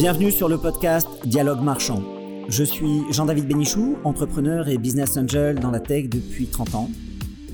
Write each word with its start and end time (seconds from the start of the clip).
Bienvenue 0.00 0.32
sur 0.32 0.48
le 0.48 0.56
podcast 0.56 1.06
Dialogue 1.26 1.60
Marchand. 1.60 2.02
Je 2.48 2.64
suis 2.64 3.02
Jean-David 3.10 3.46
Bénichou, 3.46 3.98
entrepreneur 4.02 4.66
et 4.70 4.78
business 4.78 5.18
angel 5.18 5.58
dans 5.60 5.70
la 5.70 5.78
tech 5.78 6.08
depuis 6.08 6.46
30 6.46 6.74
ans. 6.74 6.88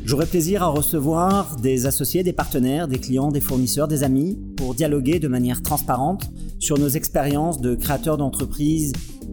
J'aurai 0.05 0.27
plaisir 0.27 0.63
à 0.63 0.69
recevoir 0.69 1.57
des 1.57 1.87
associés, 1.87 2.23
des 2.23 2.33
partenaires, 2.33 2.87
des 2.87 3.01
clients, 3.01 3.33
des 3.33 3.41
fournisseurs, 3.41 3.89
des 3.89 4.05
amis 4.05 4.39
pour 4.57 4.77
dialoguer 4.77 5.19
de 5.19 5.27
manière 5.27 5.61
transparente 5.61 6.31
sur 6.61 6.79
nos 6.79 6.89
expériences 6.89 7.61
de 7.61 7.75
créateurs 7.75 8.17
d'entreprises 8.17 8.93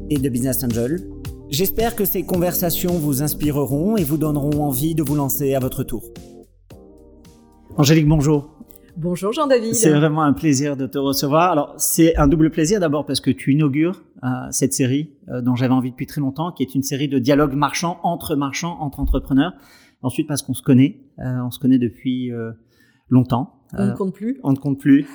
et 0.09 0.18
de 0.18 0.27
business 0.27 0.64
angel. 0.64 1.07
J'espère 1.52 1.95
que 1.95 2.05
ces 2.05 2.23
conversations 2.23 2.98
vous 2.98 3.21
inspireront 3.21 3.95
et 3.95 4.04
vous 4.04 4.18
donneront 4.18 4.64
envie 4.64 4.95
de 4.95 5.04
vous 5.04 5.14
lancer 5.14 5.54
à 5.54 5.59
votre 5.59 5.84
tour. 5.84 6.02
Angélique, 7.77 8.07
bonjour. 8.07 8.50
Bonjour 8.96 9.34
Jean-David. 9.34 9.73
C'est 9.73 9.89
vraiment 9.89 10.21
un 10.21 10.34
plaisir 10.34 10.78
de 10.78 10.86
te 10.86 11.00
recevoir. 11.00 11.52
Alors, 11.52 11.73
c'est 11.78 12.16
un 12.16 12.28
double 12.28 12.52
plaisir 12.52 12.79
d'abord 12.79 13.07
parce 13.07 13.21
que 13.21 13.32
tu 13.32 13.52
inaugures 13.54 14.04
euh, 14.24 14.28
cette 14.52 14.74
série 14.74 15.16
euh, 15.29 15.42
dont 15.42 15.56
j'avais 15.56 15.74
envie 15.74 15.89
depuis 15.89 16.06
très 16.06 16.21
longtemps, 16.21 16.52
qui 16.52 16.61
est 16.61 16.75
une 16.75 16.83
série 16.83 17.07
de 17.07 17.18
dialogues 17.18 17.56
marchands 17.56 18.00
entre 18.04 18.36
marchands, 18.36 18.78
entre 18.79 19.00
entrepreneurs. 19.00 19.54
Ensuite, 20.04 20.28
parce 20.28 20.43
qu'on 20.43 20.54
se 20.54 20.61
connaît, 20.61 21.00
euh, 21.18 21.42
on 21.43 21.50
se 21.50 21.57
connaît 21.57 21.79
depuis 21.79 22.32
longtemps. 23.10 23.61
On 23.75 23.88
ne 23.88 23.93
compte 23.93 24.14
plus. 24.14 24.39
On 24.43 24.52
ne 24.52 24.57
compte 24.57 24.79
plus. 24.79 25.07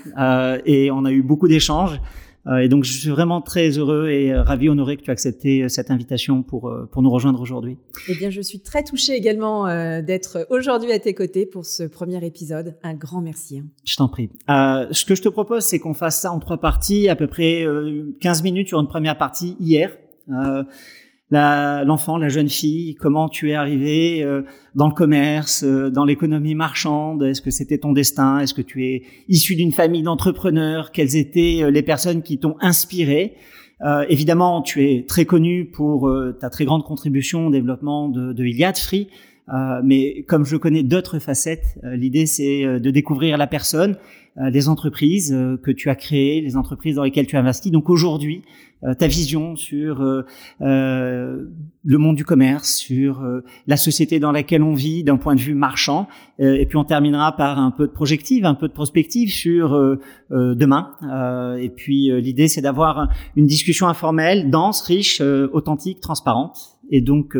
et 0.66 0.90
on 0.90 1.04
a 1.04 1.12
eu 1.12 1.22
beaucoup 1.22 1.46
d'échanges. 1.46 2.00
Euh, 2.48 2.58
et 2.58 2.68
donc, 2.68 2.84
je 2.84 2.92
suis 2.92 3.10
vraiment 3.10 3.40
très 3.40 3.70
heureux 3.70 4.08
et 4.08 4.32
euh, 4.32 4.42
ravi, 4.42 4.68
honoré 4.68 4.96
que 4.96 5.02
tu 5.02 5.10
aies 5.10 5.12
accepté 5.12 5.62
euh, 5.62 5.68
cette 5.68 5.90
invitation 5.90 6.42
pour, 6.42 6.74
pour 6.90 7.02
nous 7.02 7.10
rejoindre 7.10 7.40
aujourd'hui. 7.40 7.76
Eh 8.08 8.14
bien, 8.14 8.30
je 8.30 8.40
suis 8.40 8.60
très 8.60 8.82
touchée 8.82 9.14
également 9.14 9.66
d'être 10.02 10.46
aujourd'hui 10.50 10.92
à 10.92 10.98
tes 10.98 11.14
côtés 11.14 11.46
pour 11.46 11.66
ce 11.66 11.82
premier 11.82 12.24
épisode. 12.24 12.76
Un 12.82 12.94
grand 12.94 13.20
merci. 13.20 13.58
Hein. 13.58 13.66
Je 13.84 13.96
t'en 13.96 14.08
prie. 14.08 14.30
Euh, 14.48 14.86
ce 14.90 15.04
que 15.04 15.14
je 15.14 15.22
te 15.22 15.28
propose, 15.28 15.64
c'est 15.64 15.78
qu'on 15.78 15.94
fasse 15.94 16.20
ça 16.20 16.32
en 16.32 16.38
trois 16.38 16.58
parties, 16.58 17.08
à 17.08 17.16
peu 17.16 17.26
près 17.26 17.66
15 18.20 18.42
minutes 18.42 18.68
sur 18.68 18.80
une 18.80 18.88
première 18.88 19.18
partie 19.18 19.56
hier. 19.60 19.96
Euh, 21.34 21.84
l'enfant, 21.84 22.16
la, 22.16 22.30
jeune 22.30 22.48
fille, 22.48 22.94
comment 22.94 23.28
tu 23.28 23.50
es 23.50 23.54
arrivé 23.54 24.22
euh, 24.22 24.42
dans 24.74 24.88
le 24.88 24.94
commerce, 24.94 25.62
euh, 25.62 25.90
dans 25.90 26.06
l'économie 26.06 26.54
marchande, 26.54 27.22
est-ce 27.22 27.42
que 27.42 27.50
c'était 27.50 27.76
ton 27.76 27.92
destin, 27.92 28.38
est-ce 28.38 28.54
que 28.54 28.62
tu 28.62 28.86
es 28.86 29.02
issu 29.28 29.54
d'une 29.54 29.72
famille 29.72 30.02
d'entrepreneurs, 30.02 30.90
quelles 30.90 31.16
étaient 31.16 31.58
euh, 31.62 31.70
les 31.70 31.82
personnes 31.82 32.22
qui 32.22 32.38
t'ont 32.38 32.56
inspiré. 32.60 33.34
évidemment, 34.08 34.62
tu 34.62 34.84
es 34.84 35.04
très 35.06 35.24
connu 35.24 35.66
pour 35.66 36.10
ta 36.40 36.50
très 36.50 36.64
grande 36.64 36.82
contribution 36.82 37.46
au 37.46 37.50
développement 37.50 38.08
de, 38.08 38.32
de 38.32 38.44
Iliad 38.44 38.76
Free, 38.76 39.06
mais 39.84 40.24
comme 40.26 40.44
je 40.44 40.56
connais 40.56 40.82
d'autres 40.82 41.20
facettes, 41.20 41.78
l'idée 41.84 42.26
c'est 42.26 42.80
de 42.80 42.90
découvrir 42.90 43.38
la 43.38 43.46
personne, 43.46 43.96
les 44.38 44.68
entreprises 44.68 45.36
que 45.62 45.70
tu 45.70 45.90
as 45.90 45.94
créées, 45.94 46.40
les 46.40 46.56
entreprises 46.56 46.96
dans 46.96 47.02
lesquelles 47.02 47.26
tu 47.26 47.36
as 47.36 47.40
investi. 47.40 47.70
Donc 47.70 47.90
aujourd'hui, 47.90 48.42
euh, 48.84 48.94
ta 48.94 49.08
vision 49.08 49.56
sur 49.56 50.02
euh, 50.02 50.22
euh, 50.60 51.46
le 51.84 51.98
monde 51.98 52.14
du 52.14 52.24
commerce, 52.24 52.74
sur 52.74 53.26
la 53.66 53.76
société 53.76 54.20
dans 54.20 54.30
laquelle 54.30 54.62
on 54.62 54.74
vit 54.74 55.02
d'un 55.02 55.16
point 55.16 55.34
de 55.34 55.40
vue 55.40 55.54
marchand. 55.54 56.06
et 56.38 56.66
puis 56.66 56.76
on 56.76 56.84
terminera 56.84 57.34
par 57.34 57.58
un 57.58 57.70
peu 57.70 57.86
de 57.86 57.92
projective, 57.92 58.44
un 58.44 58.54
peu 58.54 58.68
de 58.68 58.72
prospective 58.72 59.30
sur 59.30 59.70
demain. 60.30 60.90
et 61.58 61.70
puis 61.70 62.10
l'idée, 62.20 62.48
c'est 62.48 62.60
d'avoir 62.60 63.08
une 63.36 63.46
discussion 63.46 63.88
informelle, 63.88 64.50
dense, 64.50 64.82
riche, 64.82 65.22
authentique, 65.22 66.00
transparente. 66.00 66.78
Et 66.90 67.00
donc 67.00 67.36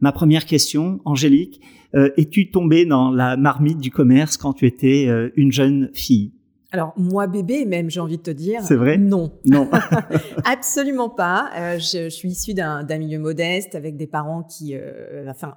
ma 0.00 0.10
première 0.10 0.44
question, 0.44 1.00
Angélique, 1.04 1.60
es-tu 1.94 2.50
tombée 2.50 2.84
dans 2.84 3.10
la 3.12 3.36
marmite 3.36 3.78
du 3.78 3.92
commerce 3.92 4.36
quand 4.36 4.54
tu 4.54 4.66
étais 4.66 5.08
une 5.36 5.52
jeune 5.52 5.90
fille? 5.92 6.33
Alors 6.74 6.92
moi 6.96 7.28
bébé 7.28 7.66
même 7.66 7.88
j'ai 7.88 8.00
envie 8.00 8.16
de 8.16 8.22
te 8.22 8.32
dire. 8.32 8.60
C'est 8.62 8.74
vrai? 8.74 8.98
Non. 8.98 9.30
Non. 9.44 9.70
Absolument 10.44 11.08
pas. 11.08 11.50
Euh, 11.56 11.78
je, 11.78 12.08
suis 12.08 12.30
issue 12.30 12.52
d'un 12.52 12.98
milieu 12.98 13.20
modeste 13.20 13.76
avec 13.76 13.96
des 13.96 14.08
parents 14.08 14.42
qui, 14.42 14.74
euh, 14.74 15.24
enfin, 15.30 15.54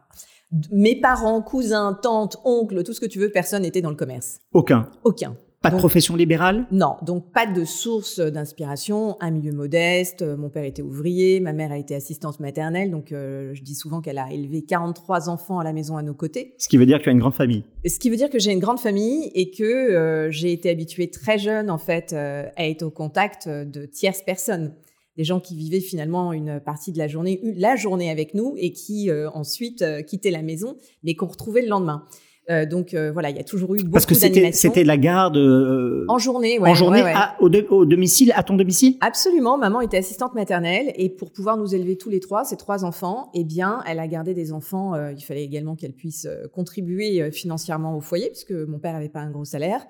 mes 0.72 1.00
parents, 1.00 1.42
cousins, 1.42 1.98
tantes, 2.00 2.38
oncles, 2.46 2.84
tout 2.84 2.94
ce 2.94 3.02
que 3.02 3.08
tu 3.08 3.18
veux, 3.18 3.32
personne 3.32 3.64
n'était 3.64 3.82
dans 3.82 3.90
le 3.90 3.96
commerce. 3.96 4.40
Aucun. 4.54 4.90
Aucun. 5.04 5.36
Pas 5.70 5.76
de 5.76 5.80
profession 5.80 6.16
libérale 6.16 6.66
Non, 6.72 6.96
donc 7.02 7.32
pas 7.32 7.46
de 7.46 7.66
source 7.66 8.20
d'inspiration, 8.20 9.18
un 9.20 9.32
milieu 9.32 9.52
modeste, 9.52 10.22
euh, 10.22 10.38
mon 10.38 10.50
père 10.50 10.64
était 10.64 10.82
ouvrier, 10.82 11.40
ma 11.40 11.54
mère 11.54 11.72
a 11.72 11.78
été 11.78 11.96
assistante 11.96 12.40
maternelle, 12.40 12.92
donc 12.92 13.12
euh, 13.12 13.54
je 13.54 13.64
dis 13.64 13.76
souvent 13.76 14.02
qu'elle 14.02 14.18
a 14.18 14.32
élevé 14.32 14.64
43 14.64 15.30
enfants 15.30 15.60
à 15.60 15.64
la 15.64 15.74
maison 15.74 15.98
à 15.98 16.04
nos 16.04 16.14
côtés. 16.14 16.56
Ce 16.58 16.70
qui 16.70 16.78
veut 16.78 16.86
dire 16.86 17.00
que 17.00 17.04
tu 17.04 17.10
as 17.10 17.12
une 17.12 17.20
grande 17.20 17.36
famille 17.36 17.64
Ce 17.86 18.00
qui 18.00 18.10
veut 18.10 18.16
dire 18.16 18.30
que 18.30 18.40
j'ai 18.40 18.52
une 18.52 18.60
grande 18.60 18.80
famille 18.80 19.32
et 19.36 19.52
que 19.52 19.64
euh, 19.64 20.32
j'ai 20.32 20.52
été 20.52 20.70
habituée 20.70 21.10
très 21.10 21.38
jeune 21.38 21.70
en 21.70 21.78
fait 21.78 22.14
à 22.14 22.68
être 22.68 22.84
au 22.84 22.90
contact 22.90 23.48
de 23.50 23.86
tierces 23.86 24.22
personnes 24.22 24.74
des 25.18 25.24
gens 25.24 25.40
qui 25.40 25.56
vivaient 25.56 25.80
finalement 25.80 26.32
une 26.32 26.60
partie 26.60 26.92
de 26.92 27.00
la 27.00 27.08
journée, 27.08 27.42
la 27.56 27.76
journée 27.76 28.12
avec 28.12 28.36
nous 28.36 28.54
et 28.58 28.72
qui 28.72 29.10
ensuite 29.34 29.84
quittaient 30.06 30.32
la 30.32 30.44
maison, 30.44 30.78
mais 31.04 31.16
qu'on 31.16 31.26
retrouvait 31.26 31.64
le 31.64 31.70
lendemain. 31.70 32.06
Euh, 32.50 32.66
donc 32.66 32.94
euh, 32.94 33.12
voilà, 33.12 33.30
il 33.30 33.36
y 33.36 33.40
a 33.40 33.44
toujours 33.44 33.76
eu 33.76 33.80
beaucoup 33.80 33.92
Parce 33.92 34.06
que 34.06 34.16
c'était 34.16 34.54
c'était 34.54 34.86
la 34.86 34.96
garde 34.96 35.36
euh, 35.36 36.06
en 36.08 36.18
journée, 36.18 36.60
ouais, 36.60 36.70
en 36.70 36.76
journée 36.76 37.04
au, 37.42 37.50
au, 37.50 37.86
domicile, 37.86 38.32
à 38.36 38.44
ton 38.44 38.56
domicile? 38.56 38.96
Absolument, 39.02 39.58
maman 39.58 39.82
était 39.82 39.98
assistante 39.98 40.34
maternelle 40.34 40.94
et 40.96 41.10
pour 41.10 41.32
pouvoir 41.32 41.58
nous 41.58 41.76
élever 41.76 41.98
tous 41.98 42.10
les 42.10 42.22
trois, 42.22 42.46
ces 42.46 42.56
trois 42.56 42.86
enfants, 42.86 43.30
eh 43.34 43.44
bien, 43.44 43.82
elle 43.86 44.00
a 44.00 44.08
gardé 44.08 44.34
des 44.34 44.54
enfants. 44.54 44.94
il 45.10 45.22
fallait 45.22 45.44
également 45.44 45.76
qu'elle 45.76 45.94
puisse 45.94 46.28
contribuer 46.54 47.32
financièrement 47.32 47.98
au 47.98 48.02
foyer 48.02 48.30
puisque 48.30 48.52
mon 48.52 48.80
père 48.80 48.96
avait 48.96 49.10
pas 49.10 49.20
un 49.20 49.30
gros 49.30 49.46
salaire. 49.46 49.86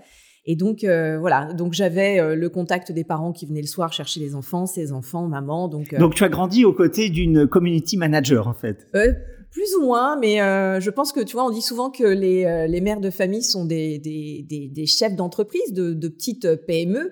Et 0.45 0.55
donc 0.55 0.83
voilà, 0.83 1.53
donc 1.53 1.73
j'avais 1.73 2.35
le 2.35 2.49
contact 2.49 2.91
des 2.91 3.03
parents 3.03 3.33
qui 3.33 3.45
venaient 3.45 3.61
le 3.61 3.67
soir 3.67 3.93
chercher 3.93 4.19
les 4.19 4.33
enfants, 4.33 4.65
ses 4.65 4.91
enfants, 4.91 5.27
maman. 5.27 5.67
Donc 5.67 5.93
donc 5.93 6.15
tu 6.15 6.23
as 6.23 6.29
grandi 6.29 6.65
aux 6.65 6.73
côtés 6.73 7.09
d'une 7.09 7.47
community 7.47 7.97
manager 7.97 8.47
en 8.47 8.53
fait? 8.53 8.87
Plus 9.57 9.73
ou 9.73 9.85
moins, 9.85 10.15
mais 10.17 10.39
euh, 10.39 10.79
je 10.79 10.91
pense 10.91 11.11
que 11.11 11.19
tu 11.19 11.35
vois, 11.35 11.43
on 11.43 11.49
dit 11.49 11.63
souvent 11.63 11.89
que 11.89 12.03
les, 12.03 12.45
euh, 12.45 12.67
les 12.67 12.79
mères 12.79 12.99
de 12.99 13.09
famille 13.09 13.41
sont 13.41 13.65
des, 13.65 13.97
des, 13.97 14.85
chefs 14.85 15.15
d'entreprise, 15.15 15.73
de, 15.73 15.93
de, 15.93 16.07
petites 16.09 16.47
PME. 16.67 17.11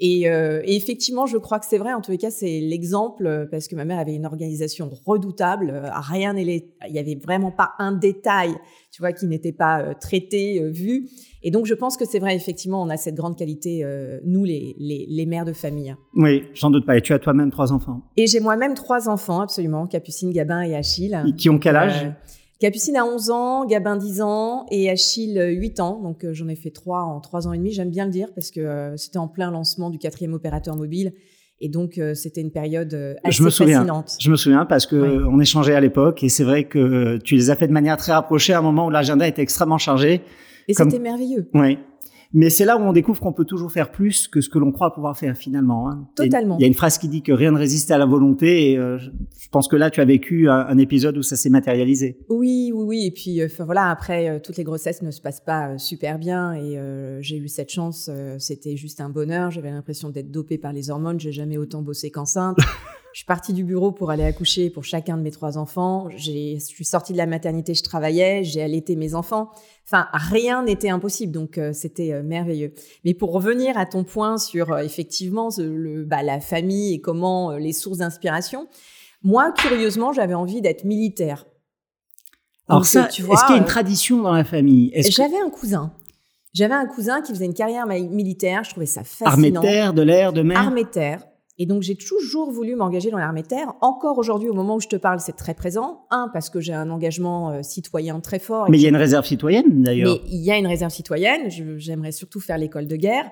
Et, 0.00 0.28
euh, 0.28 0.60
et, 0.64 0.76
effectivement, 0.76 1.26
je 1.26 1.36
crois 1.36 1.58
que 1.60 1.66
c'est 1.66 1.78
vrai. 1.78 1.92
En 1.92 2.00
tous 2.00 2.10
les 2.10 2.18
cas, 2.18 2.30
c'est 2.30 2.60
l'exemple 2.60 3.48
parce 3.50 3.68
que 3.68 3.76
ma 3.76 3.84
mère 3.84 3.98
avait 3.98 4.14
une 4.14 4.26
organisation 4.26 4.90
redoutable. 5.06 5.82
Rien 5.94 6.36
il 6.36 6.62
y 6.90 6.98
avait 6.98 7.14
vraiment 7.14 7.50
pas 7.52 7.72
un 7.78 7.92
détail, 7.92 8.54
tu 8.90 9.02
vois, 9.02 9.12
qui 9.12 9.26
n'était 9.26 9.52
pas 9.52 9.94
traité, 9.94 10.60
vu. 10.70 11.08
Et 11.46 11.50
donc, 11.50 11.66
je 11.66 11.74
pense 11.74 11.98
que 11.98 12.06
c'est 12.06 12.18
vrai, 12.18 12.34
effectivement, 12.34 12.82
on 12.82 12.88
a 12.88 12.96
cette 12.96 13.14
grande 13.14 13.36
qualité, 13.36 13.84
euh, 13.84 14.18
nous, 14.24 14.44
les, 14.44 14.74
les, 14.78 15.06
les, 15.08 15.26
mères 15.26 15.44
de 15.44 15.52
famille. 15.52 15.94
Oui, 16.14 16.44
j'en 16.54 16.70
doute 16.70 16.86
pas. 16.86 16.96
Et 16.96 17.02
tu 17.02 17.12
as 17.12 17.18
toi-même 17.18 17.50
trois 17.50 17.70
enfants? 17.70 18.00
Et 18.16 18.26
j'ai 18.26 18.40
moi-même 18.40 18.72
trois 18.72 19.10
enfants, 19.10 19.42
absolument, 19.42 19.86
Capucine, 19.86 20.32
Gabin 20.32 20.62
et 20.62 20.74
Achille. 20.74 21.22
Et 21.28 21.34
qui 21.34 21.50
ont 21.50 21.58
quel 21.58 21.76
âge? 21.76 22.04
euh, 22.06 22.10
Capucine 22.60 22.96
a 22.96 23.04
11 23.04 23.30
ans, 23.30 23.66
Gabin 23.66 23.96
10 23.96 24.22
ans 24.22 24.66
et 24.70 24.90
Achille 24.90 25.38
8 25.38 25.80
ans. 25.80 26.00
Donc, 26.02 26.24
euh, 26.24 26.32
j'en 26.32 26.48
ai 26.48 26.56
fait 26.56 26.70
trois 26.70 27.02
en 27.02 27.20
trois 27.20 27.46
ans 27.48 27.52
et 27.52 27.58
demi. 27.58 27.72
J'aime 27.72 27.90
bien 27.90 28.04
le 28.04 28.10
dire 28.10 28.28
parce 28.34 28.50
que 28.50 28.94
c'était 28.96 29.18
en 29.18 29.28
plein 29.28 29.50
lancement 29.50 29.90
du 29.90 29.98
quatrième 29.98 30.34
opérateur 30.34 30.76
mobile. 30.76 31.12
Et 31.60 31.68
donc, 31.68 32.00
c'était 32.14 32.40
une 32.40 32.50
période 32.50 32.92
assez 33.22 33.38
je 33.38 33.42
me 33.42 33.48
souviens, 33.48 33.78
fascinante. 33.78 34.16
Je 34.20 34.30
me 34.30 34.36
souviens 34.36 34.66
parce 34.66 34.86
que 34.86 35.24
on 35.26 35.38
échangeait 35.40 35.74
à 35.74 35.80
l'époque 35.80 36.22
et 36.22 36.28
c'est 36.28 36.42
vrai 36.42 36.64
que 36.64 37.16
tu 37.18 37.36
les 37.36 37.48
as 37.48 37.56
fait 37.56 37.68
de 37.68 37.72
manière 37.72 37.96
très 37.96 38.12
rapprochée 38.12 38.52
à 38.52 38.58
un 38.58 38.62
moment 38.62 38.86
où 38.86 38.90
l'agenda 38.90 39.26
était 39.26 39.40
extrêmement 39.40 39.78
chargé. 39.78 40.20
Et 40.68 40.74
c'était 40.74 40.98
merveilleux. 40.98 41.48
Oui. 41.54 41.78
Mais 42.36 42.50
c'est 42.50 42.64
là 42.64 42.76
où 42.76 42.80
on 42.80 42.92
découvre 42.92 43.20
qu'on 43.20 43.32
peut 43.32 43.44
toujours 43.44 43.70
faire 43.70 43.92
plus 43.92 44.26
que 44.26 44.40
ce 44.40 44.48
que 44.48 44.58
l'on 44.58 44.72
croit 44.72 44.92
pouvoir 44.92 45.16
faire 45.16 45.36
finalement. 45.36 45.88
Hein. 45.88 46.08
Totalement. 46.16 46.58
Il 46.58 46.62
y, 46.62 46.64
a 46.64 46.66
une 46.66 46.74
phrase 46.74 46.98
qui 46.98 47.08
dit 47.08 47.22
que 47.22 47.30
rien 47.30 47.52
ne 47.52 47.58
résiste 47.58 47.92
à 47.92 47.96
la 47.96 48.06
volonté 48.06 48.72
et 48.72 48.76
euh, 48.76 48.98
je 48.98 49.48
pense 49.52 49.68
que 49.68 49.76
là 49.76 49.88
tu 49.88 50.00
as 50.00 50.04
vécu 50.04 50.50
un, 50.50 50.76
épisode 50.78 51.16
où 51.16 51.22
ça 51.22 51.36
s'est 51.36 51.48
matérialisé. 51.48 52.18
Oui, 52.28 52.72
oui, 52.74 52.84
oui. 52.84 53.06
Et 53.06 53.12
puis 53.12 53.40
euh, 53.40 53.46
voilà, 53.60 53.88
après 53.88 54.28
euh, 54.28 54.40
toutes 54.42 54.56
les 54.56 54.64
grossesses 54.64 55.00
ne 55.02 55.12
se 55.12 55.20
passent 55.20 55.44
pas 55.44 55.78
super 55.78 56.18
bien 56.18 56.54
et 56.54 56.76
j'ai 57.20 57.36
eu 57.36 57.46
cette 57.46 57.70
chance. 57.70 58.10
C'était 58.38 58.76
juste 58.76 59.00
un 59.00 59.10
bonheur. 59.10 59.52
J'avais 59.52 59.70
l'impression 59.70 60.10
d'être 60.10 60.32
dopée 60.32 60.58
par 60.58 60.72
les 60.72 60.90
hormones. 60.90 61.20
J'ai 61.20 61.32
jamais 61.32 61.56
autant 61.56 61.82
bossé 61.82 62.10
qu'enceinte. 62.10 62.58
Je 63.14 63.20
suis 63.20 63.26
partie 63.26 63.52
du 63.52 63.62
bureau 63.62 63.92
pour 63.92 64.10
aller 64.10 64.24
accoucher 64.24 64.70
pour 64.70 64.82
chacun 64.82 65.16
de 65.16 65.22
mes 65.22 65.30
trois 65.30 65.56
enfants. 65.56 66.08
Je 66.16 66.58
suis 66.58 66.84
sortie 66.84 67.12
de 67.12 67.16
la 67.16 67.26
maternité, 67.26 67.72
je 67.72 67.84
travaillais, 67.84 68.42
j'ai 68.42 68.60
allaité 68.60 68.96
mes 68.96 69.14
enfants. 69.14 69.50
Enfin, 69.86 70.08
rien 70.12 70.64
n'était 70.64 70.88
impossible, 70.88 71.30
donc 71.30 71.56
euh, 71.56 71.72
c'était 71.72 72.12
euh, 72.12 72.24
merveilleux. 72.24 72.74
Mais 73.04 73.14
pour 73.14 73.30
revenir 73.30 73.78
à 73.78 73.86
ton 73.86 74.02
point 74.02 74.36
sur 74.36 74.72
euh, 74.72 74.78
effectivement 74.78 75.50
le, 75.56 76.02
bah, 76.02 76.24
la 76.24 76.40
famille 76.40 76.92
et 76.92 77.00
comment 77.00 77.52
les 77.52 77.72
sources 77.72 77.98
d'inspiration, 77.98 78.66
moi, 79.22 79.52
curieusement, 79.52 80.12
j'avais 80.12 80.34
envie 80.34 80.60
d'être 80.60 80.82
militaire. 80.82 81.46
Alors 82.68 82.84
ça, 82.84 83.06
est-ce 83.06 83.14
qu'il 83.14 83.26
y 83.28 83.58
a 83.58 83.58
une 83.58 83.64
tradition 83.64 84.22
dans 84.22 84.32
la 84.32 84.42
famille? 84.42 84.92
J'avais 85.08 85.38
un 85.38 85.50
cousin. 85.50 85.92
J'avais 86.52 86.74
un 86.74 86.86
cousin 86.86 87.22
qui 87.22 87.30
faisait 87.32 87.46
une 87.46 87.54
carrière 87.54 87.86
militaire. 87.86 88.64
Je 88.64 88.70
trouvais 88.70 88.86
ça 88.86 89.04
fascinant. 89.04 89.30
Armée 89.30 89.52
de 89.52 89.60
terre, 89.60 89.92
de 89.94 90.02
l'air, 90.02 90.32
de 90.32 90.42
mer? 90.42 90.58
Armée 90.58 90.82
de 90.82 90.88
terre. 90.88 91.20
Et 91.58 91.66
donc 91.66 91.82
j'ai 91.82 91.94
toujours 91.94 92.50
voulu 92.50 92.74
m'engager 92.74 93.10
dans 93.10 93.18
l'armée 93.18 93.42
de 93.42 93.46
terre. 93.46 93.74
Encore 93.80 94.18
aujourd'hui, 94.18 94.48
au 94.48 94.54
moment 94.54 94.76
où 94.76 94.80
je 94.80 94.88
te 94.88 94.96
parle, 94.96 95.20
c'est 95.20 95.36
très 95.36 95.54
présent. 95.54 96.06
Un, 96.10 96.28
parce 96.32 96.50
que 96.50 96.60
j'ai 96.60 96.72
un 96.72 96.90
engagement 96.90 97.50
euh, 97.50 97.62
citoyen 97.62 98.20
très 98.20 98.38
fort. 98.38 98.68
Mais 98.70 98.78
il 98.78 98.82
y 98.82 98.86
a 98.86 98.88
une 98.88 98.96
réserve 98.96 99.24
citoyenne 99.24 99.82
d'ailleurs. 99.82 100.20
Mais 100.24 100.30
il 100.30 100.44
y 100.44 100.50
a 100.50 100.58
une 100.58 100.66
réserve 100.66 100.92
citoyenne. 100.92 101.50
J'aimerais 101.78 102.12
surtout 102.12 102.40
faire 102.40 102.58
l'école 102.58 102.86
de 102.86 102.96
guerre. 102.96 103.30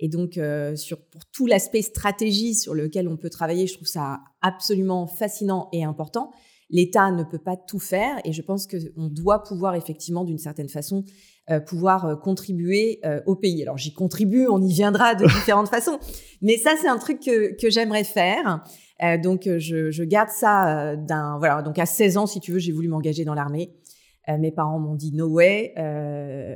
Et 0.00 0.08
donc, 0.08 0.40
sur, 0.74 1.00
pour 1.06 1.24
tout 1.32 1.46
l'aspect 1.46 1.80
stratégie 1.80 2.54
sur 2.54 2.74
lequel 2.74 3.06
on 3.06 3.16
peut 3.16 3.30
travailler, 3.30 3.68
je 3.68 3.74
trouve 3.74 3.86
ça 3.86 4.18
absolument 4.42 5.06
fascinant 5.06 5.68
et 5.72 5.84
important. 5.84 6.32
L'État 6.70 7.10
ne 7.12 7.22
peut 7.22 7.38
pas 7.38 7.56
tout 7.56 7.78
faire 7.78 8.16
et 8.24 8.32
je 8.32 8.42
pense 8.42 8.66
qu'on 8.66 9.06
doit 9.06 9.42
pouvoir 9.42 9.74
effectivement, 9.76 10.24
d'une 10.24 10.38
certaine 10.38 10.68
façon, 10.68 11.04
euh, 11.50 11.60
pouvoir 11.60 12.06
euh, 12.06 12.16
contribuer 12.16 13.00
euh, 13.04 13.20
au 13.26 13.36
pays. 13.36 13.60
Alors 13.62 13.76
j'y 13.76 13.92
contribue, 13.92 14.46
on 14.48 14.62
y 14.62 14.72
viendra 14.72 15.14
de 15.14 15.26
différentes 15.26 15.68
façons, 15.70 15.98
mais 16.40 16.56
ça 16.56 16.70
c'est 16.80 16.88
un 16.88 16.96
truc 16.96 17.20
que, 17.20 17.54
que 17.60 17.68
j'aimerais 17.68 18.04
faire. 18.04 18.64
donc 19.22 19.42
je, 19.44 19.90
je, 19.90 20.04
garde 20.04 20.30
ça 20.30 20.96
d'un 20.96 21.36
voilà. 21.36 21.60
Donc 21.60 21.78
à 21.78 21.84
16 21.84 22.16
ans, 22.16 22.26
si 22.26 22.40
tu 22.40 22.50
veux, 22.50 22.58
j'ai 22.58 22.72
voulu 22.72 22.88
m'engager 22.88 23.26
dans 23.26 23.34
l'armée. 23.34 23.74
mes 24.26 24.52
parents 24.52 24.78
m'ont 24.78 24.94
dit 24.94 25.12
no 25.12 25.26
way. 25.26 25.74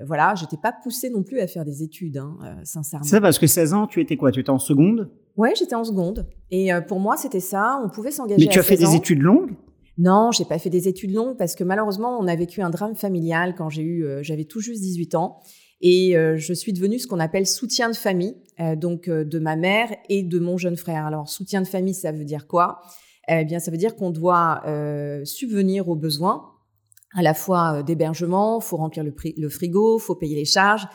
Voilà, 0.06 0.34
j'étais 0.34 0.56
pas 0.56 0.72
poussée 0.72 1.10
non 1.10 1.22
plus 1.22 1.40
à 1.40 1.46
faire 1.46 1.66
des 1.66 1.82
études, 1.82 2.16
hein, 2.16 2.38
sincèrement. 2.64 3.04
C'est 3.04 3.20
parce 3.20 3.38
que 3.38 3.46
16 3.46 3.74
ans, 3.74 3.86
tu 3.86 4.00
étais 4.00 4.16
quoi? 4.16 4.32
Tu 4.32 4.40
étais 4.40 4.48
en 4.48 4.58
seconde? 4.58 5.10
Ouais, 5.36 5.52
j'étais 5.54 5.74
en 5.74 5.84
seconde. 5.84 6.26
Et 6.50 6.70
pour 6.88 6.98
moi, 6.98 7.18
c'était 7.18 7.40
ça. 7.40 7.78
On 7.84 7.90
pouvait 7.90 8.10
s'engager. 8.10 8.42
Mais 8.42 8.50
tu 8.50 8.58
as 8.58 8.62
fait 8.62 8.78
des 8.78 8.94
études 8.94 9.20
longues? 9.20 9.50
Non, 9.98 10.30
j'ai 10.30 10.44
pas 10.44 10.60
fait 10.60 10.70
des 10.70 10.86
études 10.86 11.12
longues 11.12 11.36
parce 11.36 11.56
que 11.56 11.64
malheureusement, 11.64 12.16
on 12.20 12.28
a 12.28 12.36
vécu 12.36 12.62
un 12.62 12.70
drame 12.70 12.94
familial 12.94 13.56
quand 13.56 13.68
j'ai 13.68 13.82
eu, 13.82 14.04
euh, 14.04 14.22
j'avais 14.22 14.44
tout 14.44 14.60
juste 14.60 14.80
18 14.80 15.16
ans. 15.16 15.40
Et 15.80 16.16
euh, 16.16 16.36
je 16.36 16.52
suis 16.52 16.72
devenue 16.72 17.00
ce 17.00 17.08
qu'on 17.08 17.18
appelle 17.18 17.46
soutien 17.46 17.90
de 17.90 17.96
famille, 17.96 18.36
euh, 18.60 18.76
donc 18.76 19.08
de 19.08 19.38
ma 19.38 19.56
mère 19.56 19.88
et 20.08 20.22
de 20.22 20.38
mon 20.38 20.56
jeune 20.56 20.76
frère. 20.76 21.04
Alors, 21.04 21.28
soutien 21.28 21.62
de 21.62 21.66
famille, 21.66 21.94
ça 21.94 22.12
veut 22.12 22.24
dire 22.24 22.46
quoi? 22.46 22.80
Eh 23.28 23.44
bien, 23.44 23.58
ça 23.58 23.70
veut 23.70 23.76
dire 23.76 23.94
qu'on 23.94 24.10
doit 24.10 24.62
subvenir 25.24 25.88
aux 25.90 25.96
besoins, 25.96 26.50
à 27.14 27.20
la 27.20 27.34
fois 27.34 27.82
d'hébergement, 27.82 28.58
faut 28.58 28.78
remplir 28.78 29.04
le, 29.04 29.48
frigo, 29.50 29.98
faut 29.98 30.14
payer 30.14 30.34
les 30.34 30.46
charges. 30.46 30.86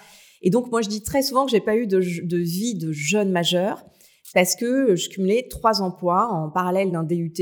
Et 0.42 0.50
donc, 0.50 0.72
moi, 0.72 0.82
je 0.82 0.90
dis 0.90 1.04
très 1.04 1.22
souvent 1.22 1.46
que 1.46 1.52
j'ai 1.52 1.62
pas 1.62 1.76
eu 1.76 1.86
de, 1.86 2.00
de 2.00 2.38
vie 2.38 2.74
de 2.74 2.92
jeune 2.92 3.32
majeur 3.32 3.86
parce 4.34 4.56
que 4.56 4.96
je 4.96 5.10
cumulais 5.10 5.48
trois 5.48 5.84
emplois 5.84 6.28
en 6.28 6.50
parallèle 6.50 6.92
d'un 6.92 7.04
DUT 7.04 7.40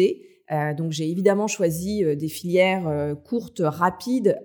euh, 0.51 0.73
donc 0.73 0.91
j'ai 0.91 1.09
évidemment 1.09 1.47
choisi 1.47 2.03
euh, 2.03 2.15
des 2.15 2.27
filières 2.27 2.87
euh, 2.87 3.15
courtes, 3.15 3.61
rapides, 3.63 4.37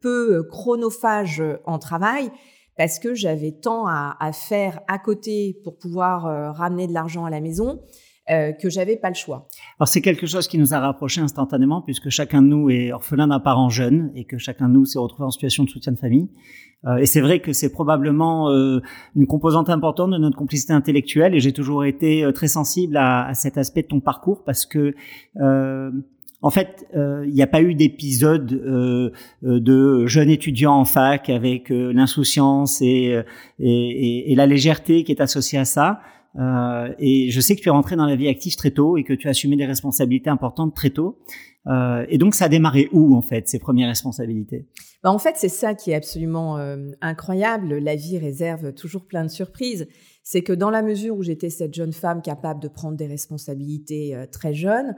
peu 0.00 0.42
chronophages 0.44 1.42
en 1.64 1.78
travail, 1.78 2.30
parce 2.76 2.98
que 2.98 3.14
j'avais 3.14 3.52
tant 3.52 3.86
à, 3.86 4.30
faire 4.32 4.80
à 4.88 4.98
côté 4.98 5.58
pour 5.64 5.78
pouvoir 5.78 6.54
ramener 6.54 6.86
de 6.86 6.92
l'argent 6.92 7.24
à 7.24 7.30
la 7.30 7.40
maison. 7.40 7.80
Que 8.28 8.68
j'avais 8.68 8.96
pas 8.96 9.08
le 9.08 9.14
choix. 9.14 9.46
Alors 9.78 9.88
c'est 9.88 10.00
quelque 10.00 10.26
chose 10.26 10.48
qui 10.48 10.58
nous 10.58 10.74
a 10.74 10.80
rapprochés 10.80 11.20
instantanément 11.20 11.80
puisque 11.80 12.10
chacun 12.10 12.42
de 12.42 12.48
nous 12.48 12.70
est 12.70 12.92
orphelin 12.92 13.28
d'un 13.28 13.40
parent 13.40 13.68
jeune 13.68 14.10
et 14.14 14.24
que 14.24 14.36
chacun 14.38 14.68
de 14.68 14.74
nous 14.74 14.84
s'est 14.84 14.98
retrouvé 14.98 15.26
en 15.26 15.30
situation 15.30 15.64
de 15.64 15.70
soutien 15.70 15.92
de 15.92 15.98
famille. 15.98 16.28
Euh, 16.86 16.96
et 16.96 17.06
c'est 17.06 17.20
vrai 17.20 17.40
que 17.40 17.52
c'est 17.52 17.70
probablement 17.70 18.50
euh, 18.50 18.80
une 19.16 19.26
composante 19.26 19.70
importante 19.70 20.10
de 20.10 20.18
notre 20.18 20.36
complicité 20.36 20.72
intellectuelle. 20.72 21.34
Et 21.34 21.40
j'ai 21.40 21.52
toujours 21.52 21.84
été 21.84 22.24
euh, 22.24 22.32
très 22.32 22.48
sensible 22.48 22.96
à, 22.96 23.26
à, 23.26 23.34
cet 23.34 23.58
aspect 23.58 23.82
de 23.82 23.88
ton 23.88 24.00
parcours 24.00 24.44
parce 24.44 24.66
que 24.66 24.94
en 26.42 26.50
fait, 26.50 26.86
il 26.94 27.32
n'y 27.32 27.42
a 27.42 27.46
pas 27.46 27.62
eu 27.62 27.74
d'épisode 27.74 28.46
de 28.46 30.06
jeunes 30.06 30.30
étudiants 30.30 30.74
en 30.74 30.84
fac 30.84 31.28
avec 31.28 31.70
l'insouciance 31.70 32.80
et, 32.82 33.20
et, 33.58 34.32
et, 34.32 34.34
la 34.36 34.46
légèreté 34.46 35.02
qui 35.02 35.10
est 35.10 35.20
associée 35.20 35.58
à 35.58 35.64
ça. 35.64 36.00
Euh, 36.38 36.92
et 36.98 37.30
je 37.30 37.40
sais 37.40 37.56
que 37.56 37.60
tu 37.60 37.68
es 37.68 37.72
rentré 37.72 37.96
dans 37.96 38.06
la 38.06 38.16
vie 38.16 38.28
active 38.28 38.56
très 38.56 38.70
tôt 38.70 38.96
et 38.96 39.04
que 39.04 39.12
tu 39.12 39.26
as 39.26 39.30
assumé 39.30 39.56
des 39.56 39.64
responsabilités 39.64 40.30
importantes 40.30 40.74
très 40.74 40.90
tôt. 40.90 41.18
Euh, 41.68 42.06
et 42.08 42.18
donc, 42.18 42.34
ça 42.34 42.46
a 42.46 42.48
démarré 42.48 42.88
où, 42.92 43.16
en 43.16 43.22
fait, 43.22 43.48
ces 43.48 43.58
premières 43.58 43.88
responsabilités? 43.88 44.66
Bah, 45.02 45.10
En 45.10 45.18
fait, 45.18 45.34
c'est 45.36 45.48
ça 45.48 45.74
qui 45.74 45.90
est 45.90 45.94
absolument 45.94 46.58
euh, 46.58 46.90
incroyable. 47.00 47.78
La 47.78 47.96
vie 47.96 48.18
réserve 48.18 48.72
toujours 48.72 49.06
plein 49.06 49.24
de 49.24 49.30
surprises. 49.30 49.88
C'est 50.22 50.42
que 50.42 50.52
dans 50.52 50.70
la 50.70 50.82
mesure 50.82 51.16
où 51.16 51.22
j'étais 51.22 51.50
cette 51.50 51.74
jeune 51.74 51.92
femme 51.92 52.22
capable 52.22 52.60
de 52.60 52.68
prendre 52.68 52.96
des 52.96 53.06
responsabilités 53.06 54.14
euh, 54.14 54.26
très 54.26 54.54
jeune, 54.54 54.94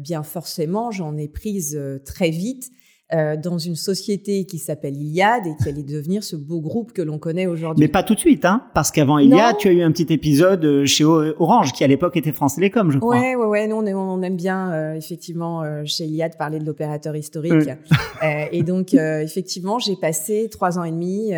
bien 0.00 0.24
forcément, 0.24 0.90
j'en 0.90 1.16
ai 1.16 1.28
prise 1.28 1.80
très 2.04 2.30
vite 2.30 2.72
euh, 3.14 3.38
dans 3.38 3.56
une 3.56 3.74
société 3.74 4.44
qui 4.44 4.58
s'appelle 4.58 4.94
Iliad 4.94 5.46
et 5.46 5.54
qui 5.62 5.66
allait 5.66 5.82
devenir 5.82 6.22
ce 6.22 6.36
beau 6.36 6.60
groupe 6.60 6.92
que 6.92 7.00
l'on 7.00 7.18
connaît 7.18 7.46
aujourd'hui. 7.46 7.82
Mais 7.82 7.88
pas 7.88 8.02
tout 8.02 8.14
de 8.14 8.20
suite, 8.20 8.44
hein, 8.44 8.64
parce 8.74 8.90
qu'avant 8.90 9.18
Iliad, 9.18 9.56
tu 9.56 9.68
as 9.68 9.72
eu 9.72 9.80
un 9.80 9.90
petit 9.92 10.12
épisode 10.12 10.62
euh, 10.62 10.84
chez 10.84 11.04
Orange, 11.04 11.72
qui 11.72 11.82
à 11.84 11.86
l'époque 11.86 12.18
était 12.18 12.32
France 12.32 12.56
Télécom, 12.56 12.90
je 12.90 12.98
crois. 12.98 13.18
Ouais, 13.18 13.34
ouais, 13.34 13.46
ouais. 13.46 13.66
Nous, 13.66 13.76
on, 13.76 13.86
on 13.96 14.20
aime 14.20 14.36
bien 14.36 14.72
euh, 14.72 14.94
effectivement 14.94 15.62
chez 15.86 16.04
Iliad 16.04 16.36
parler 16.36 16.58
de 16.58 16.66
l'opérateur 16.66 17.16
historique. 17.16 17.70
et 18.52 18.62
donc, 18.62 18.92
effectivement, 18.92 19.78
j'ai 19.78 19.96
passé 19.96 20.50
trois 20.50 20.78
ans 20.78 20.84
et 20.84 20.92
demi 20.92 21.32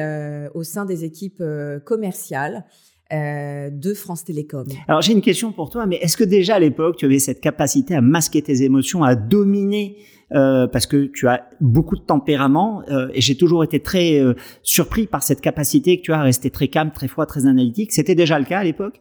au 0.55 0.65
sein 0.65 0.85
des 0.85 1.05
équipes 1.05 1.45
commerciales. 1.85 2.65
de 3.13 3.95
France 3.95 4.25
Télécom. 4.25 4.67
Alors 4.89 5.03
j'ai 5.03 5.13
une 5.13 5.23
question 5.23 5.53
pour 5.53 5.71
toi, 5.71 5.87
mais 5.87 5.97
est-ce 5.97 6.17
que 6.17 6.25
déjà 6.25 6.57
à 6.57 6.59
l'époque 6.59 6.97
tu 6.97 7.07
avais 7.07 7.21
cette 7.21 7.41
capacité 7.41 7.95
à 7.95 8.01
masquer 8.01 8.43
tes 8.43 8.63
émotions, 8.63 9.05
à 9.05 9.15
dominer 9.15 9.97
euh, 10.33 10.69
parce 10.69 10.87
que 10.87 11.07
tu 11.07 11.27
as 11.27 11.49
beaucoup 11.61 11.97
de 11.97 12.03
tempérament 12.03 12.83
euh, 12.89 13.09
et 13.15 13.21
j'ai 13.21 13.37
toujours 13.37 13.65
été 13.65 13.81
très 13.81 14.21
euh, 14.21 14.35
surpris 14.63 15.09
par 15.09 15.25
cette 15.25 15.41
capacité 15.41 15.99
que 15.99 16.03
tu 16.03 16.13
as 16.13 16.21
à 16.21 16.23
rester 16.23 16.51
très 16.51 16.69
calme, 16.69 16.93
très 16.93 17.09
froid, 17.09 17.27
très 17.27 17.47
analytique. 17.47 17.93
C'était 17.93 18.15
déjà 18.15 18.39
le 18.39 18.45
cas 18.45 18.61
à 18.61 18.65
l'époque? 18.65 19.01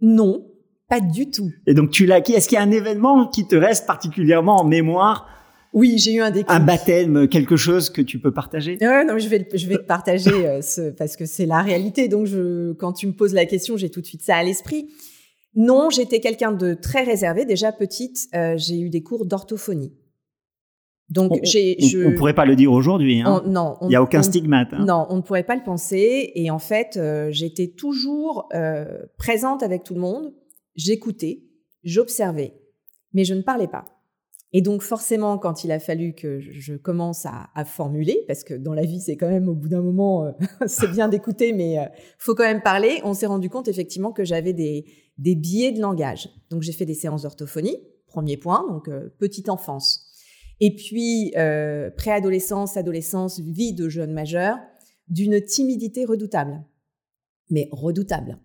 Non, 0.00 0.46
pas 0.88 1.00
du 1.00 1.30
tout. 1.30 1.50
Et 1.66 1.74
donc 1.74 1.90
tu 1.90 2.06
l'as 2.06 2.16
acquis. 2.16 2.32
Est-ce 2.32 2.48
qu'il 2.48 2.56
y 2.56 2.60
a 2.60 2.62
un 2.62 2.70
événement 2.70 3.26
qui 3.26 3.48
te 3.48 3.56
reste 3.56 3.88
particulièrement 3.88 4.60
en 4.60 4.64
mémoire? 4.64 5.26
Oui, 5.72 5.98
j'ai 5.98 6.14
eu 6.14 6.20
un 6.20 6.30
déclic. 6.30 6.50
Un 6.50 6.60
baptême, 6.60 7.28
quelque 7.28 7.56
chose 7.56 7.90
que 7.90 8.02
tu 8.02 8.20
peux 8.20 8.32
partager? 8.32 8.78
Ouais, 8.80 9.04
non, 9.04 9.18
je 9.18 9.28
vais, 9.28 9.48
je 9.52 9.66
vais 9.66 9.78
te 9.78 9.86
partager 9.86 10.60
ce, 10.62 10.90
parce 10.90 11.16
que 11.16 11.26
c'est 11.26 11.46
la 11.46 11.62
réalité. 11.62 12.08
Donc, 12.08 12.26
je, 12.26 12.72
quand 12.72 12.92
tu 12.92 13.06
me 13.06 13.12
poses 13.12 13.34
la 13.34 13.46
question, 13.46 13.76
j'ai 13.76 13.88
tout 13.88 14.00
de 14.00 14.06
suite 14.06 14.22
ça 14.22 14.36
à 14.36 14.42
l'esprit. 14.42 14.88
Non, 15.54 15.88
j'étais 15.90 16.18
quelqu'un 16.18 16.50
de 16.50 16.74
très 16.74 17.04
réservé. 17.04 17.44
Déjà 17.44 17.70
petite, 17.70 18.28
j'ai 18.56 18.80
eu 18.80 18.90
des 18.90 19.02
cours 19.04 19.26
d'orthophonie. 19.26 19.92
Donc, 21.10 21.32
on, 21.32 21.38
j'ai, 21.42 21.76
je, 21.80 22.06
on, 22.06 22.14
pourrait 22.14 22.34
pas 22.34 22.46
le 22.46 22.54
dire 22.54 22.72
aujourd'hui. 22.72 23.20
Hein. 23.20 23.42
non, 23.46 23.76
il 23.82 23.90
y 23.90 23.96
a 23.96 24.02
aucun 24.02 24.22
stigmate. 24.22 24.72
Hein. 24.72 24.84
Non, 24.86 25.06
on 25.10 25.16
ne 25.16 25.22
pourrait 25.22 25.42
pas 25.42 25.56
le 25.56 25.62
penser. 25.62 26.30
Et 26.36 26.50
en 26.50 26.60
fait, 26.60 26.96
euh, 26.96 27.28
j'étais 27.32 27.66
toujours 27.66 28.48
euh, 28.54 28.84
présente 29.18 29.64
avec 29.64 29.82
tout 29.82 29.94
le 29.94 30.00
monde. 30.00 30.32
J'écoutais, 30.76 31.42
j'observais, 31.82 32.54
mais 33.12 33.24
je 33.24 33.34
ne 33.34 33.42
parlais 33.42 33.66
pas. 33.66 33.84
Et 34.52 34.62
donc 34.62 34.82
forcément, 34.82 35.38
quand 35.38 35.62
il 35.62 35.70
a 35.70 35.78
fallu 35.78 36.12
que 36.12 36.40
je 36.40 36.74
commence 36.74 37.24
à, 37.24 37.50
à 37.54 37.64
formuler, 37.64 38.24
parce 38.26 38.42
que 38.42 38.54
dans 38.54 38.74
la 38.74 38.82
vie, 38.82 39.00
c'est 39.00 39.16
quand 39.16 39.28
même 39.28 39.48
au 39.48 39.54
bout 39.54 39.68
d'un 39.68 39.82
moment, 39.82 40.26
euh, 40.26 40.32
c'est 40.66 40.90
bien 40.90 41.08
d'écouter, 41.08 41.52
mais 41.52 41.78
euh, 41.78 41.84
faut 42.18 42.34
quand 42.34 42.44
même 42.44 42.62
parler. 42.62 43.00
On 43.04 43.14
s'est 43.14 43.26
rendu 43.26 43.48
compte 43.48 43.68
effectivement 43.68 44.12
que 44.12 44.24
j'avais 44.24 44.52
des, 44.52 44.84
des 45.18 45.34
biais 45.34 45.72
de 45.72 45.80
langage. 45.80 46.28
Donc 46.50 46.62
j'ai 46.62 46.72
fait 46.72 46.86
des 46.86 46.94
séances 46.94 47.22
d'orthophonie, 47.22 47.78
premier 48.06 48.36
point, 48.36 48.64
donc 48.68 48.90
petite 49.18 49.48
enfance. 49.48 50.09
Et 50.60 50.74
puis, 50.74 51.32
euh, 51.36 51.90
préadolescence, 51.90 52.76
adolescence, 52.76 53.40
vie 53.40 53.72
de 53.72 53.88
jeune 53.88 54.12
majeur, 54.12 54.58
d'une 55.08 55.40
timidité 55.42 56.04
redoutable. 56.04 56.62
Mais 57.48 57.68
redoutable. 57.72 58.38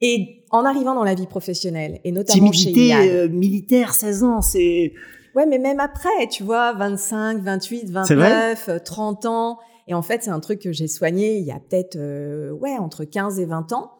Et 0.00 0.44
en 0.50 0.64
arrivant 0.64 0.94
dans 0.94 1.04
la 1.04 1.14
vie 1.14 1.26
professionnelle, 1.26 2.00
et 2.04 2.12
notamment 2.12 2.50
timidité, 2.50 2.90
chez 2.90 3.10
euh, 3.10 3.28
militaire, 3.28 3.94
16 3.94 4.24
ans, 4.24 4.40
c'est... 4.40 4.94
Ouais, 5.34 5.46
mais 5.46 5.58
même 5.58 5.78
après, 5.78 6.26
tu 6.30 6.42
vois, 6.42 6.72
25, 6.72 7.42
28, 7.42 7.90
29, 7.90 8.82
30 8.84 9.26
ans. 9.26 9.58
Et 9.86 9.94
en 9.94 10.02
fait, 10.02 10.24
c'est 10.24 10.30
un 10.30 10.40
truc 10.40 10.60
que 10.60 10.72
j'ai 10.72 10.88
soigné 10.88 11.38
il 11.38 11.44
y 11.44 11.52
a 11.52 11.60
peut-être, 11.60 11.96
euh, 11.96 12.50
ouais, 12.52 12.76
entre 12.78 13.04
15 13.04 13.38
et 13.38 13.44
20 13.44 13.72
ans. 13.72 13.92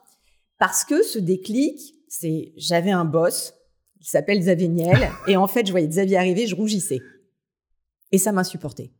Parce 0.58 0.84
que 0.84 1.02
ce 1.02 1.18
déclic, 1.18 1.78
c'est, 2.08 2.52
j'avais 2.56 2.90
un 2.90 3.04
boss, 3.04 3.54
il 4.00 4.06
s'appelle 4.06 4.38
Xavier 4.38 4.68
Niel. 4.68 5.10
et 5.28 5.36
en 5.36 5.46
fait, 5.46 5.66
je 5.66 5.70
voyais 5.70 5.88
Xavier 5.88 6.16
arriver, 6.16 6.46
je 6.46 6.54
rougissais. 6.54 7.00
Et 8.12 8.18
ça 8.18 8.32
m'insupportait. 8.32 8.90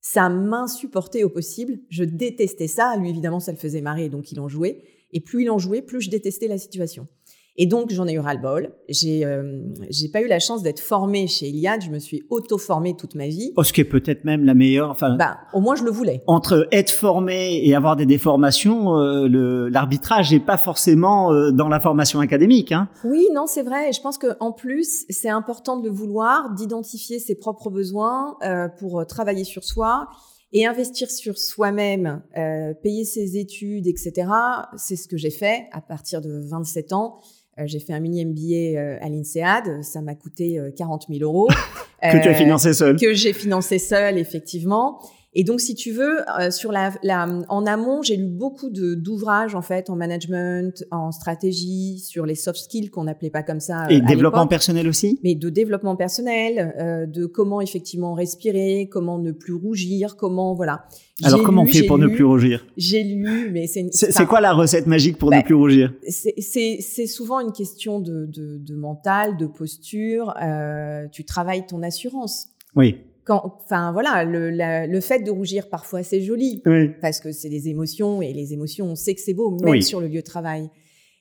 Ça 0.00 0.28
m'insupportait 0.28 1.24
au 1.24 1.30
possible. 1.30 1.78
Je 1.88 2.04
détestais 2.04 2.66
ça. 2.66 2.96
Lui, 2.96 3.10
évidemment, 3.10 3.40
ça 3.40 3.52
le 3.52 3.58
faisait 3.58 3.80
marrer, 3.80 4.08
donc 4.08 4.32
il 4.32 4.40
en 4.40 4.48
jouait. 4.48 4.82
Et 5.12 5.20
plus 5.20 5.42
il 5.42 5.50
en 5.50 5.58
jouait, 5.58 5.80
plus 5.80 6.00
je 6.00 6.10
détestais 6.10 6.48
la 6.48 6.58
situation. 6.58 7.06
Et 7.56 7.66
donc, 7.66 7.90
j'en 7.90 8.06
ai 8.08 8.14
eu 8.14 8.18
ras-le-bol. 8.18 8.72
J'ai 8.88 9.24
euh, 9.24 9.60
j'ai 9.88 10.08
pas 10.08 10.20
eu 10.20 10.26
la 10.26 10.40
chance 10.40 10.62
d'être 10.62 10.80
formée 10.80 11.28
chez 11.28 11.46
Iliad. 11.46 11.82
Je 11.82 11.90
me 11.90 12.00
suis 12.00 12.24
auto-formée 12.28 12.96
toute 12.96 13.14
ma 13.14 13.28
vie. 13.28 13.52
Oh, 13.56 13.62
ce 13.62 13.72
qui 13.72 13.80
est 13.80 13.84
peut-être 13.84 14.24
même 14.24 14.44
la 14.44 14.54
meilleure. 14.54 14.90
Enfin, 14.90 15.16
bah, 15.16 15.38
au 15.52 15.60
moins, 15.60 15.76
je 15.76 15.84
le 15.84 15.92
voulais. 15.92 16.22
Entre 16.26 16.66
être 16.72 16.90
formé 16.90 17.60
et 17.64 17.74
avoir 17.76 17.94
des 17.94 18.06
déformations, 18.06 18.98
euh, 18.98 19.68
l'arbitrage 19.70 20.32
n'est 20.32 20.40
pas 20.40 20.56
forcément 20.56 21.32
euh, 21.32 21.52
dans 21.52 21.68
la 21.68 21.78
formation 21.78 22.18
académique. 22.18 22.72
Hein. 22.72 22.88
Oui, 23.04 23.28
non, 23.32 23.46
c'est 23.46 23.62
vrai. 23.62 23.90
Et 23.90 23.92
je 23.92 24.00
pense 24.00 24.18
qu'en 24.18 24.50
plus, 24.50 25.04
c'est 25.08 25.30
important 25.30 25.78
de 25.78 25.88
le 25.88 25.94
vouloir, 25.94 26.52
d'identifier 26.54 27.20
ses 27.20 27.36
propres 27.36 27.70
besoins 27.70 28.36
euh, 28.42 28.68
pour 28.68 29.06
travailler 29.06 29.44
sur 29.44 29.62
soi 29.62 30.08
et 30.54 30.64
investir 30.66 31.10
sur 31.10 31.36
soi-même, 31.36 32.22
euh, 32.38 32.72
payer 32.74 33.04
ses 33.04 33.36
études, 33.36 33.88
etc. 33.88 34.28
C'est 34.76 34.96
ce 34.96 35.08
que 35.08 35.16
j'ai 35.16 35.30
fait 35.30 35.66
à 35.72 35.80
partir 35.80 36.20
de 36.20 36.40
27 36.48 36.92
ans. 36.92 37.18
Euh, 37.58 37.64
j'ai 37.66 37.78
fait 37.78 37.92
un 37.92 38.00
mini 38.00 38.24
MBA 38.24 38.78
euh, 38.78 38.98
à 39.00 39.08
l'INSEAD, 39.08 39.84
ça 39.84 40.00
m'a 40.00 40.14
coûté 40.14 40.60
40 40.76 41.04
euh, 41.08 41.14
000 41.18 41.22
euros. 41.22 41.48
que 42.02 42.22
tu 42.22 42.28
as 42.28 42.34
financé 42.34 42.74
seul. 42.74 42.96
Que 42.96 43.14
j'ai 43.14 43.32
financé 43.32 43.78
seul, 43.78 44.18
effectivement. 44.18 45.00
Et 45.36 45.42
donc, 45.42 45.60
si 45.60 45.74
tu 45.74 45.90
veux, 45.90 46.18
euh, 46.38 46.50
sur 46.50 46.70
la, 46.70 46.92
la, 47.02 47.26
en 47.48 47.66
amont, 47.66 48.02
j'ai 48.02 48.16
lu 48.16 48.28
beaucoup 48.28 48.70
de 48.70 48.94
d'ouvrages 48.94 49.54
en 49.54 49.62
fait 49.62 49.90
en 49.90 49.96
management, 49.96 50.84
en 50.92 51.10
stratégie, 51.10 51.98
sur 51.98 52.24
les 52.24 52.36
soft 52.36 52.60
skills 52.60 52.90
qu'on 52.90 53.04
n'appelait 53.04 53.30
pas 53.30 53.42
comme 53.42 53.60
ça. 53.60 53.86
Et 53.90 54.00
développement 54.00 54.46
personnel 54.46 54.86
aussi? 54.86 55.18
Mais 55.24 55.34
de 55.34 55.48
développement 55.50 55.96
personnel, 55.96 56.74
euh, 56.78 57.06
de 57.06 57.26
comment 57.26 57.60
effectivement 57.60 58.14
respirer, 58.14 58.88
comment 58.90 59.18
ne 59.18 59.32
plus 59.32 59.54
rougir, 59.54 60.16
comment 60.16 60.54
voilà. 60.54 60.86
Alors 61.22 61.42
comment 61.42 61.62
on 61.62 61.66
fait 61.66 61.82
pour 61.84 61.98
ne 61.98 62.06
plus 62.08 62.24
rougir? 62.24 62.66
J'ai 62.76 63.02
lu, 63.02 63.50
mais 63.52 63.66
c'est. 63.66 63.88
C'est 63.92 64.26
quoi 64.26 64.40
la 64.40 64.52
recette 64.52 64.86
magique 64.86 65.18
pour 65.18 65.30
ne 65.30 65.36
bah, 65.36 65.42
plus 65.42 65.54
rougir? 65.54 65.92
C'est 66.08 67.06
souvent 67.06 67.40
une 67.40 67.52
question 67.52 67.98
de, 68.00 68.26
de, 68.26 68.58
de 68.58 68.74
mental, 68.74 69.36
de 69.36 69.46
posture. 69.46 70.32
Euh, 70.42 71.06
tu 71.10 71.24
travailles 71.24 71.66
ton 71.66 71.82
assurance. 71.82 72.46
Oui 72.76 72.96
enfin 73.28 73.92
voilà, 73.92 74.24
le, 74.24 74.50
le, 74.50 75.00
fait 75.00 75.20
de 75.20 75.30
rougir 75.30 75.68
parfois 75.68 76.02
c'est 76.02 76.20
joli. 76.20 76.62
Parce 77.00 77.20
que 77.20 77.32
c'est 77.32 77.48
des 77.48 77.68
émotions 77.68 78.22
et 78.22 78.32
les 78.32 78.52
émotions 78.52 78.86
on 78.86 78.96
sait 78.96 79.14
que 79.14 79.20
c'est 79.20 79.34
beau 79.34 79.56
même 79.62 79.82
sur 79.82 80.00
le 80.00 80.08
lieu 80.08 80.20
de 80.20 80.26
travail. 80.26 80.70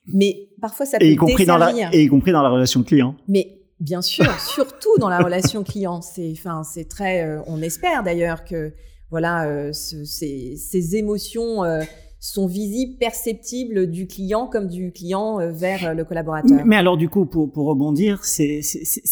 Mais 0.07 0.49
parfois 0.61 0.85
ça 0.85 0.99
peut 0.99 1.05
y 1.05 1.15
compris 1.15 1.45
dans 1.45 1.57
la 1.57 1.71
et 1.93 2.03
y 2.03 2.07
compris 2.07 2.31
dans 2.31 2.43
la 2.43 2.49
relation 2.49 2.83
client. 2.83 3.15
Mais 3.27 3.59
bien 3.79 4.01
sûr, 4.01 4.25
surtout 4.53 4.97
dans 4.99 5.09
la 5.09 5.19
relation 5.19 5.63
client, 5.63 6.01
c'est 6.01 6.31
enfin 6.31 6.63
c'est 6.63 6.87
très, 6.87 7.23
euh, 7.23 7.41
on 7.47 7.61
espère 7.61 8.03
d'ailleurs 8.03 8.43
que 8.43 8.73
voilà 9.11 9.47
euh, 9.47 9.71
ces, 9.73 10.55
ces, 10.57 10.95
émotions 10.95 11.63
euh, 11.63 11.83
sont 12.23 12.47
visibles, 12.47 12.95
perceptibles 12.97 13.91
du 13.91 14.07
client 14.07 14.47
comme 14.47 14.69
du 14.69 14.93
client 14.93 15.41
euh, 15.41 15.51
vers 15.51 15.87
euh, 15.87 15.93
le 15.93 16.05
collaborateur. 16.05 16.61
Mais 16.65 16.77
alors 16.77 16.95
du 16.95 17.09
coup, 17.09 17.25
pour, 17.25 17.51
pour 17.51 17.65
rebondir, 17.65 18.23
c'est 18.23 18.61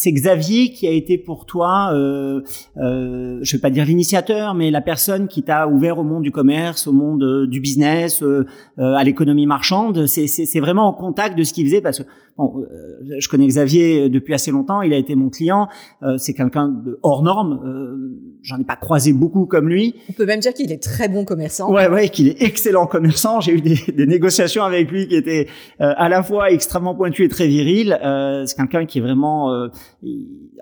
Xavier 0.06 0.72
qui 0.72 0.88
a 0.88 0.92
été 0.92 1.18
pour 1.18 1.44
toi, 1.44 1.90
euh, 1.92 2.40
euh, 2.78 3.38
je 3.42 3.56
vais 3.56 3.60
pas 3.60 3.68
dire 3.68 3.84
l'initiateur, 3.84 4.54
mais 4.54 4.70
la 4.70 4.80
personne 4.80 5.28
qui 5.28 5.42
t'a 5.42 5.68
ouvert 5.68 5.98
au 5.98 6.04
monde 6.04 6.22
du 6.22 6.30
commerce, 6.30 6.86
au 6.86 6.92
monde 6.94 7.22
euh, 7.22 7.46
du 7.46 7.60
business, 7.60 8.24
à 8.78 9.04
l'économie 9.04 9.46
marchande. 9.46 10.06
C'est 10.06 10.60
vraiment 10.60 10.88
en 10.88 10.94
contact 10.94 11.36
de 11.36 11.44
ce 11.44 11.52
qu'il 11.52 11.66
faisait 11.66 11.82
parce 11.82 11.98
que 11.98 12.04
bon, 12.36 12.64
je 13.18 13.28
connais 13.28 13.46
Xavier 13.46 14.08
depuis 14.08 14.34
assez 14.34 14.50
longtemps, 14.50 14.82
il 14.82 14.92
a 14.92 14.96
été 14.96 15.14
mon 15.14 15.30
client, 15.30 15.68
c'est 16.18 16.34
quelqu'un 16.34 16.68
de 16.68 16.98
hors 17.02 17.22
norme. 17.22 18.18
J'en 18.42 18.58
ai 18.58 18.64
pas 18.64 18.76
croisé 18.76 19.12
beaucoup 19.12 19.46
comme 19.46 19.68
lui. 19.68 19.94
On 20.10 20.12
peut 20.12 20.26
même 20.26 20.40
dire 20.40 20.52
qu'il 20.52 20.72
est 20.72 20.82
très 20.82 21.08
bon 21.08 21.24
commerçant. 21.24 21.72
Ouais, 21.72 21.88
ouais, 21.88 22.08
qu'il 22.08 22.28
est 22.28 22.42
excellent 22.42 22.86
commerçant 22.86 23.12
j'ai 23.40 23.52
eu 23.52 23.60
des, 23.60 24.06
négociations 24.06 24.64
avec 24.64 24.90
lui 24.90 25.08
qui 25.08 25.14
étaient 25.14 25.48
euh, 25.80 25.92
à 25.96 26.08
la 26.08 26.22
fois 26.22 26.50
extrêmement 26.50 26.94
pointues 26.94 27.24
et 27.24 27.28
très 27.28 27.46
viriles. 27.46 27.98
Euh, 28.02 28.44
c'est 28.46 28.56
quelqu'un 28.56 28.86
qui 28.86 28.98
est 28.98 29.02
vraiment, 29.02 29.52
euh, 29.52 29.68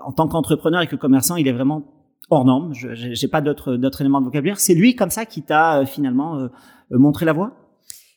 en 0.04 0.12
tant 0.12 0.28
qu'entrepreneur 0.28 0.82
et 0.82 0.86
que 0.86 0.96
commerçant, 0.96 1.36
il 1.36 1.46
est 1.48 1.52
vraiment 1.52 1.84
hors 2.30 2.44
norme. 2.44 2.72
Je 2.74 2.88
j'ai 2.94 3.28
pas 3.28 3.40
d'autres 3.40 3.76
d'autres 3.76 4.00
éléments 4.00 4.20
de 4.20 4.26
vocabulaire. 4.26 4.60
C'est 4.60 4.74
lui 4.74 4.94
comme 4.94 5.10
ça 5.10 5.24
qui 5.24 5.42
t'a 5.42 5.84
finalement 5.84 6.48
montré 6.90 7.26
la 7.26 7.32
voie? 7.32 7.52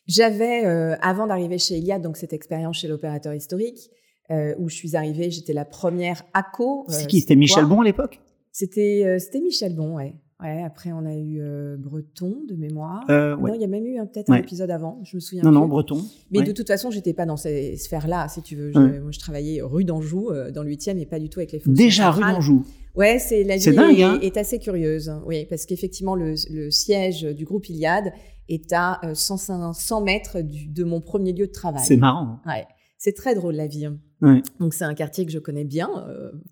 J'avais 0.06 0.64
avant 1.00 1.26
d'arriver 1.26 1.58
chez 1.58 1.78
Iliad 1.78 2.02
donc 2.02 2.16
cette 2.16 2.32
expérience 2.32 2.78
chez 2.78 2.88
l'opérateur 2.88 3.34
historique 3.34 3.90
où 4.30 4.68
je 4.68 4.74
suis 4.74 4.96
arrivée, 4.96 5.30
j'étais 5.30 5.52
la 5.52 5.64
première 5.64 6.22
ACO. 6.34 6.84
C'est 6.88 7.06
qui? 7.06 7.20
C'était 7.20 7.36
Michel 7.36 7.66
Bon 7.66 7.80
à 7.80 7.84
l'époque? 7.84 8.20
C'était 8.52 9.18
c'était 9.18 9.40
Michel 9.40 9.74
Bon, 9.74 9.96
ouais. 9.96 10.14
Ouais, 10.42 10.62
après 10.64 10.90
on 10.92 11.06
a 11.06 11.14
eu 11.14 11.40
euh, 11.40 11.76
Breton 11.78 12.36
de 12.48 12.54
mémoire. 12.56 13.04
Euh, 13.08 13.36
Non, 13.36 13.54
il 13.54 13.60
y 13.60 13.64
a 13.64 13.68
même 13.68 13.86
eu 13.86 13.96
peut-être 14.12 14.30
un 14.30 14.36
épisode 14.36 14.70
avant, 14.70 15.00
je 15.04 15.16
me 15.16 15.20
souviens. 15.20 15.44
Non, 15.44 15.52
non, 15.52 15.66
Breton. 15.66 16.02
Mais 16.32 16.42
de 16.42 16.52
toute 16.52 16.66
façon, 16.66 16.90
j'étais 16.90 17.12
pas 17.12 17.24
dans 17.24 17.36
ces 17.36 17.76
sphères-là, 17.76 18.28
si 18.28 18.42
tu 18.42 18.56
veux. 18.56 18.72
Je, 18.72 18.78
Moi, 18.78 19.10
je 19.12 19.18
travaillais 19.18 19.62
rue 19.62 19.84
d'Anjou, 19.84 20.30
euh, 20.30 20.50
dans 20.50 20.62
le 20.62 20.70
8e, 20.70 20.98
et 20.98 21.06
pas 21.06 21.20
du 21.20 21.28
tout 21.28 21.38
avec 21.38 21.52
les 21.52 21.60
fonctions. 21.60 21.72
Déjà 21.84 22.10
rue 22.10 22.22
d'Anjou? 22.22 22.64
Ouais, 22.96 23.18
c'est 23.18 23.42
la 23.42 23.56
vie 23.56 23.74
dingue, 23.74 24.02
hein 24.02 24.18
est, 24.22 24.36
assez 24.36 24.58
curieuse. 24.58 25.12
Oui, 25.24 25.46
parce 25.46 25.66
qu'effectivement, 25.66 26.14
le, 26.14 26.34
le, 26.50 26.70
siège 26.70 27.22
du 27.22 27.44
groupe 27.44 27.68
Iliade 27.68 28.12
est 28.48 28.72
à 28.72 29.00
100, 29.14 29.50
euh, 29.50 29.72
100 29.72 30.00
mètres 30.02 30.40
du, 30.40 30.66
de 30.66 30.84
mon 30.84 31.00
premier 31.00 31.32
lieu 31.32 31.46
de 31.46 31.52
travail. 31.52 31.84
C'est 31.84 31.96
marrant. 31.96 32.40
Hein. 32.44 32.50
Ouais, 32.50 32.66
c'est 32.98 33.14
très 33.14 33.34
drôle 33.34 33.54
la 33.54 33.66
vie. 33.66 33.86
Hein. 33.86 33.98
Ouais. 34.20 34.42
Donc 34.60 34.74
c'est 34.74 34.84
un 34.84 34.94
quartier 34.94 35.26
que 35.26 35.32
je 35.32 35.38
connais 35.38 35.64
bien. 35.64 35.90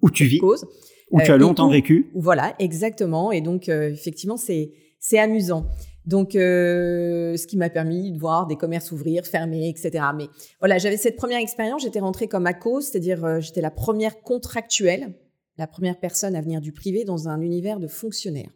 Où 0.00 0.10
tu 0.10 0.24
vis 0.24 0.38
cause. 0.38 0.66
Où 1.12 1.20
tu 1.20 1.30
as 1.30 1.34
euh, 1.34 1.38
longtemps 1.38 1.68
vécu. 1.68 2.10
Voilà, 2.14 2.54
exactement. 2.58 3.30
Et 3.32 3.40
donc, 3.40 3.68
euh, 3.68 3.90
effectivement, 3.90 4.36
c'est 4.36 4.72
c'est 4.98 5.18
amusant. 5.18 5.66
Donc, 6.06 6.34
euh, 6.34 7.36
ce 7.36 7.46
qui 7.46 7.56
m'a 7.56 7.70
permis 7.70 8.12
de 8.12 8.18
voir 8.18 8.46
des 8.46 8.56
commerces 8.56 8.90
ouvrir, 8.92 9.24
fermer, 9.24 9.68
etc. 9.68 10.04
Mais 10.16 10.26
voilà, 10.58 10.78
j'avais 10.78 10.96
cette 10.96 11.16
première 11.16 11.38
expérience. 11.38 11.82
J'étais 11.82 12.00
rentrée 12.00 12.28
comme 12.28 12.46
ACO, 12.46 12.80
c'est-à-dire 12.80 13.40
j'étais 13.40 13.60
la 13.60 13.70
première 13.70 14.20
contractuelle, 14.22 15.14
la 15.58 15.66
première 15.66 16.00
personne 16.00 16.34
à 16.34 16.40
venir 16.40 16.60
du 16.60 16.72
privé 16.72 17.04
dans 17.04 17.28
un 17.28 17.40
univers 17.40 17.78
de 17.78 17.86
fonctionnaires. 17.86 18.50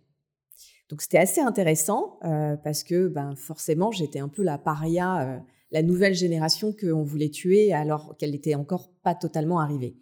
Donc, 0.88 1.02
c'était 1.02 1.19
assez 1.19 1.40
intéressant 1.40 2.19
parce 2.62 2.85
que, 2.85 3.09
ben, 3.09 3.35
forcément, 3.37 3.90
j'étais 3.90 4.21
un 4.21 4.28
peu 4.28 4.43
la 4.43 4.57
paria, 4.57 5.43
la 5.73 5.83
nouvelle 5.83 6.14
génération 6.14 6.73
qu'on 6.73 7.02
voulait 7.02 7.31
tuer 7.31 7.73
alors 7.73 8.16
qu'elle 8.19 8.31
n'était 8.31 8.55
encore 8.55 8.90
pas 9.02 9.14
totalement 9.14 9.61
arrivée. 9.61 9.97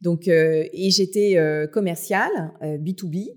Donc, 0.00 0.28
euh, 0.28 0.64
et 0.72 0.90
j'étais 0.90 1.36
euh, 1.36 1.66
commerciale, 1.66 2.52
B2B. 2.62 3.30
Euh, 3.30 3.34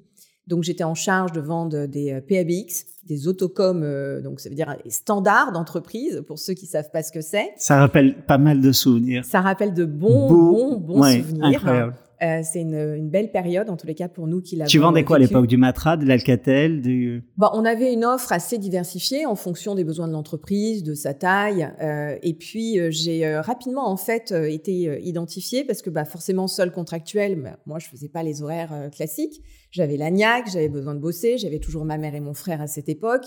donc, 0.48 0.64
j'étais 0.64 0.84
en 0.84 0.96
charge 0.96 1.32
de 1.32 1.42
vendre 1.42 1.88
des 1.88 2.22
PABX, 2.22 2.86
des 3.04 3.28
autocoms, 3.28 4.22
donc 4.24 4.40
ça 4.40 4.48
veut 4.48 4.56
dire 4.56 4.78
des 4.84 4.90
standards 4.90 5.52
d'entreprise, 5.52 6.24
pour 6.26 6.40
ceux 6.40 6.54
qui 6.54 6.66
savent 6.66 6.90
pas 6.90 7.04
ce 7.04 7.12
que 7.12 7.20
c'est. 7.20 7.52
Ça 7.58 7.80
rappelle 7.80 8.16
pas 8.26 8.38
mal 8.38 8.62
de 8.62 8.72
souvenirs. 8.72 9.26
Ça 9.26 9.42
rappelle 9.42 9.74
de 9.74 9.84
bons, 9.84 10.30
bons, 10.30 10.78
bons 10.78 11.04
souvenirs. 11.04 11.58
Incroyable. 11.58 11.96
Euh, 12.22 12.42
c'est 12.44 12.62
une, 12.62 12.74
une, 12.74 13.10
belle 13.10 13.32
période, 13.32 13.70
en 13.70 13.78
tous 13.78 13.86
les 13.86 13.94
cas 13.94 14.08
pour 14.08 14.28
nous 14.28 14.42
qui 14.42 14.56
l'avons. 14.56 14.70
Tu 14.70 14.80
vendais 14.80 15.04
quoi 15.04 15.18
à 15.18 15.20
l'époque? 15.20 15.48
Du 15.48 15.58
Matra, 15.58 15.98
de 15.98 16.06
l'Alcatel 16.06 16.82
du... 16.82 17.24
Bah, 17.38 17.52
on 17.54 17.64
avait 17.64 17.94
une 17.94 18.06
offre 18.06 18.32
assez 18.32 18.58
diversifiée 18.58 19.26
en 19.26 19.36
fonction 19.36 19.76
des 19.76 19.84
besoins 19.84 20.08
de 20.08 20.14
l'entreprise, 20.14 20.84
de 20.84 20.96
sa 20.96 21.14
taille. 21.14 21.70
Euh, 21.82 22.18
et 22.24 22.34
puis, 22.34 22.80
euh, 22.80 22.90
j'ai 22.90 23.38
rapidement, 23.38 23.88
en 23.90 23.98
fait, 23.98 24.32
été 24.32 25.00
identifiée 25.04 25.64
parce 25.64 25.82
que 25.82 25.90
bah, 25.90 26.06
forcément, 26.06 26.48
seul 26.48 26.72
contractuel, 26.72 27.42
bah, 27.42 27.60
moi, 27.66 27.78
je 27.80 27.88
faisais 27.88 28.10
pas 28.10 28.24
les 28.24 28.42
horaires 28.42 28.90
classiques. 28.92 29.42
J'avais 29.70 29.98
l'agnac, 29.98 30.50
j'avais 30.52 30.70
besoin 30.70 30.96
de 30.96 31.00
bosser, 31.00 31.38
j'avais 31.38 31.60
toujours 31.60 31.86
ma 31.86 31.98
mère 31.98 32.16
et 32.16 32.20
mon 32.20 32.34
frère 32.34 32.62
à 32.62 32.68
cette 32.68 32.90
époque. 32.90 33.26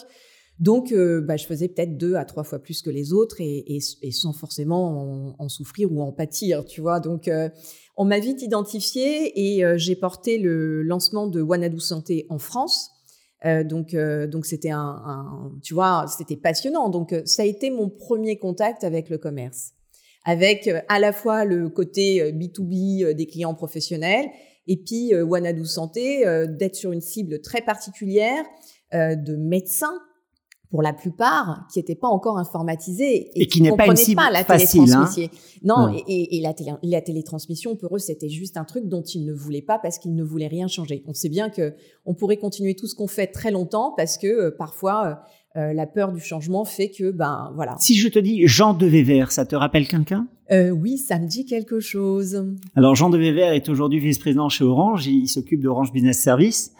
Donc, 0.60 0.94
bah, 0.94 1.38
je 1.38 1.46
faisais 1.46 1.68
peut-être 1.68 1.96
deux 1.96 2.16
à 2.16 2.24
trois 2.26 2.44
fois 2.44 2.58
plus 2.58 2.82
que 2.82 2.90
les 2.90 3.14
autres 3.14 3.40
et, 3.40 3.64
et, 3.66 3.78
et 4.02 4.12
sans 4.12 4.34
forcément 4.34 5.34
en, 5.38 5.48
souffrir 5.48 5.90
ou 5.90 6.02
en 6.02 6.12
pâtir, 6.12 6.66
tu 6.66 6.82
vois. 6.82 7.00
Donc, 7.00 7.30
on 8.00 8.06
m'a 8.06 8.18
vite 8.18 8.40
identifié 8.40 9.38
et 9.38 9.62
euh, 9.62 9.76
j'ai 9.76 9.94
porté 9.94 10.38
le 10.38 10.82
lancement 10.82 11.26
de 11.26 11.42
Wanadoo 11.42 11.80
Santé 11.80 12.24
en 12.30 12.38
France. 12.38 12.90
Euh, 13.44 13.62
donc, 13.62 13.92
euh, 13.92 14.26
donc 14.26 14.46
c'était 14.46 14.70
un, 14.70 15.52
tu 15.62 15.74
vois, 15.74 16.06
c'était 16.08 16.38
passionnant. 16.38 16.88
Donc, 16.88 17.14
ça 17.26 17.42
a 17.42 17.44
été 17.44 17.68
mon 17.68 17.90
premier 17.90 18.38
contact 18.38 18.84
avec 18.84 19.10
le 19.10 19.18
commerce, 19.18 19.72
avec 20.24 20.70
à 20.88 20.98
la 20.98 21.12
fois 21.12 21.44
le 21.44 21.68
côté 21.68 22.32
B2B 22.32 23.12
des 23.12 23.26
clients 23.26 23.54
professionnels 23.54 24.30
et 24.66 24.78
puis 24.78 25.14
Wanadoo 25.14 25.66
Santé 25.66 26.24
d'être 26.48 26.76
sur 26.76 26.92
une 26.92 27.02
cible 27.02 27.42
très 27.42 27.60
particulière 27.60 28.44
de 28.94 29.36
médecins 29.36 29.98
pour 30.70 30.82
la 30.82 30.92
plupart, 30.92 31.66
qui 31.72 31.80
n'étaient 31.80 31.96
pas 31.96 32.06
encore 32.06 32.38
informatisés 32.38 33.30
et, 33.34 33.46
qui, 33.48 33.60
ne 33.60 33.72
pas, 33.72 33.86
une 33.86 34.14
pas 34.14 34.30
la 34.30 34.44
facile, 34.44 34.92
hein. 34.92 35.08
non, 35.64 35.92
et, 36.06 36.40
la, 36.40 36.54
la, 36.84 37.00
télétransmission 37.02 37.74
pour 37.74 37.96
eux 37.96 37.98
c'était 37.98 38.28
juste 38.28 38.56
un 38.56 38.64
truc 38.64 38.86
dont 38.86 39.02
ils 39.02 39.24
ne 39.24 39.32
voulaient 39.32 39.62
pas 39.62 39.80
parce 39.80 39.98
qu'ils 39.98 40.14
ne 40.14 40.22
voulaient 40.22 40.46
rien 40.46 40.68
changer. 40.68 41.02
On 41.08 41.12
sait 41.12 41.28
bien 41.28 41.50
que 41.50 41.74
on 42.06 42.14
pourrait 42.14 42.36
continuer 42.36 42.76
tout 42.76 42.86
ce 42.86 42.94
qu'on 42.94 43.08
fait 43.08 43.26
très 43.26 43.50
longtemps 43.50 43.94
parce 43.96 44.16
que 44.16 44.28
euh, 44.28 44.50
parfois 44.56 45.06
euh, 45.56 45.60
euh, 45.60 45.72
la 45.72 45.86
peur 45.88 46.12
du 46.12 46.20
changement 46.20 46.64
fait 46.64 46.90
que 46.90 47.10
ben 47.10 47.50
voilà. 47.56 47.74
Si 47.80 47.96
je 47.96 48.06
te 48.06 48.20
dis 48.20 48.46
Jean 48.46 48.72
de 48.72 48.86
Vévert, 48.86 49.32
ça 49.32 49.44
te 49.44 49.56
rappelle 49.56 49.88
quelqu'un? 49.88 50.28
Oui, 50.52 50.98
ça 50.98 51.20
me 51.20 51.28
dit 51.28 51.44
quelque 51.44 51.78
chose. 51.78 52.44
Alors 52.74 52.96
Jean 52.96 53.08
de 53.08 53.16
Vévert 53.16 53.52
est 53.52 53.68
aujourd'hui 53.68 54.00
vice-président 54.00 54.48
chez 54.48 54.64
Orange. 54.64 55.06
Il, 55.06 55.22
il 55.22 55.28
s'occupe 55.28 55.62
d'Orange 55.62 55.92
Business 55.92 56.18
Service. 56.18 56.72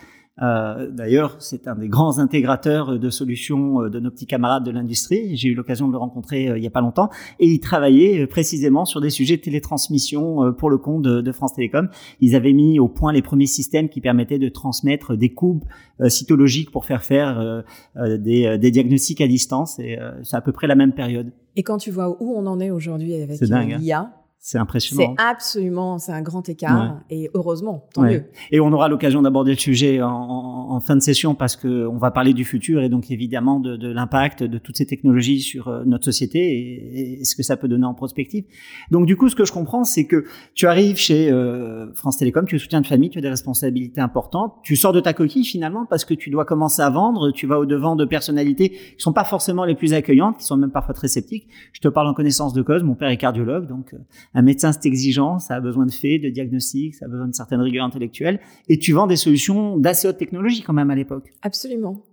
Euh, 0.43 0.91
D'ailleurs, 0.91 1.37
c'est 1.39 1.69
un 1.69 1.75
des 1.75 1.89
grands 1.89 2.19
intégrateurs 2.19 2.99
de 2.99 3.11
solutions 3.11 3.83
euh, 3.83 3.91
de 3.91 4.01
nos 4.01 4.11
petits 4.11 4.27
camarades 4.27 4.65
de 4.65 4.71
l'industrie. 4.71 5.37
J'ai 5.37 5.49
eu 5.49 5.55
l'occasion 5.55 5.87
de 5.87 5.93
le 5.93 5.99
rencontrer 5.99 6.49
euh, 6.49 6.59
il 6.59 6.65
y 6.65 6.67
a 6.67 6.71
pas 6.71 6.81
longtemps 6.81 7.11
et 7.39 7.47
il 7.47 7.61
travaillait 7.61 8.23
euh, 8.23 8.27
précisément 8.27 8.85
sur 8.85 9.01
des 9.01 9.11
sujets 9.11 9.37
de 9.37 9.43
télétransmission 9.43 10.53
pour 10.55 10.71
le 10.71 10.79
compte 10.79 11.03
de, 11.03 11.21
de, 11.21 11.33
France 11.33 11.55
Télécom. 11.55 11.89
Ils 12.21 12.35
avaient 12.35 12.53
mis 12.53 12.79
au 12.79 12.89
point 12.89 13.13
les 13.13 13.23
premiers 13.23 13.47
systèmes 13.47 13.89
qui 13.89 14.01
permettaient 14.01 14.39
de 14.39 14.49
transmettre 14.49 15.17
des 15.17 15.33
courbes 15.33 15.65
cytologiques 16.09 16.71
pour 16.71 16.85
faire 16.85 17.03
faire 17.03 17.65
des, 17.97 18.59
des, 18.59 18.71
diagnostics 18.71 19.21
à 19.21 19.29
distance 19.29 19.79
et 19.79 19.99
c'est 20.23 20.37
à 20.37 20.41
peu 20.41 20.53
près 20.53 20.67
la 20.67 20.75
même 20.75 20.93
période. 20.93 21.33
Et 21.57 21.63
quand 21.63 21.79
tu 21.79 21.91
vois 21.91 22.17
où 22.23 22.35
on 22.37 22.47
en 22.47 22.61
est 22.61 22.71
aujourd'hui 22.71 23.15
avec 23.15 23.41
l'IA, 23.41 24.01
hein 24.01 24.13
C'est 24.43 24.57
impressionnant. 24.57 25.15
C'est 25.19 25.23
absolument, 25.23 25.99
c'est 25.99 26.13
un 26.13 26.23
grand 26.23 26.49
écart 26.49 27.03
et 27.11 27.31
heureusement, 27.35 27.87
tant 27.93 28.05
mieux. 28.05 28.25
Et 28.51 28.59
on 28.59 28.73
aura 28.73 28.89
l'occasion 28.89 29.21
d'aborder 29.21 29.53
le 29.53 29.59
sujet 29.59 30.01
en, 30.01 30.09
en, 30.09 30.81
fin 30.81 30.97
de 30.97 31.03
session 31.03 31.35
parce 31.35 31.57
que 31.57 31.87
on 31.87 31.99
va 31.99 32.11
parler 32.11 32.33
du 32.33 32.47
futur 32.47 32.81
et 32.81 32.89
donc 32.89 33.11
évidemment 33.11 33.61
de, 33.61 33.77
de 33.77 33.93
l'impact 33.93 34.43
de 34.43 34.57
toutes 34.57 34.79
ces 34.79 34.87
technologies 34.87 35.41
sur 35.41 35.69
euh, 35.69 35.85
notre 35.85 36.07
société 36.07 36.39
et, 36.39 37.21
et, 37.21 37.25
ce 37.25 37.37
que 37.37 37.43
ça 37.43 37.59
peut 37.59 37.69
donner 37.69 37.85
en 37.85 37.93
prospective. 37.93 38.45
Donc 38.91 39.05
du 39.05 39.15
coup, 39.15 39.29
ce 39.29 39.37
que 39.37 39.45
je 39.45 39.53
comprends, 39.53 39.85
c'est 39.85 40.07
que 40.07 40.25
tu 40.55 40.67
arrives 40.67 40.97
chez 40.97 41.31
euh, 41.31 41.93
France 41.93 42.17
Télécom, 42.17 42.47
tu 42.47 42.57
es 42.57 42.59
soutien 42.59 42.81
de 42.81 42.87
famille, 42.87 43.11
tu 43.11 43.19
as 43.19 43.23
des 43.23 43.29
responsabilités 43.29 44.01
importantes, 44.01 44.55
tu 44.63 44.75
sors 44.75 44.95
de 44.95 45.01
ta 45.01 45.13
coquille 45.13 45.45
finalement 45.45 45.85
parce 45.85 46.07
que 46.07 46.15
tu 46.15 46.31
dois 46.31 46.47
commencer 46.47 46.81
à 46.81 46.89
vendre, 46.89 47.31
tu 47.31 47.47
vas 47.47 47.59
au 47.59 47.67
devant 47.67 47.95
de 47.95 48.07
personnalités 48.07 48.71
qui 48.71 48.95
sont 48.97 49.13
pas 49.13 49.25
forcément 49.25 49.67
les 49.67 49.75
plus 49.75 49.93
accueillantes, 49.93 50.39
qui 50.39 50.47
sont 50.47 50.57
même 50.57 50.71
parfois 50.71 50.95
très 50.95 51.09
sceptiques. 51.09 51.47
Je 51.75 51.81
te 51.81 51.89
parle 51.89 52.09
en 52.09 52.15
connaissance 52.15 52.55
de 52.55 52.63
cause. 52.63 52.83
Mon 52.83 52.95
père 52.95 53.11
est 53.11 53.19
cardiologue, 53.19 53.67
donc 53.67 53.93
euh, 53.93 53.99
un 54.35 54.43
médecin, 54.43 54.73
c'est 54.73 54.87
exigeant, 54.87 55.39
ça 55.39 55.57
a 55.57 55.61
besoin 55.61 55.87
de 55.87 55.93
faits, 55.93 56.23
de 56.23 56.29
diagnostics, 56.29 56.95
ça 56.95 57.07
a 57.07 57.09
besoin 57.09 57.29
de 57.29 57.35
certaines 57.35 57.61
rigueurs 57.61 57.85
intellectuelles. 57.85 58.41
Et 58.69 58.79
tu 58.79 58.93
vends 58.93 59.07
des 59.07 59.17
solutions 59.17 59.77
d'assez 59.77 60.07
haute 60.07 60.19
technologie 60.19 60.63
quand 60.63 60.73
même 60.73 60.91
à 60.91 60.95
l'époque. 60.95 61.31
Absolument. 61.43 62.05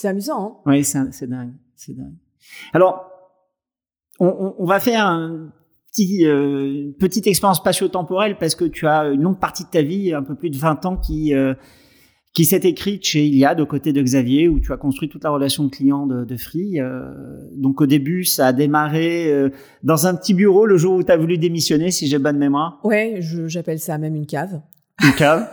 C'est 0.00 0.08
amusant. 0.08 0.62
Hein 0.64 0.70
oui, 0.70 0.84
c'est 0.84 1.26
dingue. 1.26 1.52
C'est 1.76 1.94
dingue. 1.94 2.14
Alors, 2.72 3.04
on, 4.18 4.54
on, 4.58 4.64
va 4.64 4.80
faire 4.80 5.06
un 5.06 5.52
petit, 5.92 6.26
euh, 6.26 6.86
une 6.86 6.94
petite 6.94 7.26
expérience 7.26 7.58
spatio-temporelle 7.58 8.38
parce 8.38 8.54
que 8.54 8.64
tu 8.64 8.86
as 8.86 9.08
une 9.08 9.22
longue 9.22 9.38
partie 9.38 9.64
de 9.64 9.70
ta 9.70 9.82
vie, 9.82 10.14
un 10.14 10.22
peu 10.22 10.34
plus 10.34 10.50
de 10.50 10.56
20 10.56 10.86
ans, 10.86 10.96
qui 10.96 11.34
euh, 11.34 11.54
qui 12.32 12.44
s'est 12.44 12.60
écrite 12.64 13.04
chez 13.04 13.26
Iliad 13.26 13.60
aux 13.60 13.66
côtés 13.66 13.92
de 13.92 14.00
Xavier, 14.00 14.48
où 14.48 14.60
tu 14.60 14.72
as 14.72 14.76
construit 14.76 15.08
toute 15.08 15.24
la 15.24 15.30
relation 15.30 15.68
client 15.68 16.06
de, 16.06 16.24
de 16.24 16.36
Free. 16.36 16.80
Euh, 16.80 17.12
donc 17.56 17.80
au 17.80 17.86
début, 17.86 18.24
ça 18.24 18.48
a 18.48 18.52
démarré 18.52 19.32
euh, 19.32 19.50
dans 19.82 20.06
un 20.06 20.14
petit 20.14 20.34
bureau 20.34 20.66
le 20.66 20.76
jour 20.76 20.94
où 20.94 21.02
tu 21.02 21.10
as 21.10 21.16
voulu 21.16 21.38
démissionner, 21.38 21.90
si 21.90 22.06
j'ai 22.06 22.18
bonne 22.18 22.38
mémoire. 22.38 22.78
Ouais, 22.84 23.20
j'appelle 23.46 23.80
ça 23.80 23.98
même 23.98 24.14
une 24.14 24.26
cave 24.26 24.60
une 25.02 25.14
cave 25.14 25.48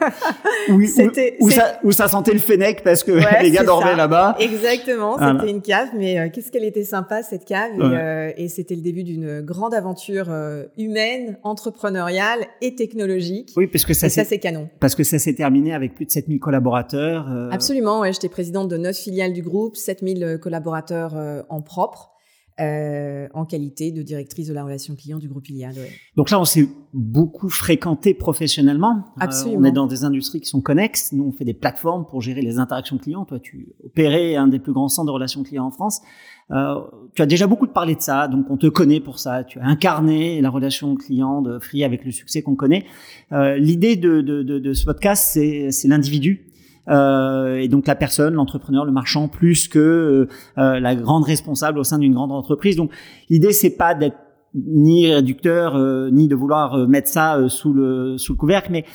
où, 0.69 0.73
où, 0.73 1.49
ça, 1.49 1.79
où, 1.83 1.91
ça, 1.91 2.07
sentait 2.07 2.33
le 2.33 2.39
fennec 2.39 2.83
parce 2.83 3.03
que 3.03 3.11
les 3.41 3.51
gars 3.51 3.63
dormaient 3.63 3.95
là-bas. 3.95 4.35
Exactement, 4.39 5.17
c'était 5.17 5.51
une 5.51 5.61
cave, 5.61 5.89
mais 5.95 6.19
euh, 6.19 6.29
qu'est-ce 6.31 6.51
qu'elle 6.51 6.63
était 6.63 6.83
sympa 6.83 7.23
cette 7.23 7.45
cave 7.45 7.71
et, 7.77 7.81
euh, 7.81 8.31
et 8.37 8.49
c'était 8.49 8.75
le 8.75 8.81
début 8.81 9.03
d'une 9.03 9.41
grande 9.41 9.73
aventure 9.73 10.27
euh, 10.29 10.65
humaine, 10.77 11.37
entrepreneuriale 11.43 12.39
et 12.61 12.75
technologique. 12.75 13.53
Oui, 13.55 13.67
parce 13.67 13.85
que 13.85 13.93
ça, 13.93 14.09
c'est 14.09 14.39
canon. 14.39 14.69
Parce 14.79 14.95
que 14.95 15.03
ça 15.03 15.19
s'est 15.19 15.35
terminé 15.35 15.73
avec 15.73 15.95
plus 15.95 16.05
de 16.05 16.11
7000 16.11 16.39
collaborateurs. 16.39 17.27
Absolument, 17.51 18.01
ouais, 18.01 18.13
j'étais 18.13 18.29
présidente 18.29 18.67
de 18.69 18.77
neuf 18.77 18.97
filiales 18.97 19.33
du 19.33 19.41
groupe, 19.41 19.75
7000 19.75 20.39
collaborateurs 20.41 21.15
en 21.49 21.61
propre. 21.61 22.16
Euh, 22.59 23.27
en 23.35 23.45
qualité 23.45 23.91
de 23.91 24.01
directrice 24.01 24.47
de 24.47 24.53
la 24.53 24.63
relation 24.63 24.95
client 24.95 25.19
du 25.19 25.27
groupe 25.27 25.47
Iliad. 25.47 25.75
Donc 26.15 26.31
là, 26.31 26.39
on 26.39 26.45
s'est 26.45 26.67
beaucoup 26.91 27.49
fréquenté 27.49 28.15
professionnellement. 28.15 28.95
Euh, 28.97 29.19
Absolument. 29.19 29.61
on 29.61 29.63
est 29.63 29.71
dans 29.71 29.85
des 29.85 30.03
industries 30.03 30.41
qui 30.41 30.49
sont 30.49 30.61
connexes. 30.61 31.11
Nous, 31.11 31.23
on 31.23 31.31
fait 31.31 31.45
des 31.45 31.53
plateformes 31.53 32.07
pour 32.07 32.19
gérer 32.21 32.41
les 32.41 32.57
interactions 32.57 32.97
clients. 32.97 33.25
Toi, 33.25 33.39
tu 33.39 33.75
opérais 33.83 34.35
un 34.37 34.47
des 34.47 34.57
plus 34.57 34.73
grands 34.73 34.87
centres 34.87 35.05
de 35.05 35.11
relations 35.11 35.43
clients 35.43 35.67
en 35.67 35.71
France. 35.71 36.01
Euh, 36.49 36.79
tu 37.13 37.21
as 37.21 37.27
déjà 37.27 37.45
beaucoup 37.45 37.67
parlé 37.67 37.93
de 37.93 38.01
ça, 38.01 38.27
donc 38.27 38.47
on 38.49 38.57
te 38.57 38.65
connaît 38.65 39.01
pour 39.01 39.19
ça. 39.19 39.43
Tu 39.43 39.59
as 39.59 39.65
incarné 39.65 40.41
la 40.41 40.49
relation 40.49 40.95
client 40.95 41.43
de 41.43 41.59
Free 41.59 41.83
avec 41.83 42.05
le 42.05 42.11
succès 42.11 42.41
qu'on 42.41 42.55
connaît. 42.55 42.85
Euh, 43.33 43.57
L'idée 43.57 43.97
de, 43.97 44.21
de, 44.21 44.41
de, 44.41 44.57
de, 44.57 44.73
ce 44.73 44.85
podcast, 44.85 45.31
c'est 45.33 45.87
l'individu 45.87 46.46
et 46.89 47.67
donc 47.67 47.87
la 47.87 47.95
personne, 47.95 48.33
l'entrepreneur, 48.33 48.85
le 48.85 48.91
marchand, 48.91 49.27
plus 49.27 49.67
que 49.67 49.79
euh, 49.79 50.27
euh, 50.57 50.79
la 50.79 50.95
grande 50.95 51.23
responsable 51.23 51.79
au 51.79 51.83
sein 51.83 51.99
d'une 51.99 52.13
grande 52.13 52.31
entreprise. 52.31 52.75
Donc 52.75 52.91
l'idée 53.29 53.51
c'est 53.51 53.75
pas 53.75 53.93
d'être 53.95 54.17
ni 54.55 55.13
réducteur 55.13 55.77
ni 56.11 56.27
de 56.27 56.35
vouloir 56.35 56.87
mettre 56.87 57.09
ça 57.09 57.37
sous 57.47 57.73
le 57.73 58.17
sous 58.17 58.33
le 58.33 58.37
couvercle, 58.37 58.71
mais 58.71 58.85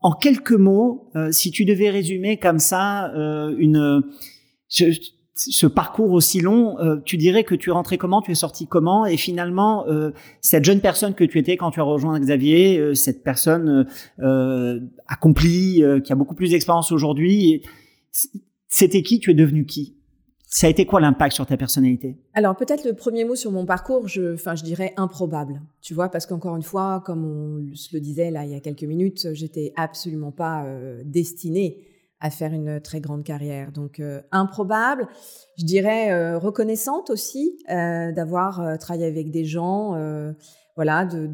en 0.00 0.12
quelques 0.12 0.52
mots, 0.52 1.10
si 1.32 1.50
tu 1.50 1.66
devais 1.66 1.90
résumer 1.90 2.38
comme 2.38 2.60
ça 2.60 3.12
une 3.58 4.02
ce 5.34 5.66
parcours 5.66 6.12
aussi 6.12 6.40
long, 6.40 6.78
euh, 6.78 6.96
tu 7.04 7.16
dirais 7.16 7.44
que 7.44 7.54
tu 7.54 7.70
es 7.70 7.72
rentré 7.72 7.98
comment, 7.98 8.22
tu 8.22 8.30
es 8.30 8.36
sorti 8.36 8.66
comment, 8.66 9.04
et 9.04 9.16
finalement, 9.16 9.86
euh, 9.88 10.12
cette 10.40 10.64
jeune 10.64 10.80
personne 10.80 11.14
que 11.14 11.24
tu 11.24 11.38
étais 11.38 11.56
quand 11.56 11.72
tu 11.72 11.80
as 11.80 11.84
rejoint 11.84 12.18
Xavier, 12.20 12.78
euh, 12.78 12.94
cette 12.94 13.24
personne 13.24 13.86
accomplie, 15.08 15.82
qui 16.04 16.12
a 16.12 16.14
beaucoup 16.14 16.34
plus 16.34 16.50
d'expérience 16.50 16.92
aujourd'hui, 16.92 17.62
c'était 18.68 19.02
qui 19.02 19.18
Tu 19.18 19.32
es 19.32 19.34
devenu 19.34 19.66
qui? 19.66 19.96
Ça 20.46 20.68
a 20.68 20.70
été 20.70 20.86
quoi 20.86 21.00
l'impact 21.00 21.34
sur 21.34 21.46
ta 21.46 21.56
personnalité? 21.56 22.16
Alors 22.32 22.54
peut-être 22.56 22.84
le 22.84 22.94
premier 22.94 23.24
mot 23.24 23.34
sur 23.34 23.50
mon 23.50 23.66
parcours, 23.66 24.06
je, 24.06 24.34
enfin 24.34 24.54
je 24.54 24.62
dirais 24.62 24.94
improbable, 24.96 25.60
tu 25.82 25.94
vois, 25.94 26.08
parce 26.10 26.26
qu'encore 26.26 26.54
une 26.54 26.62
fois, 26.62 27.02
comme 27.04 27.24
on 27.24 27.74
se 27.74 27.88
le 27.92 28.00
disait 28.00 28.30
là 28.30 28.44
il 28.44 28.52
y 28.52 28.54
a 28.54 28.60
quelques 28.60 28.84
minutes, 28.84 29.28
j'étais 29.32 29.72
absolument 29.76 30.30
pas 30.30 30.64
destinée 31.04 31.78
à 32.24 32.30
faire 32.30 32.54
une 32.54 32.80
très 32.80 33.02
grande 33.02 33.22
carrière. 33.22 33.70
Donc 33.70 34.00
euh, 34.00 34.22
improbable, 34.32 35.06
je 35.58 35.66
dirais 35.66 36.10
euh, 36.10 36.38
reconnaissante 36.38 37.10
aussi 37.10 37.58
euh, 37.68 38.12
d'avoir 38.12 38.78
travaillé 38.78 39.04
avec 39.04 39.30
des 39.30 39.44
gens, 39.44 39.92
voilà, 40.74 41.04
de 41.04 41.28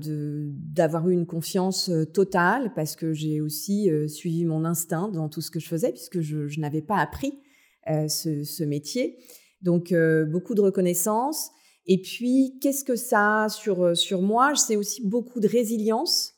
d'avoir 0.75 1.09
eu 1.09 1.13
une 1.13 1.27
confiance 1.27 1.91
totale 2.13 2.73
parce 2.75 2.97
que 2.97 3.13
j'ai 3.13 3.41
aussi 3.41 3.89
suivi 4.09 4.45
mon 4.45 4.65
instinct 4.65 5.09
dans 5.09 5.29
tout 5.29 5.41
ce 5.41 5.53
que 5.53 5.61
je 5.61 5.69
faisais 5.69 5.93
puisque 5.93 6.21
je, 6.21 6.61
n'avais 6.61 6.83
pas 6.83 6.97
appris 6.97 7.39
ce, 7.87 8.65
métier. 8.65 9.17
Donc 9.63 9.95
beaucoup 10.29 10.57
de 10.57 10.61
reconnaissance. 10.61 11.51
Et 11.87 12.03
puis 12.03 12.59
qu'est-ce 12.61 12.85
que 12.85 12.97
ça 12.97 13.45
a 13.45 13.49
sur 13.49 13.97
sur 13.97 14.23
moi? 14.23 14.55
C'est 14.57 14.77
aussi 14.77 15.07
beaucoup 15.07 15.39
de 15.41 15.49
résilience, 15.49 16.35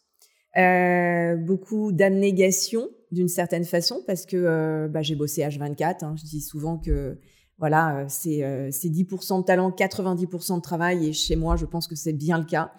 beaucoup 1.45 1.93
d'abnégation 1.93 2.89
d'une 3.13 3.29
certaine 3.29 3.65
façon 3.65 4.03
parce 4.07 4.27
que 4.27 4.37
euh, 4.37 4.89
bah, 4.89 5.03
j'ai 5.03 5.15
bossé 5.15 5.43
H24. 5.43 6.05
Hein. 6.05 6.15
Je 6.17 6.25
dis 6.25 6.41
souvent 6.41 6.79
que 6.79 7.19
voilà, 7.59 7.99
euh, 7.99 8.05
c'est 8.09 8.43
euh, 8.43 8.71
10% 8.71 9.41
de 9.41 9.45
talent, 9.45 9.71
90% 9.71 10.57
de 10.57 10.61
travail 10.61 11.07
et 11.07 11.13
chez 11.13 11.37
moi, 11.37 11.57
je 11.57 11.65
pense 11.65 11.87
que 11.87 11.95
c'est 11.95 12.13
bien 12.13 12.39
le 12.39 12.45
cas. 12.45 12.73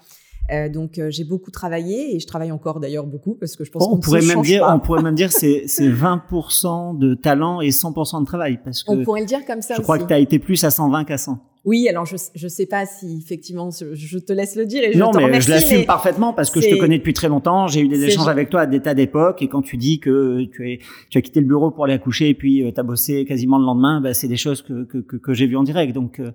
Euh, 0.52 0.68
donc 0.68 1.00
j'ai 1.08 1.24
beaucoup 1.24 1.52
travaillé 1.52 2.18
et 2.18 2.20
je 2.20 2.28
travaille 2.28 2.52
encore 2.52 2.82
d'ailleurs 2.82 3.08
beaucoup 3.08 3.36
parce 3.36 3.56
que 3.56 3.64
je 3.64 3.72
pense 3.72 3.88
qu'on 3.88 3.98
pourrait 3.98 4.26
même 4.26 4.42
dire 4.42 4.66
on 4.68 4.78
pourrait 4.82 5.02
même 5.02 5.16
dire 5.16 5.32
c'est 5.32 5.64
c'est 5.68 5.88
20% 5.88 6.98
de 6.98 7.14
talent 7.14 7.62
et 7.62 7.70
100% 7.70 8.20
de 8.20 8.26
travail 8.26 8.60
parce 8.62 8.84
que 8.84 8.92
on 8.92 9.06
pourrait 9.06 9.22
le 9.22 9.26
dire 9.26 9.46
comme 9.46 9.62
ça 9.62 9.76
je 9.78 9.82
crois 9.82 9.98
que 9.98 10.04
tu 10.04 10.14
as 10.14 10.20
été 10.20 10.40
plus 10.40 10.62
à 10.66 10.70
120 10.70 11.06
qu'à 11.06 11.18
100 11.18 11.40
oui, 11.66 11.88
alors 11.88 12.06
je 12.06 12.16
ne 12.16 12.50
sais 12.50 12.66
pas 12.66 12.86
si 12.86 13.20
effectivement 13.24 13.70
je 13.72 14.18
te 14.18 14.34
laisse 14.34 14.56
le 14.56 14.66
dire 14.66 14.84
et 14.84 14.92
je 14.92 15.00
non, 15.00 15.12
mais 15.14 15.40
je 15.40 15.50
l'assume 15.50 15.86
parfaitement 15.86 16.34
parce 16.34 16.50
que 16.50 16.60
je 16.60 16.70
te 16.70 16.76
connais 16.76 16.98
depuis 16.98 17.14
très 17.14 17.30
longtemps. 17.30 17.68
J'ai 17.68 17.82
eu 17.82 17.88
des 17.88 18.04
échanges 18.04 18.28
avec 18.28 18.50
toi 18.50 18.62
à 18.62 18.66
des 18.66 18.82
tas 18.82 18.94
d'époques 18.94 19.42
et 19.42 19.48
quand 19.48 19.62
tu 19.62 19.78
dis 19.78 20.00
que 20.00 20.44
tu, 20.52 20.70
es, 20.70 20.80
tu 21.10 21.18
as 21.18 21.22
quitté 21.22 21.40
le 21.40 21.48
bureau 21.48 21.72
pour 21.72 21.86
aller 21.86 21.94
accoucher 21.94 22.30
et 22.30 22.34
puis 22.34 22.64
euh, 22.64 22.72
tu 22.74 22.80
as 22.80 22.84
bossé 22.84 23.24
quasiment 23.24 23.58
le 23.58 23.66
lendemain, 23.66 24.02
bah, 24.02 24.14
c'est 24.14 24.28
des 24.28 24.36
choses 24.36 24.62
que, 24.62 24.84
que, 24.84 24.98
que, 24.98 25.16
que 25.16 25.34
j'ai 25.34 25.48
vues 25.48 25.56
en 25.56 25.64
direct. 25.64 25.94
Donc 25.94 26.20
euh, 26.20 26.32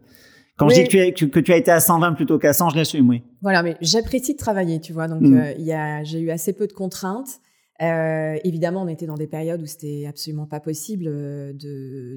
quand 0.59 0.69
je 0.71 0.75
dis 0.75 0.85
que 0.85 0.89
tu, 0.89 0.99
es, 0.99 1.13
que, 1.13 1.41
tu 1.41 1.53
as 1.53 1.57
été 1.57 1.71
à 1.71 1.81
120 1.81 2.15
plutôt 2.15 2.39
qu'à 2.39 2.53
100, 2.53 2.71
je 2.71 2.77
l'assume, 2.77 3.09
oui. 3.09 3.23
Voilà, 3.43 3.63
mais 3.63 3.77
j'apprécie 3.81 4.33
de 4.33 4.39
travailler, 4.39 4.81
tu 4.81 4.93
vois. 4.93 5.07
Donc 5.07 5.23
mm. 5.23 5.37
euh, 5.37 5.53
il 5.59 5.65
y 5.65 5.73
a, 5.73 6.03
j'ai 6.03 6.21
eu 6.21 6.31
assez 6.31 6.53
peu 6.53 6.67
de 6.67 6.73
contraintes. 6.73 7.41
Euh, 7.81 8.37
évidemment, 8.43 8.83
on 8.83 8.89
était 8.89 9.07
dans 9.07 9.15
des 9.15 9.29
périodes 9.29 9.63
où 9.63 9.67
c'était 9.67 10.07
absolument 10.09 10.47
pas 10.47 10.59
possible 10.59 11.05
de, 11.05 11.53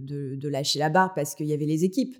de, 0.02 0.36
de 0.36 0.50
lâcher 0.50 0.80
la 0.80 0.89
barre 0.89 1.13
parce 1.13 1.36
qu'il 1.36 1.45
y 1.45 1.54
avait 1.54 1.65
les 1.65 1.84
équipes. 1.84 2.15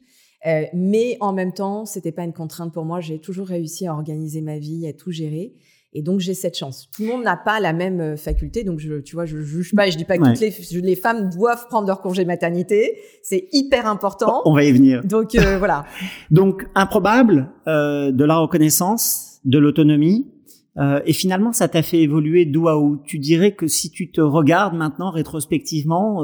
Euh, 0.48 0.64
mais 0.74 1.18
en 1.20 1.34
même 1.34 1.54
temps, 1.54 1.86
c'était 1.86 2.12
pas 2.12 2.24
une 2.24 2.34
contrainte 2.34 2.74
pour 2.74 2.86
moi. 2.86 3.00
J'ai 3.00 3.20
toujours 3.20 3.48
réussi 3.48 3.88
à 3.88 3.94
organiser 3.94 4.42
ma 4.42 4.58
vie, 4.58 4.88
à 4.88 4.94
tout 4.94 5.12
gérer. 5.12 5.54
Et 5.94 6.02
donc 6.02 6.22
j'ai 6.22 6.34
cette 6.34 6.58
chance. 6.58 6.90
Tout 6.96 7.02
le 7.04 7.10
monde 7.10 7.24
n'a 7.24 7.36
pas 7.36 7.60
la 7.60 7.74
même 7.74 8.00
euh, 8.00 8.16
faculté, 8.16 8.64
donc 8.64 8.80
je, 8.80 9.02
tu 9.02 9.16
vois, 9.16 9.26
je 9.26 9.42
juge 9.42 9.76
pas. 9.76 9.90
Je 9.90 9.98
dis 9.98 10.06
pas 10.06 10.18
que 10.18 10.24
toutes 10.24 10.40
les, 10.40 10.82
les, 10.82 10.96
femmes 10.96 11.30
doivent 11.30 11.68
prendre 11.68 11.86
leur 11.86 12.00
congé 12.00 12.24
maternité. 12.24 12.98
C'est 13.24 13.50
hyper 13.52 13.88
important. 13.88 14.42
On 14.46 14.54
va 14.54 14.64
y 14.64 14.72
venir. 14.72 15.04
Donc 15.04 15.36
euh, 15.36 15.58
voilà. 15.58 15.86
donc 16.32 16.66
improbable, 16.76 17.50
euh, 17.68 18.12
de 18.12 18.24
la 18.24 18.38
reconnaissance, 18.38 19.42
de 19.44 19.60
l'autonomie, 19.60 20.32
euh, 20.78 21.02
et 21.06 21.12
finalement 21.12 21.52
ça 21.52 21.68
t'a 21.68 21.82
fait 21.82 22.00
évoluer 22.00 22.46
d'où 22.46 22.70
à 22.70 22.80
où? 22.80 23.02
Tu 23.04 23.20
dirais 23.20 23.54
que 23.54 23.68
si 23.68 23.92
tu 23.92 24.12
te 24.12 24.22
regardes 24.22 24.76
maintenant 24.76 25.12
rétrospectivement, 25.12 26.24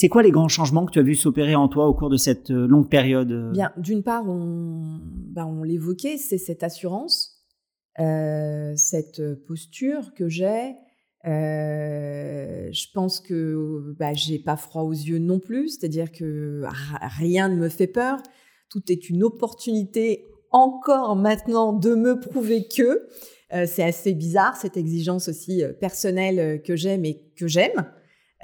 c'est 0.00 0.08
quoi 0.08 0.22
les 0.22 0.30
grands 0.30 0.46
changements 0.46 0.86
que 0.86 0.92
tu 0.92 1.00
as 1.00 1.02
vu 1.02 1.16
s'opérer 1.16 1.56
en 1.56 1.66
toi 1.66 1.88
au 1.88 1.92
cours 1.92 2.08
de 2.08 2.16
cette 2.16 2.52
euh, 2.52 2.68
longue 2.68 2.88
période 2.88 3.32
euh? 3.32 3.50
Bien, 3.50 3.72
d'une 3.76 4.04
part, 4.04 4.22
on, 4.28 5.00
bah, 5.02 5.44
on 5.44 5.64
l'évoquait, 5.64 6.18
c'est 6.18 6.38
cette 6.38 6.62
assurance, 6.62 7.42
euh, 7.98 8.74
cette 8.76 9.20
posture 9.48 10.14
que 10.14 10.28
j'ai. 10.28 10.76
je 11.24 12.92
pense 12.94 13.18
que 13.18 13.92
bah, 13.98 14.12
j'ai 14.12 14.38
pas 14.38 14.56
froid 14.56 14.82
aux 14.82 14.92
yeux 14.92 15.18
non 15.18 15.40
plus, 15.40 15.70
c'est-à-dire 15.70 16.12
que 16.12 16.62
rien 17.18 17.48
ne 17.48 17.56
me 17.56 17.68
fait 17.68 17.88
peur. 17.88 18.22
Tout 18.70 18.92
est 18.92 19.10
une 19.10 19.24
opportunité 19.24 20.26
encore 20.52 21.16
maintenant 21.16 21.72
de 21.72 21.96
me 21.96 22.20
prouver 22.20 22.68
que. 22.68 23.08
c'est 23.66 23.82
assez 23.82 24.14
bizarre 24.14 24.56
cette 24.56 24.76
exigence 24.76 25.28
aussi 25.28 25.64
personnelle 25.80 26.62
que 26.62 26.76
j'ai, 26.76 26.98
mais 26.98 27.20
que 27.36 27.48
j'aime. 27.48 27.84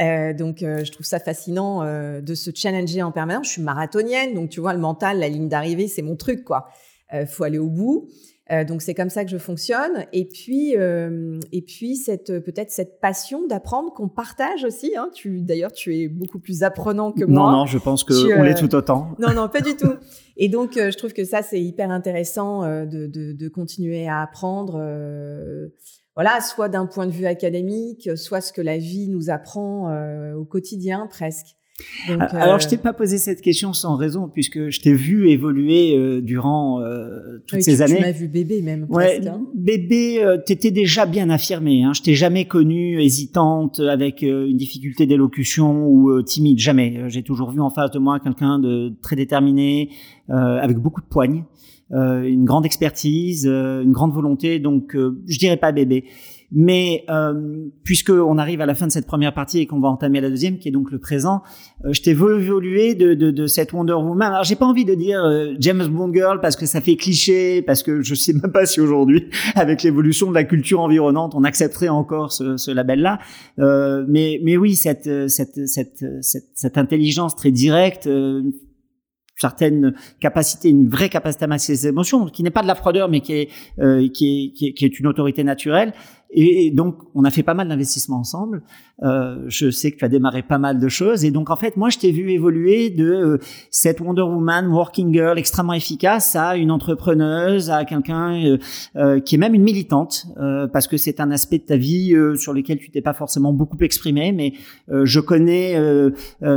Euh, 0.00 0.32
donc, 0.32 0.62
euh, 0.62 0.84
je 0.84 0.92
trouve 0.92 1.06
ça 1.06 1.20
fascinant 1.20 1.82
euh, 1.82 2.20
de 2.20 2.34
se 2.34 2.50
challenger 2.54 3.02
en 3.02 3.12
permanence. 3.12 3.46
Je 3.46 3.52
suis 3.52 3.62
marathonienne, 3.62 4.34
donc 4.34 4.50
tu 4.50 4.60
vois, 4.60 4.74
le 4.74 4.80
mental, 4.80 5.18
la 5.18 5.28
ligne 5.28 5.48
d'arrivée, 5.48 5.88
c'est 5.88 6.02
mon 6.02 6.16
truc, 6.16 6.44
quoi. 6.44 6.68
faut 7.26 7.44
aller 7.44 7.58
au 7.58 7.70
bout. 7.70 8.08
Euh, 8.52 8.62
donc 8.62 8.82
c'est 8.82 8.92
comme 8.92 9.08
ça 9.08 9.24
que 9.24 9.30
je 9.30 9.38
fonctionne. 9.38 10.04
Et 10.12 10.26
puis, 10.26 10.76
euh, 10.76 11.38
et 11.52 11.62
puis 11.62 11.96
cette 11.96 12.40
peut-être 12.44 12.70
cette 12.70 13.00
passion 13.00 13.46
d'apprendre 13.46 13.92
qu'on 13.94 14.08
partage 14.08 14.64
aussi. 14.64 14.92
Hein. 14.96 15.08
Tu 15.14 15.40
d'ailleurs 15.40 15.72
tu 15.72 15.96
es 15.96 16.08
beaucoup 16.08 16.38
plus 16.38 16.62
apprenant 16.62 17.12
que 17.12 17.24
moi. 17.24 17.50
Non 17.50 17.58
non, 17.58 17.66
je 17.66 17.78
pense 17.78 18.04
que 18.04 18.38
on 18.38 18.42
l'est 18.42 18.54
tout 18.54 18.74
autant. 18.74 19.14
Non 19.18 19.32
non, 19.32 19.48
pas 19.48 19.62
du 19.62 19.76
tout. 19.76 19.94
Et 20.36 20.48
donc 20.48 20.72
je 20.74 20.96
trouve 20.96 21.14
que 21.14 21.24
ça 21.24 21.42
c'est 21.42 21.60
hyper 21.60 21.90
intéressant 21.90 22.62
de, 22.62 23.06
de, 23.06 23.32
de, 23.32 23.48
continuer 23.48 24.08
à 24.08 24.20
apprendre. 24.20 24.78
Voilà, 26.14 26.40
soit 26.40 26.68
d'un 26.68 26.86
point 26.86 27.06
de 27.06 27.12
vue 27.12 27.26
académique, 27.26 28.10
soit 28.16 28.40
ce 28.40 28.52
que 28.52 28.62
la 28.62 28.78
vie 28.78 29.08
nous 29.08 29.30
apprend 29.30 29.92
au 30.34 30.44
quotidien 30.44 31.06
presque. 31.08 31.56
Ah, 32.08 32.26
alors, 32.36 32.60
je 32.60 32.66
euh, 32.66 32.70
t'ai 32.70 32.76
pas 32.76 32.92
posé 32.92 33.18
cette 33.18 33.40
question 33.40 33.72
sans 33.72 33.96
raison, 33.96 34.28
puisque 34.28 34.68
je 34.68 34.80
t'ai 34.80 34.94
vu 34.94 35.28
évoluer 35.28 35.96
euh, 35.96 36.20
durant 36.20 36.80
euh, 36.80 37.42
toutes 37.48 37.62
ces 37.62 37.82
années. 37.82 37.96
Tu 37.96 38.02
m'as 38.02 38.12
vu 38.12 38.28
bébé 38.28 38.62
même. 38.62 38.86
Ouais, 38.88 39.26
hein. 39.26 39.44
bébé, 39.54 40.22
euh, 40.22 40.38
t'étais 40.38 40.70
déjà 40.70 41.04
bien 41.04 41.30
affirmée. 41.30 41.82
Hein. 41.82 41.92
Je 41.92 42.02
t'ai 42.02 42.14
jamais 42.14 42.44
connue 42.44 43.02
hésitante, 43.02 43.80
avec 43.80 44.22
une 44.22 44.56
difficulté 44.56 45.06
d'élocution 45.06 45.88
ou 45.88 46.22
timide. 46.22 46.60
Jamais. 46.60 47.08
J'ai 47.08 47.24
toujours 47.24 47.50
vu 47.50 47.60
en 47.60 47.70
face 47.70 47.90
de 47.90 47.98
moi 47.98 48.20
quelqu'un 48.20 48.60
de 48.60 48.92
très 49.02 49.16
déterminé, 49.16 49.90
avec 50.28 50.78
beaucoup 50.78 51.00
de 51.00 51.06
poigne, 51.06 51.44
une 51.94 52.44
grande 52.44 52.66
expertise, 52.66 53.46
une 53.46 53.92
grande 53.92 54.12
volonté. 54.12 54.58
Donc, 54.58 54.94
je 54.94 55.38
dirais 55.38 55.56
pas 55.56 55.72
bébé. 55.72 56.04
Mais 56.56 57.04
euh, 57.10 57.66
puisque 57.82 58.10
on 58.10 58.38
arrive 58.38 58.60
à 58.60 58.66
la 58.66 58.76
fin 58.76 58.86
de 58.86 58.92
cette 58.92 59.06
première 59.06 59.34
partie 59.34 59.58
et 59.58 59.66
qu'on 59.66 59.80
va 59.80 59.88
entamer 59.88 60.20
la 60.20 60.30
deuxième, 60.30 60.58
qui 60.58 60.68
est 60.68 60.72
donc 60.72 60.92
le 60.92 61.00
présent, 61.00 61.42
euh, 61.84 61.92
je 61.92 62.00
t'ai 62.00 62.14
vu 62.14 62.38
évoluer 62.38 62.94
de, 62.94 63.14
de, 63.14 63.32
de, 63.32 63.46
cette 63.48 63.72
Wonder 63.72 63.94
Woman. 63.94 64.32
Alors 64.32 64.44
j'ai 64.44 64.54
pas 64.54 64.66
envie 64.66 64.84
de 64.84 64.94
dire 64.94 65.24
euh, 65.24 65.54
James 65.58 65.84
Bond 65.88 66.12
girl 66.14 66.40
parce 66.40 66.54
que 66.54 66.64
ça 66.64 66.80
fait 66.80 66.94
cliché, 66.94 67.60
parce 67.62 67.82
que 67.82 68.02
je 68.02 68.14
sais 68.14 68.32
même 68.32 68.52
pas 68.52 68.66
si 68.66 68.80
aujourd'hui, 68.80 69.30
avec 69.56 69.82
l'évolution 69.82 70.28
de 70.28 70.34
la 70.34 70.44
culture 70.44 70.80
environnante, 70.80 71.34
on 71.34 71.42
accepterait 71.42 71.88
encore 71.88 72.32
ce, 72.32 72.56
ce 72.56 72.70
label-là. 72.70 73.18
Euh, 73.58 74.04
mais 74.08 74.40
mais 74.44 74.56
oui, 74.56 74.76
cette 74.76 75.28
cette 75.28 75.66
cette 75.66 76.04
cette, 76.20 76.46
cette 76.54 76.78
intelligence 76.78 77.34
très 77.34 77.50
directe 77.50 78.08
certaine 79.36 79.94
capacité, 80.20 80.68
une 80.68 80.88
vraie 80.88 81.08
capacité 81.08 81.44
à 81.44 81.48
masser 81.48 81.76
ses 81.76 81.88
émotions, 81.88 82.26
qui 82.26 82.42
n'est 82.42 82.50
pas 82.50 82.62
de 82.62 82.68
la 82.68 82.74
froideur, 82.74 83.08
mais 83.08 83.20
qui 83.20 83.32
est, 83.34 83.48
euh, 83.80 84.08
qui, 84.08 84.26
est, 84.26 84.56
qui, 84.56 84.68
est, 84.68 84.72
qui 84.72 84.84
est 84.84 84.98
une 84.98 85.06
autorité 85.06 85.44
naturelle. 85.44 85.92
Et, 86.34 86.70
donc, 86.72 86.96
on 87.14 87.24
a 87.24 87.30
fait 87.30 87.44
pas 87.44 87.54
mal 87.54 87.68
d'investissements 87.68 88.18
ensemble. 88.18 88.62
Euh, 89.02 89.44
je 89.46 89.70
sais 89.70 89.92
que 89.92 89.98
tu 89.98 90.04
as 90.04 90.08
démarré 90.08 90.42
pas 90.42 90.58
mal 90.58 90.80
de 90.80 90.88
choses. 90.88 91.24
Et 91.24 91.30
donc, 91.30 91.48
en 91.48 91.56
fait, 91.56 91.76
moi, 91.76 91.90
je 91.90 91.98
t'ai 91.98 92.10
vu 92.10 92.30
évoluer 92.32 92.90
de 92.90 93.04
euh, 93.04 93.38
cette 93.70 94.00
Wonder 94.00 94.22
Woman, 94.22 94.66
working 94.66 95.12
girl, 95.12 95.38
extrêmement 95.38 95.74
efficace, 95.74 96.34
à 96.34 96.56
une 96.56 96.72
entrepreneuse, 96.72 97.70
à 97.70 97.84
quelqu'un 97.84 98.34
euh, 98.34 98.58
euh 98.96 99.20
qui 99.20 99.36
est 99.36 99.38
même 99.38 99.54
une 99.54 99.62
militante, 99.62 100.26
parce 100.72 100.88
que 100.88 100.96
c'est 100.96 101.20
un 101.20 101.30
aspect 101.30 101.58
de 101.58 101.64
ta 101.64 101.76
vie 101.76 102.14
sur 102.36 102.52
lequel 102.52 102.78
tu 102.78 102.90
t'es 102.90 103.00
pas 103.00 103.12
forcément 103.12 103.52
beaucoup 103.52 103.76
exprimé, 103.80 104.32
mais 104.32 104.54
je 104.88 105.20
connais 105.20 105.78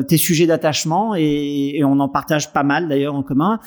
tes 0.08 0.18
sujets 0.18 0.48
d'attachement 0.48 1.16
et, 1.16 1.74
et, 1.76 1.84
on 1.84 2.00
en 2.00 2.10
partage 2.10 2.52
pas 2.52 2.64
mal 2.64 2.88
d'ailleurs 2.88 3.16
en 3.16 3.24
commun. 3.24 3.60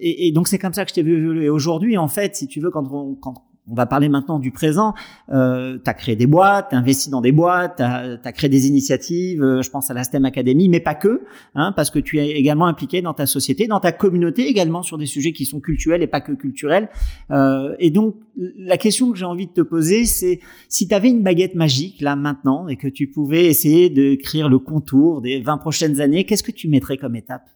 Et, 0.00 0.28
et, 0.28 0.32
donc, 0.32 0.48
c'est 0.48 0.58
comme 0.58 0.72
ça 0.72 0.84
que 0.84 0.90
je 0.90 0.94
t'ai 0.94 1.02
vu 1.02 1.18
évoluer. 1.22 1.48
Aujourd'hui, 1.50 1.98
en 1.98 2.08
fait, 2.08 2.34
si 2.34 2.46
tu 2.46 2.60
veux, 2.60 2.70
quand 2.70 2.90
on, 2.90 3.14
quand 3.14 3.34
on 3.70 3.74
va 3.74 3.86
parler 3.86 4.08
maintenant 4.08 4.38
du 4.38 4.50
présent. 4.50 4.94
Euh, 5.32 5.78
tu 5.82 5.88
as 5.88 5.94
créé 5.94 6.16
des 6.16 6.26
boîtes, 6.26 6.70
tu 6.70 6.76
investi 6.76 7.10
dans 7.10 7.20
des 7.20 7.32
boîtes, 7.32 7.76
tu 7.76 7.82
as, 7.82 8.32
créé 8.32 8.50
des 8.50 8.66
initiatives, 8.66 9.42
euh, 9.42 9.62
je 9.62 9.70
pense 9.70 9.90
à 9.90 9.94
la 9.94 10.02
STEM 10.02 10.24
Academy, 10.24 10.68
mais 10.68 10.80
pas 10.80 10.94
que, 10.94 11.22
hein, 11.54 11.72
parce 11.76 11.90
que 11.90 11.98
tu 11.98 12.18
es 12.18 12.30
également 12.30 12.66
impliqué 12.66 13.02
dans 13.02 13.14
ta 13.14 13.26
société, 13.26 13.66
dans 13.68 13.80
ta 13.80 13.92
communauté 13.92 14.48
également 14.48 14.82
sur 14.82 14.98
des 14.98 15.06
sujets 15.06 15.32
qui 15.32 15.44
sont 15.44 15.60
culturels 15.60 16.02
et 16.02 16.08
pas 16.08 16.20
que 16.20 16.32
culturels. 16.32 16.88
Euh, 17.30 17.74
et 17.78 17.90
donc, 17.90 18.16
la 18.36 18.78
question 18.78 19.12
que 19.12 19.18
j'ai 19.18 19.24
envie 19.24 19.46
de 19.46 19.52
te 19.52 19.60
poser, 19.60 20.06
c'est 20.06 20.40
si 20.68 20.88
tu 20.88 20.94
avais 20.94 21.10
une 21.10 21.22
baguette 21.22 21.54
magique 21.54 22.00
là 22.00 22.16
maintenant 22.16 22.66
et 22.66 22.76
que 22.76 22.88
tu 22.88 23.06
pouvais 23.06 23.46
essayer 23.46 23.90
d'écrire 23.90 24.48
le 24.48 24.58
contour 24.58 25.20
des 25.20 25.40
20 25.40 25.58
prochaines 25.58 26.00
années, 26.00 26.24
qu'est-ce 26.24 26.42
que 26.42 26.52
tu 26.52 26.68
mettrais 26.68 26.96
comme 26.96 27.14
étape? 27.14 27.48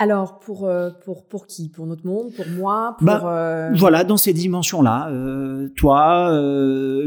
Alors 0.00 0.38
pour 0.38 0.64
euh, 0.64 0.88
pour 1.04 1.26
pour 1.26 1.46
qui? 1.46 1.68
Pour 1.68 1.86
notre 1.86 2.06
monde 2.06 2.32
Pour 2.34 2.46
moi 2.48 2.96
pour, 2.98 3.06
bah, 3.06 3.20
euh, 3.22 3.70
Voilà, 3.76 4.02
dans 4.02 4.16
ces 4.16 4.32
dimensions-là, 4.32 5.10
euh, 5.10 5.68
toi, 5.76 6.30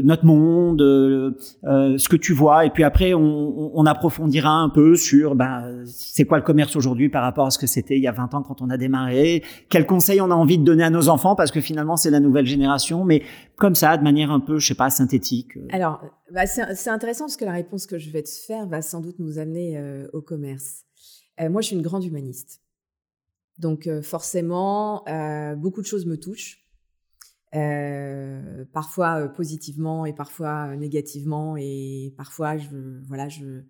notre 0.04 0.24
monde, 0.24 0.78
ce 0.80 2.08
que 2.08 2.14
tu 2.14 2.32
vois, 2.32 2.64
et 2.66 2.70
puis 2.70 2.84
après 2.84 3.12
on, 3.12 3.72
on 3.74 3.84
approfondira 3.84 4.50
un 4.50 4.68
peu 4.68 4.94
sur 4.94 5.34
bah, 5.34 5.64
c'est 5.86 6.24
quoi 6.24 6.38
le 6.38 6.44
commerce 6.44 6.76
aujourd'hui 6.76 7.08
par 7.08 7.24
rapport 7.24 7.46
à 7.46 7.50
ce 7.50 7.58
que 7.58 7.66
c'était 7.66 7.96
il 7.96 8.02
y 8.02 8.06
a 8.06 8.12
20 8.12 8.32
ans 8.34 8.42
quand 8.42 8.62
on 8.62 8.70
a 8.70 8.76
démarré. 8.76 9.42
Quels 9.68 9.86
conseils 9.86 10.20
on 10.20 10.30
a 10.30 10.34
envie 10.34 10.58
de 10.58 10.64
donner 10.64 10.84
à 10.84 10.90
nos 10.90 11.08
enfants 11.08 11.34
parce 11.34 11.50
que 11.50 11.60
finalement 11.60 11.96
c'est 11.96 12.10
la 12.10 12.20
nouvelle 12.20 12.46
génération, 12.46 13.02
mais 13.02 13.24
comme 13.56 13.74
ça, 13.74 13.96
de 13.96 14.04
manière 14.04 14.30
un 14.30 14.40
peu, 14.40 14.60
je 14.60 14.68
sais 14.68 14.74
pas, 14.76 14.90
synthétique. 14.90 15.58
Alors, 15.70 16.00
bah, 16.32 16.46
c'est 16.46 16.90
intéressant 16.90 17.24
parce 17.24 17.36
que 17.36 17.44
la 17.44 17.52
réponse 17.52 17.86
que 17.86 17.98
je 17.98 18.10
vais 18.10 18.22
te 18.22 18.30
faire 18.30 18.66
va 18.68 18.82
sans 18.82 19.00
doute 19.00 19.18
nous 19.18 19.40
amener 19.40 19.82
au 20.12 20.20
commerce. 20.20 20.84
moi, 21.40 21.60
je 21.60 21.66
suis 21.66 21.76
une 21.76 21.82
grande 21.82 22.04
humaniste. 22.04 22.60
Donc 23.58 23.86
euh, 23.86 24.02
forcément, 24.02 25.06
euh, 25.08 25.54
beaucoup 25.54 25.80
de 25.80 25.86
choses 25.86 26.06
me 26.06 26.18
touchent. 26.18 26.60
Euh, 27.54 28.64
parfois 28.72 29.28
positivement 29.28 30.06
et 30.06 30.12
parfois 30.12 30.74
négativement. 30.76 31.56
Et 31.56 32.12
parfois 32.16 32.56
je 32.56 32.68
voilà 33.06 33.28
je 33.28 33.62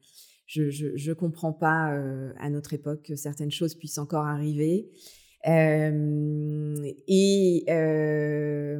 je, 0.47 0.71
je, 0.71 0.89
je 0.95 1.13
comprends 1.13 1.53
pas 1.53 1.95
à 2.39 2.51
notre 2.51 2.73
époque 2.73 3.03
que 3.03 3.17
certaines 3.17 3.51
choses 3.51 3.75
puissent 3.75 3.99
encore 3.99 4.25
arriver. 4.25 4.91
Et 5.47 5.91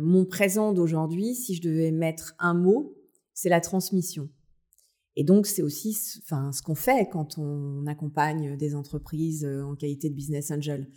mon 0.01 0.25
présent 0.25 0.73
d'aujourd'hui 0.73 1.35
si 1.35 1.55
je 1.55 1.61
devais 1.61 1.91
mettre 1.91 2.35
un 2.39 2.55
mot 2.55 2.97
c'est 3.35 3.51
la 3.51 3.61
transmission 3.61 4.31
et 5.17 5.25
donc, 5.25 5.47
c'est 5.47 5.63
aussi 5.63 5.97
enfin, 6.23 6.53
ce 6.53 6.63
qu'on 6.63 6.75
fait 6.75 7.09
quand 7.11 7.39
on 7.39 7.87
accompagne 7.87 8.57
des 8.57 8.75
entreprises 8.75 9.45
euh, 9.45 9.63
en 9.63 9.77
qualité 9.77 10.11
de 10.11 10.15
business 10.15 10.51
angel. 10.51 10.89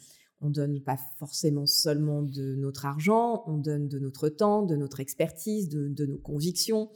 On 0.41 0.49
donne 0.49 0.81
pas 0.81 0.97
forcément 1.17 1.65
seulement 1.65 2.21
de 2.21 2.55
notre 2.55 2.85
argent, 2.85 3.43
on 3.47 3.57
donne 3.57 3.87
de 3.87 3.97
notre 3.99 4.29
temps, 4.29 4.63
de 4.63 4.75
notre 4.75 4.99
expertise, 4.99 5.67
de, 5.69 6.05
nos 6.05 6.17
convictions. 6.17 6.89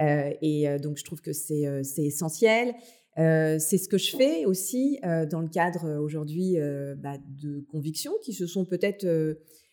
Euh, 0.00 0.32
et 0.40 0.68
euh, 0.68 0.78
donc, 0.78 0.96
je 0.96 1.04
trouve 1.04 1.20
que 1.20 1.32
c'est 1.32 1.82
essentiel. 1.98 2.74
c'est 3.16 3.78
ce 3.78 3.88
que 3.88 3.98
je 3.98 4.16
fais 4.16 4.44
aussi 4.44 5.00
dans 5.02 5.40
le 5.40 5.48
cadre 5.48 5.98
aujourd'hui 6.00 6.58
bah, 6.98 7.16
de 7.42 7.60
convictions 7.72 8.12
qui 8.22 8.34
se 8.34 8.46
sont 8.46 8.64
peut-être 8.64 9.06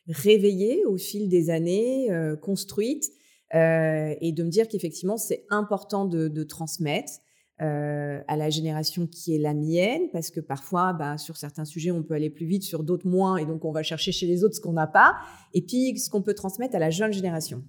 réveillées 0.07 0.85
au 0.85 0.97
fil 0.97 1.27
des 1.29 1.49
années, 1.49 2.07
construites, 2.41 3.11
euh, 3.53 4.15
et 4.19 4.31
de 4.31 4.43
me 4.43 4.49
dire 4.49 4.67
qu'effectivement, 4.67 5.17
c'est 5.17 5.45
important 5.49 6.05
de, 6.05 6.43
transmettre. 6.43 7.13
Euh, 7.61 8.19
à 8.27 8.35
la 8.35 8.49
génération 8.49 9.05
qui 9.05 9.35
est 9.35 9.37
la 9.37 9.53
mienne, 9.53 10.09
parce 10.11 10.31
que 10.31 10.39
parfois, 10.39 10.91
bah, 10.91 11.19
sur 11.19 11.37
certains 11.37 11.65
sujets, 11.65 11.91
on 11.91 12.01
peut 12.01 12.15
aller 12.15 12.31
plus 12.31 12.47
vite, 12.47 12.63
sur 12.63 12.83
d'autres 12.83 13.07
moins, 13.07 13.37
et 13.37 13.45
donc 13.45 13.63
on 13.63 13.71
va 13.71 13.83
chercher 13.83 14.11
chez 14.11 14.25
les 14.25 14.43
autres 14.43 14.55
ce 14.55 14.59
qu'on 14.59 14.73
n'a 14.73 14.87
pas, 14.87 15.15
et 15.53 15.61
puis 15.61 15.97
ce 15.99 16.09
qu'on 16.09 16.23
peut 16.23 16.33
transmettre 16.33 16.75
à 16.75 16.79
la 16.79 16.89
jeune 16.89 17.13
génération. 17.13 17.63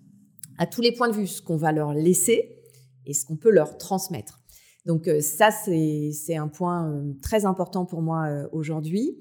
À 0.59 0.67
tous 0.67 0.81
les 0.81 0.91
points 0.91 1.11
de 1.11 1.15
vue, 1.15 1.27
ce 1.27 1.43
qu'on 1.43 1.59
va 1.59 1.71
leur 1.71 1.93
laisser 1.93 2.63
et 3.05 3.13
ce 3.13 3.27
qu'on 3.27 3.37
peut 3.37 3.51
leur 3.51 3.77
transmettre. 3.77 4.41
Donc 4.87 5.07
euh, 5.07 5.21
ça, 5.21 5.51
c'est 5.51 6.37
un 6.37 6.49
point 6.49 7.05
très 7.23 7.45
important 7.45 7.85
pour 7.85 8.01
moi 8.01 8.49
aujourd'hui. 8.53 9.19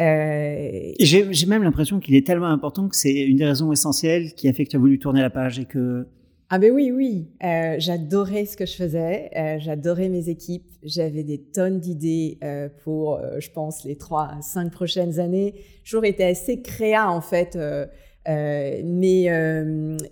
Euh... 0.00 0.92
J'ai 0.98 1.46
même 1.46 1.62
l'impression 1.62 2.00
qu'il 2.00 2.14
est 2.14 2.26
tellement 2.26 2.46
important 2.46 2.88
que 2.88 2.96
c'est 2.96 3.14
une 3.14 3.36
des 3.36 3.44
raisons 3.44 3.72
essentielles 3.72 4.34
qui 4.34 4.48
a 4.48 4.52
fait 4.52 4.64
que 4.64 4.70
tu 4.70 4.76
as 4.76 4.80
voulu 4.80 4.98
tourner 4.98 5.20
la 5.20 5.30
page 5.30 5.58
et 5.58 5.66
que... 5.66 6.06
Ah 6.52 6.58
ben 6.58 6.72
oui, 6.72 6.90
oui. 6.90 7.28
Euh, 7.44 7.76
j'adorais 7.78 8.44
ce 8.44 8.56
que 8.56 8.66
je 8.66 8.74
faisais. 8.74 9.30
Euh, 9.36 9.58
j'adorais 9.60 10.08
mes 10.08 10.28
équipes. 10.28 10.66
J'avais 10.82 11.22
des 11.22 11.38
tonnes 11.38 11.78
d'idées 11.78 12.38
euh, 12.42 12.68
pour, 12.82 13.20
je 13.38 13.50
pense, 13.50 13.84
les 13.84 13.96
trois, 13.96 14.32
cinq 14.40 14.72
prochaines 14.72 15.20
années. 15.20 15.54
J'aurais 15.84 16.08
été 16.08 16.24
assez 16.24 16.60
créa 16.60 17.08
en 17.08 17.20
fait. 17.20 17.56
Mais, 18.26 19.28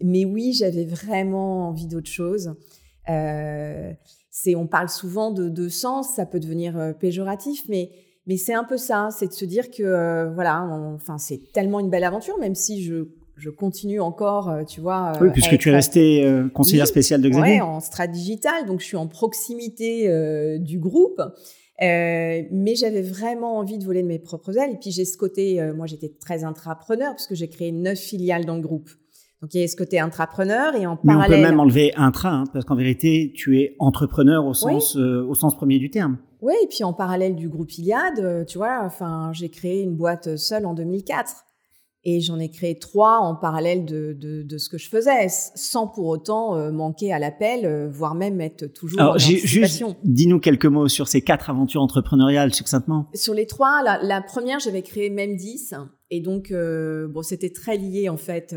mais 0.02 0.24
oui, 0.24 0.52
j'avais 0.52 0.84
vraiment 0.84 1.68
envie 1.70 1.86
d'autre 1.86 2.10
chose. 2.10 2.54
c'est, 4.30 4.54
on 4.54 4.66
parle 4.68 4.90
souvent 4.90 5.32
de, 5.32 5.48
de, 5.48 5.68
sens, 5.68 6.14
ça 6.14 6.24
peut 6.24 6.40
devenir 6.40 6.94
péjoratif, 7.00 7.64
mais 7.68 7.90
mais 8.28 8.36
c'est 8.36 8.54
un 8.54 8.64
peu 8.64 8.76
ça, 8.76 9.08
c'est 9.10 9.26
de 9.26 9.32
se 9.32 9.44
dire 9.44 9.70
que 9.70 9.82
euh, 9.82 10.30
voilà, 10.32 10.62
enfin 10.94 11.18
c'est 11.18 11.40
tellement 11.52 11.80
une 11.80 11.90
belle 11.90 12.04
aventure, 12.04 12.38
même 12.38 12.54
si 12.54 12.84
je 12.84 13.08
je 13.36 13.50
continue 13.50 14.00
encore, 14.00 14.50
euh, 14.50 14.64
tu 14.64 14.80
vois. 14.80 15.12
oui, 15.20 15.28
puisque 15.32 15.56
tu 15.58 15.68
es 15.68 15.72
resté 15.72 16.24
euh, 16.24 16.48
conseillère 16.48 16.88
spéciale 16.88 17.20
de 17.22 17.28
Xavier. 17.28 17.54
Oui, 17.54 17.60
en 17.60 17.78
strat 17.78 18.08
digital, 18.08 18.66
donc 18.66 18.80
je 18.80 18.84
suis 18.86 18.96
en 18.96 19.06
proximité 19.06 20.08
du 20.60 20.78
groupe. 20.78 21.20
mais 21.80 22.74
j'avais 22.76 23.02
vraiment 23.02 23.58
envie 23.58 23.78
de 23.78 23.84
voler 23.84 24.02
de 24.02 24.08
mes 24.08 24.18
propres 24.18 24.58
ailes. 24.58 24.72
Et 24.72 24.78
puis 24.78 24.90
j'ai 24.90 25.04
ce 25.04 25.16
côté, 25.16 25.60
moi 25.74 25.86
j'étais 25.86 26.12
très 26.20 26.44
intrapreneur 26.44 27.10
parce 27.10 27.26
que 27.26 27.34
j'ai 27.34 27.48
créé 27.48 27.72
neuf 27.72 27.98
filiales 27.98 28.44
dans 28.44 28.56
le 28.56 28.62
groupe. 28.62 28.90
Donc 29.40 29.54
il 29.54 29.60
y 29.60 29.64
a 29.64 29.68
ce 29.68 29.76
côté 29.76 30.00
intrapreneur 30.00 30.74
et 30.74 30.86
en 30.86 30.96
parallèle. 30.96 31.30
Mais 31.30 31.36
on 31.36 31.38
peut 31.38 31.50
même 31.50 31.60
enlever 31.60 31.92
intra, 31.96 32.30
hein, 32.30 32.44
parce 32.52 32.64
qu'en 32.64 32.74
vérité, 32.74 33.32
tu 33.34 33.60
es 33.60 33.76
entrepreneur 33.78 34.44
au 34.44 34.54
sens, 34.54 34.96
euh, 34.96 35.24
au 35.24 35.34
sens 35.34 35.56
premier 35.56 35.78
du 35.78 35.90
terme. 35.90 36.18
Oui, 36.40 36.54
et 36.62 36.66
puis 36.68 36.84
en 36.84 36.92
parallèle 36.92 37.34
du 37.34 37.48
groupe 37.48 37.72
Iliad, 37.76 38.18
euh, 38.18 38.44
tu 38.44 38.58
vois, 38.58 38.80
enfin, 38.84 39.32
j'ai 39.32 39.48
créé 39.48 39.82
une 39.82 39.96
boîte 39.96 40.36
seule 40.36 40.66
en 40.66 40.74
2004. 40.74 41.44
Et 42.04 42.20
j'en 42.20 42.38
ai 42.38 42.48
créé 42.48 42.78
trois 42.78 43.18
en 43.18 43.34
parallèle 43.34 43.84
de, 43.84 44.12
de, 44.12 44.42
de, 44.42 44.58
ce 44.58 44.68
que 44.68 44.78
je 44.78 44.88
faisais, 44.88 45.26
sans 45.28 45.88
pour 45.88 46.06
autant 46.06 46.56
euh, 46.56 46.70
manquer 46.70 47.12
à 47.12 47.18
l'appel, 47.18 47.66
euh, 47.66 47.88
voire 47.90 48.14
même 48.14 48.40
être 48.40 48.66
toujours 48.66 49.00
Alors, 49.00 49.14
en 49.16 49.18
juste, 49.18 49.84
dis-nous 50.04 50.38
quelques 50.38 50.66
mots 50.66 50.86
sur 50.86 51.08
ces 51.08 51.22
quatre 51.22 51.50
aventures 51.50 51.82
entrepreneuriales, 51.82 52.54
succinctement. 52.54 53.08
Sur 53.14 53.34
les 53.34 53.46
trois, 53.46 53.82
la, 53.82 54.00
la 54.02 54.22
première, 54.22 54.60
j'avais 54.60 54.82
créé 54.82 55.10
même 55.10 55.34
10. 55.36 55.74
Et 56.10 56.20
donc, 56.20 56.52
euh, 56.52 57.08
bon, 57.08 57.22
c'était 57.22 57.50
très 57.50 57.76
lié, 57.76 58.08
en 58.08 58.16
fait, 58.16 58.56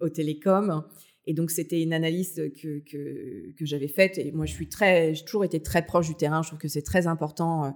au 0.00 0.08
télécom. 0.08 0.84
Et 1.30 1.32
donc, 1.32 1.52
c'était 1.52 1.80
une 1.80 1.92
analyse 1.92 2.42
que, 2.60 2.80
que, 2.80 3.64
j'avais 3.64 3.86
faite. 3.86 4.18
Et 4.18 4.32
moi, 4.32 4.46
je 4.46 4.52
suis 4.52 4.68
très, 4.68 5.14
j'ai 5.14 5.24
toujours 5.24 5.44
été 5.44 5.60
très 5.60 5.86
proche 5.86 6.08
du 6.08 6.16
terrain. 6.16 6.42
Je 6.42 6.48
trouve 6.48 6.58
que 6.58 6.66
c'est 6.66 6.82
très 6.82 7.06
important 7.06 7.72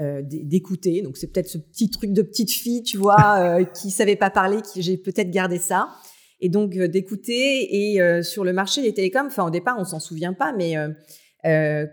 euh, 0.00 0.22
d'écouter. 0.24 1.02
Donc 1.02 1.18
c'est 1.18 1.26
peut-être 1.26 1.50
ce 1.50 1.58
petit 1.58 1.90
truc 1.90 2.14
de 2.14 2.22
petite 2.22 2.50
fille, 2.50 2.82
tu 2.82 2.96
vois, 2.96 3.58
euh, 3.60 3.64
qui 3.78 3.90
savait 3.90 4.16
pas 4.16 4.30
parler, 4.30 4.62
qui 4.62 4.80
j'ai 4.80 4.96
peut-être 4.96 5.30
gardé 5.30 5.58
ça. 5.58 5.90
Et 6.40 6.48
donc 6.48 6.78
euh, 6.78 6.88
d'écouter 6.88 7.92
et 7.92 8.00
euh, 8.00 8.22
sur 8.22 8.42
le 8.42 8.54
marché 8.54 8.80
des 8.80 8.94
télécoms, 8.94 9.26
enfin 9.26 9.46
au 9.46 9.50
départ 9.50 9.76
on 9.78 9.84
s'en 9.84 10.00
souvient 10.00 10.32
pas, 10.32 10.54
mais 10.56 10.76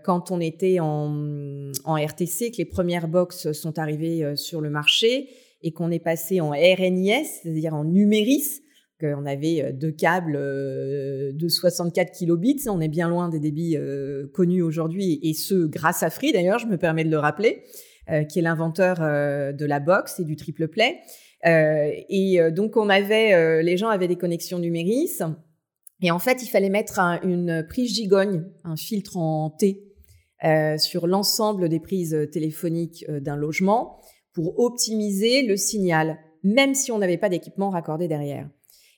quand 0.02 0.30
on 0.30 0.40
était 0.40 0.80
en, 0.80 1.70
en, 1.84 2.02
RTC, 2.02 2.52
que 2.52 2.56
les 2.56 2.64
premières 2.64 3.06
box 3.06 3.52
sont 3.52 3.78
arrivées 3.78 4.34
sur 4.34 4.62
le 4.62 4.70
marché 4.70 5.28
et 5.60 5.72
qu'on 5.72 5.90
est 5.90 5.98
passé 5.98 6.40
en 6.40 6.52
RNIS, 6.52 7.26
c'est-à-dire 7.42 7.74
en 7.74 7.84
numéris, 7.84 8.61
qu'on 9.02 9.26
avait 9.26 9.72
deux 9.72 9.90
câbles 9.90 10.34
de 10.34 11.48
64 11.48 12.12
kilobits, 12.12 12.62
on 12.68 12.80
est 12.80 12.88
bien 12.88 13.08
loin 13.08 13.28
des 13.28 13.40
débits 13.40 13.76
connus 14.32 14.62
aujourd'hui, 14.62 15.18
et 15.22 15.34
ce 15.34 15.66
grâce 15.66 16.02
à 16.02 16.10
Free 16.10 16.32
d'ailleurs, 16.32 16.58
je 16.58 16.66
me 16.66 16.76
permets 16.76 17.04
de 17.04 17.10
le 17.10 17.18
rappeler. 17.18 17.64
Euh, 18.10 18.24
qui 18.24 18.40
est 18.40 18.42
l'inventeur 18.42 18.96
euh, 19.00 19.52
de 19.52 19.64
la 19.64 19.78
box 19.78 20.18
et 20.18 20.24
du 20.24 20.34
triple 20.34 20.66
play. 20.66 20.98
Euh, 21.46 21.88
et 22.08 22.40
donc 22.50 22.76
on 22.76 22.88
avait, 22.88 23.62
les 23.62 23.76
gens 23.76 23.88
avaient 23.88 24.08
des 24.08 24.16
connexions 24.16 24.58
numéris. 24.58 25.18
Et 26.00 26.10
en 26.10 26.18
fait, 26.18 26.42
il 26.42 26.48
fallait 26.48 26.68
mettre 26.68 26.98
une 27.22 27.64
prise 27.68 27.94
gigogne, 27.94 28.44
un 28.64 28.76
filtre 28.76 29.16
en 29.16 29.50
T, 29.50 29.84
sur 30.78 31.06
l'ensemble 31.06 31.68
des 31.68 31.78
prises 31.78 32.28
téléphoniques 32.32 33.04
d'un 33.08 33.36
logement 33.36 34.00
pour 34.32 34.58
optimiser 34.58 35.42
le 35.46 35.56
signal, 35.56 36.18
même 36.42 36.74
si 36.74 36.90
on 36.90 36.98
n'avait 36.98 37.18
pas 37.18 37.28
d'équipement 37.28 37.70
raccordé 37.70 38.08
derrière. 38.08 38.48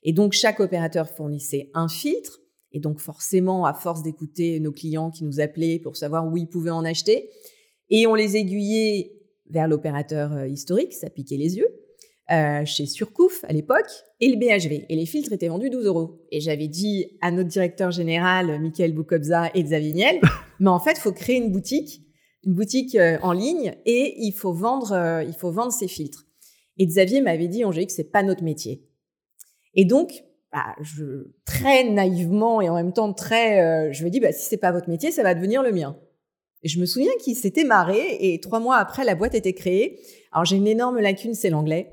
Et 0.04 0.12
donc 0.12 0.32
chaque 0.32 0.60
opérateur 0.60 1.08
fournissait 1.08 1.70
un 1.74 1.88
filtre. 1.88 2.40
Et 2.72 2.80
donc 2.80 2.98
forcément, 2.98 3.64
à 3.64 3.72
force 3.72 4.02
d'écouter 4.02 4.60
nos 4.60 4.72
clients 4.72 5.10
qui 5.10 5.24
nous 5.24 5.40
appelaient 5.40 5.78
pour 5.78 5.96
savoir 5.96 6.26
où 6.26 6.36
ils 6.36 6.48
pouvaient 6.48 6.70
en 6.70 6.84
acheter, 6.84 7.30
et 7.90 8.06
on 8.06 8.14
les 8.14 8.36
aiguillait 8.36 9.12
vers 9.48 9.68
l'opérateur 9.68 10.32
euh, 10.32 10.48
historique, 10.48 10.92
ça 10.92 11.10
piquait 11.10 11.36
les 11.36 11.56
yeux, 11.56 11.68
euh, 12.32 12.64
chez 12.64 12.86
Surcouf 12.86 13.44
à 13.44 13.52
l'époque, 13.52 13.90
et 14.20 14.28
le 14.28 14.36
BHV. 14.36 14.86
Et 14.88 14.96
les 14.96 15.06
filtres 15.06 15.32
étaient 15.32 15.48
vendus 15.48 15.70
12 15.70 15.86
euros. 15.86 16.24
Et 16.30 16.40
j'avais 16.40 16.68
dit 16.68 17.16
à 17.20 17.30
notre 17.30 17.48
directeur 17.48 17.90
général, 17.90 18.60
Michael 18.60 18.92
Boukobza 18.92 19.50
et 19.54 19.62
Xavier 19.62 19.92
Niel, 19.92 20.20
mais 20.60 20.70
en 20.70 20.80
fait, 20.80 20.92
il 20.92 21.00
faut 21.00 21.12
créer 21.12 21.36
une 21.36 21.52
boutique, 21.52 22.00
une 22.44 22.54
boutique 22.54 22.94
euh, 22.94 23.18
en 23.22 23.32
ligne, 23.32 23.74
et 23.84 24.14
il 24.18 24.32
faut 24.32 24.52
vendre, 24.52 25.22
il 25.26 25.34
faut 25.34 25.50
vendre 25.50 25.72
ces 25.72 25.88
filtres. 25.88 26.26
Et 26.78 26.86
Xavier 26.86 27.20
m'avait 27.20 27.48
dit, 27.48 27.64
Angélique, 27.64 27.90
c'est 27.90 28.10
pas 28.10 28.22
notre 28.22 28.42
métier. 28.42 28.82
Et 29.74 29.84
donc, 29.84 30.24
bah, 30.52 30.74
je, 30.80 31.28
très 31.44 31.84
naïvement 31.84 32.60
et 32.60 32.68
en 32.68 32.74
même 32.74 32.92
temps 32.92 33.12
très, 33.12 33.92
je 33.92 34.04
me 34.04 34.10
dis, 34.10 34.20
bah, 34.20 34.32
si 34.32 34.46
c'est 34.46 34.56
pas 34.56 34.72
votre 34.72 34.88
métier, 34.88 35.10
ça 35.10 35.22
va 35.22 35.34
devenir 35.34 35.62
le 35.62 35.72
mien. 35.72 35.96
Et 36.64 36.68
je 36.68 36.80
me 36.80 36.86
souviens 36.86 37.12
qu'il 37.22 37.36
s'était 37.36 37.64
marré 37.64 38.16
et 38.20 38.40
trois 38.40 38.58
mois 38.58 38.76
après, 38.76 39.04
la 39.04 39.14
boîte 39.14 39.34
était 39.34 39.52
créée. 39.52 40.00
Alors 40.32 40.46
j'ai 40.46 40.56
une 40.56 40.66
énorme 40.66 40.98
lacune, 40.98 41.34
c'est 41.34 41.50
l'anglais. 41.50 41.92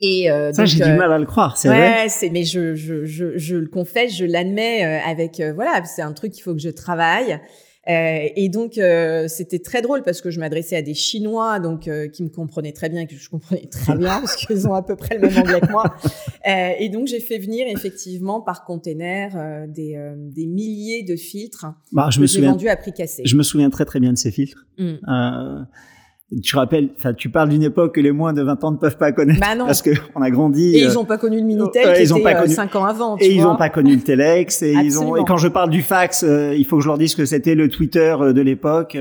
Et 0.00 0.30
euh, 0.30 0.50
ça, 0.52 0.64
j'ai 0.64 0.82
du 0.82 0.90
euh, 0.90 0.96
mal 0.96 1.12
à 1.12 1.18
le 1.18 1.26
croire, 1.26 1.58
c'est 1.58 1.68
ouais, 1.68 2.06
vrai. 2.08 2.30
mais 2.30 2.44
je, 2.44 2.74
je, 2.74 3.04
je, 3.04 3.36
je, 3.36 3.56
le 3.56 3.68
confesse, 3.68 4.16
je 4.16 4.24
l'admets 4.24 4.84
euh, 4.84 5.06
avec 5.06 5.42
voilà, 5.54 5.84
c'est 5.84 6.00
un 6.00 6.14
truc 6.14 6.32
qu'il 6.32 6.42
faut 6.42 6.54
que 6.54 6.60
je 6.60 6.70
travaille. 6.70 7.38
Euh, 7.88 8.28
et 8.36 8.50
donc 8.50 8.76
euh, 8.76 9.26
c'était 9.26 9.58
très 9.58 9.80
drôle 9.80 10.02
parce 10.02 10.20
que 10.20 10.30
je 10.30 10.38
m'adressais 10.38 10.76
à 10.76 10.82
des 10.82 10.92
Chinois 10.92 11.60
donc 11.60 11.88
euh, 11.88 12.08
qui 12.08 12.22
me 12.22 12.28
comprenaient 12.28 12.72
très 12.72 12.90
bien, 12.90 13.06
que 13.06 13.16
je 13.16 13.30
comprenais 13.30 13.68
très 13.70 13.96
bien 13.96 14.20
parce 14.20 14.36
qu'ils 14.36 14.68
ont 14.68 14.74
à 14.74 14.82
peu 14.82 14.96
près 14.96 15.16
le 15.16 15.28
même 15.28 15.38
anglais 15.38 15.60
que 15.60 15.70
moi. 15.70 15.96
et 16.44 16.90
donc 16.90 17.06
j'ai 17.06 17.20
fait 17.20 17.38
venir 17.38 17.66
effectivement 17.68 18.42
par 18.42 18.64
container 18.64 19.66
des, 19.66 19.98
des 20.16 20.46
milliers 20.46 21.04
de 21.04 21.16
filtres 21.16 21.66
bah, 21.92 22.08
je 22.10 22.20
que 22.20 22.26
j'ai 22.26 22.42
vendus 22.42 22.68
à 22.68 22.76
prix 22.76 22.92
cassé. 22.92 23.22
Je 23.24 23.34
me 23.34 23.42
souviens 23.42 23.70
très 23.70 23.86
très 23.86 23.98
bien 23.98 24.12
de 24.12 24.18
ces 24.18 24.30
filtres. 24.30 24.66
Mmh 24.78 25.64
tu 26.42 26.56
rappelles, 26.56 26.90
enfin, 26.96 27.12
tu 27.12 27.28
parles 27.28 27.48
d'une 27.48 27.64
époque 27.64 27.96
que 27.96 28.00
les 28.00 28.12
moins 28.12 28.32
de 28.32 28.42
20 28.42 28.62
ans 28.64 28.70
ne 28.70 28.76
peuvent 28.76 28.96
pas 28.96 29.10
connaître. 29.10 29.40
Bah 29.40 29.56
non. 29.56 29.66
Parce 29.66 29.82
qu'on 29.82 30.22
a 30.22 30.30
grandi. 30.30 30.76
Et 30.76 30.84
ils 30.84 30.94
n'ont 30.94 31.04
pas 31.04 31.18
connu 31.18 31.38
le 31.38 31.44
Minitel 31.44 31.88
euh, 31.88 31.94
qui 31.94 32.02
ils 32.02 32.14
ont 32.14 32.20
pas 32.20 32.34
connu, 32.34 32.54
5 32.54 32.76
ans 32.76 32.84
avant. 32.84 33.16
Tu 33.16 33.24
et 33.24 33.34
ils 33.34 33.42
n'ont 33.42 33.56
pas 33.56 33.68
connu 33.68 33.96
le 33.96 34.02
Telex. 34.02 34.62
Et, 34.62 34.72
ils 34.72 34.98
ont, 35.00 35.16
et 35.16 35.24
quand 35.24 35.36
je 35.36 35.48
parle 35.48 35.70
du 35.70 35.82
fax, 35.82 36.22
euh, 36.22 36.54
il 36.56 36.64
faut 36.64 36.76
que 36.76 36.82
je 36.82 36.88
leur 36.88 36.98
dise 36.98 37.14
que 37.14 37.24
c'était 37.24 37.54
le 37.54 37.68
Twitter 37.68 38.14
euh, 38.20 38.32
de 38.32 38.40
l'époque. 38.40 38.96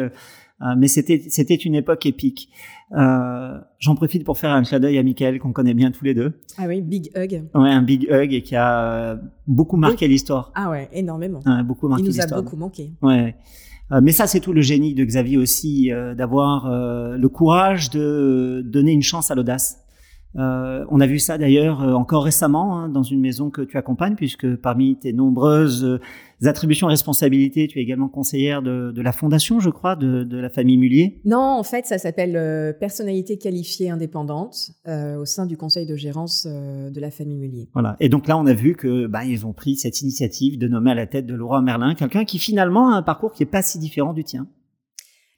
mais 0.78 0.88
c'était, 0.88 1.24
c'était 1.30 1.56
une 1.56 1.76
époque 1.76 2.06
épique. 2.06 2.50
j'en 2.92 3.96
profite 3.96 4.24
pour 4.24 4.38
faire 4.38 4.52
un 4.52 4.64
clin 4.64 4.80
d'œil 4.80 4.98
à 4.98 5.04
Michael 5.04 5.40
qu'on 5.40 5.54
connaît 5.54 5.76
bien 5.76 5.92
tous 5.92 6.06
les 6.06 6.16
deux. 6.16 6.34
Ah 6.58 6.64
oui, 6.68 6.82
big 6.82 7.12
hug. 7.16 7.44
Ouais, 7.54 7.70
un 7.70 7.84
big 7.84 8.10
hug 8.10 8.34
et 8.34 8.42
qui 8.42 8.56
a 8.56 9.20
beaucoup 9.46 9.78
marqué 9.78 10.08
l'histoire. 10.08 10.52
Ah 10.56 10.70
ouais, 10.72 10.90
énormément. 10.94 11.42
Ouais, 11.46 11.64
beaucoup 11.64 11.88
marqué 11.88 12.06
l'histoire. 12.06 12.28
Il 12.28 12.32
nous 12.32 12.40
a 12.40 12.42
beaucoup 12.42 12.58
manqué. 12.58 12.92
Ouais. 13.02 13.36
Euh, 13.36 13.69
mais 14.02 14.12
ça, 14.12 14.28
c'est 14.28 14.40
tout 14.40 14.54
le 14.54 14.62
génie 14.62 14.94
de 14.94 15.04
Xavier 15.04 15.38
aussi, 15.38 15.92
euh, 15.92 16.14
d'avoir 16.14 16.68
euh, 16.68 17.18
le 17.18 17.30
courage 17.30 17.90
de 17.90 18.62
donner 18.66 18.92
une 18.92 19.02
chance 19.02 19.32
à 19.32 19.36
l'audace. 19.36 19.79
Euh, 20.38 20.86
on 20.90 21.00
a 21.00 21.08
vu 21.08 21.18
ça 21.20 21.38
d'ailleurs 21.38 21.82
encore 21.82 22.24
récemment 22.24 22.78
hein, 22.78 22.90
dans 22.90 23.04
une 23.04 23.20
maison 23.20 23.50
que 23.50 23.62
tu 23.62 23.78
accompagnes, 23.78 24.16
puisque 24.16 24.56
parmi 24.58 24.98
tes 24.98 25.14
nombreuses 25.14 26.00
attributions 26.46 26.88
et 26.88 26.92
responsabilités, 26.92 27.68
tu 27.68 27.80
es 27.80 27.82
également 27.82 28.08
conseillère 28.08 28.62
de, 28.62 28.92
de 28.92 29.02
la 29.02 29.12
fondation, 29.12 29.60
je 29.60 29.70
crois, 29.70 29.96
de, 29.96 30.24
de, 30.24 30.38
la 30.38 30.50
famille 30.50 30.78
Mullier. 30.78 31.20
Non, 31.26 31.58
en 31.58 31.64
fait, 31.64 31.86
ça 31.86 31.98
s'appelle 31.98 32.76
personnalité 32.80 33.38
qualifiée 33.38 33.90
indépendante 33.90 34.72
euh, 34.88 35.18
au 35.18 35.26
sein 35.26 35.46
du 35.46 35.58
conseil 35.58 35.86
de 35.86 35.96
gérance 35.96 36.46
de 36.48 37.00
la 37.00 37.12
famille 37.12 37.38
Mullier. 37.38 37.70
Voilà. 37.74 37.98
Et 38.00 38.10
donc 38.10 38.28
là, 38.28 38.38
on 38.38 38.46
a 38.46 38.54
vu 38.54 38.76
que 38.76 39.08
bah, 39.08 39.26
ils 39.26 39.46
ont 39.46 39.54
pris 39.54 39.76
cette 39.76 40.02
initiative 40.02 40.58
de 40.58 40.68
nommer 40.68 40.92
à 40.92 40.96
la 40.96 41.08
tête 41.08 41.26
de 41.26 41.36
Laurent 41.36 41.62
Merlin 41.62 41.96
quelqu'un 41.96 42.26
qui 42.26 42.40
finalement 42.40 42.94
a 42.94 42.96
un 42.96 43.04
parcours 43.04 43.34
qui 43.34 43.44
est 43.44 43.48
pas 43.48 43.62
si 43.62 43.80
différent 43.80 44.14
du 44.14 44.24
tien. 44.24 44.48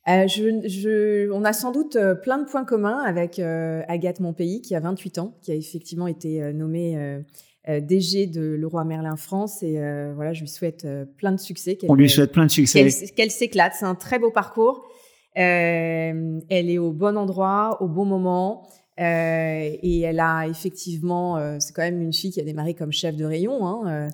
Euh, 0.08 0.28
je, 0.28 0.68
je, 0.68 1.32
on 1.32 1.44
a 1.44 1.54
sans 1.54 1.72
doute 1.72 1.96
euh, 1.96 2.16
plein 2.16 2.40
de 2.40 2.46
points 2.46 2.66
communs 2.66 3.00
avec 3.00 3.38
euh, 3.38 3.84
Agathe 3.88 4.20
Monpeilly, 4.20 4.62
qui 4.62 4.74
a 4.74 4.80
28 4.80 5.20
ans, 5.20 5.38
qui 5.42 5.52
a 5.52 5.56
effectivement 5.56 6.08
été 6.08 6.42
euh, 6.42 6.54
nommée 6.54 6.98
DG 7.68 8.26
de 8.26 8.42
Leroy 8.42 8.84
Merlin 8.86 9.16
France. 9.16 9.62
Et 9.62 9.74
voilà, 10.16 10.34
je 10.34 10.42
lui 10.42 10.48
souhaite 10.48 10.88
plein 11.18 11.32
de 11.32 11.40
succès. 11.40 11.78
On 11.88 11.94
lui 11.94 12.10
souhaite 12.10 12.32
plein 12.32 12.48
de 12.48 12.52
succès. 12.52 12.90
Qu'elle 13.16 13.30
s'éclate. 13.30 13.74
C'est 13.78 13.86
un 13.86 13.94
très 13.94 14.18
beau 14.18 14.32
parcours. 14.32 14.84
elle 15.36 16.42
est 16.50 16.80
au 16.80 16.92
bon 16.92 17.18
endroit, 17.18 17.78
au 17.82 17.88
bon 17.88 18.06
moment. 18.06 18.68
et 18.98 20.02
elle 20.02 20.20
a 20.20 20.48
effectivement, 20.48 21.60
c'est 21.60 21.72
quand 21.74 21.84
même 21.84 22.02
une 22.02 22.14
fille 22.14 22.32
qui 22.32 22.42
a 22.42 22.44
démarré 22.44 22.74
comme 22.74 22.92
chef 22.92 23.16
de 23.16 23.26
rayon, 23.26 23.68
hein, 23.68 24.10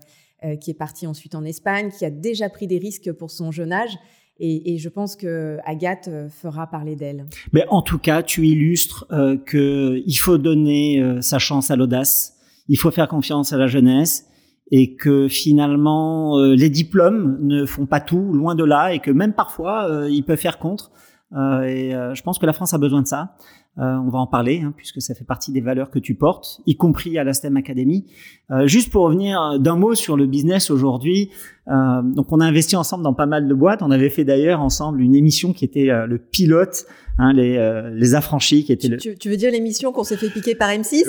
qui 0.59 0.71
est 0.71 0.77
partie 0.77 1.07
ensuite 1.07 1.33
en 1.33 1.45
Espagne, 1.45 1.89
qui 1.97 2.03
a 2.03 2.09
déjà 2.09 2.49
pris 2.49 2.67
des 2.67 2.79
risques 2.79 3.13
pour 3.13 3.31
son 3.31 3.51
jeune 3.51 3.71
âge. 3.71 3.97
Et, 4.39 4.73
et, 4.73 4.77
je 4.77 4.89
pense 4.89 5.15
que 5.15 5.57
Agathe 5.65 6.09
euh, 6.09 6.29
fera 6.29 6.67
parler 6.67 6.95
d'elle. 6.95 7.25
Mais 7.53 7.65
en 7.69 7.81
tout 7.81 7.97
cas, 7.97 8.21
tu 8.21 8.47
illustres 8.47 9.07
euh, 9.11 9.35
que 9.37 10.01
il 10.05 10.15
faut 10.15 10.37
donner 10.37 11.01
euh, 11.01 11.21
sa 11.21 11.39
chance 11.39 11.71
à 11.71 11.75
l'audace, 11.75 12.35
il 12.67 12.77
faut 12.77 12.91
faire 12.91 13.07
confiance 13.07 13.51
à 13.51 13.57
la 13.57 13.67
jeunesse 13.67 14.25
et 14.71 14.95
que 14.95 15.27
finalement 15.27 16.37
euh, 16.37 16.53
les 16.53 16.69
diplômes 16.69 17.39
ne 17.41 17.65
font 17.65 17.87
pas 17.87 17.99
tout, 17.99 18.31
loin 18.31 18.53
de 18.53 18.63
là, 18.63 18.93
et 18.93 18.99
que 18.99 19.09
même 19.09 19.33
parfois 19.33 20.07
ils 20.09 20.23
peuvent 20.23 20.37
faire 20.37 20.59
contre. 20.59 20.91
Et 21.33 21.91
je 21.91 22.21
pense 22.21 22.39
que 22.39 22.45
la 22.45 22.53
France 22.53 22.73
a 22.73 22.77
besoin 22.77 23.01
de 23.01 23.07
ça. 23.07 23.35
Euh, 23.79 23.95
on 23.97 24.09
va 24.09 24.17
en 24.17 24.25
parler, 24.25 24.61
hein, 24.63 24.73
puisque 24.75 25.01
ça 25.01 25.13
fait 25.13 25.23
partie 25.23 25.51
des 25.51 25.61
valeurs 25.61 25.91
que 25.91 25.99
tu 25.99 26.15
portes, 26.15 26.61
y 26.65 26.75
compris 26.75 27.19
à 27.19 27.23
la 27.23 27.33
STEM 27.33 27.57
Academy. 27.57 28.05
Euh, 28.49 28.65
juste 28.65 28.91
pour 28.91 29.03
revenir 29.03 29.59
d'un 29.59 29.75
mot 29.75 29.93
sur 29.93 30.17
le 30.17 30.25
business 30.25 30.71
aujourd'hui, 30.71 31.29
euh, 31.67 32.01
donc 32.01 32.31
on 32.31 32.39
a 32.39 32.45
investi 32.45 32.75
ensemble 32.75 33.03
dans 33.03 33.13
pas 33.13 33.27
mal 33.27 33.47
de 33.47 33.53
boîtes. 33.53 33.83
On 33.83 33.91
avait 33.91 34.09
fait 34.09 34.23
d'ailleurs 34.23 34.61
ensemble 34.61 35.01
une 35.01 35.15
émission 35.15 35.53
qui 35.53 35.63
était 35.63 35.89
le 36.07 36.17
pilote, 36.17 36.85
hein, 37.17 37.33
les, 37.33 37.89
les 37.93 38.15
affranchis, 38.15 38.63
qui 38.63 38.73
était 38.73 38.97
tu, 38.97 39.09
le... 39.09 39.15
tu 39.15 39.29
veux 39.29 39.37
dire 39.37 39.51
l'émission 39.51 39.91
qu'on 39.91 40.03
s'est 40.03 40.17
fait 40.17 40.29
piquer 40.29 40.55
par 40.55 40.69
M6 40.69 41.05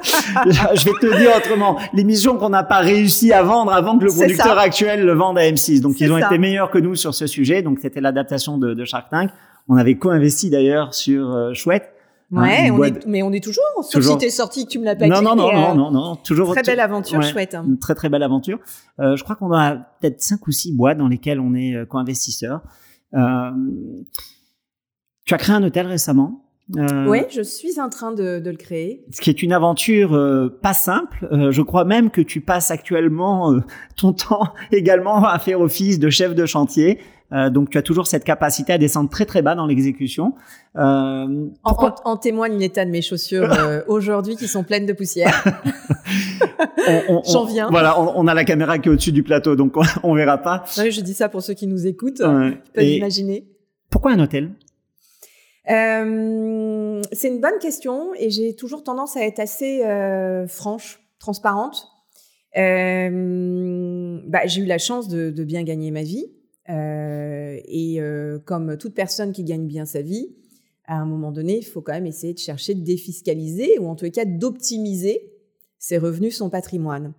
je 0.04 0.84
vais 0.84 0.92
te 0.92 1.18
dire 1.18 1.30
autrement, 1.36 1.78
l'émission 1.92 2.36
qu'on 2.36 2.50
n'a 2.50 2.62
pas 2.62 2.78
réussi 2.78 3.32
à 3.32 3.42
vendre 3.42 3.72
avant 3.72 3.98
que 3.98 4.04
le 4.04 4.12
producteur 4.12 4.58
actuel 4.58 5.04
le 5.04 5.12
vende 5.12 5.38
à 5.38 5.42
M6. 5.42 5.80
Donc 5.80 6.00
ils 6.00 6.10
ont 6.12 6.18
été 6.18 6.38
meilleurs 6.38 6.70
que 6.70 6.78
nous 6.78 6.94
sur 6.94 7.14
ce 7.14 7.26
sujet. 7.26 7.62
Donc 7.62 7.78
c'était 7.80 8.00
l'adaptation 8.00 8.58
de, 8.58 8.74
de 8.74 8.84
Shark 8.84 9.10
Tank. 9.10 9.30
On 9.68 9.76
avait 9.76 9.96
co-investi 9.96 10.50
d'ailleurs 10.50 10.94
sur 10.94 11.30
euh, 11.30 11.52
Chouette. 11.54 11.92
Hein, 12.34 12.42
ouais, 12.42 12.70
on 12.70 12.84
est, 12.84 13.06
mais 13.06 13.22
on 13.22 13.32
est 13.32 13.42
toujours. 13.42 13.64
Sauf 13.82 13.92
toujours... 13.92 14.12
si 14.12 14.26
t'es 14.26 14.30
sorti, 14.30 14.64
que 14.64 14.70
tu 14.70 14.78
me 14.78 14.84
l'as 14.84 14.94
pas 14.94 15.06
non, 15.06 15.18
dit. 15.18 15.24
Non, 15.24 15.34
non, 15.34 15.52
non, 15.52 15.74
non, 15.74 15.90
non, 15.90 16.16
toujours. 16.16 16.52
Très 16.52 16.62
belle 16.62 16.80
aventure, 16.80 17.22
chouette. 17.22 17.54
Hein. 17.54 17.64
Une 17.66 17.78
très 17.78 17.94
très 17.94 18.08
belle 18.08 18.22
aventure. 18.22 18.58
Euh, 19.00 19.16
je 19.16 19.24
crois 19.24 19.34
qu'on 19.34 19.52
a 19.52 19.76
peut-être 20.00 20.20
cinq 20.20 20.46
ou 20.46 20.52
six 20.52 20.72
boîtes 20.72 20.98
dans 20.98 21.08
lesquelles 21.08 21.40
on 21.40 21.54
est 21.54 21.74
euh, 21.74 21.86
co-investisseur. 21.86 22.60
Euh, 23.14 23.50
tu 25.30 25.34
as 25.34 25.38
créé 25.38 25.54
un 25.54 25.62
hôtel 25.62 25.86
récemment. 25.86 26.42
Euh, 26.76 27.06
oui, 27.06 27.20
je 27.30 27.40
suis 27.40 27.80
en 27.80 27.88
train 27.88 28.10
de, 28.10 28.40
de, 28.40 28.50
le 28.50 28.56
créer. 28.56 29.04
Ce 29.12 29.20
qui 29.20 29.30
est 29.30 29.44
une 29.44 29.52
aventure 29.52 30.12
euh, 30.12 30.58
pas 30.60 30.74
simple. 30.74 31.28
Euh, 31.30 31.52
je 31.52 31.62
crois 31.62 31.84
même 31.84 32.10
que 32.10 32.20
tu 32.20 32.40
passes 32.40 32.72
actuellement 32.72 33.54
ton 33.96 34.12
temps 34.28 34.52
également 34.72 35.24
à 35.24 35.38
faire 35.38 35.60
office 35.60 36.00
de 36.00 36.10
chef 36.10 36.34
de 36.34 36.46
chantier. 36.46 36.98
donc 37.52 37.70
tu 37.70 37.78
as 37.78 37.82
toujours 37.82 38.08
cette 38.08 38.24
capacité 38.24 38.72
à 38.72 38.78
descendre 38.78 39.08
très 39.08 39.24
très 39.24 39.40
bas 39.40 39.54
dans 39.54 39.66
l'exécution. 39.68 40.34
En, 40.74 41.52
en, 41.62 42.16
témoigne 42.16 42.58
l'état 42.58 42.84
de 42.84 42.90
mes 42.90 43.02
chaussures 43.02 43.54
aujourd'hui 43.86 44.34
qui 44.34 44.48
sont 44.48 44.64
pleines 44.64 44.86
de 44.86 44.94
poussière. 44.94 45.44
J'en 47.24 47.44
viens. 47.44 47.70
Voilà, 47.70 48.00
on, 48.00 48.26
a 48.26 48.34
la 48.34 48.44
caméra 48.44 48.80
qui 48.80 48.88
est 48.88 48.92
au-dessus 48.92 49.12
du 49.12 49.22
plateau, 49.22 49.54
donc 49.54 49.76
on, 49.76 49.84
on 50.02 50.14
verra 50.16 50.38
pas. 50.38 50.64
Oui, 50.78 50.90
je 50.90 51.00
dis 51.02 51.14
ça 51.14 51.28
pour 51.28 51.42
ceux 51.42 51.54
qui 51.54 51.68
nous 51.68 51.86
écoutent. 51.86 52.18
Ouais. 52.18 52.58
peuvent 52.74 52.84
imaginer. 52.84 53.46
Pourquoi 53.90 54.10
un 54.10 54.18
hôtel? 54.18 54.50
Euh, 55.70 57.02
c'est 57.12 57.28
une 57.28 57.40
bonne 57.40 57.58
question 57.60 58.12
et 58.14 58.30
j'ai 58.30 58.54
toujours 58.54 58.82
tendance 58.82 59.16
à 59.16 59.24
être 59.24 59.38
assez 59.38 59.84
euh, 59.84 60.46
franche, 60.46 61.00
transparente. 61.18 61.86
Euh, 62.56 64.20
bah, 64.26 64.46
j'ai 64.46 64.62
eu 64.62 64.66
la 64.66 64.78
chance 64.78 65.08
de, 65.08 65.30
de, 65.30 65.44
bien 65.44 65.62
gagner 65.62 65.90
ma 65.90 66.02
vie 66.02 66.26
et 66.72 68.00
comme 68.44 68.76
toute 68.76 68.94
personne 68.94 69.32
qui 69.32 69.42
gagne 69.42 69.66
bien 69.66 69.84
sa 69.84 70.02
vie, 70.02 70.36
à 70.84 70.94
un 70.98 71.04
moment 71.04 71.32
donné, 71.32 71.58
il 71.58 71.64
faut 71.64 71.80
quand 71.80 71.92
même 71.92 72.06
essayer 72.06 72.32
de 72.32 72.38
chercher 72.38 72.74
de 72.74 72.84
défiscaliser 72.84 73.78
ou 73.80 73.88
en 73.88 73.96
tout 73.96 74.08
cas 74.08 74.24
d'optimiser 74.24 75.32
ses 75.78 75.98
revenus, 75.98 76.36
son 76.36 76.48
patrimoine. 76.48 77.12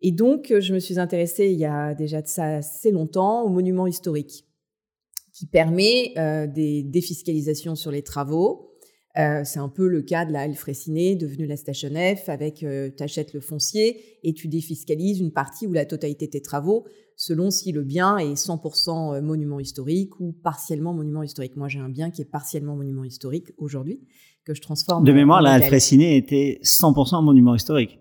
Et 0.00 0.12
donc, 0.12 0.54
je 0.58 0.72
me 0.72 0.78
suis 0.78 0.98
intéressée 0.98 1.48
il 1.48 1.58
y 1.58 1.66
a 1.66 1.94
déjà 1.94 2.22
de 2.22 2.26
ça 2.26 2.56
assez 2.56 2.90
longtemps 2.90 3.42
aux 3.42 3.50
monuments 3.50 3.86
historiques 3.86 4.45
qui 5.36 5.46
permet 5.46 6.14
euh, 6.16 6.46
des 6.46 6.82
défiscalisations 6.82 7.74
sur 7.74 7.90
les 7.90 8.02
travaux. 8.02 8.70
Euh, 9.18 9.42
c'est 9.44 9.58
un 9.58 9.68
peu 9.68 9.86
le 9.86 10.00
cas 10.00 10.24
de 10.24 10.32
la 10.32 10.40
Halle 10.40 10.54
Fraissinet, 10.54 11.14
devenue 11.14 11.46
la 11.46 11.56
Station 11.56 11.90
F, 11.90 12.28
avec 12.28 12.62
euh, 12.62 12.90
tu 12.96 13.02
achètes 13.02 13.34
le 13.34 13.40
foncier 13.40 14.18
et 14.22 14.32
tu 14.32 14.48
défiscalises 14.48 15.20
une 15.20 15.32
partie 15.32 15.66
ou 15.66 15.74
la 15.74 15.84
totalité 15.84 16.26
de 16.26 16.32
tes 16.32 16.40
travaux, 16.40 16.86
selon 17.16 17.50
si 17.50 17.72
le 17.72 17.82
bien 17.82 18.16
est 18.16 18.34
100% 18.34 19.20
monument 19.20 19.60
historique 19.60 20.18
ou 20.20 20.32
partiellement 20.32 20.94
monument 20.94 21.22
historique. 21.22 21.56
Moi, 21.56 21.68
j'ai 21.68 21.80
un 21.80 21.90
bien 21.90 22.10
qui 22.10 22.22
est 22.22 22.30
partiellement 22.30 22.74
monument 22.74 23.04
historique 23.04 23.48
aujourd'hui, 23.58 24.00
que 24.44 24.54
je 24.54 24.62
transforme. 24.62 25.04
De 25.04 25.12
mémoire, 25.12 25.42
la 25.42 25.52
Halle 25.52 25.64
Fraissinet 25.64 26.16
était 26.16 26.60
100% 26.62 27.22
monument 27.22 27.54
historique. 27.54 27.98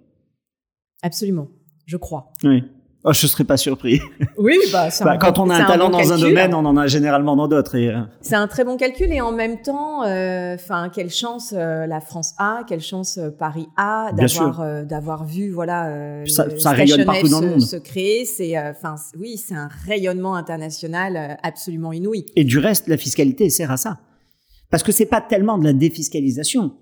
Absolument, 1.01 1.49
je 1.85 1.97
crois. 1.97 2.31
Oui. 2.43 2.63
Oh, 3.07 3.13
je 3.13 3.27
serais 3.27 3.43
pas 3.43 3.55
surpris. 3.55 4.01
Oui, 4.37 4.57
bah, 4.73 4.89
bah 5.01 5.17
quand 5.17 5.37
on 5.37 5.49
a 5.51 5.57
un 5.57 5.65
talent 5.65 5.89
dans 5.89 6.11
un 6.11 6.17
domaine, 6.17 6.55
on 6.55 6.65
en 6.65 6.75
a 6.75 6.87
généralement 6.87 7.35
dans 7.35 7.47
d'autres. 7.47 7.75
Et... 7.75 7.89
Euh. 7.89 8.01
C'est 8.21 8.35
un 8.35 8.47
très 8.47 8.63
bon 8.63 8.77
calcul 8.77 9.11
et 9.11 9.21
en 9.21 9.31
même 9.31 9.61
temps, 9.61 10.03
euh, 10.03 10.55
enfin, 10.55 10.89
quelle 10.93 11.11
chance 11.11 11.53
euh, 11.55 11.85
la 11.85 12.01
France 12.01 12.33
a, 12.39 12.63
quelle 12.67 12.81
chance 12.81 13.19
Paris 13.37 13.67
a 13.77 14.11
d'avoir 14.13 14.85
d'avoir 14.85 15.25
vu 15.25 15.51
voilà 15.51 16.23
ça, 16.25 16.47
ça 16.57 16.71
rayonne 16.71 17.05
partout 17.05 17.29
dans 17.29 17.41
le 17.41 17.49
monde. 17.51 17.61
Se 17.61 17.75
créer, 17.75 18.25
c'est 18.25 18.57
enfin 18.59 18.95
oui, 19.19 19.37
c'est 19.37 19.55
un 19.55 19.69
rayonnement 19.85 20.35
international 20.35 21.37
absolument 21.43 21.93
inouï. 21.93 22.25
Et 22.35 22.43
du 22.43 22.57
reste, 22.57 22.87
la 22.87 22.97
fiscalité 22.97 23.51
sert 23.51 23.69
à 23.69 23.77
ça, 23.77 23.99
parce 24.71 24.81
que 24.81 24.91
c'est 24.91 25.05
pas 25.05 25.21
tellement 25.21 25.59
de 25.59 25.63
la 25.63 25.73
défiscalisation, 25.73 26.73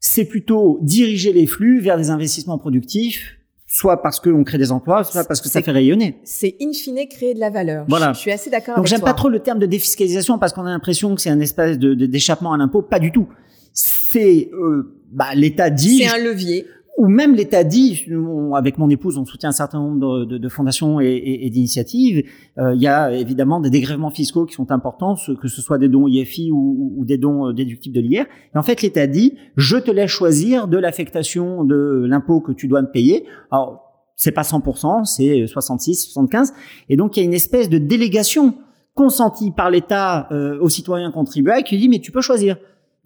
c'est 0.00 0.24
plutôt 0.24 0.78
diriger 0.80 1.34
les 1.34 1.46
flux 1.46 1.80
vers 1.80 1.98
des 1.98 2.08
investissements 2.08 2.58
productifs 2.58 3.36
soit 3.66 4.00
parce 4.00 4.20
qu'on 4.20 4.44
crée 4.44 4.58
des 4.58 4.70
emplois, 4.70 5.04
soit 5.04 5.24
parce 5.24 5.40
que 5.40 5.48
ça 5.48 5.60
fait 5.60 5.72
rayonner. 5.72 6.18
C'est 6.24 6.56
in 6.60 6.72
fine 6.72 7.06
créer 7.08 7.34
de 7.34 7.40
la 7.40 7.50
valeur. 7.50 7.84
Voilà. 7.88 8.12
Je, 8.12 8.20
suis 8.20 8.30
assez 8.30 8.48
d'accord. 8.48 8.76
Donc 8.76 8.86
j'aime 8.86 9.00
pas 9.00 9.14
trop 9.14 9.28
le 9.28 9.40
terme 9.40 9.58
de 9.58 9.66
défiscalisation 9.66 10.38
parce 10.38 10.52
qu'on 10.52 10.64
a 10.64 10.70
l'impression 10.70 11.14
que 11.14 11.20
c'est 11.20 11.30
un 11.30 11.40
espèce 11.40 11.78
de 11.78 11.94
d'échappement 11.94 12.52
à 12.52 12.56
l'impôt. 12.56 12.82
Pas 12.82 13.00
du 13.00 13.10
tout. 13.10 13.28
C'est 13.72 14.50
euh, 14.52 14.96
bah, 15.10 15.34
l'État 15.34 15.70
dit. 15.70 15.98
C'est 15.98 16.08
un 16.08 16.22
levier 16.22 16.66
ou 16.96 17.08
même 17.08 17.34
l'État 17.34 17.62
dit, 17.62 18.06
avec 18.54 18.78
mon 18.78 18.88
épouse, 18.88 19.18
on 19.18 19.24
soutient 19.24 19.50
un 19.50 19.52
certain 19.52 19.78
nombre 19.78 20.24
de, 20.24 20.48
fondations 20.48 20.98
et, 20.98 21.48
d'initiatives. 21.50 22.24
Euh, 22.58 22.74
il 22.74 22.80
y 22.80 22.86
a 22.86 23.12
évidemment 23.12 23.60
des 23.60 23.70
dégrèvements 23.70 24.10
fiscaux 24.10 24.46
qui 24.46 24.54
sont 24.54 24.70
importants, 24.70 25.14
que 25.40 25.48
ce 25.48 25.60
soit 25.60 25.78
des 25.78 25.88
dons 25.88 26.08
IFI 26.08 26.50
ou, 26.50 26.94
ou 26.96 27.04
des 27.04 27.18
dons 27.18 27.48
euh, 27.48 27.52
déductibles 27.52 27.94
de 27.94 28.00
l'IR. 28.00 28.24
Et 28.54 28.58
en 28.58 28.62
fait, 28.62 28.80
l'État 28.80 29.06
dit, 29.06 29.34
je 29.56 29.76
te 29.76 29.90
laisse 29.90 30.10
choisir 30.10 30.68
de 30.68 30.78
l'affectation 30.78 31.64
de 31.64 32.06
l'impôt 32.08 32.40
que 32.40 32.52
tu 32.52 32.66
dois 32.66 32.80
me 32.80 32.90
payer. 32.90 33.26
Alors, 33.50 33.82
c'est 34.14 34.32
pas 34.32 34.42
100%, 34.42 35.04
c'est 35.04 35.46
66, 35.46 36.12
75. 36.12 36.54
Et 36.88 36.96
donc, 36.96 37.16
il 37.16 37.20
y 37.20 37.22
a 37.22 37.26
une 37.26 37.34
espèce 37.34 37.68
de 37.68 37.76
délégation 37.76 38.54
consentie 38.94 39.50
par 39.50 39.70
l'État 39.70 40.26
euh, 40.32 40.58
aux 40.60 40.70
citoyens 40.70 41.12
contribuables 41.12 41.64
qui 41.64 41.76
dit, 41.76 41.88
mais 41.88 41.98
tu 41.98 42.10
peux 42.10 42.22
choisir. 42.22 42.56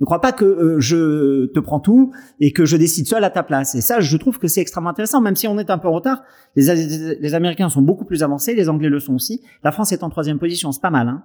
Ne 0.00 0.06
crois 0.06 0.20
pas 0.20 0.32
que 0.32 0.44
euh, 0.44 0.80
je 0.80 1.46
te 1.46 1.60
prends 1.60 1.80
tout 1.80 2.12
et 2.40 2.52
que 2.52 2.64
je 2.64 2.76
décide 2.76 3.06
seul 3.06 3.22
à 3.22 3.30
ta 3.30 3.42
place. 3.42 3.74
Et 3.74 3.80
ça, 3.80 4.00
je 4.00 4.16
trouve 4.16 4.38
que 4.38 4.48
c'est 4.48 4.60
extrêmement 4.60 4.90
intéressant, 4.90 5.20
même 5.20 5.36
si 5.36 5.46
on 5.46 5.58
est 5.58 5.70
un 5.70 5.78
peu 5.78 5.88
en 5.88 5.92
retard. 5.92 6.22
Les, 6.56 7.16
les, 7.20 7.34
Américains 7.34 7.68
sont 7.68 7.82
beaucoup 7.82 8.06
plus 8.06 8.22
avancés, 8.22 8.54
les 8.54 8.68
Anglais 8.68 8.88
le 8.88 8.98
sont 8.98 9.14
aussi. 9.14 9.42
La 9.62 9.72
France 9.72 9.92
est 9.92 10.02
en 10.02 10.10
troisième 10.10 10.38
position, 10.38 10.72
c'est 10.72 10.80
pas 10.80 10.90
mal. 10.90 11.08
Hein 11.08 11.22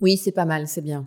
oui, 0.00 0.16
c'est 0.16 0.32
pas 0.32 0.44
mal, 0.44 0.66
c'est 0.66 0.82
bien. 0.82 1.06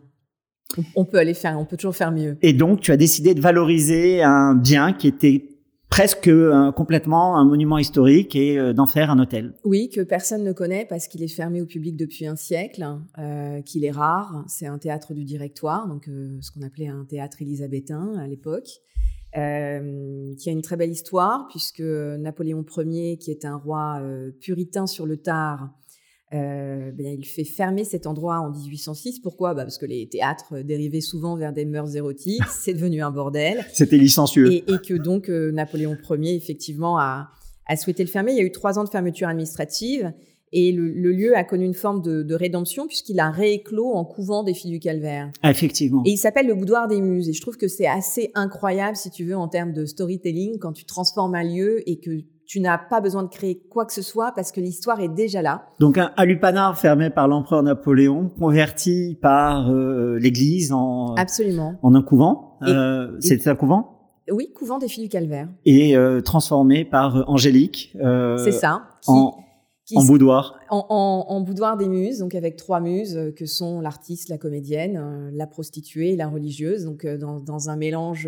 On 0.95 1.05
peut 1.05 1.17
aller 1.17 1.33
faire, 1.33 1.59
on 1.59 1.65
peut 1.65 1.77
toujours 1.77 1.95
faire 1.95 2.11
mieux. 2.11 2.37
Et 2.41 2.53
donc, 2.53 2.81
tu 2.81 2.91
as 2.91 2.97
décidé 2.97 3.33
de 3.33 3.41
valoriser 3.41 4.21
un 4.21 4.53
bien 4.53 4.93
qui 4.93 5.07
était 5.07 5.58
presque 5.89 6.27
euh, 6.27 6.71
complètement 6.71 7.37
un 7.37 7.45
monument 7.45 7.77
historique 7.77 8.35
et 8.35 8.57
euh, 8.57 8.73
d'en 8.73 8.85
faire 8.85 9.09
un 9.09 9.19
hôtel. 9.19 9.53
Oui, 9.65 9.89
que 9.89 10.01
personne 10.01 10.43
ne 10.43 10.53
connaît 10.53 10.85
parce 10.85 11.07
qu'il 11.07 11.23
est 11.23 11.27
fermé 11.27 11.61
au 11.61 11.65
public 11.65 11.97
depuis 11.97 12.25
un 12.25 12.35
siècle, 12.35 12.85
euh, 13.17 13.61
qu'il 13.63 13.83
est 13.83 13.91
rare. 13.91 14.45
C'est 14.47 14.67
un 14.67 14.77
théâtre 14.77 15.13
du 15.13 15.25
directoire, 15.25 15.87
donc 15.87 16.05
ce 16.41 16.51
qu'on 16.51 16.61
appelait 16.61 16.87
un 16.87 17.05
théâtre 17.05 17.41
élisabétain 17.41 18.15
à 18.17 18.27
l'époque, 18.27 18.69
qui 19.33 19.39
a 19.39 20.51
une 20.51 20.61
très 20.61 20.75
belle 20.75 20.89
histoire 20.89 21.47
puisque 21.49 21.81
Napoléon 21.81 22.65
Ier, 22.77 23.17
qui 23.17 23.31
est 23.31 23.45
un 23.45 23.57
roi 23.57 24.01
puritain 24.39 24.87
sur 24.87 25.05
le 25.05 25.17
tard, 25.17 25.69
euh, 26.31 26.91
ben, 26.91 27.07
il 27.07 27.25
fait 27.25 27.43
fermer 27.43 27.83
cet 27.83 28.05
endroit 28.05 28.39
en 28.39 28.51
1806. 28.51 29.19
Pourquoi? 29.19 29.55
Bah 29.55 29.63
Parce 29.63 29.79
que 29.79 29.87
les 29.87 30.07
théâtres 30.07 30.59
dérivaient 30.59 31.01
souvent 31.01 31.35
vers 31.35 31.53
des 31.53 31.65
mœurs 31.65 31.95
érotiques. 31.95 32.43
C'est 32.49 32.73
devenu 32.73 33.01
un 33.01 33.09
bordel. 33.09 33.65
C'était 33.73 33.97
licencieux. 33.97 34.51
Et, 34.51 34.63
et, 34.67 34.77
que 34.77 34.93
donc 34.93 35.29
euh, 35.29 35.51
Napoléon 35.51 35.97
Ier, 36.09 36.35
effectivement, 36.35 36.99
a, 36.99 37.29
a, 37.65 37.75
souhaité 37.75 38.03
le 38.03 38.09
fermer. 38.09 38.33
Il 38.33 38.37
y 38.37 38.41
a 38.41 38.43
eu 38.43 38.51
trois 38.51 38.77
ans 38.77 38.83
de 38.83 38.89
fermeture 38.89 39.27
administrative. 39.27 40.13
Et 40.51 40.71
le, 40.71 40.89
le 40.89 41.11
lieu 41.11 41.35
a 41.35 41.43
connu 41.43 41.65
une 41.65 41.75
forme 41.75 42.01
de, 42.01 42.23
de 42.23 42.35
rédemption 42.35 42.87
puisqu'il 42.87 43.19
a 43.19 43.29
rééclos 43.29 43.91
en 43.93 44.03
couvent 44.05 44.43
des 44.43 44.53
filles 44.53 44.71
du 44.71 44.79
calvaire. 44.79 45.31
Ah, 45.41 45.51
effectivement. 45.51 46.03
Et 46.05 46.11
il 46.11 46.17
s'appelle 46.17 46.47
le 46.47 46.55
boudoir 46.55 46.87
des 46.87 47.01
muses. 47.01 47.29
Et 47.29 47.33
je 47.33 47.41
trouve 47.41 47.57
que 47.57 47.67
c'est 47.67 47.87
assez 47.87 48.31
incroyable, 48.35 48.97
si 48.97 49.09
tu 49.09 49.25
veux, 49.25 49.35
en 49.35 49.47
termes 49.47 49.73
de 49.73 49.85
storytelling, 49.85 50.59
quand 50.59 50.73
tu 50.73 50.85
transformes 50.85 51.35
un 51.35 51.43
lieu 51.43 51.87
et 51.89 51.99
que 51.99 52.23
tu 52.49 52.59
n'as 52.61 52.79
pas 52.79 52.99
besoin 52.99 53.21
de 53.21 53.29
créer 53.29 53.61
quoi 53.69 53.85
que 53.85 53.93
ce 53.93 54.01
soit 54.01 54.31
parce 54.35 54.51
que 54.51 54.59
l'histoire 54.59 54.99
est 54.99 55.07
déjà 55.07 55.43
là. 55.43 55.67
Donc 55.79 55.99
un 55.99 56.11
alupanar 56.17 56.75
fermé 56.79 57.11
par 57.11 57.27
l'empereur 57.27 57.61
Napoléon, 57.61 58.29
converti 58.39 59.19
par 59.21 59.71
euh, 59.71 60.17
l'Église 60.17 60.71
en 60.71 61.13
absolument 61.13 61.75
en 61.83 61.93
un 61.93 62.01
couvent. 62.01 62.57
Euh, 62.63 63.15
C'était 63.19 63.49
un 63.49 63.55
couvent? 63.55 64.15
Oui, 64.31 64.51
couvent 64.51 64.79
des 64.79 64.87
filles 64.87 65.03
du 65.03 65.09
calvaire. 65.09 65.47
Et 65.65 65.95
euh, 65.95 66.21
transformé 66.21 66.85
par 66.85 67.17
euh, 67.17 67.23
Angélique. 67.27 67.95
Euh, 68.01 68.37
C'est 68.37 68.51
ça. 68.51 68.81
Qui, 69.03 69.11
en, 69.11 69.37
en 69.95 70.03
boudoir. 70.05 70.55
En, 70.71 70.87
en, 70.89 71.25
en, 71.29 71.41
boudoir 71.41 71.77
des 71.77 71.87
muses, 71.87 72.17
donc 72.17 72.33
avec 72.33 72.55
trois 72.55 72.79
muses 72.79 73.31
que 73.35 73.45
sont 73.45 73.79
l'artiste, 73.79 74.27
la 74.27 74.39
comédienne, 74.39 75.29
la 75.33 75.45
prostituée 75.45 76.13
et 76.13 76.15
la 76.15 76.27
religieuse. 76.27 76.83
Donc 76.83 77.05
dans, 77.05 77.39
dans 77.39 77.69
un 77.69 77.75
mélange, 77.75 78.27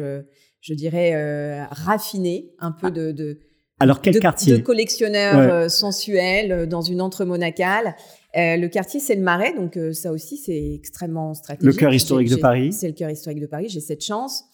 je 0.60 0.74
dirais 0.76 1.66
raffiné, 1.72 2.52
un 2.60 2.72
peu 2.72 2.88
ah. 2.88 2.92
de, 2.92 3.12
de 3.12 3.40
alors 3.82 4.02
quel 4.02 4.14
de, 4.14 4.20
quartier 4.20 4.58
De 4.58 4.62
collectionneurs 4.62 5.38
euh, 5.38 5.70
sensuels 5.70 6.52
euh, 6.52 6.66
dans 6.66 6.82
une 6.82 7.02
entre 7.02 7.26
monacale. 7.26 7.96
Euh, 8.38 8.56
le 8.56 8.68
quartier, 8.70 9.00
c'est 9.00 9.16
le 9.16 9.22
Marais, 9.22 9.54
donc 9.54 9.76
euh, 9.76 9.92
ça 9.92 10.12
aussi, 10.12 10.38
c'est 10.38 10.74
extrêmement 10.74 11.34
stratégique. 11.34 11.74
Le 11.74 11.78
cœur 11.78 11.94
historique 11.94 12.30
de 12.30 12.38
Paris. 12.38 12.72
C'est 12.72 12.88
le 12.88 12.94
cœur 12.94 13.10
historique 13.10 13.42
de 13.42 13.48
Paris, 13.48 13.68
j'ai 13.70 13.82
cette 13.82 14.04
chance. 14.04 14.46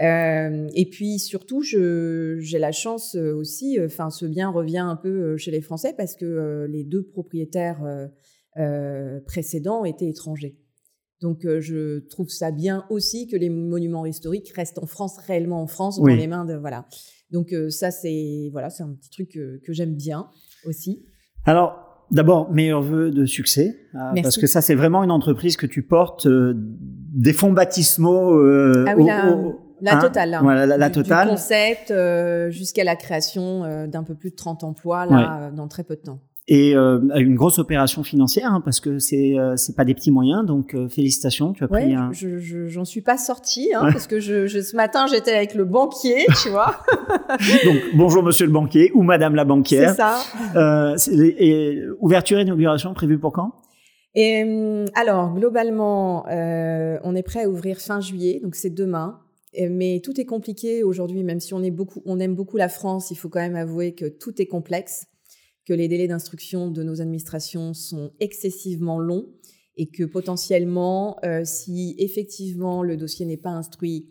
Euh, 0.00 0.68
et 0.74 0.86
puis 0.86 1.18
surtout, 1.18 1.62
j'ai 1.62 2.58
la 2.58 2.72
chance 2.72 3.14
aussi, 3.14 3.78
enfin, 3.84 4.10
ce 4.10 4.24
bien 4.24 4.48
revient 4.48 4.78
un 4.78 4.96
peu 4.96 5.36
chez 5.36 5.50
les 5.50 5.60
Français 5.60 5.94
parce 5.96 6.16
que 6.16 6.66
les 6.70 6.84
deux 6.84 7.02
propriétaires 7.02 8.08
précédents 9.26 9.84
étaient 9.84 10.08
étrangers. 10.08 10.56
Donc 11.20 11.42
je 11.42 11.98
trouve 12.08 12.28
ça 12.28 12.50
bien 12.50 12.84
aussi 12.88 13.26
que 13.28 13.36
les 13.36 13.50
monuments 13.50 14.06
historiques 14.06 14.52
restent 14.56 14.78
en 14.78 14.86
France, 14.86 15.18
réellement 15.26 15.62
en 15.62 15.66
France, 15.66 16.00
dans 16.00 16.06
les 16.06 16.26
mains 16.26 16.44
de 16.44 16.54
voilà. 16.54 16.86
Donc 17.30 17.52
euh, 17.52 17.70
ça, 17.70 17.90
c'est 17.90 18.48
voilà, 18.52 18.70
c'est 18.70 18.82
un 18.82 18.94
petit 18.94 19.10
truc 19.10 19.30
que, 19.30 19.60
que 19.64 19.72
j'aime 19.72 19.94
bien 19.94 20.28
aussi. 20.64 21.04
Alors, 21.44 21.90
D'abord, 22.10 22.50
meilleurs 22.50 22.82
vœux 22.82 23.12
de 23.12 23.24
succès, 23.24 23.76
euh, 23.94 24.20
parce 24.20 24.36
que 24.36 24.48
ça, 24.48 24.60
c'est 24.60 24.74
vraiment 24.74 25.04
une 25.04 25.12
entreprise 25.12 25.56
que 25.56 25.66
tu 25.66 25.82
portes 25.82 26.26
euh, 26.26 26.54
des 26.56 27.32
fonds 27.32 27.52
baptismaux. 27.52 28.34
Euh, 28.34 28.84
ah 28.88 28.94
oui, 28.96 29.06
la, 29.06 29.36
la 29.80 29.96
hein 29.96 30.00
totale. 30.00 30.34
Hein. 30.34 30.40
Voilà, 30.42 30.66
la, 30.66 30.76
la 30.76 30.88
du, 30.88 30.94
totale. 30.94 31.28
Du 31.28 31.34
concept 31.34 31.94
jusqu'à 32.50 32.82
la 32.82 32.96
création 32.96 33.86
d'un 33.86 34.02
peu 34.02 34.16
plus 34.16 34.30
de 34.30 34.34
30 34.34 34.64
emplois 34.64 35.06
là, 35.06 35.52
dans 35.52 35.68
très 35.68 35.84
peu 35.84 35.94
de 35.94 36.00
temps. 36.00 36.20
Et 36.50 36.74
euh, 36.74 36.98
une 37.14 37.36
grosse 37.36 37.60
opération 37.60 38.02
financière 38.02 38.52
hein, 38.52 38.60
parce 38.60 38.80
que 38.80 38.98
c'est 38.98 39.38
euh, 39.38 39.56
c'est 39.56 39.76
pas 39.76 39.84
des 39.84 39.94
petits 39.94 40.10
moyens 40.10 40.44
donc 40.44 40.74
euh, 40.74 40.88
félicitations 40.88 41.52
tu 41.52 41.62
as 41.62 41.68
pris 41.68 41.94
un... 41.94 42.10
je 42.12 42.66
j'en 42.66 42.84
suis 42.84 43.02
pas 43.02 43.16
sortie 43.16 43.70
hein, 43.72 43.88
parce 43.92 44.08
que 44.08 44.18
je, 44.18 44.48
je, 44.48 44.60
ce 44.60 44.74
matin 44.74 45.06
j'étais 45.06 45.32
avec 45.32 45.54
le 45.54 45.64
banquier 45.64 46.26
tu 46.42 46.48
vois. 46.48 46.80
Donc 47.64 47.76
bonjour 47.94 48.24
monsieur 48.24 48.46
le 48.46 48.52
banquier 48.52 48.90
ou 48.94 49.02
madame 49.02 49.36
la 49.36 49.44
banquière. 49.44 49.90
C'est 49.90 49.96
ça. 49.96 50.18
Euh, 50.56 50.96
et 51.38 51.82
ouverture 52.00 52.38
et 52.38 52.42
inauguration 52.42 52.92
prévue 52.94 53.18
pour 53.18 53.32
quand? 53.32 53.52
Et 54.16 54.42
hum, 54.42 54.86
alors 54.94 55.32
globalement 55.34 56.24
on 56.26 57.14
est 57.14 57.22
prêt 57.22 57.44
à 57.44 57.48
ouvrir 57.48 57.78
fin 57.78 58.00
juillet 58.00 58.40
donc 58.42 58.56
c'est 58.56 58.74
demain. 58.74 59.20
Mais 59.58 60.00
tout 60.04 60.20
est 60.20 60.24
compliqué 60.24 60.84
aujourd'hui, 60.84 61.24
même 61.24 61.40
si 61.40 61.54
on, 61.54 61.62
est 61.64 61.72
beaucoup, 61.72 62.02
on 62.06 62.20
aime 62.20 62.36
beaucoup 62.36 62.56
la 62.56 62.68
France, 62.68 63.10
il 63.10 63.16
faut 63.16 63.28
quand 63.28 63.40
même 63.40 63.56
avouer 63.56 63.96
que 63.96 64.04
tout 64.06 64.40
est 64.40 64.46
complexe, 64.46 65.06
que 65.66 65.72
les 65.72 65.88
délais 65.88 66.08
d'instruction 66.08 66.70
de 66.70 66.82
nos 66.82 67.00
administrations 67.00 67.74
sont 67.74 68.12
excessivement 68.20 68.98
longs 68.98 69.26
et 69.76 69.88
que 69.88 70.04
potentiellement, 70.04 71.16
euh, 71.24 71.42
si 71.44 71.94
effectivement 71.98 72.82
le 72.82 72.96
dossier 72.96 73.24
n'est 73.26 73.36
pas 73.36 73.50
instruit 73.50 74.08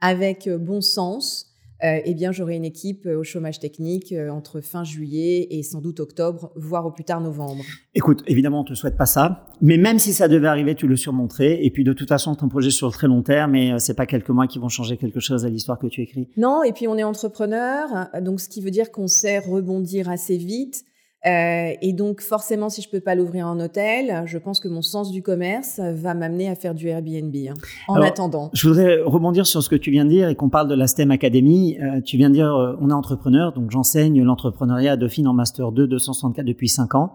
avec 0.00 0.46
euh, 0.46 0.58
bon 0.58 0.80
sens, 0.80 1.49
eh 1.82 2.14
bien, 2.14 2.32
j'aurai 2.32 2.56
une 2.56 2.64
équipe 2.64 3.06
euh, 3.06 3.18
au 3.18 3.24
chômage 3.24 3.58
technique 3.58 4.12
euh, 4.12 4.30
entre 4.30 4.60
fin 4.60 4.84
juillet 4.84 5.46
et 5.50 5.62
sans 5.62 5.80
doute 5.80 6.00
octobre, 6.00 6.52
voire 6.56 6.86
au 6.86 6.90
plus 6.90 7.04
tard 7.04 7.20
novembre. 7.20 7.64
Écoute, 7.94 8.22
évidemment, 8.26 8.60
on 8.60 8.64
te 8.64 8.74
souhaite 8.74 8.96
pas 8.96 9.06
ça, 9.06 9.46
mais 9.60 9.76
même 9.76 9.98
si 9.98 10.12
ça 10.12 10.28
devait 10.28 10.48
arriver, 10.48 10.74
tu 10.74 10.86
le 10.86 10.96
surmonterais. 10.96 11.64
Et 11.64 11.70
puis, 11.70 11.84
de 11.84 11.92
toute 11.92 12.08
façon, 12.08 12.34
ton 12.34 12.48
projet 12.48 12.70
sur 12.70 12.86
le 12.86 12.92
très 12.92 13.06
long 13.06 13.22
terme, 13.22 13.52
mais 13.52 13.78
c'est 13.78 13.94
pas 13.94 14.06
quelques 14.06 14.30
mois 14.30 14.46
qui 14.46 14.58
vont 14.58 14.68
changer 14.68 14.96
quelque 14.96 15.20
chose 15.20 15.44
à 15.44 15.48
l'histoire 15.48 15.78
que 15.78 15.86
tu 15.86 16.02
écris. 16.02 16.28
Non, 16.36 16.62
et 16.62 16.72
puis 16.72 16.86
on 16.88 16.96
est 16.96 17.04
entrepreneur, 17.04 18.08
donc 18.22 18.40
ce 18.40 18.48
qui 18.48 18.60
veut 18.60 18.70
dire 18.70 18.90
qu'on 18.90 19.08
sait 19.08 19.38
rebondir 19.38 20.08
assez 20.08 20.36
vite. 20.36 20.84
Euh, 21.26 21.72
et 21.82 21.92
donc 21.92 22.22
forcément, 22.22 22.70
si 22.70 22.80
je 22.80 22.88
peux 22.88 23.00
pas 23.00 23.14
l'ouvrir 23.14 23.46
en 23.46 23.60
hôtel, 23.60 24.22
je 24.24 24.38
pense 24.38 24.58
que 24.58 24.68
mon 24.68 24.80
sens 24.80 25.10
du 25.10 25.22
commerce 25.22 25.78
va 25.78 26.14
m'amener 26.14 26.48
à 26.48 26.54
faire 26.54 26.74
du 26.74 26.88
Airbnb. 26.88 27.34
Hein, 27.34 27.54
en 27.88 28.00
attendant, 28.00 28.50
je 28.54 28.66
voudrais 28.66 29.02
rebondir 29.02 29.46
sur 29.46 29.62
ce 29.62 29.68
que 29.68 29.76
tu 29.76 29.90
viens 29.90 30.06
de 30.06 30.10
dire 30.10 30.28
et 30.30 30.34
qu'on 30.34 30.48
parle 30.48 30.68
de 30.68 30.74
la 30.74 30.86
STEM 30.86 31.10
Academy. 31.10 31.76
Euh, 31.78 32.00
tu 32.00 32.16
viens 32.16 32.30
de 32.30 32.34
dire, 32.34 32.54
euh, 32.54 32.74
on 32.80 32.88
est 32.88 32.94
entrepreneur, 32.94 33.52
donc 33.52 33.70
j'enseigne 33.70 34.22
l'entrepreneuriat 34.22 34.92
à 34.92 34.96
Dauphine 34.96 35.28
en 35.28 35.34
master 35.34 35.72
2 35.72 35.86
264 35.86 36.46
depuis 36.46 36.70
5 36.70 36.94
ans. 36.94 37.12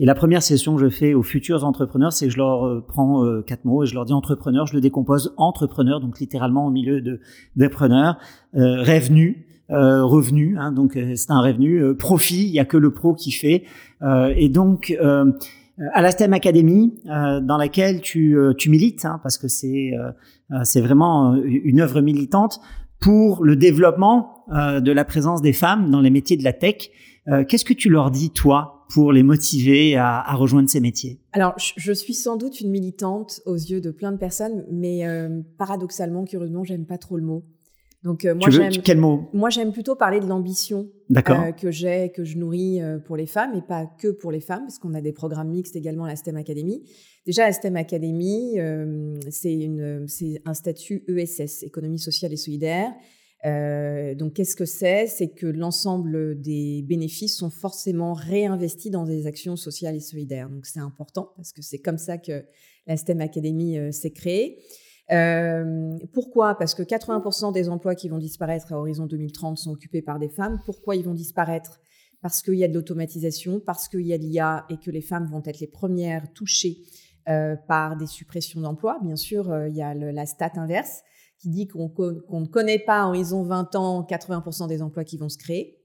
Et 0.00 0.04
la 0.04 0.16
première 0.16 0.42
session 0.42 0.74
que 0.74 0.82
je 0.82 0.88
fais 0.88 1.14
aux 1.14 1.22
futurs 1.22 1.64
entrepreneurs, 1.64 2.12
c'est 2.12 2.26
que 2.26 2.32
je 2.32 2.38
leur 2.38 2.84
prends 2.88 3.24
quatre 3.46 3.64
mots 3.64 3.84
et 3.84 3.86
je 3.86 3.94
leur 3.94 4.04
dis 4.04 4.12
entrepreneur, 4.12 4.66
je 4.66 4.74
le 4.74 4.80
décompose 4.80 5.32
entrepreneur, 5.36 6.00
donc 6.00 6.18
littéralement 6.18 6.66
au 6.66 6.70
milieu 6.70 7.00
de 7.00 7.20
des 7.54 7.68
preneurs, 7.68 8.18
revenu 8.54 9.46
euh, 9.70 10.04
revenu, 10.04 10.58
hein, 10.58 10.72
donc 10.72 10.94
euh, 10.94 11.14
c'est 11.16 11.30
un 11.30 11.40
revenu, 11.40 11.82
euh, 11.82 11.94
profit, 11.94 12.44
il 12.44 12.52
y 12.52 12.58
a 12.58 12.66
que 12.66 12.76
le 12.76 12.92
pro 12.92 13.14
qui 13.14 13.32
fait, 13.32 13.64
et 14.36 14.50
donc 14.50 14.94
à 15.94 16.02
la 16.02 16.10
STEM 16.10 16.34
Academy, 16.34 16.92
dans 17.06 17.56
laquelle 17.56 18.02
tu, 18.02 18.36
tu 18.58 18.68
milites, 18.68 19.06
hein, 19.06 19.18
parce 19.22 19.38
que 19.38 19.48
c'est 19.48 19.92
c'est 20.62 20.82
vraiment 20.82 21.34
une 21.36 21.80
œuvre 21.80 22.02
militante 22.02 22.60
pour 23.00 23.42
le 23.42 23.56
développement 23.56 24.44
de 24.50 24.92
la 24.92 25.04
présence 25.06 25.40
des 25.40 25.54
femmes 25.54 25.90
dans 25.90 26.02
les 26.02 26.10
métiers 26.10 26.36
de 26.36 26.44
la 26.44 26.52
tech. 26.52 26.90
Qu'est-ce 27.48 27.64
que 27.64 27.72
tu 27.72 27.88
leur 27.88 28.10
dis, 28.10 28.28
toi, 28.28 28.84
pour 28.90 29.10
les 29.10 29.22
motiver 29.22 29.96
à, 29.96 30.20
à 30.20 30.34
rejoindre 30.34 30.68
ces 30.68 30.80
métiers? 30.80 31.18
Alors, 31.32 31.54
je 31.56 31.92
suis 31.92 32.14
sans 32.14 32.36
doute 32.36 32.60
une 32.60 32.70
militante 32.70 33.40
aux 33.46 33.54
yeux 33.54 33.80
de 33.80 33.90
plein 33.90 34.12
de 34.12 34.18
personnes, 34.18 34.66
mais 34.70 35.06
paradoxalement, 35.56 36.24
curieusement, 36.24 36.62
j'aime 36.62 36.84
pas 36.84 36.98
trop 36.98 37.16
le 37.16 37.24
mot. 37.24 37.42
Donc 38.04 38.26
euh, 38.26 38.34
moi 38.34 38.50
j'aime 38.50 38.82
quel 38.84 38.98
mot? 38.98 39.30
Moi 39.32 39.48
j'aime 39.48 39.72
plutôt 39.72 39.96
parler 39.96 40.20
de 40.20 40.26
l'ambition 40.26 40.90
euh, 41.16 41.52
que 41.52 41.70
j'ai, 41.70 42.12
que 42.14 42.22
je 42.22 42.36
nourris 42.36 42.82
euh, 42.82 42.98
pour 42.98 43.16
les 43.16 43.26
femmes 43.26 43.54
et 43.56 43.62
pas 43.62 43.86
que 43.98 44.08
pour 44.08 44.30
les 44.30 44.40
femmes, 44.40 44.64
parce 44.64 44.78
qu'on 44.78 44.92
a 44.92 45.00
des 45.00 45.12
programmes 45.12 45.48
mixtes 45.48 45.74
également 45.74 46.04
à 46.04 46.08
la 46.08 46.16
STEM 46.16 46.36
Academy. 46.36 46.82
Déjà 47.24 47.46
la 47.46 47.52
STEM 47.52 47.76
Academy, 47.76 48.58
c'est 49.30 49.54
une 49.54 50.04
c'est 50.06 50.42
un 50.44 50.52
statut 50.52 51.02
ESS, 51.08 51.62
économie 51.62 51.98
sociale 51.98 52.34
et 52.34 52.36
solidaire. 52.36 52.92
donc 54.18 54.34
qu'est-ce 54.34 54.54
que 54.54 54.66
c'est? 54.66 55.06
C'est 55.06 55.28
que 55.28 55.46
l'ensemble 55.46 56.38
des 56.42 56.82
bénéfices 56.82 57.38
sont 57.38 57.48
forcément 57.48 58.12
réinvestis 58.12 58.90
dans 58.90 59.04
des 59.04 59.26
actions 59.26 59.56
sociales 59.56 59.96
et 59.96 60.00
solidaires. 60.00 60.50
Donc 60.50 60.66
c'est 60.66 60.80
important 60.80 61.32
parce 61.36 61.54
que 61.54 61.62
c'est 61.62 61.78
comme 61.78 61.96
ça 61.96 62.18
que 62.18 62.44
la 62.86 62.98
STEM 62.98 63.22
Academy 63.22 63.78
s'est 63.90 64.10
créée. 64.10 64.58
Euh, 65.12 65.98
pourquoi? 66.12 66.56
Parce 66.56 66.74
que 66.74 66.82
80% 66.82 67.52
des 67.52 67.68
emplois 67.68 67.94
qui 67.94 68.08
vont 68.08 68.18
disparaître 68.18 68.72
à 68.72 68.78
horizon 68.78 69.06
2030 69.06 69.58
sont 69.58 69.72
occupés 69.72 70.02
par 70.02 70.18
des 70.18 70.28
femmes. 70.28 70.60
Pourquoi 70.64 70.96
ils 70.96 71.04
vont 71.04 71.14
disparaître? 71.14 71.80
Parce 72.22 72.40
qu'il 72.40 72.54
y 72.54 72.64
a 72.64 72.68
de 72.68 72.74
l'automatisation, 72.74 73.60
parce 73.60 73.88
qu'il 73.88 74.06
y 74.06 74.14
a 74.14 74.18
de 74.18 74.22
l'IA 74.22 74.64
et 74.70 74.78
que 74.78 74.90
les 74.90 75.02
femmes 75.02 75.26
vont 75.26 75.42
être 75.44 75.60
les 75.60 75.66
premières 75.66 76.32
touchées 76.32 76.78
euh, 77.28 77.54
par 77.68 77.96
des 77.96 78.06
suppressions 78.06 78.60
d'emplois. 78.62 78.98
Bien 79.02 79.16
sûr, 79.16 79.50
euh, 79.50 79.68
il 79.68 79.76
y 79.76 79.82
a 79.82 79.94
la 79.94 80.26
stat 80.26 80.52
inverse 80.56 81.02
qui 81.38 81.50
dit 81.50 81.68
qu'on 81.68 81.90
ne 82.40 82.46
connaît 82.46 82.78
pas 82.78 83.02
à 83.02 83.08
horizon 83.08 83.42
20 83.42 83.74
ans 83.74 84.06
80% 84.08 84.68
des 84.68 84.80
emplois 84.80 85.04
qui 85.04 85.18
vont 85.18 85.28
se 85.28 85.36
créer. 85.36 85.78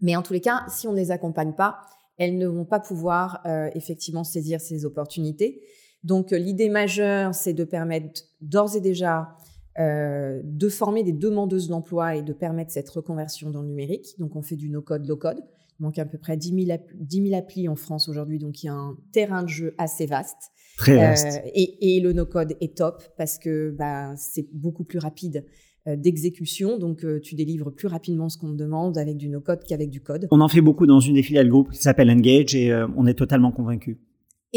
Mais 0.00 0.16
en 0.16 0.22
tous 0.22 0.32
les 0.32 0.40
cas, 0.40 0.64
si 0.68 0.88
on 0.88 0.92
ne 0.92 0.96
les 0.96 1.12
accompagne 1.12 1.52
pas, 1.52 1.78
elles 2.18 2.36
ne 2.36 2.48
vont 2.48 2.64
pas 2.64 2.80
pouvoir 2.80 3.42
effectivement 3.74 4.24
saisir 4.24 4.60
ces 4.60 4.84
opportunités. 4.84 5.62
Donc 6.04 6.32
euh, 6.32 6.38
l'idée 6.38 6.68
majeure, 6.68 7.34
c'est 7.34 7.52
de 7.52 7.64
permettre 7.64 8.22
d'ores 8.40 8.76
et 8.76 8.80
déjà 8.80 9.36
euh, 9.78 10.40
de 10.44 10.68
former 10.68 11.02
des 11.02 11.12
demandeuses 11.12 11.68
d'emploi 11.68 12.16
et 12.16 12.22
de 12.22 12.32
permettre 12.32 12.70
cette 12.70 12.88
reconversion 12.88 13.50
dans 13.50 13.62
le 13.62 13.68
numérique. 13.68 14.14
Donc 14.18 14.36
on 14.36 14.42
fait 14.42 14.56
du 14.56 14.70
no-code, 14.70 15.06
low-code. 15.06 15.40
Il 15.78 15.82
manque 15.82 15.98
à 15.98 16.06
peu 16.06 16.16
près 16.16 16.36
10 16.36 16.66
000, 16.66 17.36
applis 17.36 17.68
en 17.68 17.76
France 17.76 18.08
aujourd'hui, 18.08 18.38
donc 18.38 18.62
il 18.62 18.66
y 18.66 18.68
a 18.70 18.74
un 18.74 18.96
terrain 19.12 19.42
de 19.42 19.48
jeu 19.48 19.74
assez 19.76 20.06
vaste. 20.06 20.50
Très 20.78 20.96
vaste. 20.96 21.42
Euh, 21.44 21.50
et, 21.54 22.00
le 22.00 22.12
no-code 22.12 22.54
est 22.60 22.76
top 22.76 23.02
parce 23.18 23.38
que 23.38 23.74
bah, 23.76 24.14
c'est 24.16 24.46
beaucoup 24.54 24.84
plus 24.84 24.98
rapide 24.98 25.44
d'exécution, 25.86 26.78
donc 26.78 27.06
tu 27.22 27.36
délivres 27.36 27.70
plus 27.70 27.86
rapidement 27.86 28.28
ce 28.28 28.38
qu'on 28.38 28.50
te 28.50 28.56
demande 28.56 28.98
avec 28.98 29.16
du 29.16 29.28
no-code 29.28 29.60
qu'avec 29.62 29.88
du 29.88 30.00
code. 30.00 30.26
On 30.32 30.40
en 30.40 30.48
fait 30.48 30.60
beaucoup 30.60 30.84
dans 30.84 30.98
une 30.98 31.14
des 31.14 31.22
filiales 31.22 31.48
groupe 31.48 31.70
qui 31.70 31.80
s'appelle 31.80 32.10
Engage 32.10 32.56
et 32.56 32.74
on 32.96 33.06
est 33.06 33.14
totalement 33.14 33.52
convaincu. 33.52 34.00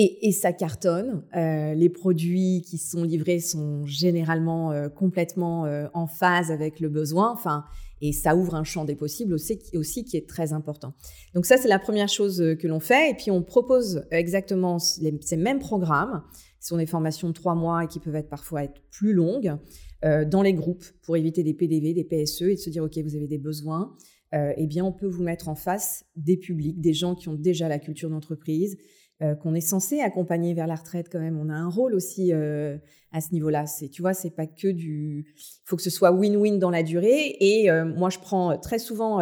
Et, 0.01 0.31
ça 0.31 0.53
cartonne. 0.53 1.25
Euh, 1.35 1.73
les 1.73 1.89
produits 1.89 2.61
qui 2.65 2.77
sont 2.77 3.03
livrés 3.03 3.41
sont 3.41 3.85
généralement 3.85 4.71
euh, 4.71 4.87
complètement 4.87 5.65
euh, 5.65 5.87
en 5.93 6.07
phase 6.07 6.51
avec 6.51 6.79
le 6.79 6.87
besoin. 6.87 7.33
Enfin, 7.33 7.65
et 7.99 8.13
ça 8.13 8.33
ouvre 8.33 8.55
un 8.55 8.63
champ 8.63 8.85
des 8.85 8.95
possibles 8.95 9.33
aussi, 9.33 10.05
qui 10.05 10.15
est 10.15 10.25
très 10.25 10.53
important. 10.53 10.93
Donc 11.33 11.45
ça, 11.45 11.57
c'est 11.57 11.67
la 11.67 11.79
première 11.79 12.07
chose 12.07 12.37
que 12.57 12.65
l'on 12.65 12.79
fait. 12.79 13.11
Et 13.11 13.13
puis 13.13 13.29
on 13.29 13.43
propose 13.43 14.05
exactement 14.09 14.79
ces 14.79 15.35
mêmes 15.35 15.59
programmes. 15.59 16.23
Ce 16.61 16.69
sont 16.69 16.77
des 16.77 16.85
formations 16.85 17.27
de 17.27 17.33
trois 17.33 17.55
mois 17.55 17.83
et 17.83 17.87
qui 17.87 17.99
peuvent 17.99 18.15
être 18.15 18.29
parfois 18.29 18.63
être 18.63 18.81
plus 18.91 19.11
longues 19.11 19.57
dans 20.01 20.41
les 20.41 20.53
groupes 20.53 20.85
pour 21.03 21.17
éviter 21.17 21.43
des 21.43 21.53
PDV, 21.53 21.93
des 21.93 22.05
PSE 22.05 22.43
et 22.43 22.55
de 22.55 22.59
se 22.59 22.69
dire 22.69 22.85
ok, 22.85 22.97
vous 22.99 23.17
avez 23.17 23.27
des 23.27 23.37
besoins. 23.37 23.93
eh 24.31 24.65
bien, 24.65 24.85
on 24.85 24.93
peut 24.93 25.07
vous 25.07 25.23
mettre 25.23 25.49
en 25.49 25.55
face 25.55 26.05
des 26.15 26.37
publics, 26.37 26.79
des 26.79 26.93
gens 26.93 27.15
qui 27.15 27.27
ont 27.27 27.35
déjà 27.35 27.67
la 27.67 27.79
culture 27.79 28.09
d'entreprise, 28.09 28.77
euh, 29.21 29.35
qu'on 29.35 29.53
est 29.53 29.59
censé 29.59 29.99
accompagner 29.99 30.53
vers 30.53 30.65
la 30.65 30.75
retraite 30.75 31.07
quand 31.11 31.19
même. 31.19 31.37
On 31.37 31.49
a 31.49 31.53
un 31.53 31.67
rôle 31.67 31.93
aussi 31.93 32.31
euh, 32.31 32.77
à 33.11 33.19
ce 33.19 33.33
niveau-là. 33.33 33.65
C'est, 33.67 33.89
tu 33.89 34.01
vois, 34.01 34.13
c'est 34.13 34.29
pas 34.29 34.47
que 34.47 34.69
du. 34.69 35.33
Il 35.35 35.61
faut 35.65 35.75
que 35.75 35.81
ce 35.81 35.89
soit 35.89 36.11
win-win 36.13 36.57
dans 36.57 36.69
la 36.69 36.83
durée. 36.83 37.35
Et 37.41 37.69
euh, 37.69 37.83
moi, 37.83 38.09
je 38.09 38.19
prends 38.19 38.57
très 38.57 38.79
souvent 38.79 39.19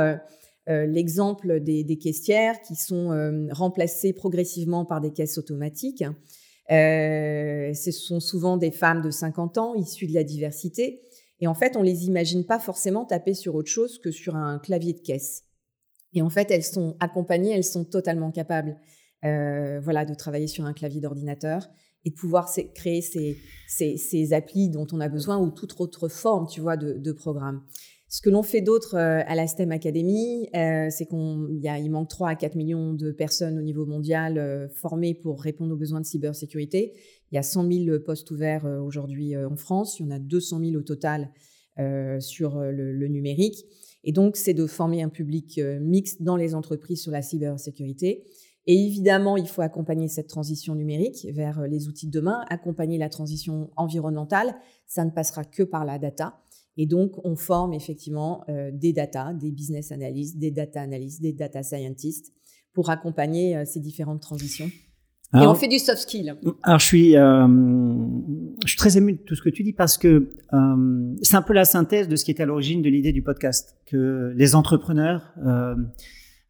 l'exemple 0.67 1.61
des, 1.61 1.83
des, 1.83 1.97
caissières 1.97 2.61
qui 2.61 2.75
sont 2.75 3.47
remplacées 3.51 4.13
progressivement 4.13 4.85
par 4.85 5.01
des 5.01 5.11
caisses 5.11 5.37
automatiques. 5.37 6.03
ce 6.69 7.91
sont 7.91 8.19
souvent 8.19 8.57
des 8.57 8.71
femmes 8.71 9.01
de 9.01 9.09
50 9.09 9.57
ans 9.57 9.75
issues 9.75 10.07
de 10.07 10.13
la 10.13 10.23
diversité. 10.23 11.01
Et 11.39 11.47
en 11.47 11.53
fait, 11.53 11.75
on 11.75 11.81
les 11.81 12.05
imagine 12.05 12.45
pas 12.45 12.59
forcément 12.59 13.05
taper 13.05 13.33
sur 13.33 13.55
autre 13.55 13.69
chose 13.69 13.97
que 13.99 14.11
sur 14.11 14.35
un 14.35 14.59
clavier 14.59 14.93
de 14.93 14.99
caisse. 14.99 15.43
Et 16.13 16.21
en 16.21 16.29
fait, 16.29 16.51
elles 16.51 16.63
sont 16.63 16.95
accompagnées, 16.99 17.51
elles 17.51 17.63
sont 17.63 17.85
totalement 17.85 18.31
capables. 18.31 18.77
Euh, 19.25 19.79
voilà, 19.79 20.05
de 20.05 20.13
travailler 20.13 20.45
sur 20.45 20.65
un 20.65 20.73
clavier 20.73 21.01
d'ordinateur 21.01 21.67
et 22.05 22.11
de 22.11 22.15
pouvoir 22.15 22.47
créer 22.75 23.01
ces, 23.01 23.35
ces, 23.67 24.33
applis 24.33 24.69
dont 24.69 24.85
on 24.91 24.99
a 24.99 25.09
besoin 25.09 25.39
ou 25.39 25.49
toute 25.49 25.73
autre 25.79 26.07
forme, 26.07 26.45
tu 26.47 26.61
vois, 26.61 26.77
de, 26.77 27.11
programme. 27.11 27.63
Ce 28.09 28.21
que 28.21 28.29
l'on 28.29 28.43
fait 28.43 28.61
d'autre 28.61 28.95
euh, 28.95 29.23
à 29.25 29.33
la 29.33 29.47
STEM 29.47 29.71
Academy, 29.71 30.47
euh, 30.55 30.87
c'est 30.91 31.07
qu'il 31.07 31.59
il 31.61 31.89
manque 31.89 32.09
3 32.09 32.29
à 32.29 32.35
4 32.35 32.55
millions 32.55 32.93
de 32.93 33.11
personnes 33.11 33.57
au 33.57 33.63
niveau 33.63 33.87
mondial 33.87 34.69
formées 34.75 35.15
pour 35.15 35.41
répondre 35.41 35.73
aux 35.73 35.77
besoins 35.77 35.99
de 35.99 36.05
cybersécurité. 36.05 36.93
Il 37.31 37.35
y 37.35 37.39
a 37.39 37.43
100 37.43 37.71
000 37.71 37.99
postes 38.01 38.29
ouverts 38.29 38.65
aujourd'hui 38.65 39.35
en 39.35 39.57
France, 39.57 39.99
il 39.99 40.05
y 40.05 40.09
en 40.09 40.11
a 40.11 40.19
200 40.19 40.59
000 40.59 40.75
au 40.75 40.83
total 40.83 41.31
sur 42.19 42.59
le, 42.59 43.07
numérique. 43.07 43.65
Et 44.03 44.11
donc, 44.11 44.37
c'est 44.37 44.53
de 44.53 44.67
former 44.67 45.01
un 45.01 45.09
public 45.09 45.59
mixte 45.81 46.21
dans 46.21 46.37
les 46.37 46.55
entreprises 46.55 47.01
sur 47.01 47.11
la 47.11 47.21
cybersécurité 47.21 48.23
et 48.67 48.85
évidemment, 48.85 49.37
il 49.37 49.47
faut 49.47 49.61
accompagner 49.61 50.09
cette 50.09 50.27
transition 50.27 50.75
numérique 50.75 51.25
vers 51.33 51.59
euh, 51.59 51.67
les 51.67 51.87
outils 51.87 52.07
de 52.07 52.11
demain, 52.11 52.43
accompagner 52.49 52.97
la 52.97 53.07
transition 53.07 53.71
environnementale. 53.77 54.55
Ça 54.85 55.05
ne 55.05 55.09
passera 55.09 55.45
que 55.45 55.63
par 55.63 55.85
la 55.85 55.97
data. 55.97 56.41
Et 56.75 56.85
donc, 56.85 57.13
on 57.25 57.37
forme 57.37 57.73
effectivement 57.73 58.43
euh, 58.49 58.69
des 58.73 58.91
data, 58.91 59.33
des 59.33 59.51
business 59.51 59.93
analysts, 59.93 60.37
des 60.37 60.51
data 60.51 60.81
analysts, 60.81 61.21
des 61.21 61.31
data 61.31 61.63
scientists 61.63 62.33
pour 62.73 62.89
accompagner 62.89 63.65
ces 63.65 63.79
différentes 63.79 64.21
transitions. 64.21 64.69
et 65.33 65.47
on 65.47 65.55
fait 65.55 65.67
du 65.67 65.79
soft 65.79 65.97
skill. 65.97 66.35
Alors 66.61 66.77
je 66.77 66.85
suis, 66.85 67.13
je 67.13 68.67
suis 68.67 68.77
très 68.77 68.97
ému 68.97 69.13
de 69.13 69.17
tout 69.17 69.33
ce 69.33 69.41
que 69.41 69.49
tu 69.49 69.63
dis 69.63 69.73
parce 69.73 69.97
que 69.97 70.29
c'est 71.23 71.35
un 71.35 71.41
peu 71.41 71.53
la 71.53 71.65
synthèse 71.65 72.07
de 72.07 72.15
ce 72.15 72.23
qui 72.23 72.29
est 72.29 72.39
à 72.39 72.45
l'origine 72.45 72.83
de 72.83 72.89
l'idée 72.89 73.13
du 73.13 73.23
podcast, 73.23 73.77
que 73.87 74.31
les 74.35 74.53
entrepreneurs 74.53 75.33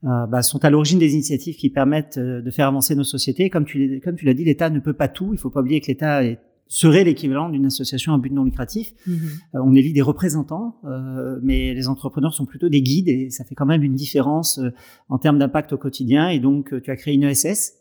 bah, 0.04 0.41
sont 0.41 0.64
à 0.64 0.70
l'origine 0.70 1.00
des 1.00 1.14
initiatives 1.14 1.56
qui 1.56 1.70
permettent 1.70 2.20
de 2.20 2.52
faire 2.52 2.68
avancer 2.68 2.95
nos 2.95 3.04
sociétés. 3.04 3.50
Comme 3.50 3.66
tu, 3.66 4.00
comme 4.04 4.16
tu 4.16 4.26
l'as 4.26 4.34
dit, 4.34 4.43
l'État 4.43 4.70
ne 4.70 4.80
peut 4.80 4.93
pas 4.93 5.08
tout. 5.08 5.32
Il 5.34 5.39
faut 5.39 5.50
pas 5.50 5.62
oublier 5.62 5.82
que 5.82 5.88
l'État 5.88 6.22
serait 6.68 7.04
l'équivalent 7.04 7.50
d'une 7.50 7.66
association 7.66 8.14
à 8.14 8.18
but 8.18 8.32
non 8.32 8.43
lucratif. 8.43 8.93
Mhm. 9.06 9.18
Euh, 9.56 9.60
on 9.64 9.74
élit 9.76 9.93
des 9.93 10.02
représentants, 10.02 10.78
euh, 10.86 11.39
mais 11.41 11.74
les 11.74 11.88
entrepreneurs 11.88 12.34
sont 12.34 12.45
plutôt 12.45 12.70
des 12.70 12.82
guides 12.82 13.08
et 13.08 13.30
ça 13.30 13.43
fait 13.43 13.56
quand 13.56 13.66
même 13.66 13.84
une 13.84 13.95
différence 13.95 14.60
euh, 14.60 14.72
en 15.10 15.18
termes 15.18 15.39
d'impact 15.39 15.74
au 15.74 15.78
quotidien. 15.78 16.30
Et 16.30 16.39
donc, 16.39 16.74
tu 16.82 16.91
as 16.91 16.95
créé 16.95 17.14
une 17.14 17.24
ESS. 17.24 17.74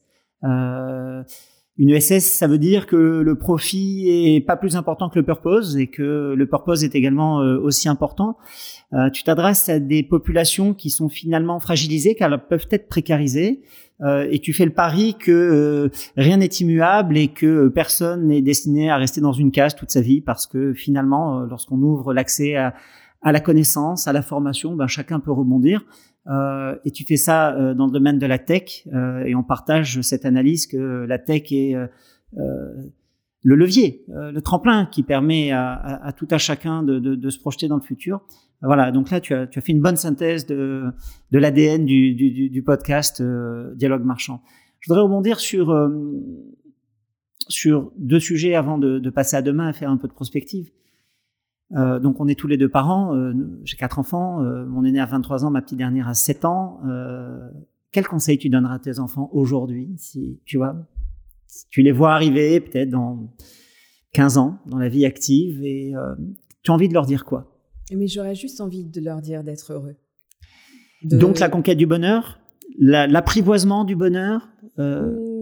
Une 1.78 1.90
ESS, 1.90 2.24
ça 2.24 2.46
veut 2.46 2.58
dire 2.58 2.86
que 2.86 2.96
le 2.96 3.34
profit 3.36 4.34
est 4.36 4.40
pas 4.40 4.56
plus 4.56 4.76
important 4.76 5.10
que 5.10 5.18
le 5.18 5.24
purpose 5.24 5.76
et 5.76 5.88
que 5.88 6.34
le 6.34 6.46
purpose 6.46 6.84
est 6.84 6.94
également 6.94 7.36
aussi 7.36 7.88
important. 7.88 8.38
tu 9.12 9.24
t'adresses 9.24 9.68
à 9.68 9.78
des 9.78 10.02
populations 10.02 10.72
qui 10.72 10.88
sont 10.88 11.10
finalement 11.10 11.60
fragilisées 11.60 12.14
car 12.14 12.32
elles 12.32 12.46
peuvent 12.48 12.68
être 12.70 12.88
précarisées. 12.88 13.62
Euh, 14.02 14.26
et 14.30 14.40
tu 14.40 14.52
fais 14.52 14.66
le 14.66 14.72
pari 14.72 15.16
que 15.18 15.32
euh, 15.32 15.88
rien 16.16 16.36
n'est 16.36 16.46
immuable 16.46 17.16
et 17.16 17.28
que 17.28 17.68
personne 17.68 18.26
n'est 18.26 18.42
destiné 18.42 18.90
à 18.90 18.96
rester 18.96 19.22
dans 19.22 19.32
une 19.32 19.50
case 19.50 19.74
toute 19.74 19.90
sa 19.90 20.02
vie 20.02 20.20
parce 20.20 20.46
que 20.46 20.74
finalement, 20.74 21.40
euh, 21.40 21.46
lorsqu'on 21.48 21.80
ouvre 21.80 22.12
l'accès 22.12 22.56
à, 22.56 22.74
à, 23.26 23.32
la 23.32 23.40
connaissance, 23.40 24.08
à 24.08 24.12
la 24.12 24.22
formation, 24.22 24.74
ben, 24.74 24.86
chacun 24.86 25.20
peut 25.20 25.32
rebondir. 25.32 25.84
et 26.84 26.90
tu 26.90 27.04
fais 27.04 27.16
ça 27.16 27.52
dans 27.74 27.86
le 27.86 27.92
domaine 27.92 28.18
de 28.18 28.26
la 28.26 28.38
tech 28.38 28.86
et 29.26 29.34
on 29.34 29.42
partage 29.42 30.00
cette 30.00 30.24
analyse 30.24 30.66
que 30.66 31.06
la 31.06 31.18
tech 31.18 31.52
est 31.52 31.74
le 32.34 33.54
levier, 33.54 34.04
le 34.08 34.40
tremplin 34.40 34.86
qui 34.86 35.02
permet 35.02 35.52
à, 35.52 35.72
à, 35.72 36.08
à, 36.08 36.12
tout 36.12 36.28
à 36.30 36.38
chacun 36.38 36.82
de, 36.82 36.98
de, 36.98 37.14
de 37.14 37.30
se 37.30 37.38
projeter 37.38 37.68
dans 37.68 37.76
le 37.76 37.82
futur. 37.82 38.20
Voilà, 38.62 38.90
donc 38.90 39.10
là, 39.10 39.20
tu 39.20 39.34
as, 39.34 39.46
tu 39.46 39.58
as 39.58 39.62
fait 39.62 39.72
une 39.72 39.82
bonne 39.82 39.96
synthèse 39.96 40.46
de, 40.46 40.84
de 41.30 41.38
l'ADN 41.38 41.84
du, 41.84 42.14
du, 42.14 42.48
du, 42.48 42.62
podcast 42.62 43.20
euh, 43.20 43.74
Dialogue 43.74 44.04
Marchand. 44.04 44.40
Je 44.80 44.88
voudrais 44.88 45.02
rebondir 45.02 45.40
sur, 45.40 45.70
euh, 45.70 45.88
sur 47.48 47.92
deux 47.98 48.20
sujets 48.20 48.54
avant 48.54 48.78
de, 48.78 49.10
passer 49.10 49.36
à 49.36 49.42
demain 49.42 49.68
et 49.68 49.72
faire 49.72 49.90
un 49.90 49.98
peu 49.98 50.08
de 50.08 50.12
prospective. 50.12 50.70
Euh, 51.74 51.98
donc, 51.98 52.20
on 52.20 52.28
est 52.28 52.38
tous 52.38 52.46
les 52.46 52.56
deux 52.56 52.68
parents. 52.68 53.14
Euh, 53.14 53.32
J'ai 53.64 53.76
quatre 53.76 53.98
enfants. 53.98 54.40
mon 54.40 54.84
aîné 54.84 55.00
a 55.00 55.06
23 55.06 55.44
ans, 55.44 55.50
ma 55.50 55.62
petite 55.62 55.78
dernière 55.78 56.08
a 56.08 56.14
7 56.14 56.44
ans. 56.44 56.80
quel 57.92 58.06
conseil 58.06 58.38
tu 58.38 58.48
donneras 58.48 58.74
à 58.74 58.78
tes 58.78 58.98
enfants 58.98 59.30
aujourd'hui 59.32 59.94
si 59.96 60.40
tu 60.44 60.58
vois, 60.58 60.76
tu 61.70 61.82
les 61.82 61.92
vois 61.92 62.12
arriver 62.12 62.60
peut-être 62.60 62.90
dans 62.90 63.32
15 64.12 64.38
ans 64.38 64.58
dans 64.66 64.78
la 64.78 64.88
vie 64.88 65.06
active 65.06 65.64
et 65.64 65.94
tu 66.62 66.70
as 66.70 66.74
envie 66.74 66.88
de 66.88 66.94
leur 66.94 67.06
dire 67.06 67.24
quoi? 67.24 67.52
Mais 67.92 68.06
j'aurais 68.06 68.34
juste 68.34 68.60
envie 68.60 68.84
de 68.84 69.00
leur 69.00 69.20
dire 69.20 69.44
d'être 69.44 69.72
heureux. 69.72 69.96
Donc 71.04 71.38
la 71.38 71.48
conquête 71.48 71.78
du 71.78 71.86
bonheur, 71.86 72.40
l'apprivoisement 72.78 73.84
du 73.84 73.96
bonheur. 73.96 74.48
Euh... 74.78 75.12
Mmh, 75.12 75.35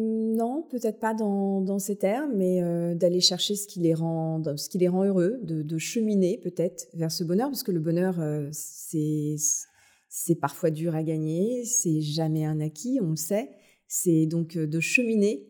peut-être 0.74 0.98
pas 0.98 1.14
dans, 1.14 1.60
dans, 1.60 1.78
ces 1.78 1.96
termes, 1.96 2.32
mais 2.34 2.62
euh, 2.62 2.94
d'aller 2.94 3.20
chercher 3.20 3.54
ce 3.54 3.66
qui 3.66 3.80
les 3.80 3.94
rend, 3.94 4.42
ce 4.56 4.68
qui 4.68 4.78
les 4.78 4.88
rend 4.88 5.04
heureux, 5.04 5.38
de, 5.42 5.62
de 5.62 5.78
cheminer 5.78 6.38
peut-être 6.42 6.86
vers 6.94 7.10
ce 7.10 7.24
bonheur, 7.24 7.48
parce 7.48 7.62
que 7.62 7.72
le 7.72 7.80
bonheur, 7.80 8.20
euh, 8.20 8.48
c'est 8.52 9.36
c'est 10.08 10.36
parfois 10.36 10.70
dur 10.70 10.94
à 10.94 11.02
gagner, 11.02 11.64
c'est 11.64 12.00
jamais 12.00 12.44
un 12.44 12.60
acquis, 12.60 13.00
on 13.02 13.10
le 13.10 13.16
sait 13.16 13.50
c'est 13.94 14.26
donc 14.26 14.56
euh, 14.56 14.66
de 14.66 14.80
cheminer. 14.80 15.46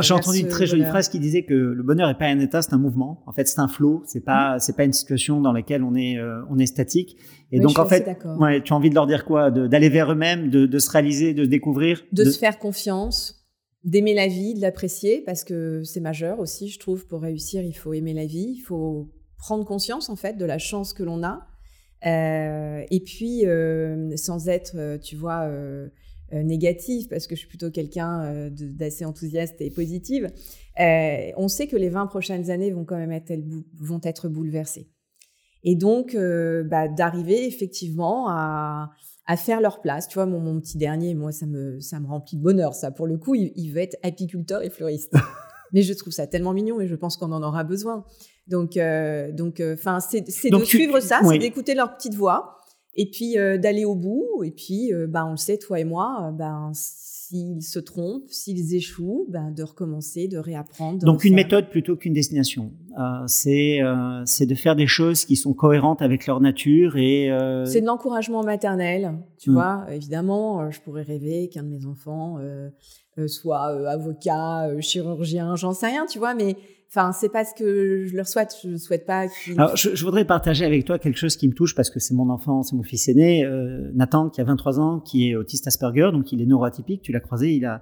J'ai 0.00 0.14
entendu 0.14 0.38
une 0.38 0.48
très 0.48 0.66
jolie 0.66 0.84
phrase 0.84 1.10
qui 1.10 1.20
disait 1.20 1.44
que 1.44 1.52
le 1.52 1.82
bonheur 1.82 2.08
n'est 2.08 2.14
pas 2.14 2.24
un 2.24 2.38
état, 2.40 2.62
c'est 2.62 2.72
un 2.72 2.78
mouvement. 2.78 3.22
En 3.26 3.32
fait, 3.32 3.46
c'est 3.46 3.60
un 3.60 3.68
flot. 3.68 4.02
C'est 4.06 4.24
pas, 4.24 4.56
mmh. 4.56 4.60
c'est 4.60 4.76
pas 4.76 4.84
une 4.84 4.94
situation 4.94 5.40
dans 5.40 5.52
laquelle 5.52 5.82
on 5.82 5.94
est, 5.94 6.16
euh, 6.16 6.40
on 6.48 6.58
est 6.58 6.66
statique. 6.66 7.16
Et 7.50 7.60
donc, 7.60 7.78
en 7.78 7.86
fait, 7.86 8.18
ouais, 8.38 8.62
tu 8.62 8.72
as 8.72 8.76
envie 8.76 8.88
de 8.88 8.94
leur 8.94 9.06
dire 9.06 9.26
quoi? 9.26 9.50
D'aller 9.50 9.90
vers 9.90 10.10
eux-mêmes, 10.10 10.48
de, 10.48 10.64
de, 10.64 10.78
se 10.78 10.90
réaliser, 10.90 11.34
de 11.34 11.44
se 11.44 11.48
découvrir, 11.50 12.02
de, 12.12 12.24
se 12.24 12.38
faire 12.38 12.58
confiance, 12.58 13.41
d'aimer 13.84 14.14
la 14.14 14.28
vie, 14.28 14.54
de 14.54 14.60
l'apprécier, 14.60 15.22
parce 15.22 15.44
que 15.44 15.82
c'est 15.84 16.00
majeur 16.00 16.38
aussi, 16.38 16.68
je 16.68 16.78
trouve. 16.78 17.06
Pour 17.06 17.22
réussir, 17.22 17.62
il 17.62 17.72
faut 17.72 17.92
aimer 17.92 18.14
la 18.14 18.26
vie, 18.26 18.54
il 18.56 18.60
faut 18.60 19.10
prendre 19.38 19.64
conscience 19.64 20.08
en 20.08 20.16
fait 20.16 20.36
de 20.36 20.44
la 20.44 20.58
chance 20.58 20.92
que 20.92 21.02
l'on 21.02 21.22
a. 21.24 21.46
Euh, 22.06 22.84
et 22.90 23.00
puis, 23.00 23.46
euh, 23.46 24.16
sans 24.16 24.48
être, 24.48 24.72
euh, 24.76 24.98
tu 24.98 25.16
vois 25.16 25.42
euh, 25.42 25.88
négative, 26.32 27.08
parce 27.08 27.26
que 27.26 27.34
je 27.34 27.40
suis 27.40 27.48
plutôt 27.48 27.70
quelqu'un 27.70 28.48
d'assez 28.50 29.04
enthousiaste 29.04 29.60
et 29.60 29.70
positive, 29.70 30.30
on 30.78 31.46
sait 31.46 31.66
que 31.66 31.76
les 31.76 31.90
20 31.90 32.06
prochaines 32.06 32.48
années 32.48 32.70
vont 32.70 32.86
quand 32.86 32.96
même 32.96 33.12
être, 33.12 33.34
vont 33.78 34.00
être 34.02 34.30
bouleversées. 34.30 34.88
Et 35.62 35.76
donc, 35.76 36.16
bah, 36.16 36.88
d'arriver 36.88 37.46
effectivement 37.46 38.30
à, 38.30 38.92
à, 39.26 39.36
faire 39.36 39.60
leur 39.60 39.80
place. 39.80 40.08
Tu 40.08 40.14
vois, 40.14 40.26
mon, 40.26 40.40
mon, 40.40 40.60
petit 40.60 40.78
dernier, 40.78 41.14
moi, 41.14 41.32
ça 41.32 41.46
me, 41.46 41.80
ça 41.80 42.00
me 42.00 42.06
remplit 42.06 42.36
de 42.36 42.42
bonheur, 42.42 42.74
ça. 42.74 42.90
Pour 42.90 43.06
le 43.06 43.18
coup, 43.18 43.34
il, 43.34 43.70
veut 43.70 43.80
être 43.80 43.96
apiculteur 44.02 44.62
et 44.62 44.70
fleuriste. 44.70 45.14
Mais 45.72 45.82
je 45.82 45.94
trouve 45.94 46.12
ça 46.12 46.26
tellement 46.26 46.52
mignon 46.52 46.80
et 46.80 46.86
je 46.86 46.94
pense 46.94 47.16
qu'on 47.16 47.32
en 47.32 47.42
aura 47.42 47.64
besoin. 47.64 48.04
Donc, 48.46 48.78
donc, 49.32 49.62
enfin, 49.72 50.00
c'est 50.00 50.20
de 50.20 50.64
suivre 50.64 51.00
ça, 51.00 51.20
c'est 51.26 51.38
d'écouter 51.38 51.74
leur 51.74 51.96
petite 51.96 52.14
voix 52.14 52.62
et 52.94 53.10
puis 53.10 53.38
euh, 53.38 53.58
d'aller 53.58 53.84
au 53.84 53.94
bout. 53.94 54.42
Et 54.44 54.50
puis, 54.50 54.92
euh, 54.92 55.06
bah, 55.06 55.24
on 55.26 55.32
le 55.32 55.36
sait, 55.36 55.58
toi 55.58 55.80
et 55.80 55.84
moi, 55.84 56.28
euh, 56.28 56.30
ben 56.30 56.72
s'ils 57.32 57.62
se 57.62 57.78
trompent, 57.78 58.28
s'ils 58.28 58.74
échouent, 58.74 59.26
ben, 59.30 59.50
de 59.50 59.62
recommencer, 59.62 60.28
de 60.28 60.38
réapprendre. 60.38 60.98
Donc 61.04 61.24
une 61.24 61.34
méthode 61.34 61.70
plutôt 61.70 61.96
qu'une 61.96 62.12
destination. 62.12 62.72
c'est 63.26 63.80
c'est 64.26 64.46
de 64.46 64.54
faire 64.54 64.76
des 64.76 64.86
choses 64.86 65.24
qui 65.24 65.36
sont 65.36 65.54
cohérentes 65.54 66.02
avec 66.02 66.26
leur 66.26 66.40
nature 66.40 66.96
et. 66.96 67.30
C'est 67.64 67.80
de 67.80 67.86
l'encouragement 67.86 68.42
maternel, 68.42 69.18
tu 69.38 69.50
mm. 69.50 69.54
vois. 69.54 69.86
Évidemment, 69.90 70.70
je 70.70 70.80
pourrais 70.80 71.02
rêver 71.02 71.48
qu'un 71.48 71.62
de 71.62 71.68
mes 71.68 71.86
enfants 71.86 72.38
soit 73.26 73.64
avocat, 73.88 74.68
chirurgien, 74.80 75.56
j'en 75.56 75.72
sais 75.72 75.86
rien, 75.86 76.06
tu 76.06 76.18
vois, 76.18 76.34
mais 76.34 76.56
Enfin, 76.94 77.12
c'est 77.12 77.30
pas 77.30 77.42
ce 77.46 77.54
que 77.54 78.04
je 78.04 78.14
leur 78.14 78.28
souhaite. 78.28 78.54
Je 78.62 78.76
souhaite 78.76 79.06
pas. 79.06 79.24
Alors, 79.56 79.74
je, 79.76 79.94
je, 79.94 80.04
voudrais 80.04 80.26
partager 80.26 80.66
avec 80.66 80.84
toi 80.84 80.98
quelque 80.98 81.18
chose 81.18 81.36
qui 81.36 81.48
me 81.48 81.54
touche 81.54 81.74
parce 81.74 81.88
que 81.88 81.98
c'est 81.98 82.12
mon 82.12 82.28
enfant, 82.28 82.62
c'est 82.62 82.76
mon 82.76 82.82
fils 82.82 83.08
aîné, 83.08 83.46
euh, 83.46 83.90
Nathan, 83.94 84.28
qui 84.28 84.42
a 84.42 84.44
23 84.44 84.78
ans, 84.78 85.00
qui 85.00 85.30
est 85.30 85.34
autiste 85.34 85.66
Asperger, 85.66 86.10
donc 86.12 86.32
il 86.32 86.42
est 86.42 86.44
neuroatypique. 86.44 87.00
Tu 87.00 87.10
l'as 87.10 87.20
croisé, 87.20 87.54
il 87.54 87.64
a 87.64 87.80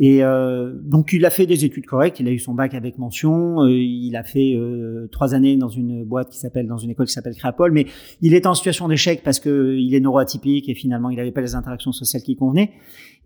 et 0.00 0.22
euh, 0.22 0.72
donc 0.80 1.12
il 1.12 1.26
a 1.26 1.30
fait 1.30 1.46
des 1.46 1.64
études 1.64 1.86
correctes. 1.86 2.20
Il 2.20 2.28
a 2.28 2.30
eu 2.30 2.38
son 2.38 2.54
bac 2.54 2.72
avec 2.72 2.98
mention. 2.98 3.62
Euh, 3.62 3.70
il 3.72 4.14
a 4.14 4.22
fait 4.22 4.54
euh, 4.54 5.08
trois 5.10 5.34
années 5.34 5.56
dans 5.56 5.68
une 5.68 6.04
boîte 6.04 6.30
qui 6.30 6.38
s'appelle 6.38 6.68
dans 6.68 6.76
une 6.76 6.90
école 6.90 7.06
qui 7.06 7.12
s'appelle 7.12 7.34
Créapol, 7.34 7.72
mais 7.72 7.86
il 8.22 8.32
est 8.34 8.46
en 8.46 8.54
situation 8.54 8.86
d'échec 8.86 9.22
parce 9.24 9.40
que 9.40 9.76
il 9.76 9.92
est 9.96 10.00
neuroatypique 10.00 10.68
et 10.68 10.74
finalement 10.74 11.10
il 11.10 11.16
n'avait 11.16 11.32
pas 11.32 11.40
les 11.40 11.56
interactions 11.56 11.90
sociales 11.90 12.22
qui 12.22 12.36
convenaient. 12.36 12.70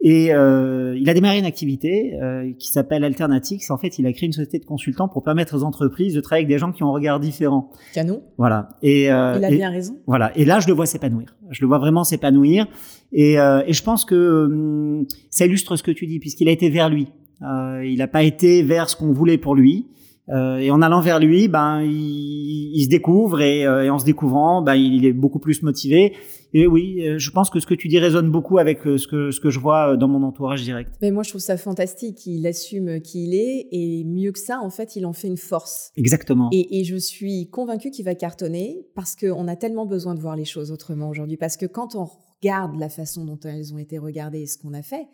Et 0.04 0.34
euh, 0.34 0.98
il 0.98 1.08
a 1.08 1.14
démarré 1.14 1.38
une 1.38 1.44
activité 1.44 2.18
euh, 2.20 2.52
qui 2.58 2.72
s'appelle 2.72 3.04
Alternatix. 3.04 3.70
En 3.70 3.76
fait, 3.76 4.00
il 4.00 4.06
a 4.06 4.12
créé 4.12 4.26
une 4.26 4.32
société 4.32 4.58
de 4.58 4.64
consultants 4.64 5.06
pour 5.06 5.22
permettre 5.22 5.56
aux 5.56 5.62
entreprises 5.62 6.14
de 6.14 6.20
travailler 6.20 6.44
avec 6.44 6.52
des 6.52 6.58
gens 6.58 6.72
qui 6.72 6.82
ont 6.82 6.88
un 6.88 6.92
regard 6.92 7.20
différent. 7.20 7.70
Canon. 7.94 8.20
Voilà. 8.36 8.70
Et 8.82 9.12
euh, 9.12 9.36
il 9.38 9.44
a 9.44 9.50
bien 9.50 9.70
raison. 9.70 9.96
Voilà. 10.08 10.36
Et 10.36 10.44
là, 10.44 10.58
je 10.58 10.66
le 10.66 10.72
vois 10.72 10.86
s'épanouir. 10.86 11.36
Je 11.52 11.60
le 11.60 11.68
vois 11.68 11.78
vraiment 11.78 12.04
s'épanouir. 12.04 12.66
Et, 13.12 13.38
euh, 13.38 13.62
et, 13.66 13.72
je 13.72 13.82
pense 13.82 14.04
que 14.04 14.46
hum, 14.46 15.06
ça 15.30 15.46
illustre 15.46 15.76
ce 15.76 15.82
que 15.82 15.90
tu 15.90 16.06
dis, 16.06 16.18
puisqu'il 16.18 16.48
a 16.48 16.52
été 16.52 16.70
vers 16.70 16.88
lui. 16.88 17.08
Euh, 17.42 17.84
il 17.84 17.98
n'a 17.98 18.08
pas 18.08 18.22
été 18.22 18.62
vers 18.62 18.88
ce 18.88 18.96
qu'on 18.96 19.12
voulait 19.12 19.38
pour 19.38 19.54
lui. 19.54 19.86
Euh, 20.28 20.58
et 20.58 20.70
en 20.70 20.82
allant 20.82 21.00
vers 21.00 21.18
lui, 21.18 21.48
ben 21.48 21.82
il, 21.82 22.72
il 22.74 22.84
se 22.84 22.88
découvre 22.88 23.40
et, 23.40 23.60
et, 23.60 23.90
en 23.90 23.98
se 23.98 24.04
découvrant, 24.04 24.62
ben 24.62 24.74
il 24.74 25.04
est 25.04 25.12
beaucoup 25.12 25.40
plus 25.40 25.62
motivé. 25.62 26.14
Et 26.54 26.66
oui, 26.66 27.06
euh, 27.06 27.18
je 27.18 27.30
pense 27.30 27.48
que 27.48 27.60
ce 27.60 27.66
que 27.66 27.74
tu 27.74 27.88
dis 27.88 27.98
résonne 27.98 28.30
beaucoup 28.30 28.58
avec 28.58 28.86
euh, 28.86 28.98
ce 28.98 29.08
que, 29.08 29.30
ce 29.30 29.40
que 29.40 29.48
je 29.48 29.58
vois 29.58 29.92
euh, 29.92 29.96
dans 29.96 30.08
mon 30.08 30.22
entourage 30.22 30.62
direct. 30.62 30.92
Mais 31.00 31.10
moi, 31.10 31.22
je 31.22 31.30
trouve 31.30 31.40
ça 31.40 31.56
fantastique. 31.56 32.26
Il 32.26 32.46
assume 32.46 33.00
qui 33.00 33.24
il 33.24 33.34
est 33.34 33.68
et 33.72 34.04
mieux 34.04 34.32
que 34.32 34.38
ça, 34.38 34.60
en 34.60 34.68
fait, 34.68 34.96
il 34.96 35.06
en 35.06 35.14
fait 35.14 35.28
une 35.28 35.38
force. 35.38 35.92
Exactement. 35.96 36.50
Et, 36.52 36.80
et 36.80 36.84
je 36.84 36.96
suis 36.96 37.48
convaincue 37.48 37.90
qu'il 37.90 38.04
va 38.04 38.14
cartonner 38.14 38.86
parce 38.94 39.16
qu'on 39.16 39.48
a 39.48 39.56
tellement 39.56 39.86
besoin 39.86 40.14
de 40.14 40.20
voir 40.20 40.36
les 40.36 40.44
choses 40.44 40.70
autrement 40.70 41.08
aujourd'hui. 41.08 41.38
Parce 41.38 41.56
que 41.56 41.66
quand 41.66 41.94
on 41.94 42.08
regarde 42.42 42.78
la 42.78 42.90
façon 42.90 43.24
dont 43.24 43.40
elles 43.44 43.72
ont 43.72 43.78
été 43.78 43.96
regardées 43.98 44.42
et 44.42 44.46
ce 44.46 44.58
qu'on 44.58 44.74
a 44.74 44.82
fait, 44.82 45.06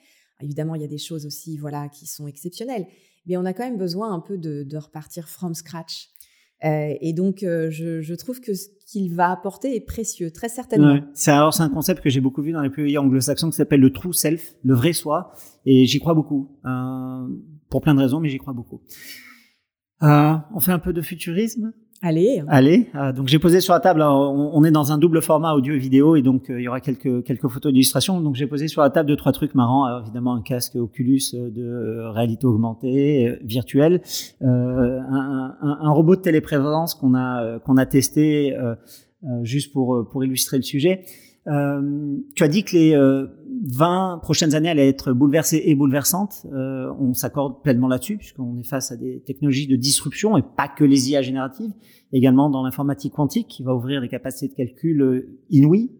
évidemment, 0.43 0.75
il 0.75 0.83
y 0.83 0.85
a 0.85 0.89
des 0.89 0.99
choses 0.99 1.25
aussi 1.25 1.57
voilà, 1.57 1.89
qui 1.89 2.07
sont 2.07 2.27
exceptionnelles. 2.27 2.87
Mais 3.29 3.37
on 3.37 3.45
a 3.45 3.53
quand 3.53 3.65
même 3.65 3.79
besoin 3.79 4.13
un 4.13 4.21
peu 4.21 4.39
de, 4.39 4.63
de 4.63 4.77
repartir 4.77 5.29
from 5.29 5.55
scratch. 5.55 6.09
Euh, 6.65 6.95
et 7.01 7.13
donc, 7.13 7.43
euh, 7.43 7.71
je, 7.71 8.01
je, 8.01 8.15
trouve 8.15 8.41
que 8.41 8.53
ce 8.53 8.67
qu'il 8.87 9.15
va 9.15 9.31
apporter 9.31 9.77
est 9.77 9.81
précieux, 9.81 10.33
très 10.33 10.49
certainement. 10.49 10.99
C'est 11.15 11.31
alors 11.31 11.55
c'est 11.55 11.63
un 11.63 11.69
concept 11.69 12.03
que 12.03 12.11
j'ai 12.11 12.21
beaucoup 12.21 12.43
vu 12.43 12.51
dans 12.51 12.63
les 12.63 12.71
pays 12.71 12.99
anglo-saxons 12.99 13.51
qui 13.51 13.57
s'appelle 13.57 13.81
le 13.81 13.93
true 13.93 14.13
self, 14.13 14.55
le 14.65 14.75
vrai 14.75 14.93
soi, 14.93 15.33
et 15.67 15.87
j'y 15.87 16.01
crois 16.01 16.15
beaucoup 16.15 16.59
euh, 16.65 17.29
pour 17.71 17.81
plein 17.81 17.95
de 17.95 18.01
raisons, 18.01 18.19
mais 18.19 18.29
j'y 18.29 18.39
crois 18.39 18.55
beaucoup. 18.55 18.81
Euh, 20.03 20.35
on 20.53 20.59
fait 20.59 20.73
un 20.73 20.81
peu 20.81 20.93
de 20.93 21.03
futurisme? 21.03 21.73
Allez. 22.01 22.45
Allez. 22.47 22.87
Euh, 22.95 23.13
donc 23.13 23.27
j'ai 23.27 23.41
posé 23.41 23.61
sur 23.61 23.75
la 23.75 23.81
table. 23.81 24.03
on, 24.03 24.63
est 24.63 24.71
dans 24.71 24.93
un 24.93 24.99
double 24.99 25.21
format 25.21 25.55
audio 25.55 25.75
et 25.75 25.79
vidéo 25.79 26.15
et 26.15 26.23
donc 26.23 26.49
euh, 26.49 26.61
il 26.61 26.65
y 26.65 26.69
aura 26.69 26.81
quelques 26.81 27.25
quelques 27.25 27.49
photos 27.49 27.73
d'illustration. 27.73 28.21
Donc 28.21 28.37
j'ai 28.37 28.47
posé 28.47 28.69
sur 28.69 28.83
la 28.83 28.91
table 28.91 29.09
deux 29.09 29.17
trois 29.17 29.33
trucs 29.33 29.55
marrants. 29.57 29.85
Alors, 29.85 30.03
évidemment 30.03 30.35
un 30.35 30.43
casque 30.43 30.77
Oculus 30.77 31.23
de 31.33 32.09
réalité 32.13 32.47
augmentée 32.47 33.37
virtuelle, 33.43 34.01
un, 34.41 35.57
un, 35.61 35.91
robot 35.91 36.15
de 36.15 36.21
téléprévalence 36.21 36.95
qu'on 36.95 37.15
a 37.15 37.59
qu'on 37.61 37.77
a 37.77 37.87
testé 37.87 38.57
juste 39.43 39.73
pour 39.73 40.07
pour 40.09 40.25
illustrer 40.25 40.59
le 40.59 40.63
sujet. 40.63 41.05
tu 41.47 42.43
as 42.45 42.49
dit 42.49 42.63
que 42.63 42.77
les 42.77 42.97
20 43.65 44.21
prochaines 44.23 44.55
années 44.55 44.69
allaient 44.69 44.89
être 44.89 45.13
bouleversées 45.13 45.63
et 45.65 45.75
bouleversantes. 45.75 46.47
Euh, 46.53 46.93
on 46.99 47.15
s'accorde 47.15 47.63
pleinement 47.63 47.89
là-dessus, 47.89 48.19
puisqu'on 48.19 48.59
est 48.59 48.69
face 48.69 48.93
à 48.93 48.97
des 48.97 49.23
technologies 49.23 49.67
de 49.67 49.77
disruption, 49.77 50.37
et 50.37 50.43
pas 50.43 50.69
que 50.69 50.85
les 50.85 51.11
IA 51.11 51.23
génératives, 51.23 51.73
également 52.13 52.51
dans 52.51 52.63
l'informatique 52.63 53.15
quantique, 53.15 53.49
qui 53.49 53.63
va 53.63 53.75
ouvrir 53.75 54.01
des 54.01 54.09
capacités 54.09 54.49
de 54.49 54.55
calcul 54.55 55.03
euh, 55.03 55.41
inouïes. 55.51 55.93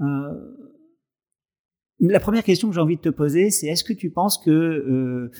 Euh, 0.00 0.32
la 2.00 2.20
première 2.20 2.42
question 2.42 2.68
que 2.68 2.74
j'ai 2.74 2.80
envie 2.80 2.96
de 2.96 3.02
te 3.02 3.08
poser, 3.08 3.50
c'est 3.50 3.68
est-ce 3.68 3.84
que 3.84 3.92
tu 3.92 4.10
penses 4.10 4.38
que 4.38 5.30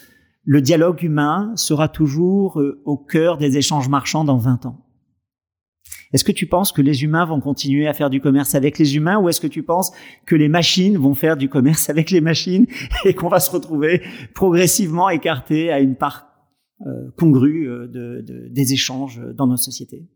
le 0.44 0.60
dialogue 0.60 1.02
humain 1.02 1.52
sera 1.56 1.88
toujours 1.88 2.62
au 2.84 2.96
cœur 2.96 3.36
des 3.36 3.56
échanges 3.56 3.88
marchands 3.88 4.22
dans 4.22 4.36
20 4.36 4.66
ans? 4.66 4.86
Est-ce 6.12 6.24
que 6.24 6.32
tu 6.32 6.46
penses 6.46 6.72
que 6.72 6.82
les 6.82 7.04
humains 7.04 7.24
vont 7.24 7.40
continuer 7.40 7.88
à 7.88 7.92
faire 7.92 8.10
du 8.10 8.20
commerce 8.20 8.54
avec 8.54 8.78
les 8.78 8.96
humains 8.96 9.18
ou 9.18 9.28
est-ce 9.28 9.40
que 9.40 9.46
tu 9.46 9.62
penses 9.62 9.92
que 10.26 10.34
les 10.34 10.48
machines 10.48 10.98
vont 10.98 11.14
faire 11.14 11.36
du 11.36 11.48
commerce 11.48 11.88
avec 11.90 12.10
les 12.10 12.20
machines 12.20 12.66
et 13.04 13.14
qu'on 13.14 13.28
va 13.28 13.40
se 13.40 13.50
retrouver 13.50 14.02
progressivement 14.34 15.08
écarté 15.08 15.72
à 15.72 15.80
une 15.80 15.96
part 15.96 16.28
euh, 16.86 17.10
congrue 17.16 17.68
euh, 17.68 17.86
de, 17.86 18.48
des 18.48 18.72
échanges 18.72 19.20
dans 19.34 19.46
nos 19.46 19.56
sociétés 19.56 20.06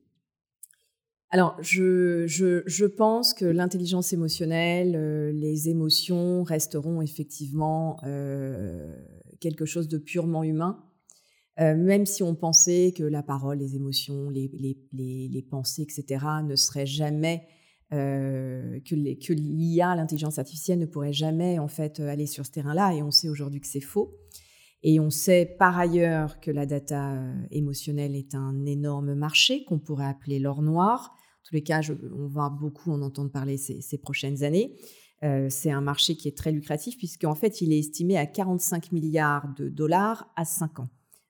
alors, 1.31 1.57
je, 1.61 2.87
pense 2.87 3.35
que 3.35 3.45
l'intelligence 3.45 4.13
émotionnelle, 4.13 4.95
euh, 4.95 5.33
les 5.33 5.69
émotions 5.69 6.45
resteront 6.45 7.03
effectivement 7.03 7.99
quelque 9.41 9.65
chose 9.67 9.89
de 9.89 9.99
purement 9.99 10.45
humain. 10.45 10.86
Euh, 11.59 11.75
même 11.75 12.07
si 12.07 12.23
on 12.23 12.35
pensait 12.35 12.93
que 12.97 13.03
la 13.03 13.23
parole, 13.23 13.59
les 13.59 13.77
émotions, 13.77 14.29
les, 14.31 15.47
pensées, 15.51 15.83
etc., 15.83 16.25
ne 16.45 16.55
seraient 16.55 16.87
jamais, 16.87 17.47
euh, 17.93 18.81
que 18.81 19.33
l'IA, 19.33 19.95
l'intelligence 19.95 20.39
artificielle, 20.39 20.79
ne 20.79 20.87
pourrait 20.87 21.13
jamais 21.13 21.59
en 21.59 21.69
fait 21.69 22.01
aller 22.01 22.27
sur 22.27 22.45
ce 22.45 22.51
terrain-là, 22.51 22.95
et 22.95 23.03
on 23.03 23.11
sait 23.11 23.29
aujourd'hui 23.29 23.61
que 23.61 23.69
c'est 23.69 23.81
faux. 23.81 24.15
Et 24.89 25.01
on 25.01 25.11
sait 25.11 25.57
par 25.59 25.77
ailleurs 25.79 26.39
que 26.39 26.53
la 26.53 26.65
data 26.65 27.15
euh, 27.15 27.35
émotionnelle 27.51 28.15
est 28.15 28.37
un 28.37 28.65
énorme 28.67 29.15
marché 29.15 29.65
qu'on 29.65 29.81
pourrait 29.81 30.07
appeler 30.07 30.39
l'or 30.39 30.63
noir. 30.63 31.13
En 31.13 31.49
tous 31.49 31.55
les 31.55 31.65
cas, 31.65 31.81
on 32.17 32.29
va 32.29 32.51
beaucoup 32.51 32.93
en 32.93 33.03
entendre 33.03 33.33
parler 33.33 33.57
ces, 33.57 33.99
prochaines 33.99 34.45
années. 34.45 34.77
Euh, 35.25 35.49
c'est 35.51 35.73
un 35.73 35.81
marché 35.81 36.15
qui 36.15 36.29
est 36.29 36.37
très 36.37 36.53
lucratif 36.53 36.97
puisqu'en 36.99 37.35
fait, 37.35 37.61
il 37.63 37.73
est 37.73 37.79
estimé 37.79 38.17
à 38.17 38.27
45 38.27 38.93
milliards 38.93 39.53
de 39.57 39.69
dollars 39.69 40.33
à 40.37 40.45
5 40.45 40.81
ans. 40.81 40.89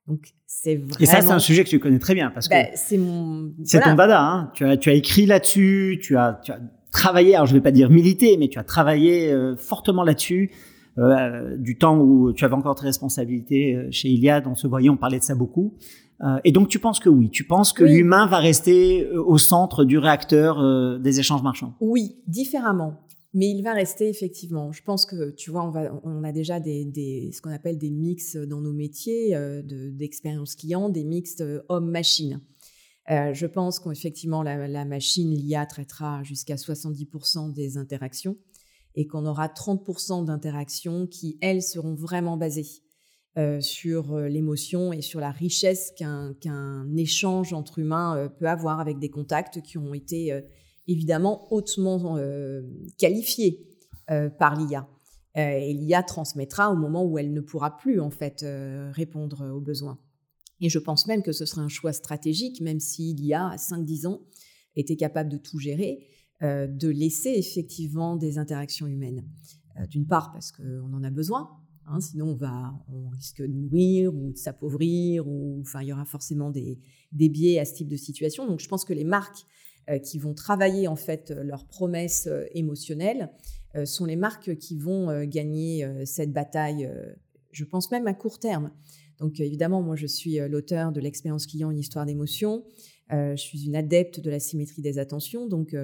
Donc 0.08 0.20
c'est 0.46 0.76
vraiment... 0.76 0.96
Et 1.00 1.06
ça, 1.06 1.20
c'est 1.20 1.30
un 1.30 1.38
sujet 1.38 1.64
que 1.64 1.68
tu 1.68 1.78
connais 1.78 1.98
très 1.98 2.14
bien 2.14 2.30
parce 2.30 2.48
que 2.48 2.54
ben, 2.54 2.68
c'est 2.74 2.98
mon. 2.98 3.52
C'est 3.64 3.80
ton 3.80 3.94
dada. 3.94 4.22
Hein. 4.22 4.50
Tu 4.54 4.64
as 4.64 4.76
tu 4.76 4.90
as 4.90 4.94
écrit 4.94 5.26
là-dessus, 5.26 5.98
tu 6.02 6.16
as 6.16 6.40
tu 6.44 6.52
as 6.52 6.60
travaillé. 6.92 7.34
Alors 7.34 7.46
je 7.46 7.54
vais 7.54 7.60
pas 7.60 7.72
dire 7.72 7.90
milité, 7.90 8.36
mais 8.38 8.48
tu 8.48 8.58
as 8.58 8.64
travaillé 8.64 9.32
euh, 9.32 9.56
fortement 9.56 10.04
là-dessus. 10.04 10.52
Euh, 10.98 11.56
du 11.58 11.76
temps 11.76 11.98
où 11.98 12.32
tu 12.32 12.46
avais 12.46 12.54
encore 12.54 12.74
tes 12.74 12.86
responsabilités 12.86 13.74
euh, 13.74 13.88
chez 13.90 14.08
Iliad, 14.08 14.46
on 14.46 14.54
se 14.54 14.66
voyait, 14.66 14.88
on 14.88 14.96
parlait 14.96 15.18
de 15.18 15.24
ça 15.24 15.34
beaucoup. 15.34 15.74
Euh, 16.22 16.38
et 16.44 16.52
donc 16.52 16.68
tu 16.68 16.78
penses 16.78 17.00
que 17.00 17.10
oui, 17.10 17.28
tu 17.28 17.44
penses 17.44 17.74
que 17.74 17.84
l'humain 17.84 18.26
va 18.26 18.38
rester 18.38 19.06
au 19.10 19.36
centre 19.36 19.84
du 19.84 19.98
réacteur 19.98 20.98
des 20.98 21.20
échanges 21.20 21.42
marchands? 21.42 21.74
Oui, 21.80 22.16
différemment. 22.26 22.94
Mais 23.36 23.48
il 23.50 23.62
va 23.62 23.74
rester 23.74 24.08
effectivement. 24.08 24.72
Je 24.72 24.82
pense 24.82 25.06
que, 25.06 25.30
tu 25.30 25.50
vois, 25.50 25.70
on, 26.02 26.24
a 26.24 26.32
déjà 26.32 26.58
ce 26.58 27.40
qu'on 27.40 27.50
appelle 27.50 27.78
des 27.78 27.90
mix 27.90 28.34
dans 28.34 28.60
nos 28.60 28.72
métiers 28.72 29.36
euh, 29.36 29.62
d'expérience 29.62 30.56
client, 30.56 30.88
des 30.88 31.04
mix 31.04 31.42
homme-machine. 31.68 32.40
Euh, 33.10 33.32
je 33.34 33.46
pense 33.46 33.78
qu'effectivement, 33.78 34.42
la, 34.42 34.84
machine, 34.84 35.32
l'IA, 35.32 35.66
traitera 35.66 36.24
jusqu'à 36.24 36.56
70% 36.56 37.52
des 37.52 37.76
interactions 37.76 38.36
et 38.94 39.06
qu'on 39.06 39.26
aura 39.26 39.46
30% 39.46 40.24
d'interactions 40.24 41.06
qui, 41.06 41.38
elles, 41.40 41.62
seront 41.62 41.94
vraiment 41.94 42.36
basées 42.36 42.82
euh, 43.38 43.60
sur 43.60 44.14
euh, 44.14 44.28
l'émotion 44.28 44.94
et 44.94 45.02
sur 45.02 45.20
la 45.20 45.30
richesse 45.30 45.92
qu'un 45.94 46.96
échange 46.96 47.52
entre 47.52 47.78
humains 47.78 48.16
euh, 48.16 48.28
peut 48.30 48.48
avoir 48.48 48.80
avec 48.80 48.98
des 48.98 49.10
contacts 49.10 49.60
qui 49.60 49.76
ont 49.76 49.92
été 49.92 50.32
évidemment 50.88 51.52
hautement 51.52 52.16
euh, 52.16 52.62
qualifiée 52.98 53.66
euh, 54.10 54.30
par 54.30 54.56
l'IA. 54.56 54.88
Euh, 55.36 55.40
et 55.40 55.74
l'IA 55.74 56.02
transmettra 56.02 56.72
au 56.72 56.76
moment 56.76 57.04
où 57.04 57.18
elle 57.18 57.32
ne 57.32 57.40
pourra 57.40 57.76
plus 57.76 58.00
en 58.00 58.10
fait 58.10 58.44
répondre 58.92 59.52
aux 59.54 59.60
besoins. 59.60 59.98
Et 60.60 60.70
je 60.70 60.78
pense 60.78 61.06
même 61.06 61.22
que 61.22 61.32
ce 61.32 61.44
sera 61.44 61.60
un 61.60 61.68
choix 61.68 61.92
stratégique, 61.92 62.60
même 62.62 62.80
si 62.80 63.12
l'IA 63.12 63.48
à 63.48 63.56
5-10 63.56 64.06
ans 64.06 64.22
était 64.74 64.96
capable 64.96 65.30
de 65.30 65.36
tout 65.36 65.58
gérer, 65.58 66.06
de 66.40 66.88
laisser 66.88 67.30
effectivement 67.30 68.16
des 68.16 68.38
interactions 68.38 68.86
humaines. 68.86 69.22
D'une 69.90 70.06
part 70.06 70.32
parce 70.32 70.52
qu'on 70.52 70.94
en 70.94 71.04
a 71.04 71.10
besoin, 71.10 71.50
hein, 71.86 72.00
sinon 72.00 72.28
on, 72.28 72.34
va, 72.36 72.72
on 72.90 73.10
risque 73.10 73.42
de 73.42 73.52
mourir 73.52 74.14
ou 74.14 74.32
de 74.32 74.38
s'appauvrir, 74.38 75.28
ou 75.28 75.60
enfin 75.60 75.82
il 75.82 75.88
y 75.88 75.92
aura 75.92 76.06
forcément 76.06 76.48
des, 76.48 76.78
des 77.12 77.28
biais 77.28 77.58
à 77.58 77.66
ce 77.66 77.74
type 77.74 77.88
de 77.88 77.96
situation. 77.96 78.46
Donc 78.46 78.60
je 78.60 78.68
pense 78.68 78.86
que 78.86 78.94
les 78.94 79.04
marques 79.04 79.44
euh, 79.44 79.65
qui 80.02 80.18
vont 80.18 80.34
travailler 80.34 80.88
en 80.88 80.96
fait 80.96 81.30
leurs 81.30 81.66
promesses 81.66 82.26
euh, 82.26 82.44
émotionnelles 82.52 83.30
euh, 83.74 83.84
sont 83.84 84.04
les 84.04 84.16
marques 84.16 84.56
qui 84.56 84.76
vont 84.76 85.24
gagner 85.24 85.86
cette 86.04 86.32
bataille, 86.32 86.90
je 87.52 87.64
pense 87.64 87.90
même 87.90 88.06
à 88.06 88.14
court 88.14 88.38
terme. 88.38 88.70
Donc 89.18 89.40
évidemment, 89.40 89.82
moi 89.82 89.96
je 89.96 90.06
suis 90.06 90.38
l'auteur 90.48 90.92
de 90.92 91.00
l'expérience 91.00 91.46
client, 91.46 91.70
une 91.70 91.78
histoire 91.78 92.06
d'émotion. 92.06 92.64
je 93.10 93.36
suis 93.36 93.64
une 93.66 93.76
adepte 93.76 94.20
de 94.20 94.30
la 94.30 94.40
symétrie 94.40 94.82
des 94.82 94.98
attentions. 94.98 95.46
Donc 95.46 95.76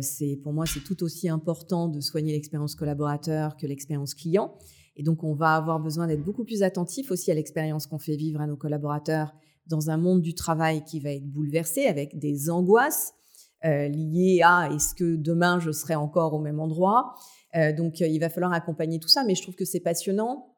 c'est 0.00 0.36
pour 0.42 0.52
moi 0.52 0.64
c'est 0.66 0.80
tout 0.80 1.02
aussi 1.02 1.28
important 1.28 1.88
de 1.88 2.00
soigner 2.00 2.32
l'expérience 2.32 2.74
collaborateur 2.74 3.56
que 3.56 3.66
l'expérience 3.66 4.14
client. 4.14 4.56
Et 4.96 5.02
donc 5.02 5.24
on 5.24 5.34
va 5.34 5.54
avoir 5.54 5.80
besoin 5.80 6.06
d'être 6.06 6.24
beaucoup 6.24 6.44
plus 6.44 6.62
attentif 6.62 7.10
aussi 7.10 7.30
à 7.30 7.34
l'expérience 7.34 7.86
qu'on 7.86 7.98
fait 7.98 8.16
vivre 8.16 8.40
à 8.40 8.46
nos 8.46 8.56
collaborateurs 8.56 9.34
dans 9.68 9.90
un 9.90 9.96
monde 9.96 10.22
du 10.22 10.34
travail 10.34 10.84
qui 10.84 10.98
va 10.98 11.12
être 11.12 11.26
bouleversé 11.26 11.86
avec 11.86 12.18
des 12.18 12.50
angoisses, 12.50 13.12
euh, 13.12 13.17
liées 13.64 14.40
à 14.44 14.70
est-ce 14.72 14.94
que 14.94 15.16
demain 15.16 15.58
je 15.60 15.72
serai 15.72 15.94
encore 15.94 16.34
au 16.34 16.40
même 16.40 16.60
endroit. 16.60 17.14
Euh, 17.56 17.72
donc 17.72 18.00
euh, 18.00 18.06
il 18.06 18.18
va 18.18 18.28
falloir 18.28 18.52
accompagner 18.52 18.98
tout 18.98 19.08
ça, 19.08 19.24
mais 19.24 19.34
je 19.34 19.42
trouve 19.42 19.54
que 19.54 19.64
c'est 19.64 19.80
passionnant 19.80 20.54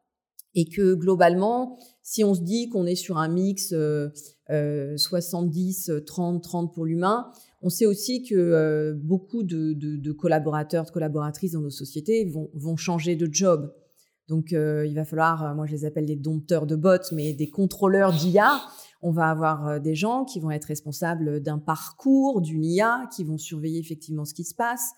et 0.54 0.64
que 0.68 0.94
globalement, 0.94 1.78
si 2.02 2.24
on 2.24 2.34
se 2.34 2.40
dit 2.40 2.68
qu'on 2.68 2.84
est 2.84 2.96
sur 2.96 3.18
un 3.18 3.28
mix 3.28 3.72
70, 4.48 5.92
30, 6.04 6.42
30 6.42 6.74
pour 6.74 6.84
l'humain, 6.84 7.30
on 7.62 7.68
sait 7.68 7.86
aussi 7.86 8.24
que 8.24 8.98
beaucoup 9.00 9.44
de, 9.44 10.10
collaborateurs, 10.10 10.86
de 10.86 10.90
collaboratrices 10.90 11.52
dans 11.52 11.60
nos 11.60 11.70
sociétés 11.70 12.24
vont, 12.24 12.50
vont 12.54 12.76
changer 12.76 13.14
de 13.14 13.28
job. 13.32 13.72
Donc 14.26 14.50
il 14.50 14.92
va 14.96 15.04
falloir, 15.04 15.54
moi 15.54 15.66
je 15.66 15.72
les 15.72 15.84
appelle 15.84 16.06
des 16.06 16.16
dompteurs 16.16 16.66
de 16.66 16.74
bots, 16.74 17.12
mais 17.12 17.32
des 17.32 17.48
contrôleurs 17.48 18.12
d'IA 18.12 18.60
on 19.02 19.12
va 19.12 19.30
avoir 19.30 19.66
euh, 19.66 19.78
des 19.78 19.94
gens 19.94 20.24
qui 20.24 20.40
vont 20.40 20.50
être 20.50 20.66
responsables 20.66 21.40
d'un 21.40 21.58
parcours, 21.58 22.40
d'une 22.40 22.64
IA, 22.64 23.08
qui 23.14 23.24
vont 23.24 23.38
surveiller 23.38 23.78
effectivement 23.78 24.24
ce 24.24 24.34
qui 24.34 24.44
se 24.44 24.54
passe. 24.54 24.92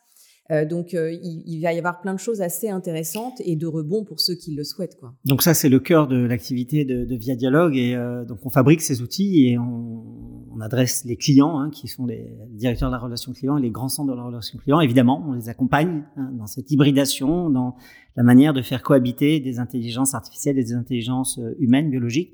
Euh, 0.50 0.66
donc, 0.66 0.92
euh, 0.92 1.16
il, 1.22 1.60
va 1.62 1.72
y 1.72 1.78
avoir 1.78 2.00
plein 2.00 2.14
de 2.14 2.18
choses 2.18 2.42
assez 2.42 2.68
intéressantes 2.68 3.40
et 3.44 3.54
de 3.54 3.66
rebond 3.66 4.04
pour 4.04 4.18
ceux 4.18 4.34
qui 4.34 4.54
le 4.54 4.64
souhaitent. 4.64 4.98
Quoi. 4.98 5.14
Donc 5.24 5.40
ça, 5.40 5.54
c'est 5.54 5.68
le 5.68 5.78
cœur 5.78 6.08
de 6.08 6.16
l'activité 6.16 6.84
de, 6.84 7.16
Via 7.16 7.36
Dialogue. 7.36 7.76
Et 7.76 7.96
donc, 8.26 8.44
on 8.44 8.50
fabrique 8.50 8.80
ces 8.80 9.02
outils 9.02 9.46
et 9.46 9.58
on, 9.58 10.60
adresse 10.60 11.04
les 11.04 11.16
clients, 11.16 11.58
hein, 11.58 11.70
qui 11.70 11.88
sont 11.88 12.06
les 12.06 12.36
directeurs 12.50 12.88
de 12.88 12.94
la 12.94 13.00
relation 13.00 13.32
client 13.32 13.56
et 13.56 13.62
les 13.62 13.70
grands 13.70 13.88
centres 13.88 14.12
de 14.12 14.16
la 14.16 14.22
relation 14.22 14.58
client. 14.58 14.80
Évidemment, 14.80 15.24
on 15.26 15.32
les 15.32 15.48
accompagne 15.48 16.04
hein, 16.16 16.30
dans 16.38 16.46
cette 16.46 16.70
hybridation, 16.70 17.50
dans 17.50 17.74
la 18.14 18.22
manière 18.22 18.52
de 18.52 18.62
faire 18.62 18.82
cohabiter 18.82 19.40
des 19.40 19.58
intelligences 19.58 20.14
artificielles 20.14 20.58
et 20.58 20.64
des 20.64 20.74
intelligences 20.74 21.40
humaines, 21.58 21.90
biologiques. 21.90 22.32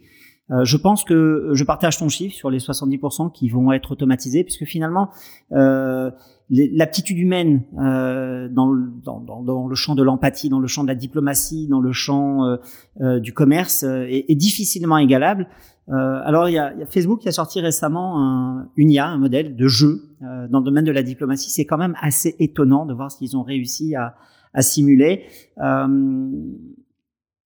Euh, 0.51 0.65
je 0.65 0.77
pense 0.77 1.05
que 1.05 1.51
je 1.53 1.65
partage 1.65 1.99
ton 1.99 2.09
chiffre 2.09 2.35
sur 2.35 2.51
les 2.51 2.59
70% 2.59 3.33
qui 3.33 3.49
vont 3.49 3.73
être 3.73 3.93
automatisés, 3.93 4.45
puisque 4.45 4.65
finalement, 4.65 5.11
euh, 5.53 6.11
l'aptitude 6.51 7.19
humaine 7.19 7.63
euh, 7.79 8.49
dans, 8.49 8.71
le, 8.71 9.75
champ 9.75 9.95
de 9.95 10.03
l'empathie, 10.03 10.49
dans 10.49 10.61
le 10.61 10.67
champ 10.67 10.83
de 10.83 10.89
la 10.89 10.95
diplomatie, 10.95 11.67
dans 11.69 11.81
le 11.81 11.93
champ 11.93 12.57
du 12.99 13.35
commerce 13.35 13.83
est, 13.83 14.35
difficilement 14.35 14.97
égalable. 14.97 15.47
alors, 15.89 16.49
il 16.49 16.55
y, 16.55 16.59
a, 16.59 16.73
Facebook 16.87 17.21
qui 17.21 17.29
a 17.29 17.33
sorti 17.33 17.61
récemment 17.61 18.19
un, 18.19 18.69
une 18.77 18.91
IA, 18.91 19.09
un 19.09 19.19
modèle 19.19 19.57
de 19.57 19.69
jeu 19.69 20.01
dans 20.21 20.61
le 20.61 20.65
domaine 20.65 20.85
de 20.85 20.93
la 20.93 21.03
diplomatie. 21.03 21.51
C'est 21.51 21.67
quand 21.67 21.79
même 21.79 21.95
assez 22.01 22.35
étonnant 22.39 22.87
de 22.87 22.95
voir 22.95 23.13
ce 23.13 23.19
qu'ils 23.19 23.37
ont 23.37 23.43
réussi 23.43 23.95
à 23.95 24.63
simuler. 24.63 25.25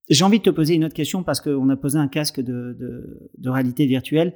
J'ai 0.08 0.24
envie 0.24 0.38
de 0.38 0.44
te 0.44 0.50
poser 0.50 0.74
une 0.74 0.84
autre 0.84 0.94
question 0.94 1.22
parce 1.22 1.40
qu'on 1.40 1.68
a 1.68 1.76
posé 1.76 1.98
un 1.98 2.08
casque 2.08 2.40
de, 2.40 2.76
de, 2.78 3.30
de 3.38 3.50
réalité 3.50 3.86
virtuelle. 3.86 4.34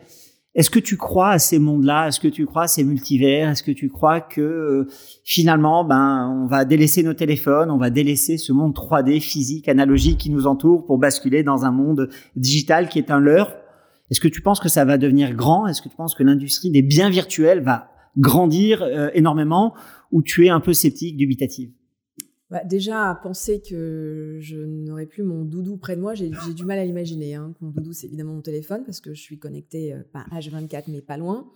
Est-ce 0.56 0.70
que 0.70 0.78
tu 0.78 0.96
crois 0.96 1.30
à 1.30 1.38
ces 1.38 1.58
mondes-là? 1.58 2.08
Est-ce 2.08 2.18
que 2.18 2.28
tu 2.28 2.46
crois 2.46 2.62
à 2.62 2.66
ces 2.66 2.82
multivers? 2.82 3.50
Est-ce 3.50 3.62
que 3.62 3.72
tu 3.72 3.90
crois 3.90 4.22
que 4.22 4.40
euh, 4.40 4.88
finalement, 5.22 5.84
ben, 5.84 6.30
on 6.34 6.46
va 6.46 6.64
délaisser 6.64 7.02
nos 7.02 7.12
téléphones, 7.12 7.70
on 7.70 7.76
va 7.76 7.90
délaisser 7.90 8.38
ce 8.38 8.54
monde 8.54 8.74
3D 8.74 9.20
physique, 9.20 9.68
analogique 9.68 10.16
qui 10.16 10.30
nous 10.30 10.46
entoure 10.46 10.86
pour 10.86 10.96
basculer 10.96 11.42
dans 11.42 11.66
un 11.66 11.72
monde 11.72 12.08
digital 12.36 12.88
qui 12.88 12.98
est 12.98 13.10
un 13.10 13.20
leurre? 13.20 13.54
Est-ce 14.10 14.20
que 14.20 14.28
tu 14.28 14.40
penses 14.40 14.60
que 14.60 14.70
ça 14.70 14.86
va 14.86 14.96
devenir 14.96 15.34
grand? 15.34 15.66
Est-ce 15.66 15.82
que 15.82 15.90
tu 15.90 15.96
penses 15.96 16.14
que 16.14 16.22
l'industrie 16.22 16.70
des 16.70 16.82
biens 16.82 17.10
virtuels 17.10 17.60
va 17.60 17.90
grandir 18.16 18.82
euh, 18.82 19.10
énormément? 19.12 19.74
Ou 20.10 20.22
tu 20.22 20.46
es 20.46 20.48
un 20.48 20.60
peu 20.60 20.72
sceptique, 20.72 21.18
dubitative 21.18 21.70
bah, 22.50 22.62
déjà, 22.64 23.10
à 23.10 23.14
penser 23.16 23.60
que 23.60 24.38
je 24.40 24.56
n'aurai 24.56 25.06
plus 25.06 25.24
mon 25.24 25.44
doudou 25.44 25.76
près 25.76 25.96
de 25.96 26.00
moi, 26.00 26.14
j'ai 26.14 26.30
du 26.30 26.64
mal 26.64 26.78
à 26.78 26.84
l'imaginer. 26.84 27.34
Hein. 27.34 27.54
Mon 27.60 27.70
doudou, 27.70 27.92
c'est 27.92 28.06
évidemment 28.06 28.34
mon 28.34 28.42
téléphone 28.42 28.84
parce 28.84 29.00
que 29.00 29.14
je 29.14 29.20
suis 29.20 29.38
connectée, 29.38 29.92
euh, 29.92 30.02
pas 30.12 30.24
H24, 30.32 30.84
mais 30.88 31.02
pas 31.02 31.16
loin. 31.16 31.50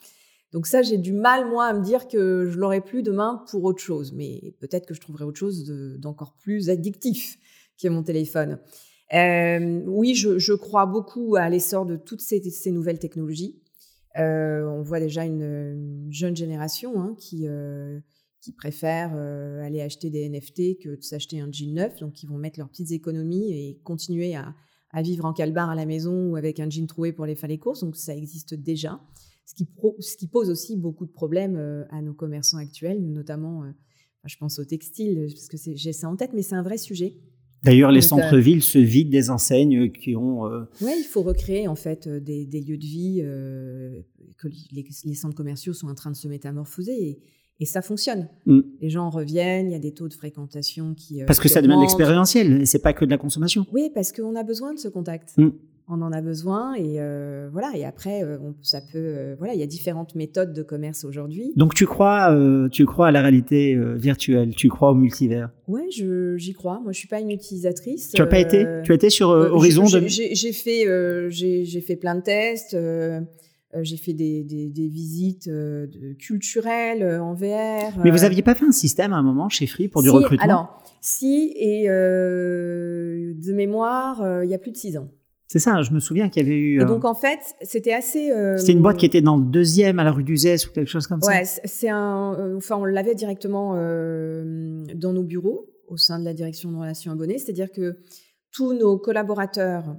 Donc 0.53 0.67
ça, 0.67 0.83
j'ai 0.83 0.99
du 0.99 1.13
mal, 1.13 1.49
moi, 1.49 1.67
à 1.67 1.75
me 1.75 1.83
dire 1.83 2.09
que 2.09 2.47
je 2.51 2.59
l'aurai 2.59 2.81
plus 2.81 3.05
demain 3.05 3.45
pour 3.51 3.63
autre 3.63 3.81
chose. 3.81 4.13
Mais 4.13 4.57
peut-être 4.59 4.87
que 4.87 4.95
je 4.95 5.01
trouverai 5.01 5.25
autre 5.25 5.39
chose 5.39 5.65
d'encore 5.99 6.35
plus 6.35 6.71
addictif 6.71 7.39
qui 7.77 7.89
mon 7.89 8.03
téléphone. 8.03 8.59
Euh, 9.15 9.81
oui, 9.87 10.15
je, 10.15 10.53
crois 10.55 10.87
beaucoup 10.87 11.37
à 11.37 11.49
l'essor 11.49 11.87
de 11.87 11.97
toutes 11.97 12.21
ces, 12.21 12.43
nouvelles 12.73 12.99
technologies. 12.99 13.63
Euh, 14.19 14.65
on 14.67 14.83
voit 14.83 14.99
déjà 14.99 15.25
une, 15.25 16.09
jeune 16.11 16.37
génération 16.37 17.01
hein, 17.01 17.15
qui 17.17 17.47
qui 18.41 18.53
préfèrent 18.53 19.13
euh, 19.15 19.63
aller 19.63 19.81
acheter 19.81 20.11
des 20.11 20.29
NFT 20.29 20.79
que 20.83 20.97
de 20.97 21.03
s'acheter 21.03 21.41
un 21.41 21.51
jean 21.53 21.75
neuf. 21.75 21.99
Donc, 22.01 22.23
ils 22.23 22.27
vont 22.27 22.39
mettre 22.39 22.59
leurs 22.59 22.69
petites 22.69 22.91
économies 22.91 23.53
et 23.53 23.79
continuer 23.85 24.35
à, 24.35 24.55
vivre 25.03 25.25
en 25.25 25.33
calbar 25.33 25.71
à 25.71 25.75
la 25.75 25.87
maison 25.87 26.31
ou 26.31 26.37
avec 26.37 26.59
un 26.59 26.69
jean 26.69 26.87
troué 26.87 27.13
pour 27.13 27.27
les 27.27 27.35
faire 27.35 27.49
les 27.49 27.59
courses. 27.59 27.81
Donc, 27.81 27.97
ça 27.97 28.17
existe 28.17 28.55
déjà. 28.55 29.01
Ce 29.45 29.55
qui, 29.55 29.69
ce 30.01 30.17
qui 30.17 30.27
pose 30.27 30.49
aussi 30.49 30.77
beaucoup 30.77 31.07
de 31.07 31.13
problèmes 31.13 31.57
euh, 31.57 31.85
à 31.91 32.01
nos 32.03 32.15
commerçants 32.15 32.59
actuels, 32.59 33.01
notamment, 33.01 33.65
euh, 33.65 33.71
je 34.25 34.37
pense 34.37 34.59
au 34.59 34.65
textile, 34.65 35.27
parce 35.29 35.49
que 35.49 35.57
j'ai 35.75 35.93
ça 35.93 36.09
en 36.09 36.17
tête, 36.17 36.31
mais 36.35 36.43
c'est 36.43 36.55
un 36.55 36.63
vrai 36.63 36.79
sujet. 36.79 37.17
D'ailleurs, 37.63 37.93
les 37.93 38.01
centres-villes 38.01 38.63
se 38.63 38.79
vident 38.79 39.11
des 39.11 39.29
enseignes 39.29 39.93
qui 39.93 40.17
ont. 40.17 40.45
Oui, 40.81 40.93
il 40.97 41.05
faut 41.05 41.21
recréer 41.21 41.69
en 41.69 41.75
fait 41.75 42.09
des, 42.09 42.47
lieux 42.47 42.79
de 42.79 42.87
vie 42.87 43.21
que 44.39 44.49
les, 44.73 44.87
les, 45.05 45.15
centres 45.15 45.35
commerciaux 45.35 45.75
sont 45.75 45.89
en 45.89 45.95
train 45.95 46.11
de 46.11 46.17
se 46.17 46.27
métamorphoser. 46.27 46.93
Et, 46.93 47.21
et 47.61 47.67
ça 47.67 47.83
fonctionne. 47.83 48.29
Mm. 48.47 48.61
Les 48.81 48.91
gens 48.91 49.11
reviennent, 49.11 49.69
il 49.69 49.73
y 49.73 49.77
a 49.77 49.79
des 49.79 49.93
taux 49.93 50.09
de 50.09 50.15
fréquentation 50.15 50.95
qui. 50.95 51.23
Euh, 51.23 51.27
parce 51.27 51.39
que 51.39 51.49
ça 51.49 51.61
demande 51.61 51.83
l'expérientiel, 51.83 52.67
c'est 52.67 52.83
pas 52.83 52.95
que 52.95 53.05
de 53.05 53.11
la 53.11 53.19
consommation. 53.19 53.67
Oui, 53.73 53.91
parce 53.95 54.13
qu'on 54.13 54.35
a 54.35 54.43
besoin 54.43 54.73
de 54.75 54.79
ce 54.79 54.89
contact. 54.89 55.37
Mm. 55.37 55.51
On 55.93 56.03
en 56.03 56.13
a 56.13 56.23
besoin 56.23 56.75
et 56.75 57.01
euh, 57.01 57.49
voilà. 57.53 57.73
Et 57.75 57.85
après, 57.85 58.23
euh, 58.23 58.39
ça 58.63 58.81
peut. 58.81 59.35
voilà, 59.39 59.55
il 59.55 59.61
y 59.61 59.63
a 59.63 59.67
différentes 59.67 60.15
méthodes 60.15 60.53
de 60.53 60.63
commerce 60.63 61.05
aujourd'hui. 61.05 61.53
Donc 61.57 61.75
tu 61.75 61.85
crois, 61.85 62.33
tu 62.71 62.87
crois 62.87 63.09
à 63.09 63.11
la 63.11 63.21
réalité 63.21 63.77
virtuelle, 63.97 64.55
tu 64.55 64.69
crois 64.69 64.93
au 64.93 64.95
multivers. 64.95 65.51
Oui, 65.67 65.83
j'y 65.91 66.53
crois. 66.53 66.81
Moi, 66.81 66.93
je 66.93 66.99
suis 66.99 67.09
pas 67.09 67.21
une 67.21 67.33
utilisatrice. 67.33 68.13
Tu 68.15 68.23
as 68.23 68.27
pas 68.27 68.39
été? 68.39 68.65
Tu 68.85 68.93
as 68.93 68.95
été 68.95 69.11
sur 69.11 69.31
Horizon 69.31 69.85
J'ai 69.87 70.53
fait, 70.53 70.87
j'ai 71.31 71.81
fait 71.81 71.97
plein 71.97 72.15
de 72.15 72.23
tests. 72.23 72.77
Euh, 73.77 73.81
j'ai 73.85 73.97
fait 73.97 74.15
des, 74.15 74.43
des, 74.43 74.89
visites 74.89 75.47
euh, 75.47 75.87
culturelles 76.19 77.05
euh, 77.05 77.23
en 77.23 77.35
VR. 77.35 77.97
Mais 78.03 78.11
vous 78.11 78.25
aviez 78.25 78.43
pas 78.43 78.57
fait 78.57 78.65
un 78.65 78.73
système 78.73 79.13
à 79.13 79.17
un 79.17 79.23
moment 79.23 79.49
chez 79.49 79.69
Free 79.69 79.87
pour 79.87 80.03
du 80.03 80.11
recrutement? 80.11 80.45
Alors, 80.45 80.83
si, 81.01 81.53
et 81.57 81.87
de 81.87 83.53
mémoire, 83.53 84.43
il 84.43 84.51
y 84.51 84.55
a 84.55 84.59
plus 84.59 84.73
de 84.73 84.77
six 84.77 84.97
ans. 84.97 85.09
C'est 85.47 85.59
ça, 85.59 85.83
je 85.83 85.93
me 85.93 85.99
souviens 85.99 86.29
qu'il 86.29 86.45
y 86.45 86.47
avait 86.47 86.59
eu. 86.59 86.85
donc 86.85 87.05
en 87.05 87.15
fait, 87.15 87.41
c'était 87.63 87.93
assez. 87.93 88.31
C'était 88.59 88.73
une 88.73 88.83
boîte 88.83 88.99
qui 88.99 89.07
était 89.07 89.21
dans 89.21 89.37
le 89.37 89.45
deuxième 89.45 89.99
à 89.99 90.05
la 90.05 90.13
rue 90.13 90.23
d'Uzès 90.25 90.67
ou 90.67 90.73
quelque 90.73 90.89
chose 90.89 91.07
comme 91.07 91.21
ça? 91.21 91.31
Ouais, 91.31 91.45
c'est 91.45 91.89
un. 91.89 92.57
enfin, 92.57 92.77
on 92.77 92.85
l'avait 92.85 93.15
directement 93.15 93.75
dans 93.75 95.13
nos 95.13 95.23
bureaux 95.23 95.71
au 95.87 95.97
sein 95.97 96.19
de 96.19 96.25
la 96.25 96.35
direction 96.35 96.71
de 96.71 96.77
relations 96.77 97.13
abonnées, 97.13 97.39
c'est-à-dire 97.39 97.71
que 97.73 97.99
tous 98.53 98.75
nos 98.75 98.99
collaborateurs 98.99 99.97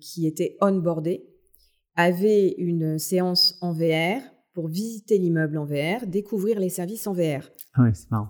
qui 0.00 0.26
étaient 0.26 0.56
onboardés 0.60 1.26
avait 1.98 2.54
une 2.58 2.98
séance 2.98 3.58
en 3.60 3.72
VR 3.72 4.22
pour 4.54 4.68
visiter 4.68 5.18
l'immeuble 5.18 5.58
en 5.58 5.66
VR, 5.66 6.06
découvrir 6.06 6.60
les 6.60 6.68
services 6.68 7.08
en 7.08 7.12
VR. 7.12 7.50
Ah 7.74 7.82
ouais, 7.82 7.90
c'est 7.92 8.10
marrant. 8.10 8.28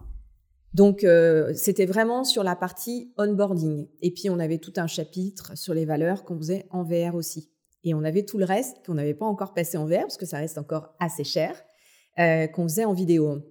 Donc, 0.73 1.05
euh, 1.05 1.53
c'était 1.55 1.87
vraiment 1.87 2.25
sur 2.25 2.43
la 2.43 2.57
partie 2.57 3.13
onboarding. 3.19 3.87
Et 4.01 4.11
puis, 4.11 4.31
on 4.31 4.39
avait 4.39 4.59
tout 4.59 4.73
un 4.77 4.87
chapitre 4.87 5.57
sur 5.57 5.75
les 5.75 5.85
valeurs 5.85 6.25
qu'on 6.25 6.39
faisait 6.39 6.67
en 6.71 6.83
VR 6.83 7.15
aussi. 7.15 7.51
Et 7.85 7.93
on 7.95 8.05
avait 8.05 8.25
tout 8.25 8.39
le 8.39 8.47
reste 8.47 8.79
qu'on 8.87 8.95
n'avait 8.95 9.15
pas 9.15 9.27
encore 9.27 9.53
passé 9.53 9.77
en 9.77 9.87
VR, 9.87 10.01
parce 10.01 10.17
que 10.17 10.27
ça 10.27 10.39
reste 10.39 10.57
encore 10.57 10.95
assez 10.99 11.25
cher, 11.25 11.55
euh, 12.19 12.47
qu'on 12.47 12.65
faisait 12.65 12.87
en 12.87 12.95
vidéo. 12.95 13.43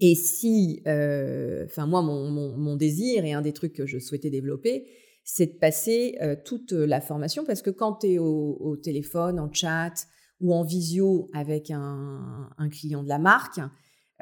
Et 0.00 0.14
si, 0.14 0.82
euh, 0.86 1.66
enfin, 1.66 1.86
moi, 1.86 2.00
mon, 2.00 2.30
mon, 2.30 2.76
désir 2.76 3.24
et 3.24 3.34
un 3.34 3.42
des 3.42 3.52
trucs 3.52 3.74
que 3.74 3.86
je 3.86 3.98
souhaitais 3.98 4.30
développer, 4.30 4.86
c'est 5.24 5.46
de 5.46 5.58
passer 5.58 6.16
euh, 6.20 6.36
toute 6.44 6.72
la 6.72 7.00
formation 7.00 7.44
parce 7.44 7.62
que 7.62 7.70
quand 7.70 8.00
tu 8.00 8.12
es 8.12 8.18
au, 8.18 8.76
téléphone, 8.82 9.38
en 9.38 9.52
chat 9.52 9.94
ou 10.40 10.54
en 10.54 10.64
visio 10.64 11.30
avec 11.32 11.70
un, 11.70 12.50
client 12.70 13.02
de 13.02 13.08
la 13.08 13.18
marque, 13.18 13.60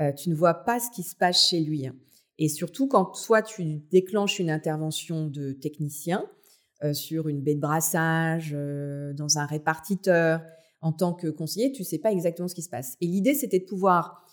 euh, 0.01 0.13
tu 0.13 0.31
ne 0.31 0.35
vois 0.35 0.55
pas 0.55 0.79
ce 0.81 0.91
qui 0.91 1.03
se 1.03 1.17
passe 1.17 1.49
chez 1.49 1.61
lui. 1.61 1.89
Et 2.39 2.49
surtout 2.49 2.89
quand 2.89 3.15
soit 3.15 3.43
tu 3.43 3.81
déclenches 3.91 4.39
une 4.39 4.51
intervention 4.51 5.27
de 5.27 5.53
technicien 5.53 6.25
euh, 6.83 6.93
sur 6.93 7.29
une 7.29 7.43
baie 7.43 7.55
de 7.55 7.61
brassage, 7.61 8.53
dans 8.53 9.39
un 9.39 9.47
répartiteur, 9.47 10.43
en 10.83 10.93
tant 10.93 11.13
que 11.13 11.29
conseiller, 11.29 11.73
tu 11.73 11.83
ne 11.83 11.87
sais 11.87 11.99
pas 11.99 12.13
exactement 12.13 12.49
ce 12.49 12.55
qui 12.55 12.63
se 12.63 12.71
passe. 12.71 12.97
Et 13.01 13.07
l'idée, 13.07 13.35
c'était 13.35 13.59
de 13.59 13.67
pouvoir 13.67 14.25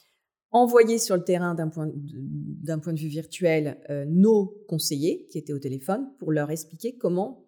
envoyer 0.52 0.98
sur 0.98 1.16
le 1.16 1.24
terrain 1.24 1.56
d'un 1.56 1.68
point, 1.68 1.89
d'un 1.93 2.80
point 2.80 2.93
de 2.93 3.00
vue 3.00 3.08
virtuel 3.08 3.78
euh, 3.89 4.06
nos 4.08 4.64
conseillers 4.68 5.28
qui 5.32 5.38
étaient 5.38 5.54
au 5.54 5.60
téléphone 5.60 6.08
pour 6.20 6.32
leur 6.32 6.52
expliquer 6.52 6.95
comment 6.98 7.45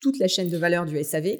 toute 0.00 0.18
la 0.18 0.28
chaîne 0.28 0.48
de 0.48 0.56
valeur 0.56 0.86
du 0.86 1.02
SAV 1.02 1.38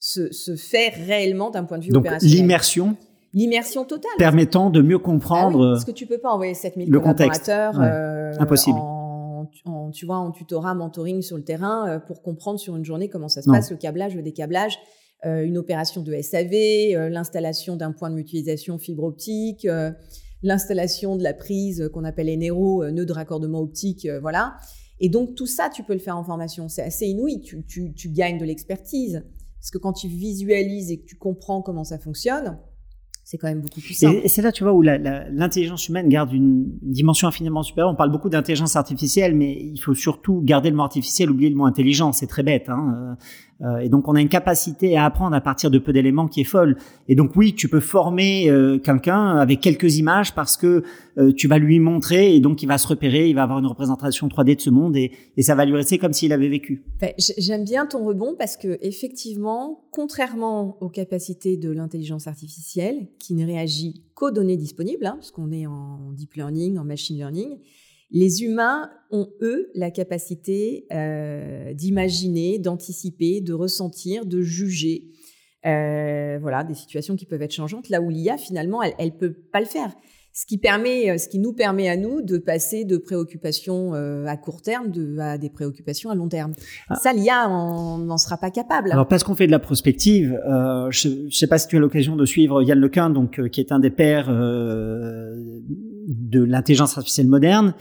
se, 0.00 0.32
se, 0.32 0.54
fait 0.56 0.88
réellement 0.88 1.50
d'un 1.50 1.64
point 1.64 1.78
de 1.78 1.84
vue 1.84 1.90
Donc, 1.90 2.06
L'immersion 2.22 2.96
L'immersion 3.34 3.84
totale. 3.84 4.10
Permettant 4.16 4.70
de 4.70 4.80
mieux 4.80 4.98
comprendre. 4.98 5.66
Ah 5.66 5.72
parce 5.74 5.84
que 5.84 5.90
tu 5.90 6.06
peux 6.06 6.18
pas 6.18 6.30
envoyer 6.30 6.54
7000 6.54 6.88
le 6.88 6.98
collaborateurs. 6.98 7.78
Euh, 7.80 8.32
Impossible. 8.38 8.78
En, 8.78 9.90
tu 9.92 10.06
vois, 10.06 10.16
en 10.16 10.30
tutorat, 10.30 10.74
mentoring 10.74 11.22
sur 11.22 11.36
le 11.36 11.44
terrain 11.44 11.88
euh, 11.88 11.98
pour 11.98 12.22
comprendre 12.22 12.58
sur 12.58 12.76
une 12.76 12.84
journée 12.84 13.08
comment 13.08 13.28
ça 13.28 13.42
se 13.42 13.50
passe, 13.50 13.70
le 13.70 13.76
câblage, 13.76 14.14
le 14.14 14.22
décablage. 14.22 14.78
Euh, 15.26 15.42
une 15.42 15.58
opération 15.58 16.00
de 16.02 16.14
SAV, 16.14 16.52
euh, 16.94 17.08
l'installation 17.08 17.74
d'un 17.74 17.90
point 17.90 18.08
de 18.08 18.14
mutualisation 18.14 18.78
fibre 18.78 19.02
optique, 19.02 19.64
euh, 19.64 19.90
l'installation 20.44 21.16
de 21.16 21.24
la 21.24 21.34
prise 21.34 21.90
qu'on 21.92 22.04
appelle 22.04 22.28
Enero, 22.28 22.88
nœud 22.88 23.04
de 23.04 23.12
raccordement 23.12 23.58
optique, 23.58 24.06
voilà. 24.22 24.54
Et 25.00 25.08
donc 25.08 25.34
tout 25.34 25.46
ça, 25.46 25.70
tu 25.74 25.82
peux 25.82 25.92
le 25.92 25.98
faire 25.98 26.16
en 26.16 26.22
formation. 26.22 26.68
C'est 26.68 26.82
assez 26.82 27.06
inouï. 27.06 27.40
Tu, 27.40 27.92
tu 27.94 28.08
gagnes 28.10 28.38
de 28.38 28.44
l'expertise. 28.44 29.24
Parce 29.60 29.72
que 29.72 29.78
quand 29.78 29.92
tu 29.92 30.06
visualises 30.06 30.92
et 30.92 31.00
que 31.00 31.04
tu 31.04 31.16
comprends 31.16 31.62
comment 31.62 31.82
ça 31.82 31.98
fonctionne, 31.98 32.58
c'est 33.24 33.36
quand 33.36 33.48
même 33.48 33.60
beaucoup 33.60 33.80
plus 33.80 33.94
simple. 33.94 34.20
Et, 34.24 34.28
c'est 34.28 34.40
là, 34.40 34.52
tu 34.52 34.62
vois, 34.62 34.72
où 34.72 34.82
l'intelligence 34.82 35.88
humaine 35.88 36.08
garde 36.08 36.32
une, 36.32 36.78
dimension 36.80 37.28
infiniment 37.28 37.62
supérieure. 37.62 37.92
On 37.92 37.96
parle 37.96 38.10
beaucoup 38.10 38.30
d'intelligence 38.30 38.74
artificielle, 38.76 39.34
mais 39.34 39.52
il 39.52 39.78
faut 39.78 39.94
surtout 39.94 40.40
garder 40.42 40.70
le 40.70 40.76
mot 40.76 40.84
artificiel, 40.84 41.30
oublier 41.30 41.50
le 41.50 41.56
mot 41.56 41.66
intelligent. 41.66 42.12
C'est 42.12 42.28
très 42.28 42.42
bête. 42.42 42.68
Hein 42.68 43.18
euh, 43.64 43.78
et 43.78 43.88
donc, 43.88 44.06
on 44.08 44.14
a 44.14 44.20
une 44.20 44.28
capacité 44.28 44.96
à 44.96 45.04
apprendre 45.04 45.34
à 45.34 45.40
partir 45.40 45.70
de 45.70 45.78
peu 45.78 45.92
d'éléments 45.92 46.28
qui 46.28 46.40
est 46.40 46.44
folle. 46.44 46.76
Et 47.08 47.14
donc, 47.14 47.32
oui, 47.34 47.54
tu 47.54 47.68
peux 47.68 47.80
former 47.80 48.48
euh, 48.48 48.78
quelqu'un 48.78 49.36
avec 49.36 49.60
quelques 49.60 49.98
images 49.98 50.34
parce 50.34 50.56
que 50.56 50.84
euh, 51.18 51.32
tu 51.32 51.48
vas 51.48 51.58
lui 51.58 51.80
montrer 51.80 52.34
et 52.34 52.40
donc 52.40 52.62
il 52.62 52.66
va 52.66 52.78
se 52.78 52.86
repérer, 52.86 53.28
il 53.28 53.34
va 53.34 53.42
avoir 53.42 53.58
une 53.58 53.66
représentation 53.66 54.28
3D 54.28 54.56
de 54.56 54.60
ce 54.60 54.70
monde 54.70 54.96
et, 54.96 55.10
et 55.36 55.42
ça 55.42 55.56
va 55.56 55.64
lui 55.64 55.74
rester 55.74 55.98
comme 55.98 56.12
s'il 56.12 56.32
avait 56.32 56.48
vécu. 56.48 56.84
J'aime 57.18 57.64
bien 57.64 57.86
ton 57.86 58.04
rebond 58.04 58.36
parce 58.38 58.56
que 58.56 58.78
effectivement, 58.80 59.84
contrairement 59.90 60.76
aux 60.80 60.88
capacités 60.88 61.56
de 61.56 61.70
l'intelligence 61.70 62.28
artificielle 62.28 63.08
qui 63.18 63.34
ne 63.34 63.44
réagit 63.44 64.04
qu'aux 64.14 64.30
données 64.30 64.56
disponibles, 64.56 65.06
hein, 65.06 65.14
parce 65.14 65.32
qu'on 65.32 65.50
est 65.50 65.66
en 65.66 66.12
deep 66.12 66.34
learning, 66.34 66.78
en 66.78 66.84
machine 66.84 67.16
learning, 67.16 67.58
les 68.10 68.42
humains 68.42 68.90
ont, 69.10 69.28
eux, 69.40 69.70
la 69.74 69.90
capacité 69.90 70.86
euh, 70.92 71.72
d'imaginer, 71.74 72.58
d'anticiper, 72.58 73.40
de 73.40 73.52
ressentir, 73.52 74.26
de 74.26 74.40
juger. 74.40 75.04
Euh, 75.66 76.38
voilà, 76.40 76.64
des 76.64 76.74
situations 76.74 77.16
qui 77.16 77.26
peuvent 77.26 77.42
être 77.42 77.52
changeantes, 77.52 77.88
là 77.88 78.00
où 78.00 78.10
l'IA, 78.10 78.38
finalement, 78.38 78.82
elle 78.82 78.94
ne 79.00 79.10
peut 79.10 79.32
pas 79.52 79.60
le 79.60 79.66
faire 79.66 79.92
ce 80.38 80.46
qui 80.46 80.56
permet, 80.56 81.10
euh, 81.10 81.18
ce 81.18 81.28
qui 81.28 81.40
nous 81.40 81.52
permet 81.52 81.88
à 81.88 81.96
nous 81.96 82.22
de 82.22 82.38
passer 82.38 82.84
de 82.84 82.96
préoccupations 82.96 83.94
euh, 83.94 84.24
à 84.26 84.36
court 84.36 84.62
terme 84.62 84.92
de, 84.92 85.18
à 85.18 85.36
des 85.36 85.50
préoccupations 85.50 86.10
à 86.10 86.14
long 86.14 86.28
terme. 86.28 86.52
Ah. 86.88 86.94
Ça, 86.94 87.12
l'IA, 87.12 87.50
on 87.50 87.98
n'en 87.98 88.18
sera 88.18 88.36
pas 88.36 88.52
capable. 88.52 88.92
Alors 88.92 89.08
parce 89.08 89.24
qu'on 89.24 89.34
fait 89.34 89.48
de 89.48 89.50
la 89.50 89.58
prospective, 89.58 90.38
euh, 90.48 90.92
je 90.92 91.08
ne 91.08 91.30
sais 91.30 91.48
pas 91.48 91.58
si 91.58 91.66
tu 91.66 91.76
as 91.76 91.80
l'occasion 91.80 92.14
de 92.14 92.24
suivre 92.24 92.62
Yann 92.62 92.78
Lequin, 92.78 93.10
donc 93.10 93.48
qui 93.48 93.60
est 93.60 93.72
un 93.72 93.80
des 93.80 93.90
pères 93.90 94.30
de 96.08 96.42
l'intelligence 96.42 96.96
artificielle 96.96 97.28
moderne, 97.28 97.74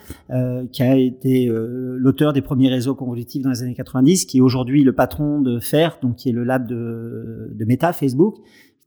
qui 0.71 0.83
a 0.83 0.97
été 0.97 1.49
l'auteur 1.49 2.33
des 2.33 2.41
premiers 2.41 2.69
réseaux 2.69 2.93
convolutifs 2.93 3.41
dans 3.41 3.49
les 3.49 3.63
années 3.63 3.73
90, 3.73 4.25
qui 4.25 4.39
est 4.39 4.41
aujourd'hui 4.41 4.83
le 4.83 4.93
patron 4.93 5.41
de 5.41 5.59
FAIR, 5.59 5.97
donc 6.01 6.17
qui 6.17 6.29
est 6.29 6.33
le 6.33 6.43
lab 6.43 6.67
de, 6.67 7.49
de 7.53 7.65
Meta, 7.65 7.93
Facebook 7.93 8.35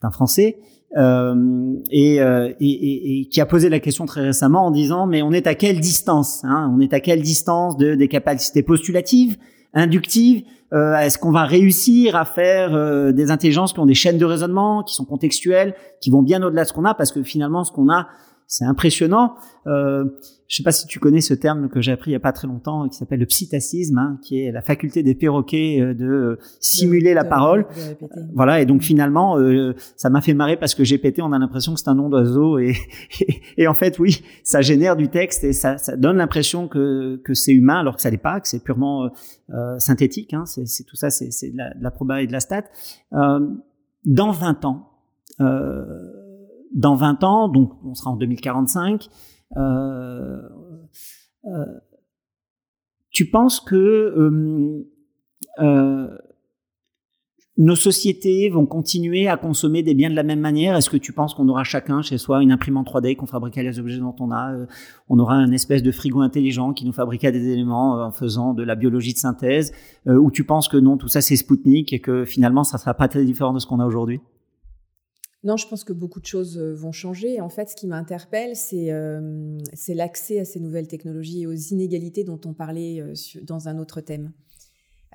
un 0.03 0.11
Français, 0.11 0.59
euh, 0.97 1.75
et, 1.91 2.21
euh, 2.21 2.53
et, 2.59 2.69
et, 2.69 3.21
et, 3.21 3.29
qui 3.29 3.41
a 3.41 3.47
posé 3.47 3.69
la 3.69 3.79
question 3.79 4.07
très 4.07 4.23
récemment 4.23 4.67
en 4.67 4.71
disant 4.73 5.07
mais 5.07 5.23
on 5.23 5.31
est 5.31 5.47
à 5.47 5.55
quelle 5.55 5.79
distance 5.79 6.43
hein 6.45 6.69
On 6.75 6.81
est 6.81 6.93
à 6.93 6.99
quelle 6.99 7.23
distance 7.23 7.77
de 7.77 7.95
des 7.95 8.09
capacités 8.09 8.65
postulatives, 8.65 9.37
inductives 9.73 10.43
euh, 10.73 10.97
Est-ce 10.97 11.19
qu'on 11.19 11.31
va 11.31 11.45
réussir 11.45 12.17
à 12.17 12.25
faire 12.25 12.75
euh, 12.75 13.13
des 13.13 13.31
intelligences 13.31 13.73
qui 13.73 13.79
ont 13.79 13.87
des 13.87 13.95
chaînes 13.95 14.19
de 14.19 14.25
raisonnement, 14.25 14.83
qui 14.83 14.95
sont 14.97 15.05
contextuelles, 15.05 15.75
qui 16.01 16.11
vont 16.11 16.23
bien 16.23 16.43
au-delà 16.43 16.65
de 16.65 16.69
ce 16.69 16.73
qu'on 16.73 16.85
a 16.85 16.95
Parce 16.95 17.13
que 17.13 17.23
finalement, 17.23 17.63
ce 17.63 17.71
qu'on 17.71 17.89
a, 17.89 18.09
c'est 18.51 18.65
impressionnant. 18.65 19.37
Euh, 19.69 20.05
je 20.49 20.57
sais 20.57 20.65
pas 20.65 20.73
si 20.73 20.89
tu 20.89 20.99
connais 20.99 21.21
ce 21.21 21.35
terme 21.35 21.69
que 21.69 21.81
j'ai 21.81 21.93
appris 21.93 22.11
il 22.11 22.15
y 22.15 22.17
a 22.17 22.21
pas 22.21 22.33
très 22.33 22.49
longtemps, 22.49 22.89
qui 22.89 22.99
s'appelle 22.99 23.21
le 23.21 23.27
psittacisme, 23.27 23.97
hein, 23.97 24.19
qui 24.23 24.43
est 24.43 24.51
la 24.51 24.61
faculté 24.61 25.05
des 25.05 25.15
perroquets 25.15 25.81
euh, 25.81 25.95
de 25.95 26.05
euh, 26.05 26.39
simuler 26.59 27.15
la 27.15 27.25
parole. 27.25 27.65
voilà, 28.35 28.61
et 28.61 28.67
donc 28.67 28.83
finalement, 28.83 29.39
euh, 29.39 29.77
ça 29.97 30.11
m'a 30.11 30.21
fait 30.21 30.35
marrer 30.35 30.57
parce 30.57 30.75
que 30.75 30.83
GPT, 30.83 31.23
on 31.23 31.33
a 31.33 31.39
l'impression 31.39 31.75
que 31.75 31.79
c'est 31.79 31.89
un 31.89 31.95
nom 31.95 32.09
d'oiseau, 32.09 32.59
et, 32.59 32.75
et, 33.57 33.69
en 33.69 33.75
fait, 33.75 34.01
oui, 34.01 34.21
ça 34.43 34.63
génère 34.63 34.97
du 34.97 35.09
texte 35.09 35.45
et 35.45 35.53
ça, 35.53 35.79
ça 35.79 35.97
donne 35.97 36.17
l'impression 36.17 36.67
que, 36.67 37.21
que 37.25 37.35
c'est 37.35 37.53
humain, 37.53 37.79
alors 37.79 37.95
que 37.95 38.03
ça 38.03 38.11
n'est 38.11 38.19
pas, 38.19 38.41
que 38.41 38.49
c'est 38.49 38.65
purement 38.65 39.11
euh, 39.51 39.79
synthétique. 39.79 40.35
Hein, 40.35 40.45
c'est 40.47 40.85
tout 40.85 40.97
ça, 40.97 41.11
c'est 41.11 41.53
de 41.53 41.57
la, 41.57 41.73
de 41.73 41.85
la 41.85 41.91
proba 41.93 42.21
et 42.21 42.27
de 42.27 42.33
la 42.33 42.41
stat. 42.41 42.65
dans 43.13 44.31
20 44.33 44.65
ans. 44.65 44.89
Euh, 45.41 46.30
dans 46.73 46.95
20 46.95 47.25
ans, 47.25 47.49
donc 47.49 47.73
on 47.85 47.95
sera 47.95 48.11
en 48.11 48.17
2045, 48.17 49.09
euh, 49.57 50.41
euh, 51.47 51.65
tu 53.11 53.29
penses 53.29 53.61
que 53.61 53.75
euh, 53.77 54.87
euh, 55.59 56.09
nos 57.57 57.75
sociétés 57.75 58.49
vont 58.49 58.67
continuer 58.67 59.27
à 59.27 59.37
consommer 59.37 59.83
des 59.83 59.95
biens 59.95 60.09
de 60.09 60.15
la 60.15 60.23
même 60.23 60.39
manière? 60.39 60.77
Est-ce 60.77 60.89
que 60.89 60.97
tu 60.97 61.13
penses 61.13 61.35
qu'on 61.35 61.49
aura 61.49 61.65
chacun 61.65 62.01
chez 62.03 62.17
soi 62.17 62.41
une 62.41 62.53
imprimante 62.53 62.87
3D 62.87 63.17
qu'on 63.17 63.27
fabriquera 63.27 63.63
les 63.63 63.81
objets 63.81 63.99
dont 63.99 64.15
on 64.21 64.31
a 64.31 64.55
On 65.09 65.19
aura 65.19 65.35
un 65.35 65.51
espèce 65.51 65.83
de 65.83 65.91
frigo 65.91 66.21
intelligent 66.21 66.73
qui 66.73 66.87
nous 66.87 66.93
fabriquera 66.93 67.33
des 67.33 67.49
éléments 67.49 68.03
en 68.03 68.13
faisant 68.13 68.55
de 68.55 68.63
la 68.63 68.77
biologie 68.77 69.13
de 69.13 69.19
synthèse 69.19 69.73
Ou 70.07 70.31
tu 70.31 70.45
penses 70.45 70.69
que 70.69 70.77
non, 70.79 70.97
tout 70.97 71.09
ça 71.09 71.21
c'est 71.21 71.37
Spoutnik 71.37 71.93
et 71.93 72.01
que 72.01 72.25
finalement 72.25 72.65
ça 72.65 72.79
sera 72.79 72.95
pas 72.95 73.09
très 73.09 73.25
différent 73.25 73.53
de 73.53 73.59
ce 73.59 73.67
qu'on 73.67 73.81
a 73.81 73.87
aujourd'hui? 73.87 74.21
Non, 75.43 75.57
je 75.57 75.67
pense 75.67 75.85
que 75.85 75.95
beaucoup 75.95 76.21
de 76.21 76.27
choses 76.27 76.59
euh, 76.59 76.75
vont 76.75 76.93
changer. 76.93 77.41
En 77.41 77.49
fait, 77.49 77.71
ce 77.71 77.77
qui 77.77 77.87
m'interpelle, 77.87 78.57
c'est 78.57 78.93
euh, 78.93 79.59
l'accès 79.89 80.39
à 80.39 80.45
ces 80.45 80.61
nouvelles 80.61 80.87
technologies 80.87 81.43
et 81.43 81.47
aux 81.47 81.55
inégalités 81.55 82.25
dont 82.25 82.41
on 82.45 82.53
parlait 82.53 83.01
euh, 83.01 83.15
dans 83.43 83.69
un 83.69 83.79
autre 83.79 84.01
thème. 84.01 84.33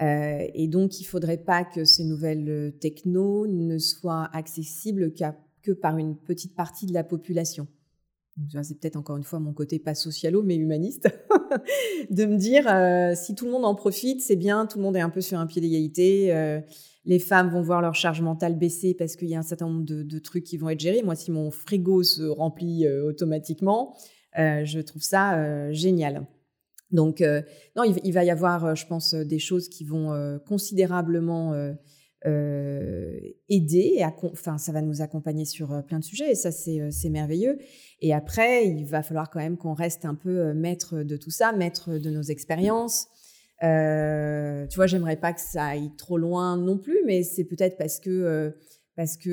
Et 0.01 0.67
donc, 0.67 0.99
il 0.99 1.03
ne 1.03 1.07
faudrait 1.07 1.37
pas 1.37 1.63
que 1.63 1.85
ces 1.85 2.03
nouvelles 2.03 2.73
technos 2.81 3.47
ne 3.47 3.77
soient 3.77 4.29
accessibles 4.33 5.13
que 5.61 5.71
par 5.71 5.97
une 5.97 6.17
petite 6.17 6.53
partie 6.53 6.85
de 6.85 6.93
la 6.93 7.05
population. 7.05 7.65
C'est 8.61 8.77
peut-être 8.77 8.97
encore 8.97 9.15
une 9.15 9.23
fois 9.23 9.39
mon 9.39 9.53
côté 9.53 9.79
pas 9.79 9.95
socialo, 9.95 10.43
mais 10.43 10.57
humaniste, 10.57 11.07
de 12.09 12.25
me 12.25 12.35
dire 12.35 12.65
si 13.15 13.35
tout 13.35 13.45
le 13.45 13.51
monde 13.51 13.63
en 13.63 13.73
profite, 13.73 14.19
c'est 14.21 14.35
bien, 14.35 14.65
tout 14.65 14.79
le 14.79 14.83
monde 14.83 14.97
est 14.97 14.99
un 14.99 15.09
peu 15.09 15.21
sur 15.21 15.39
un 15.39 15.47
pied 15.47 15.61
d'égalité 15.61 16.61
les 17.05 17.19
femmes 17.19 17.49
vont 17.49 17.61
voir 17.61 17.81
leur 17.81 17.95
charge 17.95 18.21
mentale 18.21 18.57
baisser 18.57 18.93
parce 18.93 19.15
qu'il 19.15 19.27
y 19.27 19.35
a 19.35 19.39
un 19.39 19.43
certain 19.43 19.67
nombre 19.67 19.85
de, 19.85 20.19
trucs 20.19 20.43
qui 20.43 20.57
vont 20.57 20.69
être 20.69 20.79
gérés. 20.79 21.03
Moi, 21.03 21.15
si 21.15 21.31
mon 21.31 21.51
frigo 21.51 22.03
se 22.03 22.23
remplit 22.23 22.85
euh, 22.85 23.05
automatiquement, 23.05 23.95
euh, 24.39 24.65
je 24.65 24.79
trouve 24.79 25.03
ça 25.03 25.37
euh, 25.37 25.71
génial. 25.71 26.27
Donc, 26.91 27.21
non, 27.75 27.83
il, 27.83 28.13
va 28.13 28.23
y 28.23 28.29
avoir, 28.29 28.75
je 28.75 28.85
pense, 28.85 29.15
des 29.15 29.39
choses 29.39 29.67
qui 29.67 29.83
vont 29.83 30.39
considérablement 30.45 31.53
aider. 32.23 34.05
enfin, 34.31 34.57
ça 34.57 34.71
va 34.71 34.81
nous 34.81 35.01
accompagner 35.01 35.43
sur 35.45 35.83
plein 35.87 35.99
de 35.99 36.05
sujets 36.05 36.31
et 36.31 36.35
ça, 36.35 36.51
c'est 36.51 37.09
merveilleux. 37.09 37.57
Et 38.01 38.13
après, 38.13 38.67
il 38.67 38.85
va 38.85 39.01
falloir 39.01 39.29
quand 39.29 39.39
même 39.39 39.57
qu'on 39.57 39.73
reste 39.73 40.05
un 40.05 40.15
peu 40.15 40.53
maître 40.53 41.01
de 41.01 41.17
tout 41.17 41.31
ça, 41.31 41.51
maître 41.51 41.97
de 41.97 42.11
nos 42.11 42.21
expériences. 42.21 43.07
Euh, 43.65 44.67
tu 44.67 44.75
vois, 44.75 44.87
j'aimerais 44.87 45.15
pas 45.15 45.33
que 45.33 45.41
ça 45.41 45.65
aille 45.65 45.91
trop 45.97 46.17
loin 46.17 46.57
non 46.57 46.77
plus, 46.77 46.99
mais 47.05 47.23
c'est 47.23 47.45
peut-être 47.45 47.77
parce 47.77 47.99
que 47.99 48.09
euh, 48.09 48.51
parce 48.95 49.17
que 49.17 49.29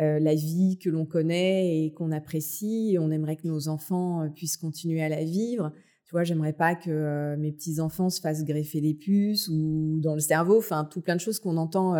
euh, 0.00 0.18
la 0.18 0.34
vie 0.34 0.78
que 0.78 0.90
l'on 0.90 1.06
connaît 1.06 1.84
et 1.84 1.92
qu'on 1.92 2.10
apprécie, 2.10 2.96
on 2.98 3.10
aimerait 3.10 3.36
que 3.36 3.46
nos 3.46 3.68
enfants 3.68 4.28
puissent 4.34 4.56
continuer 4.56 5.02
à 5.02 5.08
la 5.08 5.24
vivre. 5.24 5.72
Tu 6.06 6.12
vois, 6.12 6.24
j'aimerais 6.24 6.52
pas 6.52 6.74
que 6.74 7.36
mes 7.36 7.52
petits 7.52 7.80
enfants 7.80 8.10
se 8.10 8.20
fassent 8.20 8.44
greffer 8.44 8.80
des 8.80 8.94
puces 8.94 9.48
ou 9.48 10.00
dans 10.00 10.14
le 10.14 10.20
cerveau, 10.20 10.58
enfin 10.58 10.88
tout 10.90 11.00
plein 11.00 11.14
de 11.14 11.20
choses 11.20 11.38
qu'on 11.38 11.56
entend 11.56 11.94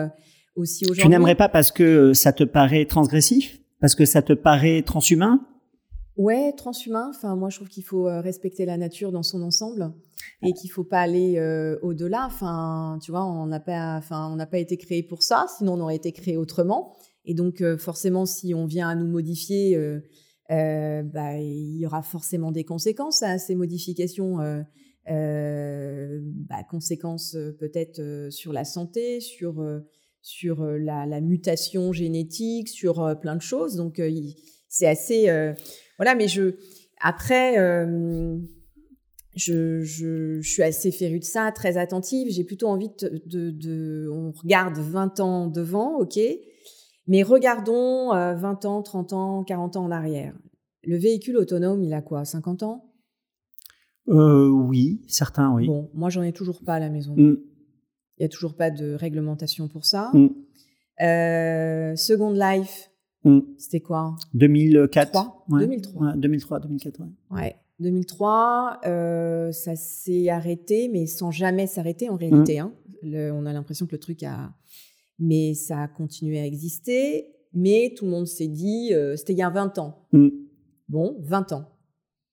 aussi 0.57 0.84
aujourd'hui. 0.84 1.03
Tu 1.03 1.09
n'aimerais 1.09 1.36
pas 1.36 1.49
parce 1.49 1.70
que 1.70 2.12
ça 2.12 2.32
te 2.32 2.43
paraît 2.43 2.86
transgressif, 2.86 3.61
parce 3.80 3.95
que 3.95 4.05
ça 4.05 4.22
te 4.22 4.32
paraît 4.32 4.82
transhumain? 4.82 5.47
Ouais, 6.16 6.53
transhumain. 6.57 7.11
Enfin, 7.14 7.36
moi, 7.36 7.51
je 7.51 7.57
trouve 7.57 7.68
qu'il 7.68 7.84
faut 7.84 8.05
respecter 8.05 8.64
la 8.64 8.76
nature 8.76 9.12
dans 9.12 9.22
son 9.22 9.43
ensemble 9.43 9.93
et 10.43 10.53
qu'il 10.53 10.71
faut 10.71 10.85
pas 10.85 11.01
aller 11.01 11.39
euh, 11.39 11.79
au-delà. 11.83 12.27
Enfin, 12.27 12.99
tu 13.03 13.11
vois, 13.11 13.25
on 13.25 13.47
n'a 13.47 13.61
pas, 13.61 13.97
enfin, 13.97 14.31
on 14.33 14.37
n'a 14.37 14.47
pas 14.47 14.59
été 14.59 14.77
créé 14.77 15.03
pour 15.03 15.23
ça. 15.23 15.47
Sinon, 15.59 15.75
on 15.75 15.81
aurait 15.81 15.97
été 15.97 16.12
créé 16.12 16.37
autrement. 16.37 16.97
Et 17.25 17.35
donc, 17.35 17.61
euh, 17.61 17.77
forcément, 17.77 18.27
si 18.27 18.55
on 18.55 18.66
vient 18.66 18.89
à 18.89 18.95
nous 18.95 19.07
modifier, 19.07 19.77
bah, 20.49 21.39
il 21.39 21.79
y 21.79 21.87
aura 21.87 22.03
forcément 22.03 22.53
des 22.53 22.64
conséquences 22.64 23.23
à 23.23 23.39
ces 23.39 23.55
modifications. 23.55 24.37
Bah, 25.07 26.64
conséquences 26.68 27.37
peut-être 27.59 28.29
sur 28.31 28.53
la 28.53 28.64
santé, 28.64 29.21
sur 29.21 29.64
sur 30.23 30.64
la, 30.64 31.07
la, 31.07 31.21
mutation 31.23 31.93
génétique, 31.93 32.68
sur 32.68 33.18
plein 33.21 33.37
de 33.37 33.43
choses. 33.43 33.77
Donc, 33.77 34.01
c'est 34.68 34.87
assez 34.87 35.27
voilà, 35.99 36.14
mais 36.14 36.29
je 36.29 36.55
après. 37.01 37.57
Je, 39.41 39.82
je, 39.82 40.41
je, 40.41 40.51
suis 40.51 40.62
assez 40.62 40.91
férue 40.91 41.18
de 41.18 41.24
ça, 41.24 41.51
très 41.53 41.76
attentive. 41.76 42.28
J'ai 42.30 42.45
plutôt 42.45 42.68
envie 42.68 42.91
de, 43.01 43.51
de, 43.51 44.09
On 44.12 44.32
regarde 44.32 44.76
20 44.76 45.20
ans 45.20 45.47
devant, 45.47 45.99
ok, 45.99 46.18
mais 47.07 47.22
regardons 47.22 48.11
20 48.11 48.64
euh, 48.64 48.68
ans, 48.68 48.82
30 48.82 49.12
ans, 49.12 49.45
40 49.45 49.76
ans 49.76 49.84
en 49.84 49.91
arrière. 49.91 50.34
Le 50.84 50.97
véhicule 50.97 51.36
autonome, 51.36 51.82
il 51.82 51.93
a 51.93 52.03
quoi? 52.03 52.24
50 52.24 52.62
ans? 52.62 52.93
Euh, 54.09 54.49
Oui, 54.49 55.03
certains, 55.09 55.53
oui. 55.55 55.66
Bon, 55.66 55.91
moi, 55.95 56.11
j'en 56.11 56.22
ai 56.22 56.32
toujours 56.32 56.62
pas 56.62 56.74
à 56.74 56.80
la 56.80 56.91
maison. 56.91 57.14
Mm. 57.16 57.36
Il 58.18 58.20
n'y 58.20 58.26
a 58.26 58.28
toujours 58.28 58.55
pas 58.55 58.70
de 58.70 58.95
réglementation 58.95 59.68
pour 59.68 59.86
ça. 59.86 60.11
Mm. 60.12 60.28
Euh, 61.03 61.97
Second 61.97 62.32
Life, 62.32 62.91
Mm. 63.24 63.41
C'était 63.59 63.80
quoi? 63.80 64.16
2004. 64.34 65.45
2003. 65.49 66.12
2003, 66.16 66.61
2004. 66.61 67.01
Ouais. 67.30 67.57
2003, 67.81 68.81
euh, 68.85 69.53
ça 69.53 69.74
s'est 69.74 70.28
arrêté, 70.28 70.89
mais 70.89 71.07
sans 71.07 71.31
jamais 71.31 71.66
s'arrêter 71.66 72.09
en 72.09 72.16
réalité. 72.16 72.61
Mm. 72.61 72.72
Hein. 73.05 73.33
on 73.35 73.47
a 73.47 73.53
l'impression 73.53 73.87
que 73.87 73.93
le 73.93 73.99
truc 73.99 74.22
a... 74.22 74.53
Mais 75.18 75.55
ça 75.55 75.83
a 75.83 75.89
continué 75.89 76.41
à 76.41 76.47
exister. 76.47 77.35
Mais 77.53 77.95
tout 77.97 78.05
le 78.05 78.11
monde 78.11 78.26
s'est 78.26 78.49
dit, 78.49 78.91
euh, 78.93 79.16
c'était 79.16 79.33
il 79.33 79.39
y 79.39 79.43
a 79.43 79.51
20 79.51 79.78
ans. 79.78 80.07
Mm. 80.12 80.28
Bon, 80.89 81.16
20 81.20 81.53
ans. 81.53 81.66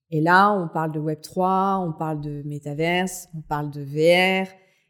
Et 0.09 0.21
là, 0.21 0.53
on 0.53 0.69
parle 0.69 0.91
de 0.91 0.99
Web 0.99 1.21
3, 1.21 1.85
on 1.85 1.91
parle 1.97 2.21
de 2.21 2.43
métaverse, 2.45 3.27
on 3.35 3.41
parle 3.41 3.71
de 3.71 3.81
VR. 3.81 4.47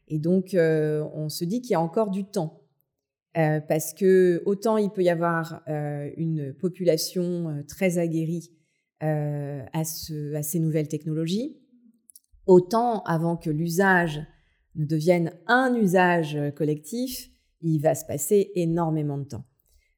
Et 0.08 0.20
donc, 0.20 0.53
euh, 0.53 1.03
on 1.14 1.30
se 1.30 1.43
dit 1.43 1.62
qu'il 1.62 1.72
y 1.72 1.76
a 1.76 1.82
encore 1.82 2.10
du 2.10 2.26
temps. 2.26 2.64
Parce 3.68 3.93
que 3.93 4.41
autant 4.47 4.78
il 4.78 4.89
peut 4.89 5.03
y 5.03 5.10
avoir 5.10 5.62
une 5.68 6.55
population 6.60 7.64
très 7.68 7.99
aguerrie 7.99 8.49
à, 9.02 9.84
ces 9.84 10.60
nouvelles 10.60 10.88
technologies, 10.88 11.58
autant 12.45 13.04
avant 13.04 13.38
que 13.38 13.50
l'usage 13.50 14.22
ne 14.76 14.86
devienne 14.86 15.34
un 15.48 15.76
usage 15.76 16.38
collectif, 16.56 17.30
il 17.62 17.80
va 17.80 17.95
se 17.95 18.06
passer 18.06 18.52
énormément 18.56 19.18
de 19.18 19.26
temps. 19.26 19.45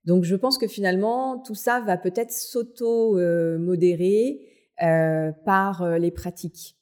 Donc 0.06 0.24
je 0.24 0.36
pense 0.36 0.58
que 0.58 0.68
finalement, 0.68 1.40
tout 1.40 1.56
ça 1.56 1.82
va 1.82 1.98
peut-être 1.98 2.32
s'auto-modérer 2.32 4.40
par 5.46 6.00
les 6.00 6.12
pratiques. 6.12 6.79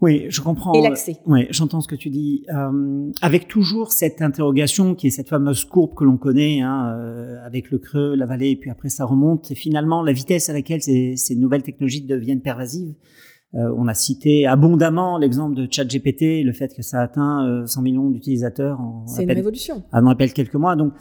Oui, 0.00 0.26
je 0.28 0.40
comprends. 0.42 0.74
Et 0.74 0.82
l'accès. 0.82 1.16
Oui, 1.26 1.46
j'entends 1.50 1.80
ce 1.80 1.88
que 1.88 1.94
tu 1.94 2.10
dis. 2.10 2.44
Euh, 2.54 3.10
avec 3.22 3.48
toujours 3.48 3.92
cette 3.92 4.20
interrogation 4.20 4.94
qui 4.94 5.06
est 5.06 5.10
cette 5.10 5.28
fameuse 5.28 5.64
courbe 5.64 5.94
que 5.94 6.04
l'on 6.04 6.18
connaît, 6.18 6.60
hein, 6.60 6.94
euh, 6.98 7.44
avec 7.44 7.70
le 7.70 7.78
creux, 7.78 8.14
la 8.14 8.26
vallée, 8.26 8.50
et 8.50 8.56
puis 8.56 8.70
après 8.70 8.90
ça 8.90 9.04
remonte. 9.04 9.50
Et 9.50 9.54
finalement, 9.54 10.02
la 10.02 10.12
vitesse 10.12 10.50
à 10.50 10.52
laquelle 10.52 10.82
ces, 10.82 11.16
ces 11.16 11.34
nouvelles 11.34 11.62
technologies 11.62 12.02
deviennent 12.02 12.42
pervasives. 12.42 12.94
Euh, 13.54 13.72
on 13.76 13.86
a 13.86 13.94
cité 13.94 14.46
abondamment 14.46 15.18
l'exemple 15.18 15.54
de 15.54 15.68
ChatGPT, 15.70 16.42
le 16.42 16.52
fait 16.52 16.74
que 16.74 16.82
ça 16.82 17.00
a 17.00 17.04
atteint 17.04 17.64
100 17.64 17.80
euh, 17.80 17.82
millions 17.82 18.10
d'utilisateurs 18.10 18.80
en 18.80 19.06
c'est 19.06 19.22
une 19.22 19.32
révolution. 19.32 19.84
À 19.92 20.02
peine 20.14 20.30
quelques 20.30 20.54
mois. 20.54 20.76
Donc, 20.76 20.92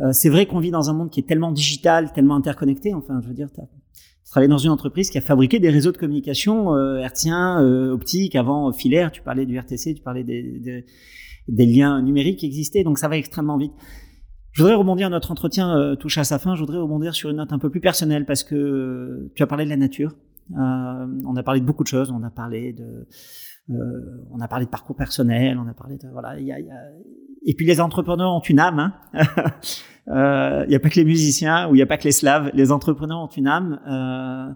euh, 0.00 0.10
c'est 0.12 0.28
vrai 0.28 0.46
qu'on 0.46 0.58
vit 0.58 0.72
dans 0.72 0.90
un 0.90 0.94
monde 0.94 1.10
qui 1.10 1.20
est 1.20 1.26
tellement 1.26 1.52
digital, 1.52 2.12
tellement 2.12 2.34
interconnecté. 2.34 2.92
Enfin, 2.92 3.20
je 3.22 3.28
veux 3.28 3.34
dire, 3.34 3.48
travaillé 4.32 4.48
dans 4.48 4.56
une 4.56 4.70
entreprise 4.70 5.10
qui 5.10 5.18
a 5.18 5.20
fabriqué 5.20 5.58
des 5.58 5.68
réseaux 5.68 5.92
de 5.92 5.98
communication 5.98 6.74
euh, 6.74 6.96
hertziens, 6.96 7.62
euh, 7.62 7.92
optiques, 7.92 8.34
avant 8.34 8.70
euh, 8.70 8.72
filaires. 8.72 9.12
Tu 9.12 9.20
parlais 9.20 9.44
du 9.44 9.58
RTC, 9.58 9.94
tu 9.94 10.02
parlais 10.02 10.24
des, 10.24 10.42
des, 10.42 10.86
des, 11.48 11.66
liens 11.66 12.00
numériques 12.00 12.38
qui 12.38 12.46
existaient, 12.46 12.82
donc 12.82 12.98
ça 12.98 13.08
va 13.08 13.18
extrêmement 13.18 13.58
vite. 13.58 13.72
Je 14.52 14.62
voudrais 14.62 14.74
rebondir, 14.74 15.10
notre 15.10 15.32
entretien 15.32 15.76
euh, 15.76 15.96
touche 15.96 16.16
à 16.16 16.24
sa 16.24 16.38
fin, 16.38 16.54
je 16.54 16.60
voudrais 16.60 16.78
rebondir 16.78 17.14
sur 17.14 17.28
une 17.28 17.36
note 17.36 17.52
un 17.52 17.58
peu 17.58 17.68
plus 17.68 17.80
personnelle 17.80 18.24
parce 18.24 18.42
que 18.42 19.30
tu 19.34 19.42
as 19.42 19.46
parlé 19.46 19.66
de 19.66 19.70
la 19.70 19.76
nature. 19.76 20.14
Euh, 20.52 21.06
on 21.26 21.36
a 21.36 21.42
parlé 21.42 21.60
de 21.60 21.66
beaucoup 21.66 21.82
de 21.82 21.88
choses, 21.88 22.10
on 22.10 22.22
a 22.22 22.30
parlé 22.30 22.72
de, 22.72 23.06
euh, 23.68 24.26
on 24.30 24.40
a 24.40 24.48
parlé 24.48 24.64
de 24.64 24.70
parcours 24.70 24.96
personnel, 24.96 25.58
on 25.58 25.68
a 25.68 25.74
parlé 25.74 25.98
de 25.98 26.08
voilà, 26.10 26.40
y 26.40 26.52
a, 26.52 26.58
y 26.58 26.70
a... 26.70 26.80
et 27.44 27.54
puis 27.54 27.66
les 27.66 27.80
entrepreneurs 27.80 28.32
ont 28.32 28.40
une 28.40 28.60
âme. 28.60 28.92
Hein 29.12 29.24
il 30.06 30.12
euh, 30.12 30.66
n'y 30.66 30.74
a 30.74 30.80
pas 30.80 30.88
que 30.88 30.96
les 30.96 31.04
musiciens 31.04 31.68
ou 31.68 31.74
il 31.74 31.78
n'y 31.78 31.82
a 31.82 31.86
pas 31.86 31.96
que 31.96 32.04
les 32.04 32.12
slaves. 32.12 32.50
Les 32.54 32.72
entrepreneurs 32.72 33.20
ont 33.20 33.28
une 33.28 33.46
âme. 33.46 33.80
Euh, 33.86 34.52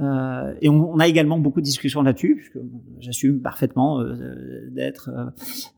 euh, 0.00 0.54
et 0.62 0.68
on, 0.68 0.98
a 0.98 1.06
également 1.06 1.38
beaucoup 1.38 1.60
de 1.60 1.64
discussions 1.64 2.02
là-dessus, 2.02 2.36
puisque 2.36 2.58
j'assume 2.98 3.40
parfaitement 3.42 4.00
euh, 4.00 4.70
d'être 4.70 5.10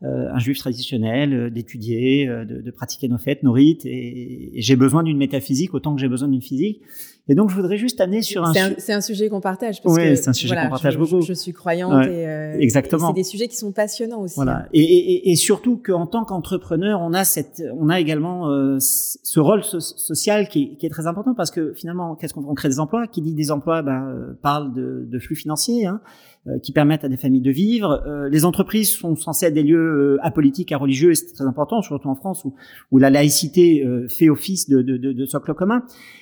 euh, 0.03 0.29
un 0.31 0.39
juif 0.39 0.57
traditionnel, 0.57 1.51
d'étudier, 1.51 2.27
de, 2.27 2.71
pratiquer 2.71 3.07
nos 3.07 3.17
fêtes, 3.17 3.43
nos 3.43 3.51
rites, 3.51 3.85
et 3.85 4.51
j'ai 4.55 4.75
besoin 4.75 5.03
d'une 5.03 5.17
métaphysique 5.17 5.73
autant 5.73 5.95
que 5.95 6.01
j'ai 6.01 6.07
besoin 6.07 6.27
d'une 6.27 6.41
physique. 6.41 6.81
Et 7.27 7.33
donc, 7.33 7.49
je 7.49 7.55
voudrais 7.55 7.77
juste 7.77 7.99
amener 8.01 8.21
sur 8.21 8.43
un. 8.43 8.53
C'est 8.53 8.93
un, 8.93 8.97
un, 8.97 9.01
sujet 9.01 9.29
qu'on 9.29 9.41
partage. 9.41 9.81
oui, 9.85 10.15
c'est 10.15 10.29
un 10.29 10.33
sujet 10.33 10.55
qu'on 10.55 10.69
partage 10.69 10.93
je, 10.93 10.99
beaucoup. 10.99 11.21
Je, 11.21 11.27
je 11.27 11.33
suis 11.33 11.53
croyante 11.53 11.93
ouais, 11.93 12.13
et, 12.13 12.27
euh, 12.27 12.59
exactement. 12.59 13.07
c'est 13.07 13.13
des 13.13 13.23
sujets 13.23 13.47
qui 13.47 13.55
sont 13.55 13.71
passionnants 13.71 14.21
aussi. 14.21 14.35
Voilà. 14.35 14.67
Et, 14.73 14.83
et, 14.83 15.31
et, 15.31 15.35
surtout 15.35 15.81
qu'en 15.83 16.05
tant 16.05 16.23
qu'entrepreneur, 16.23 17.01
on 17.01 17.13
a 17.13 17.23
cette, 17.23 17.63
on 17.79 17.89
a 17.89 17.99
également 17.99 18.49
euh, 18.51 18.77
ce 18.79 19.39
rôle 19.39 19.63
so 19.63 19.79
social 19.79 20.47
qui 20.49 20.63
est, 20.63 20.77
qui 20.77 20.85
est, 20.85 20.89
très 20.89 21.07
important 21.07 21.33
parce 21.33 21.49
que 21.49 21.73
finalement, 21.73 22.15
qu'est-ce 22.15 22.33
qu'on 22.35 22.53
crée 22.53 22.69
des 22.69 22.79
emplois? 22.79 23.07
Qui 23.07 23.21
dit 23.21 23.33
des 23.33 23.49
emplois, 23.49 23.81
ben, 23.81 24.05
euh, 24.07 24.37
parle 24.43 24.73
de, 24.73 25.07
de, 25.09 25.19
flux 25.19 25.35
financiers. 25.35 25.87
Hein, 25.87 26.01
euh, 26.47 26.59
qui 26.59 26.71
permettent 26.71 27.03
à 27.03 27.09
des 27.09 27.17
familles 27.17 27.41
de 27.41 27.49
vivre. 27.49 28.03
Euh, 28.05 28.29
les 28.29 28.45
entreprises 28.45 28.95
sont 28.95 29.15
censées 29.15 29.47
être 29.47 29.55
des 29.55 29.63
lieux 29.63 29.79
euh, 29.79 30.19
apolitiques, 30.21 30.71
religieux, 30.75 31.09
et 31.09 31.15
c'est 31.15 31.33
très 31.33 31.43
important, 31.43 31.81
surtout 31.81 32.07
en 32.07 32.13
France 32.13 32.45
où, 32.45 32.53
où 32.91 32.99
la 32.99 33.09
laïcité 33.09 33.83
euh, 33.83 34.07
fait 34.07 34.29
office 34.29 34.69
de, 34.69 34.83
de, 34.83 34.97
de, 34.97 35.11
de, 35.11 35.25
socle 35.25 35.55
commun. 35.55 35.81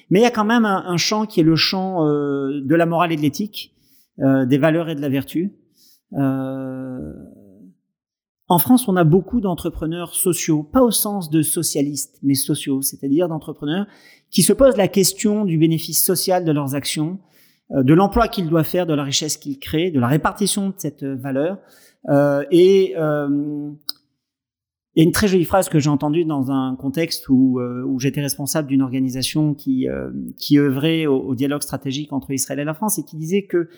Mais 0.10 0.20
il 0.20 0.24
y 0.24 0.26
a 0.26 0.32
quand 0.32 0.46
même 0.46 0.64
un, 0.64 0.93
un 0.94 0.98
champ 0.98 1.26
qui 1.26 1.40
est 1.40 1.44
le 1.44 1.56
champ 1.56 2.06
euh, 2.06 2.62
de 2.64 2.76
la 2.76 2.86
morale 2.86 3.12
et 3.12 3.16
de 3.16 3.22
l'éthique, 3.22 3.72
des 4.20 4.60
valeurs 4.60 4.90
et 4.90 4.96
de 4.96 5.02
la 5.02 5.10
vertu. 5.10 5.54
En 8.48 8.60
France, 8.60 8.88
on 8.88 8.96
a 8.96 9.04
beaucoup 9.04 9.42
d'entrepreneurs 9.42 10.14
sociaux, 10.14 10.62
pas 10.62 10.84
au 10.84 10.92
sens 10.92 11.32
de 11.32 11.42
socialistes, 11.42 12.20
mais 12.22 12.36
sociaux, 12.36 12.84
c'est-à-dire 12.84 13.28
d'entrepreneurs 13.28 13.88
qui 14.30 14.44
se 14.44 14.54
posent 14.54 14.78
la 14.78 14.88
question 14.88 15.46
du 15.46 15.58
bénéfice 15.58 16.06
social 16.06 16.46
de 16.46 16.52
leurs 16.52 16.76
actions, 16.76 17.18
de 17.72 17.94
l'emploi 17.96 18.28
qu'il 18.28 18.48
doit 18.48 18.64
faire, 18.64 18.86
de 18.86 18.94
la 18.94 19.04
richesse 19.04 19.38
qu'il 19.38 19.58
crée, 19.58 19.90
de 19.90 20.00
la 20.00 20.06
répartition 20.08 20.70
de 20.70 20.76
cette 20.78 21.04
valeur. 21.04 21.58
Euh, 22.10 22.44
et 22.52 22.96
euh, 22.98 23.72
il 24.96 25.02
y 25.02 25.06
a 25.06 25.08
une 25.08 25.12
très 25.12 25.28
jolie 25.28 25.46
phrase 25.46 25.70
que 25.70 25.80
j'ai 25.80 25.90
entendue 25.90 26.24
dans 26.24 26.52
un 26.52 26.76
contexte 26.76 27.28
où, 27.28 27.60
euh, 27.60 27.84
où 27.84 28.00
j'étais 28.00 28.22
responsable 28.22 28.68
d'une 28.68 28.84
organisation 28.84 29.56
qui, 29.56 29.88
euh, 29.88 30.12
qui 30.38 30.60
œuvrait 30.60 31.08
au, 31.08 31.34
dialogue 31.34 31.64
stratégique 31.64 32.14
entre 32.14 32.32
Israël 32.32 32.60
et 32.60 32.64
la 32.64 32.76
France 32.76 33.00
et 33.00 33.04
qui 33.04 33.18
disait 33.18 33.46
que 33.46 33.70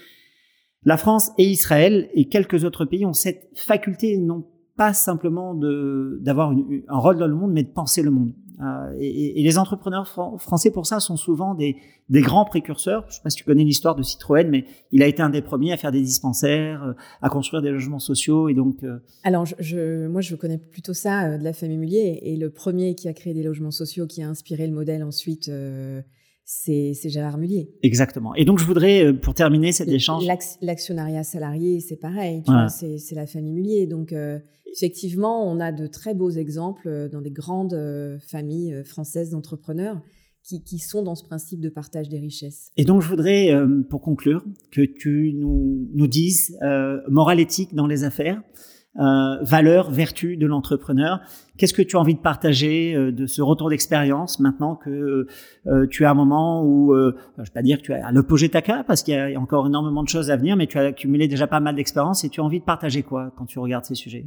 la 0.83 0.97
France 0.97 1.31
et 1.37 1.45
Israël 1.45 2.09
et 2.13 2.27
quelques 2.27 2.65
autres 2.65 2.85
pays 2.85 3.05
ont 3.05 3.13
cette 3.13 3.49
faculté 3.55 4.17
non 4.17 4.45
pas 4.75 4.93
simplement 4.93 5.55
d'avoir 5.55 6.51
un 6.51 6.97
rôle 6.97 7.17
dans 7.17 7.27
le 7.27 7.35
monde, 7.35 7.53
mais 7.53 7.63
de 7.63 7.71
penser 7.71 8.01
le 8.01 8.11
monde. 8.11 8.33
Euh, 8.61 8.95
et, 8.99 9.41
et, 9.41 9.43
les 9.43 9.57
entrepreneurs 9.57 10.07
fr 10.07 10.37
français 10.37 10.71
pour 10.71 10.85
ça 10.85 11.01
sont 11.01 11.17
souvent 11.17 11.55
des, 11.55 11.75
des 12.09 12.21
grands 12.21 12.45
précurseurs. 12.45 13.03
Je 13.03 13.07
ne 13.07 13.13
sais 13.13 13.21
pas 13.23 13.29
si 13.29 13.37
tu 13.37 13.43
connais 13.43 13.63
l'histoire 13.63 13.95
de 13.95 14.03
Citroën, 14.03 14.47
mais 14.49 14.65
il 14.91 15.03
a 15.03 15.07
été 15.07 15.21
un 15.21 15.29
des 15.29 15.41
premiers 15.41 15.73
à 15.73 15.77
faire 15.77 15.91
des 15.91 16.01
dispensaires, 16.01 16.83
euh, 16.83 16.93
à 17.21 17.29
construire 17.29 17.61
des 17.61 17.71
logements 17.71 17.99
sociaux, 17.99 18.47
et 18.47 18.53
donc. 18.53 18.83
Euh... 18.83 18.99
Alors, 19.23 19.45
je, 19.45 19.55
je, 19.59 20.07
moi, 20.07 20.21
je 20.21 20.35
connais 20.35 20.57
plutôt 20.57 20.93
ça 20.93 21.25
euh, 21.25 21.37
de 21.37 21.43
la 21.43 21.53
famille 21.53 21.77
Mullier, 21.77 22.19
et 22.21 22.37
le 22.37 22.49
premier 22.49 22.95
qui 22.95 23.07
a 23.07 23.13
créé 23.13 23.33
des 23.33 23.43
logements 23.43 23.71
sociaux, 23.71 24.07
qui 24.07 24.23
a 24.23 24.29
inspiré 24.29 24.67
le 24.67 24.73
modèle 24.73 25.03
ensuite. 25.03 25.49
Euh, 25.49 26.01
c'est 26.47 26.93
Gérard 27.05 27.39
Mullier. 27.39 27.71
Exactement. 27.81 28.35
Et 28.35 28.45
donc, 28.45 28.59
je 28.59 28.65
voudrais, 28.65 29.11
pour 29.13 29.33
terminer 29.33 29.71
cet 29.71 29.89
échange. 29.89 30.27
L'actionnariat 30.61 31.23
salarié, 31.23 31.79
c'est 31.79 31.95
pareil. 31.95 32.43
Voilà. 32.45 32.69
c'est 32.69 33.15
la 33.15 33.25
famille 33.25 33.51
Mullier. 33.51 33.87
Donc, 33.87 34.13
effectivement, 34.75 35.49
on 35.49 35.59
a 35.59 35.71
de 35.71 35.87
très 35.87 36.13
beaux 36.13 36.29
exemples 36.29 37.09
dans 37.11 37.21
des 37.21 37.31
grandes 37.31 37.73
euh, 37.73 38.19
familles 38.19 38.83
françaises 38.83 39.31
d'entrepreneurs 39.31 40.01
qui, 40.43 40.63
qui, 40.63 40.77
sont 40.77 41.01
dans 41.01 41.15
ce 41.15 41.25
principe 41.25 41.59
de 41.59 41.69
partage 41.69 42.07
des 42.07 42.19
richesses. 42.19 42.69
Et 42.77 42.85
donc, 42.85 43.01
je 43.01 43.07
voudrais, 43.07 43.51
euh, 43.51 43.81
pour 43.89 44.01
conclure, 44.01 44.43
que 44.71 44.81
tu 44.81 45.33
nous, 45.35 45.89
nous 45.93 46.07
dises 46.07 46.55
euh, 46.61 47.01
morale 47.09 47.39
éthique 47.39 47.73
dans 47.73 47.87
les 47.87 48.03
affaires, 48.03 48.41
euh, 48.97 49.43
valeur, 49.43 49.91
vertu 49.91 50.37
de 50.37 50.47
l'entrepreneur. 50.47 51.19
Qu'est-ce 51.57 51.73
que 51.73 51.81
tu 51.81 51.97
as 51.97 51.99
envie 51.99 52.15
de 52.15 52.21
partager 52.21 52.95
euh, 52.95 53.11
de 53.11 53.25
ce 53.25 53.41
retour 53.41 53.69
d'expérience 53.69 54.39
maintenant 54.39 54.77
que 54.77 55.27
euh, 55.67 55.87
tu 55.87 56.05
as 56.05 56.11
un 56.11 56.13
moment 56.13 56.63
où, 56.63 56.93
je 56.95 57.41
ne 57.41 57.45
vais 57.45 57.51
pas 57.53 57.61
dire 57.61 57.79
que 57.79 57.83
tu 57.83 57.93
as 57.93 58.09
l'opposé 58.13 58.47
ta 58.47 58.61
cas 58.61 58.85
parce 58.85 59.03
qu'il 59.03 59.13
y 59.13 59.35
a 59.35 59.37
encore 59.37 59.67
énormément 59.67 60.01
de 60.01 60.07
choses 60.07 60.31
à 60.31 60.37
venir, 60.37 60.55
mais 60.55 60.65
tu 60.65 60.77
as 60.77 60.83
accumulé 60.83 61.27
déjà 61.27 61.45
pas 61.45 61.59
mal 61.59 61.75
d'expérience 61.75 62.23
et 62.23 62.29
tu 62.29 62.39
as 62.39 62.43
envie 62.45 62.61
de 62.61 62.63
partager 62.63 63.03
quoi 63.03 63.33
quand 63.35 63.45
tu 63.45 63.59
regardes 63.59 63.83
ces 63.83 63.95
sujets? 63.95 64.25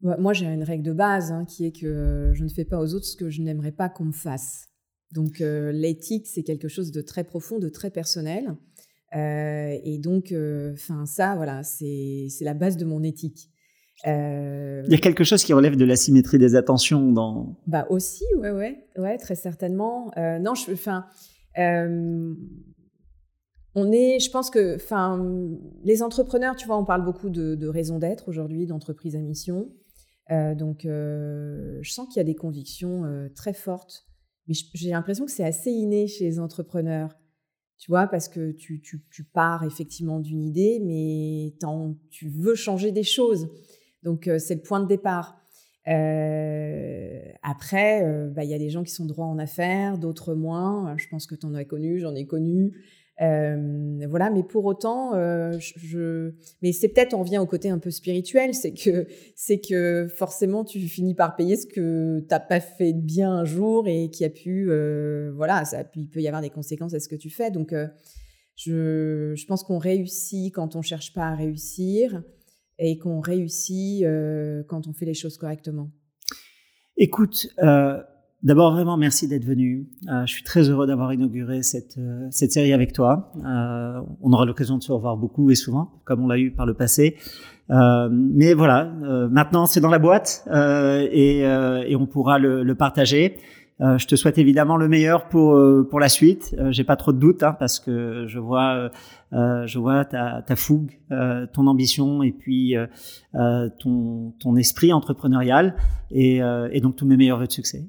Moi, 0.00 0.32
j'ai 0.32 0.46
une 0.46 0.62
règle 0.62 0.84
de 0.84 0.92
base 0.92 1.32
hein, 1.32 1.44
qui 1.44 1.66
est 1.66 1.72
que 1.72 2.30
je 2.32 2.44
ne 2.44 2.48
fais 2.48 2.64
pas 2.64 2.78
aux 2.78 2.94
autres 2.94 3.06
ce 3.06 3.16
que 3.16 3.30
je 3.30 3.42
n'aimerais 3.42 3.72
pas 3.72 3.88
qu'on 3.88 4.04
me 4.04 4.12
fasse. 4.12 4.68
Donc 5.12 5.40
euh, 5.40 5.72
l'éthique, 5.72 6.26
c'est 6.26 6.42
quelque 6.42 6.68
chose 6.68 6.92
de 6.92 7.00
très 7.00 7.24
profond, 7.24 7.58
de 7.58 7.68
très 7.68 7.90
personnel. 7.90 8.56
Euh, 9.16 9.76
et 9.82 9.98
donc, 9.98 10.34
enfin 10.72 11.06
ça, 11.06 11.34
voilà, 11.34 11.62
c'est 11.62 12.28
la 12.42 12.54
base 12.54 12.76
de 12.76 12.84
mon 12.84 13.02
éthique. 13.02 13.50
Euh... 14.06 14.82
Il 14.86 14.92
y 14.92 14.94
a 14.94 14.98
quelque 14.98 15.24
chose 15.24 15.42
qui 15.42 15.52
relève 15.52 15.76
de 15.76 15.84
la 15.84 15.96
symétrie 15.96 16.38
des 16.38 16.54
attentions 16.54 17.10
dans. 17.10 17.58
Bah 17.66 17.86
aussi, 17.90 18.24
ouais, 18.36 18.50
ouais, 18.50 18.86
ouais, 18.96 19.18
très 19.18 19.34
certainement. 19.34 20.12
Euh, 20.16 20.38
non, 20.38 20.54
je, 20.54 20.72
enfin, 20.72 21.06
on 23.74 23.92
est, 23.92 24.20
je 24.20 24.30
pense 24.30 24.50
que, 24.50 24.76
enfin, 24.76 25.20
les 25.84 26.02
entrepreneurs, 26.02 26.54
tu 26.54 26.66
vois, 26.66 26.78
on 26.78 26.84
parle 26.84 27.04
beaucoup 27.04 27.30
de, 27.30 27.56
de 27.56 27.66
raison 27.66 27.98
d'être 27.98 28.28
aujourd'hui, 28.28 28.66
d'entreprise 28.66 29.16
à 29.16 29.20
mission. 29.20 29.68
Donc, 30.30 30.80
je 30.84 31.90
sens 31.90 32.08
qu'il 32.08 32.18
y 32.18 32.20
a 32.20 32.24
des 32.24 32.34
convictions 32.34 33.28
très 33.34 33.52
fortes 33.52 34.08
mais 34.48 34.54
j'ai 34.74 34.90
l'impression 34.90 35.26
que 35.26 35.30
c'est 35.30 35.44
assez 35.44 35.70
inné 35.70 36.08
chez 36.08 36.24
les 36.24 36.40
entrepreneurs. 36.40 37.16
Tu 37.76 37.92
vois, 37.92 38.08
parce 38.08 38.28
que 38.28 38.50
tu, 38.50 38.82
tu, 38.82 39.24
pars 39.24 39.62
effectivement 39.62 40.18
d'une 40.18 40.42
idée, 40.42 40.80
mais 40.82 41.54
tu 42.10 42.28
veux 42.28 42.56
changer 42.56 42.90
des 42.90 43.04
choses. 43.04 43.48
Donc, 44.02 44.26
euh, 44.26 44.38
c'est 44.40 44.56
le 44.56 44.62
point 44.62 44.80
de 44.80 44.88
départ. 44.88 45.38
Euh, 45.86 47.20
après, 47.42 48.00
il 48.00 48.04
euh, 48.04 48.30
bah, 48.30 48.42
y 48.42 48.54
a 48.54 48.58
des 48.58 48.70
gens 48.70 48.82
qui 48.82 48.90
sont 48.90 49.04
droits 49.04 49.26
en 49.26 49.38
affaires, 49.38 49.96
d'autres 49.96 50.34
moins. 50.34 50.96
Je 50.96 51.06
pense 51.08 51.26
que 51.26 51.36
tu 51.36 51.46
en 51.46 51.54
as 51.54 51.64
connu, 51.64 52.00
j'en 52.00 52.16
ai 52.16 52.26
connu. 52.26 52.72
Euh, 53.20 54.06
voilà, 54.08 54.30
mais 54.30 54.44
pour 54.44 54.64
autant, 54.64 55.14
euh, 55.14 55.58
je, 55.58 56.32
mais 56.62 56.72
c'est 56.72 56.88
peut-être 56.88 57.14
on 57.14 57.22
revient 57.22 57.38
au 57.38 57.46
côté 57.46 57.68
un 57.68 57.78
peu 57.78 57.90
spirituel, 57.90 58.54
c'est 58.54 58.72
que 58.72 59.08
c'est 59.34 59.58
que 59.58 60.06
forcément 60.08 60.64
tu 60.64 60.78
finis 60.80 61.14
par 61.14 61.34
payer 61.34 61.56
ce 61.56 61.66
que 61.66 62.20
t'as 62.28 62.38
pas 62.38 62.60
fait 62.60 62.92
de 62.92 63.00
bien 63.00 63.32
un 63.32 63.44
jour 63.44 63.88
et 63.88 64.10
qui 64.10 64.24
a 64.24 64.30
pu, 64.30 64.70
euh, 64.70 65.32
voilà, 65.34 65.64
ça, 65.64 65.82
il 65.96 66.08
peut 66.08 66.20
y 66.20 66.28
avoir 66.28 66.42
des 66.42 66.50
conséquences 66.50 66.94
à 66.94 67.00
ce 67.00 67.08
que 67.08 67.16
tu 67.16 67.28
fais. 67.28 67.50
Donc, 67.50 67.74
je, 68.54 69.32
je 69.34 69.46
pense 69.46 69.64
qu'on 69.64 69.78
réussit 69.78 70.54
quand 70.54 70.76
on 70.76 70.82
cherche 70.82 71.12
pas 71.12 71.26
à 71.26 71.34
réussir 71.34 72.22
et 72.78 72.98
qu'on 72.98 73.18
réussit 73.18 74.04
quand 74.68 74.86
on 74.86 74.92
fait 74.92 75.06
les 75.06 75.14
choses 75.14 75.38
correctement. 75.38 75.90
Écoute. 76.96 77.48
D'abord, 78.44 78.72
vraiment, 78.72 78.96
merci 78.96 79.26
d'être 79.26 79.44
venu. 79.44 79.88
Euh, 80.08 80.24
je 80.24 80.32
suis 80.32 80.44
très 80.44 80.70
heureux 80.70 80.86
d'avoir 80.86 81.12
inauguré 81.12 81.64
cette, 81.64 81.98
euh, 81.98 82.28
cette 82.30 82.52
série 82.52 82.72
avec 82.72 82.92
toi. 82.92 83.32
Euh, 83.44 84.00
on 84.22 84.32
aura 84.32 84.44
l'occasion 84.44 84.78
de 84.78 84.82
se 84.82 84.92
revoir 84.92 85.16
beaucoup 85.16 85.50
et 85.50 85.56
souvent, 85.56 85.90
comme 86.04 86.22
on 86.22 86.28
l'a 86.28 86.38
eu 86.38 86.52
par 86.52 86.64
le 86.64 86.74
passé. 86.74 87.16
Euh, 87.70 88.08
mais 88.12 88.54
voilà, 88.54 88.84
maintenant 89.30 89.66
c'est 89.66 89.80
dans 89.80 89.90
la 89.90 89.98
boîte 89.98 90.48
et, 90.50 91.40
et, 91.40 91.96
on 91.96 92.06
pourra 92.06 92.38
le, 92.38 92.62
le 92.62 92.74
partager. 92.76 93.36
je 93.80 94.06
te 94.06 94.14
souhaite 94.16 94.38
évidemment 94.38 94.78
le 94.78 94.88
meilleur 94.88 95.28
pour 95.28 95.54
pour 95.90 96.00
la 96.00 96.08
suite. 96.08 96.56
J'ai 96.70 96.84
pas 96.84 96.96
trop 96.96 97.12
de 97.12 97.18
doutes 97.18 97.42
hein, 97.42 97.54
parce 97.58 97.78
que 97.78 98.24
je 98.26 98.38
vois 98.38 98.90
je 99.32 99.78
vois 99.78 100.06
ta, 100.06 100.40
ta 100.40 100.56
fougue, 100.56 100.92
ton 101.52 101.66
ambition 101.66 102.22
et 102.22 102.32
puis 102.32 102.74
ton 103.80 104.32
ton 104.40 104.56
esprit 104.56 104.94
entrepreneurial 104.94 105.74
et, 106.10 106.40
et 106.72 106.80
donc 106.80 106.96
tous 106.96 107.04
mes 107.04 107.18
meilleurs 107.18 107.38
vœux 107.38 107.48
de 107.48 107.52
succès. 107.52 107.84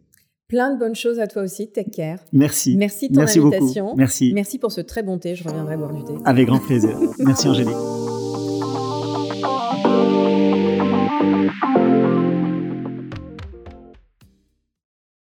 Plein 0.49 0.73
de 0.73 0.79
bonnes 0.79 0.95
choses 0.95 1.19
à 1.19 1.27
toi 1.27 1.43
aussi, 1.43 1.69
Take 1.71 1.91
Care. 1.91 2.17
Merci. 2.33 2.75
Merci 2.75 3.09
de 3.09 3.13
ton 3.13 3.19
Merci 3.21 3.39
invitation. 3.39 3.85
Beaucoup. 3.85 3.97
Merci. 3.97 4.31
Merci 4.33 4.57
pour 4.57 4.71
ce 4.71 4.81
très 4.81 5.03
bon 5.03 5.19
thé. 5.19 5.35
Je 5.35 5.43
reviendrai 5.43 5.77
boire 5.77 5.93
du 5.93 6.03
thé. 6.03 6.13
Avec 6.25 6.47
grand 6.47 6.59
plaisir. 6.59 6.97
Merci 7.19 7.47
Angélique. 7.47 7.75